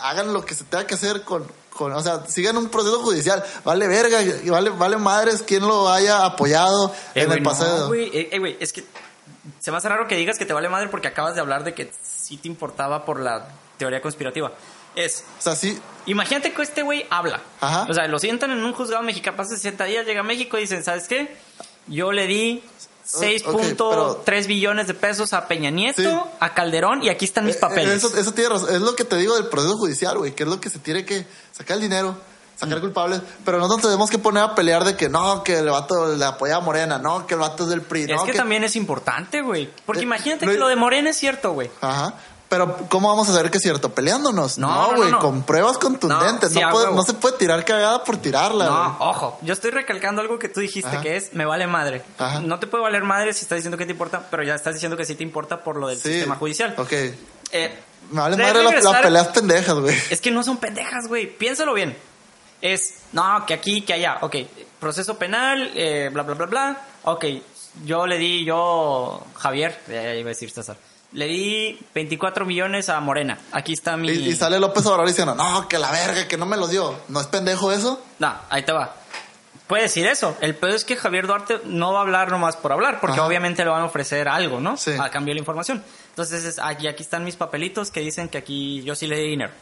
hagan 0.00 0.32
lo 0.32 0.44
que 0.44 0.54
se 0.54 0.64
tenga 0.64 0.86
que 0.86 0.94
hacer 0.94 1.22
con, 1.22 1.44
con 1.70 1.92
o 1.92 2.00
sea, 2.02 2.26
sigan 2.26 2.56
un 2.56 2.68
proceso 2.68 3.00
judicial. 3.02 3.44
Vale 3.64 3.86
verga, 3.86 4.22
y 4.22 4.48
vale, 4.50 4.70
vale 4.70 4.96
madres 4.96 5.42
quien 5.42 5.62
lo 5.66 5.90
haya 5.90 6.24
apoyado 6.24 6.92
Eh, 7.14 7.22
en 7.22 7.32
el 7.32 7.42
pasado. 7.42 7.92
eh, 7.94 8.28
eh, 8.32 8.56
es 8.60 8.72
que 8.72 8.84
se 9.58 9.70
me 9.70 9.76
hace 9.78 9.88
raro 9.88 10.06
que 10.06 10.16
digas 10.16 10.38
que 10.38 10.44
te 10.46 10.52
vale 10.52 10.68
madre 10.68 10.88
porque 10.88 11.08
acabas 11.08 11.34
de 11.34 11.40
hablar 11.40 11.64
de 11.64 11.74
que 11.74 11.90
sí 12.02 12.36
te 12.36 12.48
importaba 12.48 13.04
por 13.04 13.20
la 13.20 13.48
teoría 13.78 14.00
conspirativa. 14.00 14.52
Es, 14.96 15.24
o 15.38 15.42
sea, 15.42 15.54
sí, 15.56 15.78
imagínate 16.06 16.52
que 16.52 16.62
este 16.62 16.82
güey 16.82 17.06
habla. 17.10 17.40
Ajá. 17.60 17.86
O 17.88 17.94
sea, 17.94 18.06
lo 18.08 18.18
sientan 18.18 18.50
en 18.50 18.62
un 18.64 18.72
juzgado 18.72 19.02
mexicano, 19.02 19.36
pasa 19.36 19.54
60 19.56 19.84
días, 19.84 20.04
llega 20.06 20.20
a 20.20 20.24
México 20.24 20.58
y 20.58 20.62
dicen, 20.62 20.82
¿sabes 20.82 21.06
qué? 21.08 21.36
Yo 21.86 22.10
le 22.12 22.26
di 22.26 22.62
ok, 23.14 23.22
6.3 23.22 24.46
billones 24.46 24.86
de 24.86 24.94
pesos 24.94 25.32
a 25.32 25.46
Peña 25.46 25.70
Nieto, 25.70 26.02
Sí. 26.02 26.36
a 26.40 26.54
Calderón 26.54 27.02
y 27.02 27.08
aquí 27.08 27.24
están 27.24 27.46
mis 27.46 27.56
Eh, 27.56 27.60
papeles. 27.60 28.02
Eso, 28.04 28.16
eso 28.16 28.32
tiene 28.32 28.50
razón. 28.50 28.74
Es 28.74 28.80
lo 28.80 28.94
que 28.96 29.04
te 29.04 29.16
digo 29.16 29.36
del 29.36 29.46
proceso 29.46 29.76
judicial, 29.76 30.18
güey, 30.18 30.34
que 30.34 30.42
es 30.42 30.48
lo 30.48 30.60
que 30.60 30.70
se 30.70 30.78
tiene 30.80 31.04
que 31.04 31.24
sacar 31.52 31.76
el 31.76 31.82
dinero, 31.82 32.16
sacar 32.60 32.80
culpables, 32.80 33.20
pero 33.44 33.58
no 33.58 33.66
nos 33.68 33.80
tenemos 33.80 34.10
que 34.10 34.18
poner 34.18 34.42
a 34.42 34.54
pelear 34.54 34.84
de 34.84 34.94
que 34.96 35.08
no, 35.08 35.42
que 35.42 35.58
el 35.58 35.70
vato 35.70 36.14
le 36.14 36.24
apoya 36.24 36.56
a 36.56 36.60
Morena, 36.60 36.98
no, 36.98 37.26
que 37.26 37.34
el 37.34 37.40
vato 37.40 37.64
es 37.64 37.70
del 37.70 37.82
PRI, 37.82 38.02
es 38.02 38.08
no, 38.10 38.24
que, 38.24 38.32
también 38.34 38.62
es 38.64 38.76
importante, 38.76 39.40
güey. 39.42 39.70
Porque 39.86 40.02
Eh, 40.02 40.04
imagínate 40.04 40.46
no- 40.46 40.52
que 40.52 40.58
lo 40.58 40.68
de 40.68 40.76
Morena 40.76 41.10
es 41.10 41.16
cierto, 41.16 41.52
güey. 41.52 41.70
Ajá. 41.80 42.14
Pero, 42.50 42.76
¿cómo 42.88 43.08
vamos 43.08 43.28
a 43.28 43.32
saber 43.32 43.48
que 43.52 43.58
es 43.58 43.62
cierto? 43.62 43.90
¿Peleándonos? 43.94 44.58
No, 44.58 44.88
güey, 44.96 45.02
no, 45.02 45.10
no. 45.10 45.18
con 45.20 45.42
pruebas 45.44 45.78
contundentes. 45.78 46.50
No, 46.52 46.60
sí, 46.60 46.66
puede- 46.72 47.02
se 47.04 47.14
puede 47.14 47.38
tirar 47.38 47.64
cagada 47.64 48.02
por 48.02 48.16
tirarla, 48.16 48.64
No, 48.64 48.96
ojo, 48.98 49.38
yo 49.42 49.52
estoy 49.52 49.70
recalcando 49.70 50.20
algo 50.20 50.36
que 50.40 50.48
tú 50.48 50.58
dijiste 50.58 50.88
Ajá. 50.90 51.00
que 51.00 51.16
es 51.16 51.32
me 51.32 51.44
vale 51.46 51.68
madre. 51.68 52.02
Ajá. 52.18 52.40
No 52.40 52.58
te 52.58 52.66
puede 52.66 52.82
valer 52.82 53.04
madre 53.04 53.32
si 53.34 53.42
estás 53.42 53.54
diciendo 53.58 53.78
que 53.78 53.86
te 53.86 53.92
importa, 53.92 54.26
pero 54.32 54.42
ya 54.42 54.56
estás 54.56 54.74
diciendo 54.74 54.96
que 54.96 55.04
sí 55.04 55.14
te 55.14 55.22
importa 55.22 55.62
por 55.62 55.76
lo 55.76 55.86
del 55.86 55.98
Sí. 56.00 56.12
sistema 56.12 56.34
judicial. 56.34 56.74
Ok. 56.76 56.92
Eh, 56.92 57.78
Me 58.10 58.20
vale 58.20 58.36
madre 58.36 58.64
las 58.64 58.72
regresar- 58.72 59.02
peleas 59.02 59.28
pendejas, 59.28 59.74
güey. 59.76 59.96
Es 60.10 60.20
que 60.20 60.32
no 60.32 60.42
son 60.42 60.56
pendejas, 60.56 61.06
güey. 61.06 61.26
Piénsalo 61.32 61.72
bien. 61.72 61.96
Es, 62.60 63.02
no, 63.12 63.44
que 63.46 63.54
aquí, 63.54 63.82
que 63.82 63.94
allá. 63.94 64.18
Ok, 64.20 64.36
proceso 64.78 65.16
penal, 65.18 65.70
eh, 65.74 66.10
bla, 66.12 66.22
bla, 66.22 66.34
bla, 66.34 66.46
bla. 66.46 66.80
Ok, 67.04 67.24
yo 67.84 68.06
le 68.06 68.18
di, 68.18 68.44
yo, 68.44 69.24
Javier, 69.36 69.80
eh, 69.88 70.16
iba 70.20 70.28
a 70.28 70.34
decir 70.34 70.50
César, 70.50 70.76
le 71.12 71.26
di 71.26 71.78
24 71.94 72.44
millones 72.44 72.88
a 72.88 73.00
Morena. 73.00 73.38
Aquí 73.52 73.72
está 73.72 73.96
mi... 73.96 74.08
Y, 74.10 74.28
y 74.28 74.36
sale 74.36 74.60
López 74.60 74.84
Obrador 74.86 75.08
diciendo, 75.08 75.34
no, 75.34 75.68
que 75.68 75.78
la 75.78 75.90
verga, 75.90 76.28
que 76.28 76.36
no 76.36 76.46
me 76.46 76.56
los 76.56 76.70
dio. 76.70 76.94
¿No 77.08 77.20
es 77.20 77.26
pendejo 77.26 77.72
eso? 77.72 78.02
No, 78.18 78.34
ahí 78.48 78.62
te 78.62 78.72
va. 78.72 78.94
Puede 79.66 79.84
decir 79.84 80.06
eso. 80.06 80.36
El 80.40 80.56
peor 80.56 80.72
es 80.74 80.84
que 80.84 80.96
Javier 80.96 81.28
Duarte 81.28 81.60
no 81.64 81.92
va 81.92 82.00
a 82.00 82.02
hablar 82.02 82.30
nomás 82.30 82.56
por 82.56 82.72
hablar, 82.72 82.98
porque 83.00 83.18
Ajá. 83.18 83.26
obviamente 83.26 83.64
le 83.64 83.70
van 83.70 83.82
a 83.82 83.84
ofrecer 83.84 84.28
algo, 84.28 84.60
¿no? 84.60 84.76
Sí. 84.76 84.92
A 85.00 85.10
cambio 85.10 85.30
de 85.30 85.36
la 85.36 85.40
información. 85.40 85.82
Entonces, 86.08 86.44
es, 86.44 86.58
aquí, 86.58 86.88
aquí 86.88 87.04
están 87.04 87.22
mis 87.24 87.36
papelitos 87.36 87.92
que 87.92 88.00
dicen 88.00 88.28
que 88.28 88.38
aquí 88.38 88.82
yo 88.82 88.96
sí 88.96 89.06
le 89.06 89.16
di 89.16 89.28
dinero. 89.28 89.52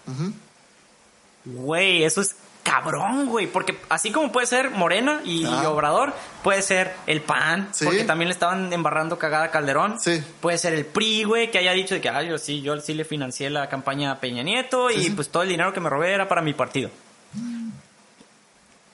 Güey, 1.45 2.05
eso 2.05 2.23
es 2.23 2.37
cabrón, 2.71 3.27
güey. 3.27 3.47
Porque 3.47 3.79
así 3.89 4.11
como 4.13 4.31
puede 4.33 4.47
ser 4.47 4.71
Morena 4.71 5.21
y 5.25 5.45
Ah. 5.47 5.69
Obrador, 5.71 6.13
puede 6.43 6.63
ser 6.63 6.93
el 7.07 7.21
PAN, 7.21 7.69
Sí. 7.73 7.85
porque 7.85 8.05
también 8.05 8.29
le 8.29 8.33
estaban 8.33 8.73
embarrando 8.73 9.19
cagada 9.19 9.45
a 9.45 9.51
Calderón. 9.51 9.99
Sí. 10.01 10.23
Puede 10.41 10.59
ser 10.59 10.73
el 10.75 10.85
PRI, 10.87 11.25
güey, 11.25 11.51
que 11.51 11.59
haya 11.59 11.73
dicho 11.73 11.95
de 11.95 12.01
que, 12.01 12.09
ay, 12.09 12.29
yo 12.29 12.39
sí, 12.39 12.61
yo 12.63 12.79
sí 12.81 12.95
le 12.95 13.05
financié 13.05 13.51
la 13.51 13.69
campaña 13.69 14.11
a 14.13 14.21
Peña 14.21 14.43
Nieto 14.43 14.91
y 14.91 15.11
pues 15.11 15.29
todo 15.31 15.43
el 15.43 15.49
dinero 15.49 15.73
que 15.73 15.81
me 15.81 15.89
robé 15.91 16.13
era 16.13 16.29
para 16.29 16.43
mi 16.43 16.55
partido. 16.55 16.91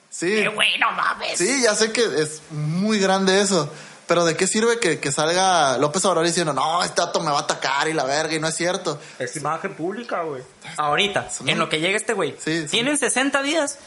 Sí. 0.09 0.45
Güey, 0.47 0.77
no 0.79 0.91
mames. 0.91 1.37
Sí, 1.37 1.61
ya 1.61 1.75
sé 1.75 1.91
que 1.91 2.01
es 2.03 2.41
muy 2.51 2.99
grande 2.99 3.41
eso. 3.41 3.71
Pero 4.07 4.23
¿de 4.25 4.35
qué 4.37 4.45
sirve 4.47 4.79
que, 4.79 4.99
que 4.99 5.11
salga 5.11 5.77
López 5.77 6.05
Obrador 6.05 6.27
diciendo, 6.27 6.53
no, 6.53 6.83
este 6.83 7.01
dato 7.01 7.19
me 7.21 7.31
va 7.31 7.39
a 7.39 7.41
atacar 7.41 7.87
y 7.87 7.93
la 7.93 8.03
verga 8.03 8.33
y 8.35 8.39
no 8.39 8.47
es 8.47 8.55
cierto? 8.55 8.99
Es 9.17 9.35
imagen 9.35 9.73
pública, 9.75 10.21
güey. 10.21 10.43
Ahorita, 10.77 11.29
Son- 11.31 11.49
en 11.49 11.57
lo 11.57 11.69
que 11.69 11.79
llega 11.79 11.97
este 11.97 12.13
güey. 12.13 12.35
Sí, 12.39 12.61
son- 12.61 12.69
Tienen 12.69 12.97
60 12.97 13.41
días 13.41 13.79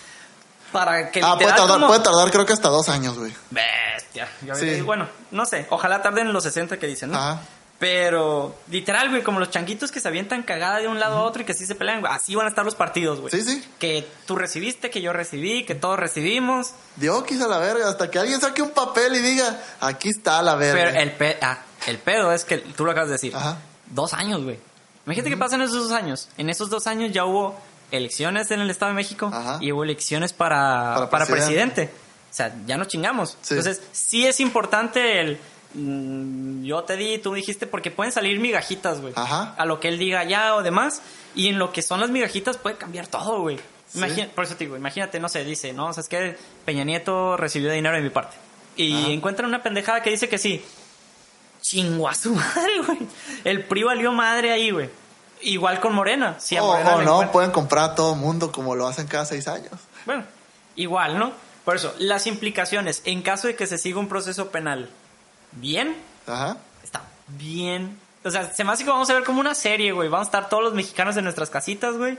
para 0.72 1.10
que 1.10 1.20
Ah, 1.22 1.34
puede 1.36 1.48
tardar, 1.50 1.68
como- 1.68 1.86
puede 1.86 2.00
tardar 2.00 2.30
creo 2.30 2.44
que 2.44 2.52
hasta 2.52 2.68
dos 2.68 2.88
años, 2.88 3.16
güey. 3.18 3.32
Bestia. 3.50 4.28
Sí. 4.54 4.80
Bueno, 4.82 5.08
no 5.30 5.46
sé. 5.46 5.66
Ojalá 5.70 6.02
tarden 6.02 6.32
los 6.32 6.42
60 6.42 6.78
que 6.78 6.86
dicen, 6.86 7.10
¿no? 7.12 7.18
Ajá. 7.18 7.40
Pero, 7.78 8.56
literal, 8.70 9.08
güey, 9.08 9.22
como 9.22 9.38
los 9.38 9.50
changuitos 9.50 9.92
que 9.92 10.00
se 10.00 10.08
avientan 10.08 10.42
cagada 10.42 10.78
de 10.80 10.88
un 10.88 10.98
lado 10.98 11.18
a 11.18 11.22
otro 11.22 11.42
y 11.42 11.44
que 11.44 11.52
así 11.52 11.64
se 11.64 11.76
pelean, 11.76 12.00
güey, 12.00 12.12
así 12.12 12.34
van 12.34 12.46
a 12.46 12.48
estar 12.48 12.64
los 12.64 12.74
partidos, 12.74 13.20
güey. 13.20 13.30
Sí, 13.30 13.42
sí. 13.42 13.64
Que 13.78 14.04
tú 14.26 14.34
recibiste, 14.34 14.90
que 14.90 15.00
yo 15.00 15.12
recibí, 15.12 15.64
que 15.64 15.76
todos 15.76 15.96
recibimos. 15.96 16.72
Dio 16.96 17.22
quizá 17.24 17.46
la 17.46 17.58
verga, 17.58 17.88
hasta 17.88 18.10
que 18.10 18.18
alguien 18.18 18.40
saque 18.40 18.62
un 18.62 18.70
papel 18.70 19.14
y 19.14 19.20
diga, 19.20 19.60
aquí 19.80 20.08
está 20.08 20.42
la 20.42 20.56
verga. 20.56 20.86
Pero 20.90 21.00
el, 21.00 21.12
pe- 21.12 21.38
ah, 21.40 21.60
el 21.86 21.98
pedo 21.98 22.32
es 22.32 22.44
que 22.44 22.58
tú 22.58 22.84
lo 22.84 22.90
acabas 22.90 23.10
de 23.10 23.12
decir. 23.14 23.36
Ajá. 23.36 23.58
Dos 23.86 24.12
años, 24.12 24.42
güey. 24.42 24.58
Imagínate 25.06 25.30
qué 25.30 25.36
pasa 25.36 25.54
en 25.54 25.62
esos 25.62 25.88
dos 25.88 25.92
años. 25.92 26.28
En 26.36 26.50
esos 26.50 26.70
dos 26.70 26.88
años 26.88 27.12
ya 27.12 27.24
hubo 27.26 27.56
elecciones 27.92 28.50
en 28.50 28.60
el 28.60 28.70
Estado 28.70 28.90
de 28.90 28.96
México 28.96 29.30
Ajá. 29.32 29.58
y 29.60 29.70
hubo 29.72 29.84
elecciones 29.84 30.32
para, 30.32 30.94
Para 30.94 31.10
para, 31.10 31.26
presidente. 31.26 31.86
presidente. 31.86 32.08
O 32.30 32.34
sea, 32.34 32.54
ya 32.66 32.76
nos 32.76 32.88
chingamos. 32.88 33.38
Sí. 33.40 33.54
Entonces, 33.54 33.80
sí 33.92 34.26
es 34.26 34.40
importante 34.40 35.20
el... 35.20 35.38
mm, 35.74 36.64
yo 36.64 36.82
te 36.84 36.96
di, 36.96 37.18
tú 37.18 37.34
dijiste, 37.34 37.66
porque 37.66 37.90
pueden 37.90 38.12
salir 38.12 38.38
migajitas, 38.40 39.00
güey. 39.00 39.12
Ajá. 39.16 39.54
A 39.56 39.64
lo 39.64 39.80
que 39.80 39.88
él 39.88 39.98
diga 39.98 40.24
ya 40.24 40.54
o 40.54 40.62
demás. 40.62 41.02
Y 41.34 41.48
en 41.48 41.58
lo 41.58 41.72
que 41.72 41.82
son 41.82 42.00
las 42.00 42.10
migajitas 42.10 42.56
puede 42.56 42.76
cambiar 42.76 43.06
todo, 43.06 43.40
güey. 43.40 43.58
Sí. 43.88 44.00
Por 44.34 44.44
eso 44.44 44.54
te 44.56 44.64
digo, 44.64 44.76
imagínate, 44.76 45.18
no 45.18 45.28
sé, 45.28 45.44
dice, 45.44 45.72
no, 45.72 45.86
o 45.86 45.92
sea, 45.92 46.02
es 46.02 46.08
que 46.08 46.36
Peña 46.64 46.84
Nieto 46.84 47.36
recibió 47.36 47.70
dinero 47.72 47.96
de 47.96 48.02
mi 48.02 48.10
parte. 48.10 48.36
Y 48.76 48.94
Ajá. 48.94 49.08
encuentran 49.08 49.48
una 49.48 49.62
pendejada 49.62 50.02
que 50.02 50.10
dice 50.10 50.28
que 50.28 50.38
sí. 50.38 50.62
Chingo 51.60 52.08
a 52.08 52.14
su 52.14 52.34
madre, 52.34 52.80
güey. 52.86 52.98
El 53.44 53.64
PRI 53.64 53.82
valió 53.84 54.12
madre 54.12 54.52
ahí, 54.52 54.70
güey. 54.70 54.90
Igual 55.40 55.80
con 55.80 55.94
Morena. 55.94 56.36
Si 56.38 56.58
o 56.58 56.64
Morena 56.64 56.96
o 56.96 57.02
no, 57.02 57.32
pueden 57.32 57.50
comprar 57.50 57.90
a 57.90 57.94
todo 57.94 58.14
mundo 58.14 58.52
como 58.52 58.74
lo 58.74 58.86
hacen 58.86 59.06
cada 59.06 59.24
seis 59.24 59.48
años. 59.48 59.72
Bueno, 60.04 60.24
igual, 60.76 61.18
¿no? 61.18 61.32
Por 61.64 61.76
eso, 61.76 61.94
las 61.98 62.26
implicaciones, 62.26 63.02
en 63.04 63.22
caso 63.22 63.46
de 63.46 63.54
que 63.54 63.66
se 63.66 63.78
siga 63.78 64.00
un 64.00 64.08
proceso 64.08 64.50
penal 64.50 64.88
bien, 65.60 65.96
Ajá. 66.26 66.56
está 66.82 67.02
bien. 67.28 67.98
O 68.24 68.30
sea, 68.30 68.52
se 68.52 68.64
me 68.64 68.72
hace 68.72 68.84
que 68.84 68.90
vamos 68.90 69.08
a 69.10 69.14
ver 69.14 69.24
como 69.24 69.40
una 69.40 69.54
serie, 69.54 69.92
güey. 69.92 70.08
Vamos 70.08 70.26
a 70.26 70.28
estar 70.28 70.48
todos 70.48 70.62
los 70.62 70.74
mexicanos 70.74 71.16
en 71.16 71.24
nuestras 71.24 71.50
casitas, 71.50 71.96
güey. 71.96 72.18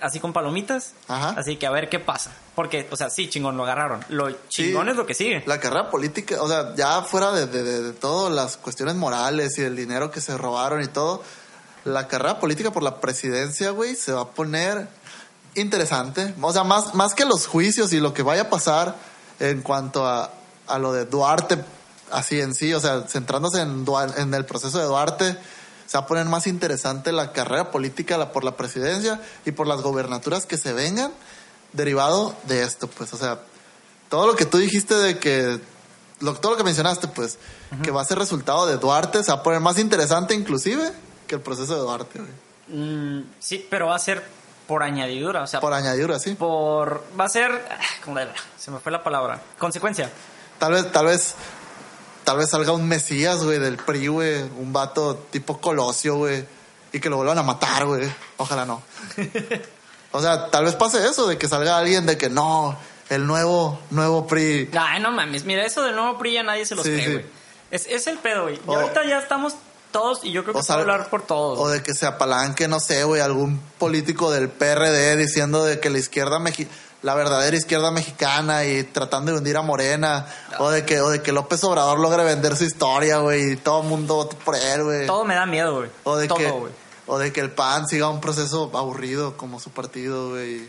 Así 0.00 0.20
con 0.20 0.32
palomitas. 0.32 0.92
Ajá. 1.08 1.34
Así 1.36 1.56
que 1.56 1.66
a 1.66 1.70
ver 1.70 1.88
qué 1.88 1.98
pasa. 1.98 2.30
Porque, 2.54 2.86
o 2.90 2.96
sea, 2.96 3.10
sí, 3.10 3.28
chingón, 3.28 3.56
lo 3.56 3.64
agarraron. 3.64 4.04
Lo 4.08 4.30
chingón 4.48 4.84
Sí. 4.86 4.90
es 4.92 4.96
lo 4.96 5.04
que 5.06 5.14
sigue. 5.14 5.42
La 5.46 5.58
carrera 5.58 5.90
política, 5.90 6.40
o 6.40 6.46
sea, 6.48 6.74
ya 6.76 7.02
fuera 7.02 7.32
de, 7.32 7.46
de, 7.48 7.62
de, 7.64 7.82
de 7.82 7.92
todas 7.92 8.32
las 8.32 8.56
cuestiones 8.56 8.94
morales 8.94 9.58
y 9.58 9.62
el 9.62 9.74
dinero 9.74 10.10
que 10.12 10.20
se 10.20 10.38
robaron 10.38 10.80
y 10.82 10.86
todo, 10.86 11.22
la 11.84 12.06
carrera 12.06 12.38
política 12.38 12.70
por 12.70 12.84
la 12.84 13.00
presidencia, 13.00 13.70
güey, 13.70 13.96
se 13.96 14.12
va 14.12 14.22
a 14.22 14.28
poner 14.30 14.86
interesante. 15.56 16.34
O 16.40 16.52
sea, 16.52 16.64
más, 16.64 16.94
más 16.94 17.14
que 17.14 17.24
los 17.24 17.46
juicios 17.46 17.92
y 17.92 18.00
lo 18.00 18.14
que 18.14 18.22
vaya 18.22 18.42
a 18.42 18.50
pasar 18.50 18.94
en 19.40 19.62
cuanto 19.62 20.06
a, 20.06 20.30
a 20.68 20.78
lo 20.78 20.92
de 20.92 21.04
Duarte, 21.06 21.58
así 22.12 22.40
en 22.40 22.54
sí, 22.54 22.72
o 22.74 22.80
sea, 22.80 23.02
centrándose 23.08 23.60
en, 23.60 24.34
el 24.34 24.44
proceso 24.44 24.78
de 24.78 24.84
Duarte, 24.84 25.36
se 25.86 25.98
va 25.98 26.04
a 26.04 26.06
poner 26.06 26.24
más 26.26 26.46
interesante 26.46 27.12
la 27.12 27.32
carrera 27.32 27.70
política 27.70 28.16
la- 28.18 28.32
por 28.32 28.44
la 28.44 28.56
presidencia 28.56 29.20
y 29.44 29.52
por 29.52 29.66
las 29.66 29.82
gobernaturas 29.82 30.46
que 30.46 30.56
se 30.56 30.72
vengan 30.72 31.12
derivado 31.72 32.34
de 32.44 32.62
esto, 32.62 32.86
pues, 32.88 33.12
o 33.12 33.16
sea, 33.16 33.40
todo 34.08 34.26
lo 34.26 34.36
que 34.36 34.44
tú 34.46 34.58
dijiste 34.58 34.94
de 34.94 35.18
que, 35.18 35.58
lo, 36.20 36.34
todo 36.34 36.52
lo 36.52 36.58
que 36.58 36.64
mencionaste, 36.64 37.08
pues, 37.08 37.38
que 37.82 37.90
va 37.90 38.02
a 38.02 38.04
ser 38.04 38.18
resultado 38.18 38.66
de 38.66 38.76
Duarte, 38.76 39.22
se 39.24 39.32
va 39.32 39.38
a 39.38 39.42
poner 39.42 39.60
más 39.60 39.78
interesante 39.78 40.34
inclusive 40.34 40.92
que 41.26 41.36
el 41.36 41.40
proceso 41.40 41.74
de 41.74 41.80
Duarte, 41.80 42.18
güey. 42.18 42.78
Mm, 42.80 43.30
sí, 43.38 43.66
pero 43.70 43.86
va 43.88 43.96
a 43.96 43.98
ser 43.98 44.22
por 44.66 44.82
añadidura. 44.82 45.42
O 45.42 45.46
sea, 45.46 45.60
Por 45.60 45.72
añadidura, 45.72 46.18
sí. 46.18 46.34
por 46.34 47.02
va 47.18 47.24
a 47.24 47.28
ser 47.28 47.50
ah, 47.70 47.78
se 48.58 48.70
me 48.70 48.78
fue 48.78 48.92
la 48.92 49.02
palabra 49.02 49.40
consecuencia 49.58 50.10
Tal 50.58 50.72
vez, 50.72 50.92
tal 50.92 51.06
vez, 51.06 51.34
tal 52.24 52.38
vez 52.38 52.50
salga 52.50 52.72
un 52.72 52.88
Mesías, 52.88 53.42
güey, 53.42 53.58
del 53.58 53.76
PRI, 53.76 54.06
güey, 54.08 54.42
un 54.42 54.72
vato 54.72 55.16
tipo 55.30 55.60
Colosio, 55.60 56.16
güey, 56.16 56.44
y 56.92 57.00
que 57.00 57.08
lo 57.10 57.16
vuelvan 57.16 57.38
a 57.38 57.42
matar, 57.42 57.86
güey. 57.86 58.10
Ojalá 58.36 58.64
no. 58.64 58.82
O 60.14 60.20
sea, 60.20 60.50
tal 60.50 60.66
vez 60.66 60.74
pase 60.74 60.98
eso, 61.06 61.26
de 61.26 61.38
que 61.38 61.48
salga 61.48 61.78
alguien 61.78 62.04
de 62.04 62.18
que 62.18 62.28
no, 62.28 62.76
el 63.08 63.26
nuevo, 63.26 63.78
nuevo 63.90 64.26
PRI. 64.26 64.68
ay 64.78 65.00
no 65.00 65.10
mames 65.10 65.44
mira 65.44 65.64
eso 65.64 65.82
del 65.82 65.96
nuevo 65.96 66.18
PRI 66.18 66.34
ya 66.34 66.42
nadie 66.42 66.66
se 66.66 66.74
los 66.74 66.84
Sí, 66.84 66.90
cree 66.92 67.04
sí. 67.06 67.12
güey 67.12 67.24
es, 67.70 67.86
es 67.86 68.06
el 68.08 68.18
pedo 68.18 68.42
güey 68.42 68.60
y 68.68 68.74
ahorita 68.74 69.06
ya 69.06 69.18
estamos 69.18 69.54
todos, 69.90 70.22
y 70.22 70.32
yo 70.32 70.42
creo 70.42 70.54
que 70.54 70.60
puedo 70.60 70.80
hablar 70.80 71.08
por 71.10 71.22
todos. 71.26 71.58
O 71.58 71.68
de 71.68 71.82
que 71.82 71.94
se 71.94 72.06
apalanque, 72.06 72.66
no 72.68 72.80
sé, 72.80 73.04
güey, 73.04 73.20
algún 73.22 73.58
político 73.78 74.30
del 74.30 74.48
PRD 74.50 75.16
diciendo 75.16 75.64
de 75.64 75.80
que 75.80 75.88
la 75.90 75.98
izquierda 75.98 76.38
mexi 76.38 76.66
la 77.02 77.14
verdadera 77.14 77.56
izquierda 77.56 77.90
mexicana 77.90 78.64
y 78.64 78.84
tratando 78.84 79.32
de 79.32 79.38
hundir 79.38 79.56
a 79.56 79.62
Morena. 79.62 80.26
O 80.58 80.70
de 80.70 80.84
que, 80.86 81.00
o 81.00 81.10
de 81.10 81.20
que 81.22 81.32
López 81.32 81.62
Obrador 81.64 81.98
logre 81.98 82.22
vender 82.24 82.56
su 82.56 82.64
historia, 82.64 83.18
güey, 83.18 83.52
y 83.52 83.56
todo 83.56 83.82
el 83.82 83.88
mundo 83.88 84.14
vote 84.16 84.36
por 84.44 84.54
él, 84.56 84.84
güey. 84.84 85.06
Todo 85.06 85.24
me 85.24 85.34
da 85.34 85.44
miedo, 85.46 85.76
güey. 85.78 85.90
O 86.04 86.16
de 86.16 86.28
todo, 86.28 86.38
que, 86.38 86.52
o 87.06 87.18
de 87.18 87.32
que 87.32 87.40
el 87.40 87.50
PAN 87.50 87.88
siga 87.88 88.08
un 88.08 88.20
proceso 88.20 88.70
aburrido 88.74 89.36
como 89.36 89.58
su 89.60 89.70
partido, 89.70 90.30
güey. 90.30 90.68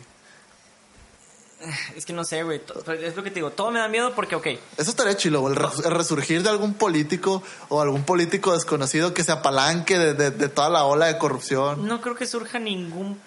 Es 1.96 2.06
que 2.06 2.12
no 2.12 2.26
sé, 2.26 2.44
güey. 2.44 2.60
to- 2.60 2.92
Es 2.92 3.16
lo 3.16 3.24
que 3.24 3.30
te 3.30 3.36
digo. 3.36 3.52
Todo 3.52 3.72
me 3.72 3.80
da 3.80 3.88
miedo 3.88 4.14
porque, 4.14 4.36
ok, 4.36 4.48
Eso 4.78 4.90
estaría 4.90 5.16
chilo, 5.16 5.48
el 5.48 5.56
resurgir 5.56 6.44
de 6.44 6.50
algún 6.50 6.74
político 6.74 7.42
o 7.70 7.80
algún 7.80 8.04
político 8.04 8.54
desconocido 8.54 9.14
que 9.14 9.24
se 9.24 9.32
apalanque 9.32 9.98
de, 9.98 10.14
de- 10.14 10.32
de 10.32 10.50
toda 10.50 10.70
la 10.70 10.84
ola 10.84 11.06
de 11.06 11.18
corrupción. 11.18 11.88
no 11.88 12.02
creo 12.02 12.16
que 12.16 12.26
surja 12.26 12.60
ningún. 12.60 13.18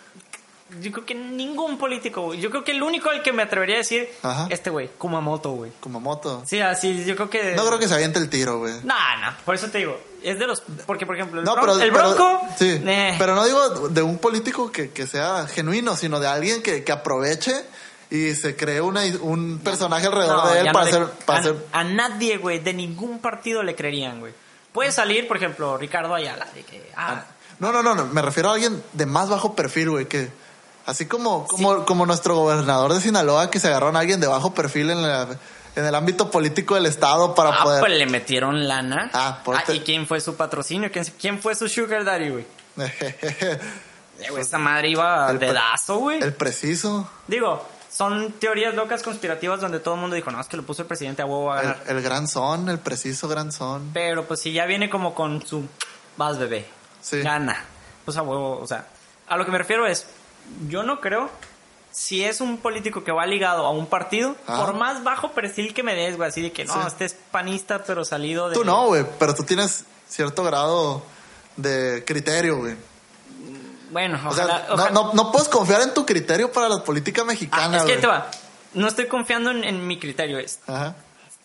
Yo 0.81 0.91
creo 0.91 1.07
que 1.07 1.15
ningún 1.15 1.79
político, 1.79 2.23
güey. 2.23 2.41
Yo 2.41 2.51
creo 2.51 2.65
que 2.65 2.73
el 2.73 2.83
único 2.83 3.09
al 3.09 3.23
que 3.23 3.33
me 3.33 3.43
atrevería 3.45 3.77
a 3.77 3.79
decir, 3.79 4.09
Ajá. 4.23 4.49
este 4.51 4.69
güey, 4.71 4.89
Kumamoto, 4.99 5.53
güey. 5.53 5.71
Como 5.79 6.01
moto. 6.01 6.43
Sí, 6.45 6.61
así, 6.61 7.05
yo 7.05 7.15
creo 7.15 7.31
que. 7.31 7.55
No 7.55 7.65
creo 7.67 7.79
que 7.79 7.87
se 7.87 7.95
aviente 7.95 8.19
el 8.19 8.29
tiro, 8.29 8.59
güey. 8.59 8.75
Nah, 8.83 9.17
nah, 9.21 9.33
por 9.45 9.55
eso 9.55 9.69
te 9.69 9.79
digo. 9.79 9.97
Es 10.25 10.41
de 10.41 10.47
los. 10.49 10.63
Porque, 10.85 11.07
por 11.07 11.15
ejemplo, 11.15 11.39
el, 11.39 11.47
No, 11.47 11.55
Bron- 11.55 11.61
pero, 11.61 11.81
el 11.81 11.93
pero- 11.93 12.15
Bronco. 12.15 12.41
sí, 12.59 12.81
eh, 12.85 13.15
pero 13.17 13.37
no 13.37 13.45
digo 13.45 13.89
de 13.91 14.03
un 14.03 14.19
político 14.19 14.73
que, 14.73 14.91
que 14.91 15.07
sea 15.07 15.47
genuino, 15.47 15.95
sino 15.97 16.19
de 16.19 16.27
alguien 16.27 16.63
que, 16.65 16.83
que 16.83 16.91
aproveche 16.91 17.55
y 18.11 18.35
se 18.35 18.57
cree 18.57 18.81
una, 18.81 19.03
un 19.21 19.61
personaje 19.63 20.07
alrededor 20.07 20.45
no, 20.47 20.51
de 20.51 20.61
él 20.61 20.73
para 20.73 20.85
no 20.85 20.91
le- 20.91 20.97
hacer... 21.05 21.19
Para 21.27 21.39
a, 21.39 21.41
hacer 21.43 21.57
a 21.73 21.85
nadie, 21.85 22.39
güey, 22.39 22.59
de 22.59 22.73
ningún 22.75 23.21
partido 23.21 23.63
le 23.63 23.77
creerían, 23.77 24.19
güey. 24.19 24.33
Puede 24.73 24.91
salir, 24.91 25.29
por 25.29 25.37
ejemplo, 25.37 25.77
Ricardo 25.79 26.13
Ayala, 26.15 26.47
de 26.55 26.63
que. 26.65 26.91
Ah, 26.97 27.25
no, 27.61 27.73
no, 27.73 27.83
no, 27.85 27.95
no, 27.95 28.07
me 28.07 28.21
refiero 28.21 28.51
a 28.51 28.55
alguien 28.55 28.83
de 28.95 29.07
más 29.07 29.29
bajo 29.29 29.55
perfil, 29.55 29.91
güey, 29.91 30.07
que... 30.07 30.29
Así 30.87 31.07
como, 31.07 31.47
como, 31.47 31.85
como 31.85 32.07
nuestro 32.07 32.37
gobernador 32.37 32.95
de 32.95 33.01
Sinaloa 33.01 33.51
que 33.51 33.59
se 33.61 33.69
agarró 33.69 33.89
a 33.95 33.99
alguien 34.01 34.21
de 34.21 34.27
bajo 34.29 34.55
perfil 34.55 34.91
en, 34.91 35.03
la- 35.03 35.29
en 35.75 35.85
el 35.85 35.95
ámbito 35.95 36.31
político 36.31 36.75
del 36.77 36.87
Estado 36.87 37.35
para 37.35 37.51
ah, 37.51 37.63
poder... 37.65 37.81
pues 37.81 37.93
le 37.99 38.07
metieron 38.07 38.67
lana. 38.69 39.11
Ah, 39.13 39.41
por 39.45 39.57
este- 39.57 39.75
¿Y 39.75 39.81
quién 39.81 40.07
fue 40.07 40.21
su 40.21 40.37
patrocinio? 40.37 40.91
¿Quién, 40.93 41.05
quién 41.21 41.43
fue 41.43 41.55
su 41.55 41.69
sugar 41.69 42.05
daddy, 42.05 42.31
güey? 42.31 42.47
Eh, 44.19 44.29
Esa 44.39 44.57
madre 44.57 44.89
iba 44.89 45.31
El 45.31 45.39
dedazo, 45.39 45.99
güey. 45.99 46.23
el 46.23 46.33
preciso, 46.33 47.07
Digo, 47.27 47.67
son 47.93 48.33
teorías 48.33 48.75
locas 48.75 49.03
conspirativas 49.03 49.61
donde 49.61 49.79
todo 49.79 49.93
el 49.95 50.01
mundo 50.01 50.17
dijo, 50.17 50.31
no, 50.31 50.41
es 50.41 50.47
que 50.47 50.57
lo 50.57 50.63
puso 50.63 50.81
el 50.83 50.89
presidente 50.89 51.21
a 51.21 51.27
huevo 51.27 51.53
a 51.53 51.61
el, 51.61 51.67
ganar. 51.69 51.83
el 51.87 52.03
gran 52.03 52.27
son, 52.29 52.69
el 52.71 52.79
preciso 52.79 53.29
gran 53.29 53.53
son. 53.53 53.91
Pero 53.93 54.25
pues 54.25 54.41
si 54.41 54.53
ya 54.53 54.65
viene 54.65 54.89
como 54.89 55.15
con 55.15 55.47
su 55.47 55.67
vas 56.17 56.39
bebé, 56.39 56.65
Sí. 57.03 57.21
gana, 57.21 57.63
pues 58.07 58.17
a 58.17 58.23
huevo, 58.23 58.59
o 58.59 58.67
sea, 58.67 58.87
a 59.29 59.37
lo 59.37 59.45
que 59.45 59.51
me 59.51 59.59
refiero 59.59 59.87
es, 59.87 60.07
yo 60.69 60.83
no 60.83 61.01
creo 61.01 61.31
si 61.93 62.23
es 62.25 62.41
un 62.43 62.59
político 62.59 63.05
que 63.05 63.11
va 63.13 63.25
ligado 63.27 63.65
a 63.65 63.71
un 63.71 63.87
partido, 63.87 64.37
Ah. 64.47 64.65
por 64.65 64.75
más 64.75 65.03
bajo 65.03 65.33
perfil 65.33 65.73
que 65.73 65.83
me 65.83 65.95
des, 65.95 66.17
güey, 66.17 66.29
así 66.29 66.43
de 66.43 66.53
que 66.53 66.65
no, 66.67 66.75
Sí. 66.75 66.81
este 66.87 67.05
es 67.07 67.15
panista 67.31 67.83
pero 67.85 68.05
salido 68.05 68.49
de 68.51 68.55
Tú 68.55 68.65
no, 68.65 68.87
güey, 68.87 69.07
pero 69.19 69.35
tú 69.35 69.45
tienes 69.45 69.85
cierto 70.09 70.45
grado 70.45 71.03
de 71.57 72.05
criterio, 72.07 72.59
güey. 72.59 72.77
Bueno, 73.91 74.21
O 74.29 74.33
sea, 74.35 74.67
ojalá, 74.71 74.91
no, 74.91 75.05
no, 75.07 75.13
no 75.15 75.33
puedes 75.33 75.49
confiar 75.49 75.81
en 75.81 75.95
tu 75.95 76.05
criterio 76.05 76.53
para 76.53 76.69
la 76.69 76.83
política 76.85 77.23
Ah, 77.23 77.25
mexicana, 77.25 77.77
es 77.79 77.83
que 77.85 77.89
güey. 77.93 78.01
te 78.01 78.07
va. 78.07 78.31
No 78.75 78.89
estoy 78.89 79.07
confiando 79.07 79.51
en, 79.53 79.65
en 79.65 79.87
mi 79.87 79.99
criterio, 79.99 80.39
es 80.39 80.59
Ajá. 80.67 80.97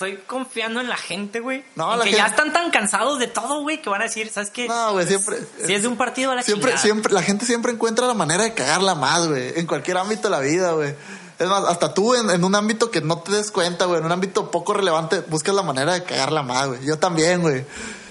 Estoy 0.03 0.23
confiando 0.25 0.81
en 0.81 0.89
la 0.89 0.97
gente, 0.97 1.39
güey. 1.41 1.63
No, 1.75 1.93
en 1.93 1.99
la 1.99 2.05
que 2.05 2.13
ya 2.13 2.25
están 2.25 2.51
tan 2.51 2.71
cansados 2.71 3.19
de 3.19 3.27
todo, 3.27 3.61
güey, 3.61 3.81
que 3.81 3.89
van 3.89 4.01
a 4.01 4.05
decir, 4.05 4.29
¿sabes 4.31 4.49
qué? 4.49 4.67
No, 4.67 4.93
güey, 4.93 5.05
siempre. 5.05 5.37
Si 5.65 5.73
es 5.75 5.83
de 5.83 5.87
un 5.87 5.95
partido 5.97 6.31
a 6.31 6.35
la 6.35 6.41
Siempre, 6.43 6.71
chingada. 6.71 6.81
siempre, 6.81 7.13
la 7.13 7.21
gente 7.21 7.45
siempre 7.45 7.71
encuentra 7.71 8.07
la 8.07 8.13
manera 8.15 8.43
de 8.43 8.53
cagarla 8.55 8.95
más, 8.95 9.27
güey. 9.27 9.53
En 9.59 9.67
cualquier 9.67 9.97
ámbito 9.97 10.23
de 10.23 10.29
la 10.31 10.39
vida, 10.39 10.71
güey. 10.71 10.95
Es 11.37 11.47
más, 11.47 11.63
hasta 11.65 11.93
tú 11.93 12.15
en, 12.15 12.29
en 12.31 12.43
un 12.43 12.55
ámbito 12.55 12.89
que 12.89 13.01
no 13.01 13.19
te 13.19 13.31
des 13.31 13.51
cuenta, 13.51 13.85
güey, 13.85 13.99
en 13.99 14.05
un 14.05 14.11
ámbito 14.11 14.49
poco 14.51 14.73
relevante, 14.73 15.21
buscas 15.27 15.53
la 15.53 15.63
manera 15.63 15.93
de 15.93 16.03
cagarla 16.03 16.41
más, 16.43 16.67
güey. 16.67 16.83
Yo 16.85 16.97
también, 16.97 17.41
güey. 17.41 17.63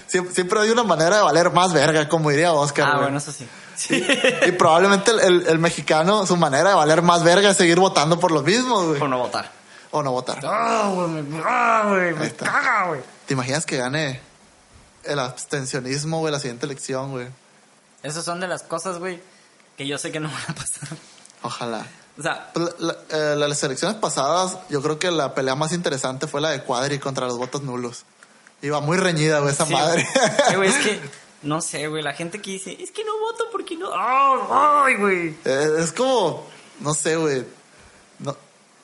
Siempre, 0.07 0.33
siempre 0.33 0.59
hay 0.61 0.69
una 0.69 0.83
manera 0.83 1.17
de 1.17 1.23
valer 1.23 1.51
más 1.51 1.71
verga, 1.73 2.07
como 2.09 2.29
diría 2.29 2.51
Oscar, 2.53 2.89
Ah, 2.93 2.99
bueno, 3.01 3.17
eso 3.17 3.31
sí. 3.31 3.47
Sí. 3.75 4.05
Y 4.47 4.51
probablemente 4.51 5.11
el, 5.11 5.19
el- 5.19 5.47
el 5.47 5.59
mexicano, 5.59 6.25
su 6.25 6.35
manera 6.37 6.69
de 6.69 6.75
valer 6.75 7.01
más 7.01 7.23
verga 7.23 7.49
es 7.49 7.57
seguir 7.57 7.79
votando 7.79 8.19
por 8.19 8.31
los 8.31 8.43
mismos, 8.43 8.85
güey. 8.85 8.99
Por 8.99 9.09
no 9.09 9.17
votar. 9.17 9.51
O 9.91 10.01
no 10.01 10.11
votar. 10.11 10.39
Ah, 10.45 10.91
güey, 10.93 11.09
me, 11.23 11.41
ah, 11.45 12.13
me 12.17 12.31
caga, 12.33 12.87
güey. 12.87 13.01
¿Te 13.25 13.33
imaginas 13.33 13.65
que 13.65 13.77
gane 13.77 14.19
el 15.03 15.19
abstencionismo, 15.19 16.19
güey, 16.19 16.31
la 16.31 16.39
siguiente 16.39 16.65
elección, 16.65 17.11
güey? 17.11 17.27
Esas 18.03 18.23
son 18.25 18.39
de 18.39 18.47
las 18.47 18.63
cosas, 18.63 18.99
güey, 18.99 19.21
que 19.77 19.85
yo 19.85 19.97
sé 19.97 20.11
que 20.11 20.19
no 20.19 20.29
van 20.29 20.41
a 20.47 20.55
pasar. 20.55 20.89
Ojalá. 21.43 21.85
O 22.17 22.21
sea, 22.21 22.51
Pues, 22.53 22.73
la- 22.79 22.95
la- 23.09 23.33
eh, 23.33 23.35
las 23.35 23.63
elecciones 23.63 23.97
pasadas, 23.97 24.57
yo 24.69 24.81
creo 24.81 24.97
que 24.99 25.11
la 25.11 25.33
pelea 25.33 25.55
más 25.55 25.71
interesante 25.73 26.27
fue 26.27 26.39
la 26.41 26.49
de 26.51 26.63
Cuadri 26.63 26.99
contra 26.99 27.25
los 27.27 27.37
votos 27.37 27.61
nulos. 27.63 28.03
Iba 28.61 28.79
muy 28.79 28.97
reñida, 28.97 29.39
güey, 29.39 29.51
esa 29.53 29.65
sí, 29.65 29.73
madre. 29.73 30.07
Sí, 30.49 30.55
güey, 30.55 30.69
es 30.69 30.77
que, 30.77 30.99
no 31.41 31.61
sé, 31.61 31.87
güey, 31.87 32.03
la 32.03 32.13
gente 32.13 32.41
que 32.41 32.51
dice, 32.51 32.77
es 32.79 32.91
que 32.91 33.03
no 33.03 33.17
voto 33.19 33.45
porque 33.51 33.75
no. 33.75 33.89
¡Ah, 33.93 34.83
¡Ay, 34.85 34.95
güey! 34.95 35.35
Eh, 35.45 35.67
es 35.79 35.91
como, 35.91 36.47
no 36.79 36.93
sé, 36.93 37.15
güey. 37.17 37.45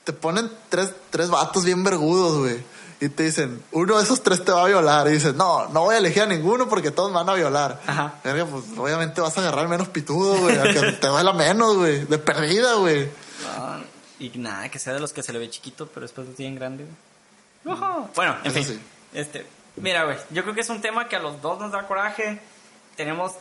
No, 0.07 0.13
te 0.13 0.13
ponen 0.13 0.49
tres, 0.69 0.91
tres 1.09 1.29
vatos 1.29 1.65
bien 1.65 1.83
vergudos, 1.83 2.37
güey. 2.39 2.63
Y 2.99 3.09
te 3.09 3.23
dicen, 3.23 3.61
uno 3.73 3.97
de 3.97 4.03
esos 4.03 4.23
tres 4.23 4.43
te 4.43 4.51
va 4.51 4.63
a 4.63 4.67
violar. 4.67 5.07
Y 5.07 5.11
dices, 5.11 5.35
no, 5.35 5.67
no 5.67 5.81
voy 5.81 5.95
a 5.95 5.97
elegir 5.99 6.23
a 6.23 6.25
ninguno 6.25 6.67
porque 6.67 6.89
todos 6.91 7.11
me 7.11 7.17
van 7.17 7.29
a 7.29 7.33
violar. 7.35 7.79
Ajá. 7.85 8.15
Verga, 8.23 8.45
pues 8.45 8.63
obviamente 8.77 9.21
vas 9.21 9.37
a 9.37 9.41
agarrar 9.41 9.67
menos 9.67 9.87
pitudo, 9.89 10.35
güey. 10.37 10.57
al 10.57 10.73
que 10.73 10.93
te 10.93 11.07
duela 11.07 11.33
menos, 11.33 11.75
güey. 11.75 12.05
De 12.05 12.17
perdida, 12.17 12.73
güey. 12.75 13.07
Ah, 13.55 13.79
y 14.19 14.29
nada, 14.39 14.69
que 14.69 14.79
sea 14.79 14.93
de 14.93 14.99
los 14.99 15.13
que 15.13 15.21
se 15.21 15.31
le 15.33 15.37
ve 15.39 15.49
chiquito, 15.49 15.87
pero 15.93 16.01
después 16.05 16.27
lo 16.27 16.33
tienen 16.33 16.55
grande, 16.55 16.85
güey. 17.63 17.77
Ujú. 17.77 18.07
Bueno, 18.15 18.35
en 18.43 18.51
Eso 18.51 18.63
fin. 18.63 18.77
sí. 18.77 18.81
Este, 19.13 19.45
mira, 19.75 20.05
güey, 20.05 20.17
yo 20.31 20.41
creo 20.43 20.55
que 20.55 20.61
es 20.61 20.69
un 20.69 20.81
tema 20.81 21.07
que 21.07 21.15
a 21.17 21.19
los 21.19 21.39
dos 21.41 21.59
nos 21.59 21.71
da 21.71 21.85
coraje. 21.87 22.39
Tenemos 22.95 23.33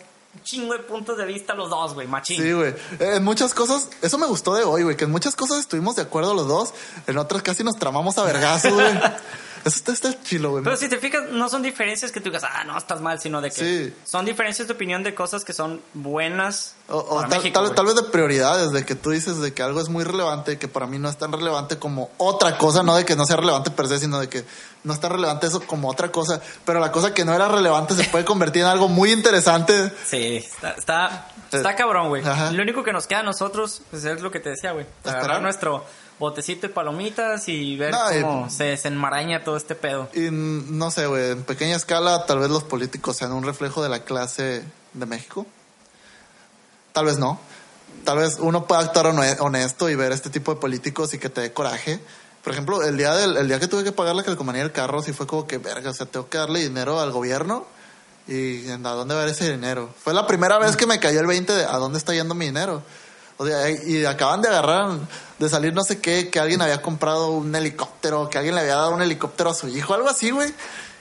chingo 0.43 0.73
de 0.73 0.81
puntos 0.81 1.17
de 1.17 1.25
vista 1.25 1.55
los 1.55 1.71
dos, 1.71 1.95
güey, 1.95 2.07
machín. 2.07 2.43
Sí, 2.43 2.53
güey. 2.53 2.75
En 2.99 3.25
muchas 3.25 3.55
cosas, 3.55 3.89
eso 4.03 4.19
me 4.19 4.27
gustó 4.27 4.55
de 4.55 4.65
hoy, 4.65 4.83
güey, 4.83 4.97
que 4.97 5.05
en 5.05 5.11
muchas 5.11 5.37
cosas 5.37 5.59
estuvimos 5.59 5.97
de 5.97 6.03
acuerdo 6.03 6.35
los 6.35 6.49
dos, 6.49 6.75
en 7.07 7.19
otras 7.19 7.43
casi 7.43 7.65
nos 7.65 7.77
tramamos 7.77 8.19
a 8.19 8.25
vergazos, 8.25 8.73
güey. 8.73 8.87
Eso 9.67 9.77
está, 9.79 9.93
está 9.93 10.23
chilo, 10.23 10.53
güey. 10.53 10.63
Pero 10.63 10.77
si 10.77 10.89
te 10.89 10.97
fijas, 10.99 11.25
no 11.33 11.49
son 11.49 11.61
diferencias 11.61 12.13
que 12.13 12.21
tú 12.21 12.31
digas, 12.31 12.45
ah, 12.45 12.63
no, 12.65 12.79
estás 12.79 13.01
mal, 13.01 13.21
sino 13.21 13.41
de 13.41 13.51
que 13.51 13.57
Sí. 13.89 13.95
son 14.05 14.25
diferencias 14.25 14.69
de 14.69 14.75
opinión 14.75 15.03
de 15.03 15.13
cosas 15.13 15.45
que 15.45 15.53
son 15.53 15.81
buenas 15.93 16.75
O, 16.89 16.99
o 16.99 17.17
para 17.17 17.29
tal, 17.29 17.39
México, 17.41 17.53
tal- 17.55 17.65
güey. 17.65 17.75
tal 17.75 17.87
vez 17.87 17.95
de 17.97 18.03
prioridades, 18.05 18.71
de 18.71 18.85
que 18.87 18.95
tú 18.95 19.11
dices 19.11 19.39
de 19.41 19.53
que 19.53 19.65
algo 19.65 19.81
es 19.81 19.89
muy 19.89 20.05
relevante 20.05 20.57
que 20.57 20.69
para 20.69 20.87
mí 20.87 20.99
no 21.01 21.09
es 21.09 21.17
tan 21.19 21.33
relevante 21.33 21.79
como 21.79 22.11
otra 22.17 22.57
cosa, 22.59 22.85
no 22.85 22.95
de 22.95 23.05
que 23.05 23.17
no 23.17 23.27
sea 23.27 23.37
relevante 23.37 23.73
per 23.73 23.89
se, 23.89 23.99
sino 23.99 24.21
de 24.21 24.29
que 24.29 24.45
no 24.85 24.93
está 24.93 25.09
relevante 25.09 25.49
eso 25.49 25.61
como 25.61 25.91
otra 25.91 26.13
cosa, 26.13 26.41
pero 26.65 26.79
la 26.79 26.93
cosa 26.93 27.13
que 27.13 27.25
no 27.25 27.35
era 27.35 27.49
relevante 27.49 27.95
se 27.95 28.05
puede 28.05 28.25
convertir 28.25 28.63
en 28.63 28.69
algo 28.69 28.87
muy 28.89 29.11
interesante. 29.11 29.93
Sí, 30.07 30.37
está, 30.37 30.71
está, 30.75 31.29
está 31.51 31.75
cabrón, 31.75 32.09
güey. 32.09 32.23
Lo 32.53 32.63
único 32.63 32.85
que 32.85 32.93
nos 32.93 33.09
queda 33.09 33.19
a 33.21 33.25
nosotros, 33.25 33.83
pues 33.91 34.05
es 34.05 34.21
lo 34.21 34.31
que 34.31 34.39
te 34.39 34.51
decía, 34.51 34.71
güey. 34.71 34.87
Esperar. 34.99 35.19
Agarrar 35.19 35.43
nuestro 35.43 35.85
botecito 36.19 36.67
de 36.69 36.73
palomitas 36.73 37.49
y 37.49 37.77
ver 37.77 37.93
No, 37.93 38.17
y- 38.17 38.23
cómo 38.23 38.51
se 38.51 38.65
desenmaraña 38.65 39.45
todo 39.45 39.57
este 39.57 39.75
pedo. 39.75 40.09
Y 40.15 40.31
mm, 40.31 40.79
no 40.79 40.91
sé, 40.91 41.07
güey, 41.07 41.31
en 41.33 41.43
pequeña 41.45 41.77
escala 41.77 42.25
tal 42.27 42.39
vez 42.39 42.49
los 42.51 42.65
políticos 42.65 43.17
sean 43.17 43.33
un 43.33 43.45
reflejo 43.45 43.83
de 43.83 43.89
la 43.89 44.01
clase 44.05 44.65
de 44.95 45.07
México. 45.07 45.47
Tal 46.93 47.07
vez 47.07 47.19
no. 47.19 47.39
Tal 48.05 48.19
vez 48.19 48.37
uno 48.39 48.67
pueda 48.67 48.81
actuar 48.83 49.07
hone- 49.07 49.37
honesto 49.41 49.89
y 49.91 49.95
ver 49.95 50.13
este 50.13 50.31
tipo 50.31 50.55
de 50.55 50.61
políticos 50.61 51.13
y 51.15 51.19
que 51.19 51.29
te 51.29 51.41
dé 51.41 51.53
coraje. 51.53 52.01
Por 52.43 52.53
ejemplo, 52.53 52.83
el 52.83 52.97
día 52.97 53.13
del 53.15 53.37
el 53.37 53.49
día 53.49 53.59
que 53.59 53.67
tuve 53.69 53.85
que 53.85 53.93
pagar 53.93 54.15
la 54.15 54.23
calcomanía 54.23 54.63
del 54.63 54.73
carro, 54.73 55.03
sí 55.03 55.13
fue 55.13 55.27
como 55.27 55.47
que, 55.47 55.59
verga, 55.59 55.91
o 55.91 55.95
sea, 55.95 56.07
tengo 56.07 56.29
que 56.29 56.39
darle 56.39 56.61
dinero 56.61 57.01
al 57.01 57.11
gobierno 57.11 57.67
y 58.29 58.69
a 58.71 58.77
dónde 58.79 59.15
va 59.15 59.25
ese 59.27 59.51
dinero. 59.51 59.89
Fue 60.03 60.15
la 60.15 60.27
primera 60.27 60.59
vez 60.59 60.77
que 60.77 60.87
me 60.87 61.01
cayó 61.01 61.21
el 61.21 61.27
20 61.27 61.53
de 61.53 61.65
a 61.65 61.77
dónde 61.79 61.99
está 61.99 62.13
yendo 62.15 62.35
mi 62.35 62.47
dinero. 62.47 62.83
O 63.39 63.47
sea, 63.47 63.69
y 63.71 64.05
acaban 64.05 64.41
de 64.41 64.49
agarrar, 64.49 64.99
de 65.39 65.49
salir 65.49 65.75
no 65.75 65.83
sé 65.83 66.01
qué, 66.01 66.31
que 66.31 66.41
alguien 66.41 66.63
había 66.63 66.81
comprado 66.81 67.31
un 67.31 67.55
helicóptero, 67.55 68.31
que 68.31 68.39
alguien 68.39 68.55
le 68.55 68.63
había 68.63 68.77
dado 68.77 68.93
un 68.93 69.03
helicóptero 69.03 69.51
a 69.51 69.55
su 69.55 69.69
hijo, 69.69 69.95
algo 69.95 70.09
así, 70.09 70.31
güey. 70.31 70.53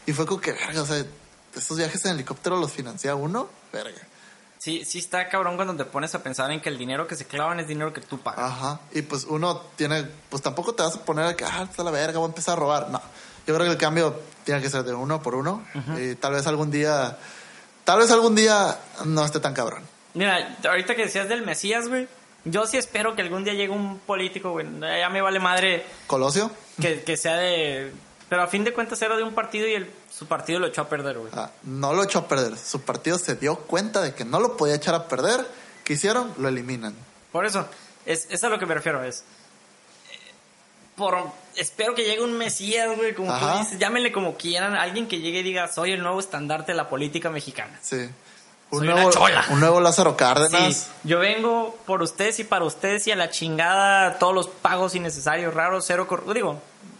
Y 0.05 0.13
fue 0.13 0.25
como 0.25 0.41
que, 0.41 0.51
verga, 0.51 0.81
o 0.81 0.85
sea, 0.85 1.03
esos 1.55 1.77
viajes 1.77 2.03
en 2.05 2.11
helicóptero 2.11 2.57
los 2.57 2.71
financia 2.71 3.15
uno, 3.15 3.49
verga. 3.71 4.01
Sí, 4.57 4.83
sí 4.83 4.99
está 4.99 5.29
cabrón 5.29 5.55
cuando 5.57 5.75
te 5.75 5.85
pones 5.85 6.15
a 6.15 6.23
pensar 6.23 6.51
en 6.51 6.59
que 6.59 6.69
el 6.69 6.77
dinero 6.77 7.07
que 7.07 7.15
se 7.15 7.25
clavan 7.25 7.59
es 7.59 7.67
dinero 7.67 7.93
que 7.93 8.01
tú 8.01 8.17
pagas. 8.17 8.51
Ajá. 8.51 8.79
Y 8.91 9.03
pues 9.03 9.25
uno 9.25 9.61
tiene, 9.75 10.07
pues 10.29 10.41
tampoco 10.41 10.73
te 10.73 10.83
vas 10.83 10.95
a 10.95 11.05
poner 11.05 11.25
a 11.25 11.35
que, 11.35 11.45
ah, 11.45 11.67
está 11.69 11.83
la 11.83 11.91
verga, 11.91 12.17
voy 12.17 12.25
a 12.25 12.29
empezar 12.29 12.57
a 12.57 12.59
robar. 12.59 12.89
No. 12.89 13.01
Yo 13.45 13.53
creo 13.53 13.67
que 13.67 13.73
el 13.73 13.77
cambio 13.77 14.19
tiene 14.43 14.61
que 14.61 14.69
ser 14.69 14.83
de 14.83 14.93
uno 14.93 15.21
por 15.21 15.35
uno. 15.35 15.63
Y 15.97 16.15
tal 16.15 16.33
vez 16.33 16.47
algún 16.47 16.71
día, 16.71 17.17
tal 17.83 17.99
vez 17.99 18.09
algún 18.09 18.33
día 18.33 18.79
no 19.05 19.23
esté 19.23 19.39
tan 19.39 19.53
cabrón. 19.53 19.83
Mira, 20.15 20.57
ahorita 20.67 20.95
que 20.95 21.03
decías 21.03 21.29
del 21.29 21.45
Mesías, 21.45 21.87
güey, 21.87 22.07
yo 22.45 22.65
sí 22.67 22.77
espero 22.77 23.15
que 23.15 23.21
algún 23.21 23.43
día 23.43 23.53
llegue 23.53 23.71
un 23.73 23.99
político, 23.99 24.51
güey, 24.51 24.65
ya 24.79 25.09
me 25.09 25.21
vale 25.21 25.39
madre 25.39 25.85
Colosio. 26.07 26.49
que, 26.79 27.03
que 27.03 27.17
sea 27.17 27.35
de 27.37 27.91
Pero 28.29 28.43
a 28.43 28.47
fin 28.47 28.63
de 28.63 28.73
cuentas 28.73 29.01
era 29.01 29.17
de 29.17 29.23
un 29.23 29.33
partido 29.33 29.67
y 29.67 29.73
el, 29.73 29.91
su 30.11 30.25
partido 30.27 30.59
lo 30.59 30.67
echó 30.67 30.81
a 30.81 30.89
perder, 30.89 31.17
güey. 31.17 31.31
Ah, 31.35 31.51
no 31.63 31.93
lo 31.93 32.03
echó 32.03 32.19
a 32.19 32.27
perder. 32.27 32.57
Su 32.57 32.81
partido 32.81 33.17
se 33.17 33.35
dio 33.35 33.57
cuenta 33.57 34.01
de 34.01 34.13
que 34.13 34.25
no 34.25 34.39
lo 34.39 34.57
podía 34.57 34.75
echar 34.75 34.95
a 34.95 35.07
perder. 35.07 35.45
¿Qué 35.83 35.93
hicieron? 35.93 36.33
Lo 36.37 36.47
eliminan. 36.47 36.95
Por 37.31 37.45
eso, 37.45 37.67
es, 38.05 38.27
es 38.29 38.43
a 38.43 38.49
lo 38.49 38.57
que 38.57 38.65
me 38.65 38.73
refiero, 38.73 39.03
es... 39.03 39.23
Por, 40.95 41.17
espero 41.57 41.93
que 41.93 42.05
llegue 42.05 42.23
un 42.23 42.37
mesías, 42.37 42.95
güey, 42.95 43.13
como 43.13 43.29
Ajá. 43.29 43.53
tú 43.53 43.59
dices, 43.59 43.79
llámenle 43.79 44.13
como 44.13 44.37
quieran, 44.37 44.75
alguien 44.75 45.09
que 45.09 45.19
llegue 45.19 45.39
y 45.39 45.43
diga, 45.43 45.67
soy 45.67 45.91
el 45.91 46.01
nuevo 46.01 46.21
estandarte 46.21 46.71
de 46.71 46.77
la 46.77 46.87
política 46.87 47.29
mexicana. 47.29 47.77
Sí. 47.81 48.09
Un 48.79 48.85
nuevo, 48.85 49.11
chola. 49.11 49.45
un 49.49 49.59
nuevo 49.59 49.79
Lázaro 49.79 50.15
Cárdenas. 50.17 50.73
Sí, 50.75 50.87
yo 51.03 51.19
vengo 51.19 51.77
por 51.85 52.01
ustedes 52.01 52.39
y 52.39 52.43
para 52.43 52.65
ustedes 52.65 53.05
y 53.07 53.11
a 53.11 53.15
la 53.15 53.29
chingada 53.29 54.17
todos 54.19 54.33
los 54.33 54.47
pagos 54.47 54.95
innecesarios, 54.95 55.53
raros, 55.53 55.85
cero... 55.87 56.07
Digo, 56.33 56.59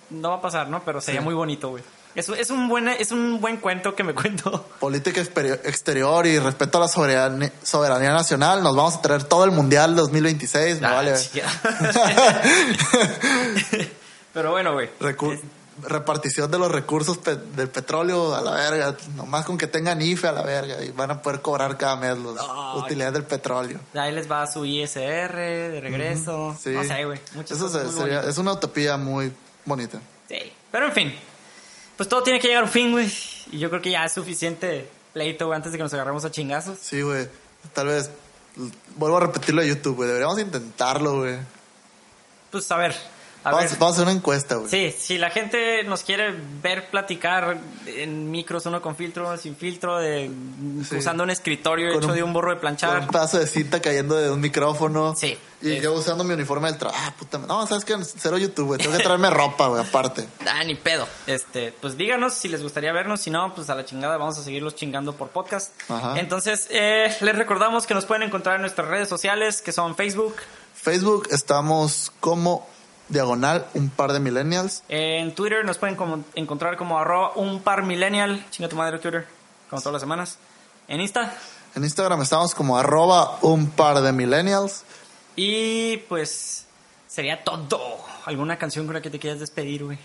no 0.10 0.30
va 0.32 0.36
a 0.38 0.42
pasar, 0.42 0.68
¿no? 0.70 0.84
Pero 0.84 1.02
sería 1.02 1.22
Sí. 1.22 1.26
muy 1.26 1.34
bonito, 1.34 1.70
güey. 1.70 1.84
Es, 2.16 2.30
es, 2.30 2.50
un 2.50 2.70
buen, 2.70 2.88
es 2.88 3.12
un 3.12 3.42
buen 3.42 3.58
cuento 3.58 3.94
que 3.94 4.04
me 4.04 4.14
cuento. 4.14 4.66
Política 4.80 5.20
exterior 5.20 6.26
y 6.26 6.40
respeto 6.40 6.78
a 6.78 6.82
la 6.82 6.88
soberanía, 6.88 7.52
soberanía 7.62 8.12
nacional. 8.14 8.64
Nos 8.64 8.74
vamos 8.74 8.96
a 8.96 9.02
traer 9.02 9.24
todo 9.26 9.44
el 9.44 9.52
Mundial 9.52 9.98
2026. 9.98 10.80
Me 10.80 10.88
Ah, 10.88 10.94
vale. 10.94 11.14
chingada. 11.18 12.42
Pero 14.34 14.52
bueno, 14.52 14.74
güey. 14.74 14.90
Recu- 15.00 15.34
Es- 15.34 15.42
repartición 15.82 16.50
de 16.50 16.58
los 16.58 16.72
recursos 16.72 17.18
pe- 17.18 17.36
del 17.36 17.70
petróleo 17.70 18.34
a 18.36 18.42
la 18.42 18.52
verga. 18.52 18.96
Nomás 19.16 19.46
con 19.46 19.58
que 19.58 19.68
tengan 19.68 20.02
IFE 20.02 20.28
a 20.28 20.32
la 20.32 20.42
verga. 20.42 20.84
Y 20.84 20.92
van 20.92 21.12
a 21.12 21.22
poder 21.22 21.42
cobrar 21.42 21.78
cada 21.78 21.96
mes 21.98 22.18
las 22.18 22.46
utilidades 22.76 23.14
del 23.14 23.24
petróleo. 23.24 23.80
Ahí 23.94 24.12
les 24.14 24.30
va 24.32 24.48
su 24.48 24.66
ISR 24.66 25.36
de 25.36 25.82
regreso. 25.82 26.56
Sí. 26.62 26.70
No 26.72 26.84
sé, 26.84 27.04
güey. 27.06 27.20
Muchas 27.34 27.58
Eso 27.58 27.70
se- 27.70 27.92
sería- 27.92 28.22
es 28.22 28.38
una 28.38 28.54
utopía 28.54 28.98
muy 28.98 29.32
bonita. 29.66 30.00
Sí. 30.30 30.52
Pero 30.72 30.86
en 30.88 30.92
fin. 30.94 31.16
Pues 31.98 32.10
todo 32.10 32.24
tiene 32.24 32.40
que 32.40 32.48
llegar 32.48 32.64
a 32.64 32.66
un 32.66 32.72
fin, 32.72 32.92
güey. 32.92 33.12
Y 33.52 33.60
yo 33.60 33.70
creo 33.70 33.82
que 33.82 33.92
ya 33.92 34.04
es 34.06 34.12
suficiente 34.14 34.90
pleito, 35.14 35.46
güey, 35.48 35.56
antes 35.56 35.72
de 35.72 35.78
que 35.78 35.84
nos 35.84 35.94
agarremos 35.94 36.26
a 36.26 36.32
chingazos. 36.32 36.78
Sí, 36.80 37.02
güey. 37.02 37.28
Tal 37.74 37.88
vez. 37.88 38.10
Vuelvo 38.96 39.18
a 39.18 39.22
repetirlo 39.22 39.62
de 39.62 39.70
YouTube, 39.70 39.96
güey. 39.98 40.08
Deberíamos 40.08 40.40
intentarlo, 40.40 41.20
güey. 41.20 41.38
Pues 42.52 42.70
a 42.72 42.78
ver. 42.78 42.96
A 43.46 43.52
Vamos, 43.52 43.70
ver. 43.70 43.80
vamos 43.80 43.92
a 43.92 43.94
hacer 43.98 44.04
una 44.08 44.12
encuesta, 44.18 44.56
güey. 44.56 44.70
Sí, 44.70 44.96
si 45.00 45.18
la 45.20 45.30
gente 45.30 45.84
nos 45.84 46.02
quiere 46.04 46.34
ver 46.64 46.90
platicar 46.90 47.58
en 47.86 48.32
micros, 48.32 48.66
uno 48.66 48.82
con 48.82 48.96
filtro, 48.96 49.38
sin 49.38 49.56
filtro, 49.56 50.00
de, 50.00 50.32
Sí. 50.90 50.98
usando 50.98 51.24
un 51.24 51.30
escritorio 51.30 51.90
Con 51.94 51.98
hecho 52.00 52.08
un- 52.10 52.16
de 52.16 52.24
un 52.24 52.34
borro 52.34 52.50
de 52.50 52.56
Con 52.56 52.62
planchar. 52.62 53.02
un 53.02 53.08
pedazo 53.08 53.38
de 53.38 53.46
cinta 53.46 53.80
cayendo 53.82 54.16
de 54.16 54.32
un 54.32 54.42
micrófono. 54.42 55.16
Sí. 55.16 55.38
Y 55.62 55.74
Es- 55.74 55.84
yo 55.84 55.94
usando 55.94 56.24
mi 56.24 56.34
uniforme 56.34 56.70
del 56.70 56.78
trabajo. 56.80 57.00
Ah, 57.06 57.14
puta. 57.18 57.38
No, 57.38 57.66
¿sabes 57.68 57.86
qué? 57.86 57.96
Cero 58.18 58.38
YouTube, 58.40 58.66
güey. 58.66 58.80
Tengo 58.80 58.98
que 58.98 59.04
traerme 59.04 59.30
ropa, 59.30 59.68
güey, 59.68 59.82
aparte. 59.82 60.28
Ah, 60.48 60.64
ni 60.64 60.74
pedo. 60.76 61.08
Este, 61.28 61.72
pues 61.82 61.98
díganos 61.98 62.34
si 62.34 62.48
les 62.50 62.64
gustaría 62.64 62.92
vernos, 62.94 63.22
si 63.22 63.30
no, 63.30 63.54
pues 63.54 63.70
a 63.70 63.76
la 63.76 63.86
chingada 63.86 64.18
vamos 64.18 64.38
a 64.40 64.44
seguirlos 64.44 64.74
chingando 64.76 65.14
por 65.16 65.30
podcast. 65.30 65.72
Ajá. 65.90 66.20
Entonces, 66.20 66.68
eh, 66.72 67.16
les 67.22 67.36
recordamos 67.38 67.86
que 67.86 67.94
nos 67.94 68.06
pueden 68.06 68.24
encontrar 68.24 68.56
en 68.56 68.62
nuestras 68.62 68.88
redes 68.88 69.08
sociales, 69.08 69.62
que 69.62 69.72
son 69.72 69.96
Facebook, 69.96 70.36
Facebook 70.74 71.28
estamos 71.32 72.12
como 72.20 72.68
diagonal 73.10 73.66
un 73.74 73.90
par 73.90 74.12
de 74.14 74.20
millennials. 74.20 74.84
en 74.90 75.34
Twitter 75.36 75.64
nos 75.66 75.78
pueden 75.78 75.96
como- 75.96 76.24
encontrar 76.36 76.78
como 76.78 76.98
arroba 77.00 77.32
un 77.36 77.62
par 77.62 77.84
millennial, 77.84 78.46
chinga 78.52 78.70
tu 78.70 78.76
madre 78.76 79.00
Twitter, 79.00 79.28
como 79.70 79.82
todas 79.82 79.94
las 79.94 80.02
semanas. 80.02 80.38
En 80.88 81.02
Insta. 81.02 81.34
En 81.76 81.84
Instagram 81.84 82.22
estamos 82.22 82.56
como 82.56 82.78
arroba 82.78 83.38
un 83.42 83.70
par 83.72 84.02
de 84.02 84.12
millennials. 84.12 84.84
Y 85.36 85.98
pues 86.10 86.66
sería 87.08 87.44
todo. 87.44 87.98
¿Alguna 88.26 88.58
canción 88.58 88.86
con 88.86 88.96
la 88.96 89.02
que 89.02 89.10
te 89.10 89.20
quieras 89.20 89.40
despedir, 89.40 89.84
güey? 89.84 90.00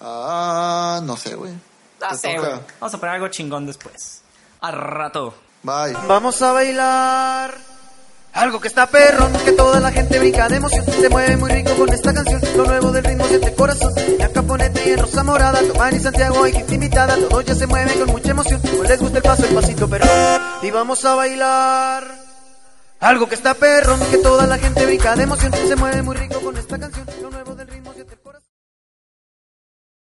Ah, 0.00 1.00
no 1.04 1.16
sé, 1.16 1.34
güey. 1.34 1.52
No 2.00 2.14
sé, 2.16 2.38
güey. 2.38 2.52
Vamos 2.80 2.94
a 2.94 2.98
poner 2.98 3.14
algo 3.14 3.28
chingón 3.28 3.66
después. 3.66 4.22
A 4.60 4.70
rato. 4.72 5.34
Bye. 5.62 5.92
Vamos 6.08 6.42
a 6.42 6.52
bailar. 6.52 7.54
Algo 8.32 8.60
que 8.60 8.68
está 8.68 8.86
perrón, 8.86 9.30
que 9.44 9.52
toda 9.52 9.78
la 9.78 9.92
gente 9.92 10.18
brinca 10.18 10.48
de 10.48 10.56
emoción. 10.56 10.84
Se 10.86 11.08
mueve 11.10 11.36
muy 11.36 11.50
rico 11.50 11.70
con 11.76 11.92
esta 11.92 12.14
canción. 12.14 12.40
Lo 12.56 12.64
nuevo 12.64 12.90
del 12.90 13.04
ritmo 13.04 13.24
siente 13.26 13.54
corazón. 13.54 13.92
En 13.96 14.32
Caponete 14.32 14.88
y 14.88 14.92
en 14.92 14.98
Rosa 15.00 15.22
Morada. 15.22 15.60
Tomán 15.60 15.94
y 15.94 16.00
Santiago 16.00 16.42
hay 16.42 16.52
gente 16.52 16.74
invitada. 16.74 17.16
Todos 17.28 17.44
ya 17.44 17.54
se 17.54 17.66
mueven 17.66 17.98
con 17.98 18.08
mucha 18.08 18.30
emoción. 18.30 18.60
Pues 18.62 18.88
les 18.88 19.00
gusta 19.00 19.18
el 19.18 19.22
paso, 19.22 19.44
el 19.44 19.54
pasito 19.54 19.86
perrón. 19.86 20.08
Y 20.62 20.70
vamos 20.70 21.04
a 21.04 21.14
bailar. 21.14 22.04
Algo 23.00 23.28
que 23.28 23.34
está 23.34 23.52
perrón, 23.52 24.00
que 24.10 24.18
toda 24.18 24.46
la 24.46 24.56
gente 24.56 24.86
brinca 24.86 25.14
de 25.14 25.24
emoción. 25.24 25.52
Se 25.52 25.76
mueve 25.76 26.00
muy 26.00 26.16
rico 26.16 26.40
con 26.40 26.56
esta 26.56 26.78
canción. 26.78 27.06
Lo 27.20 27.30
nuevo 27.30 27.51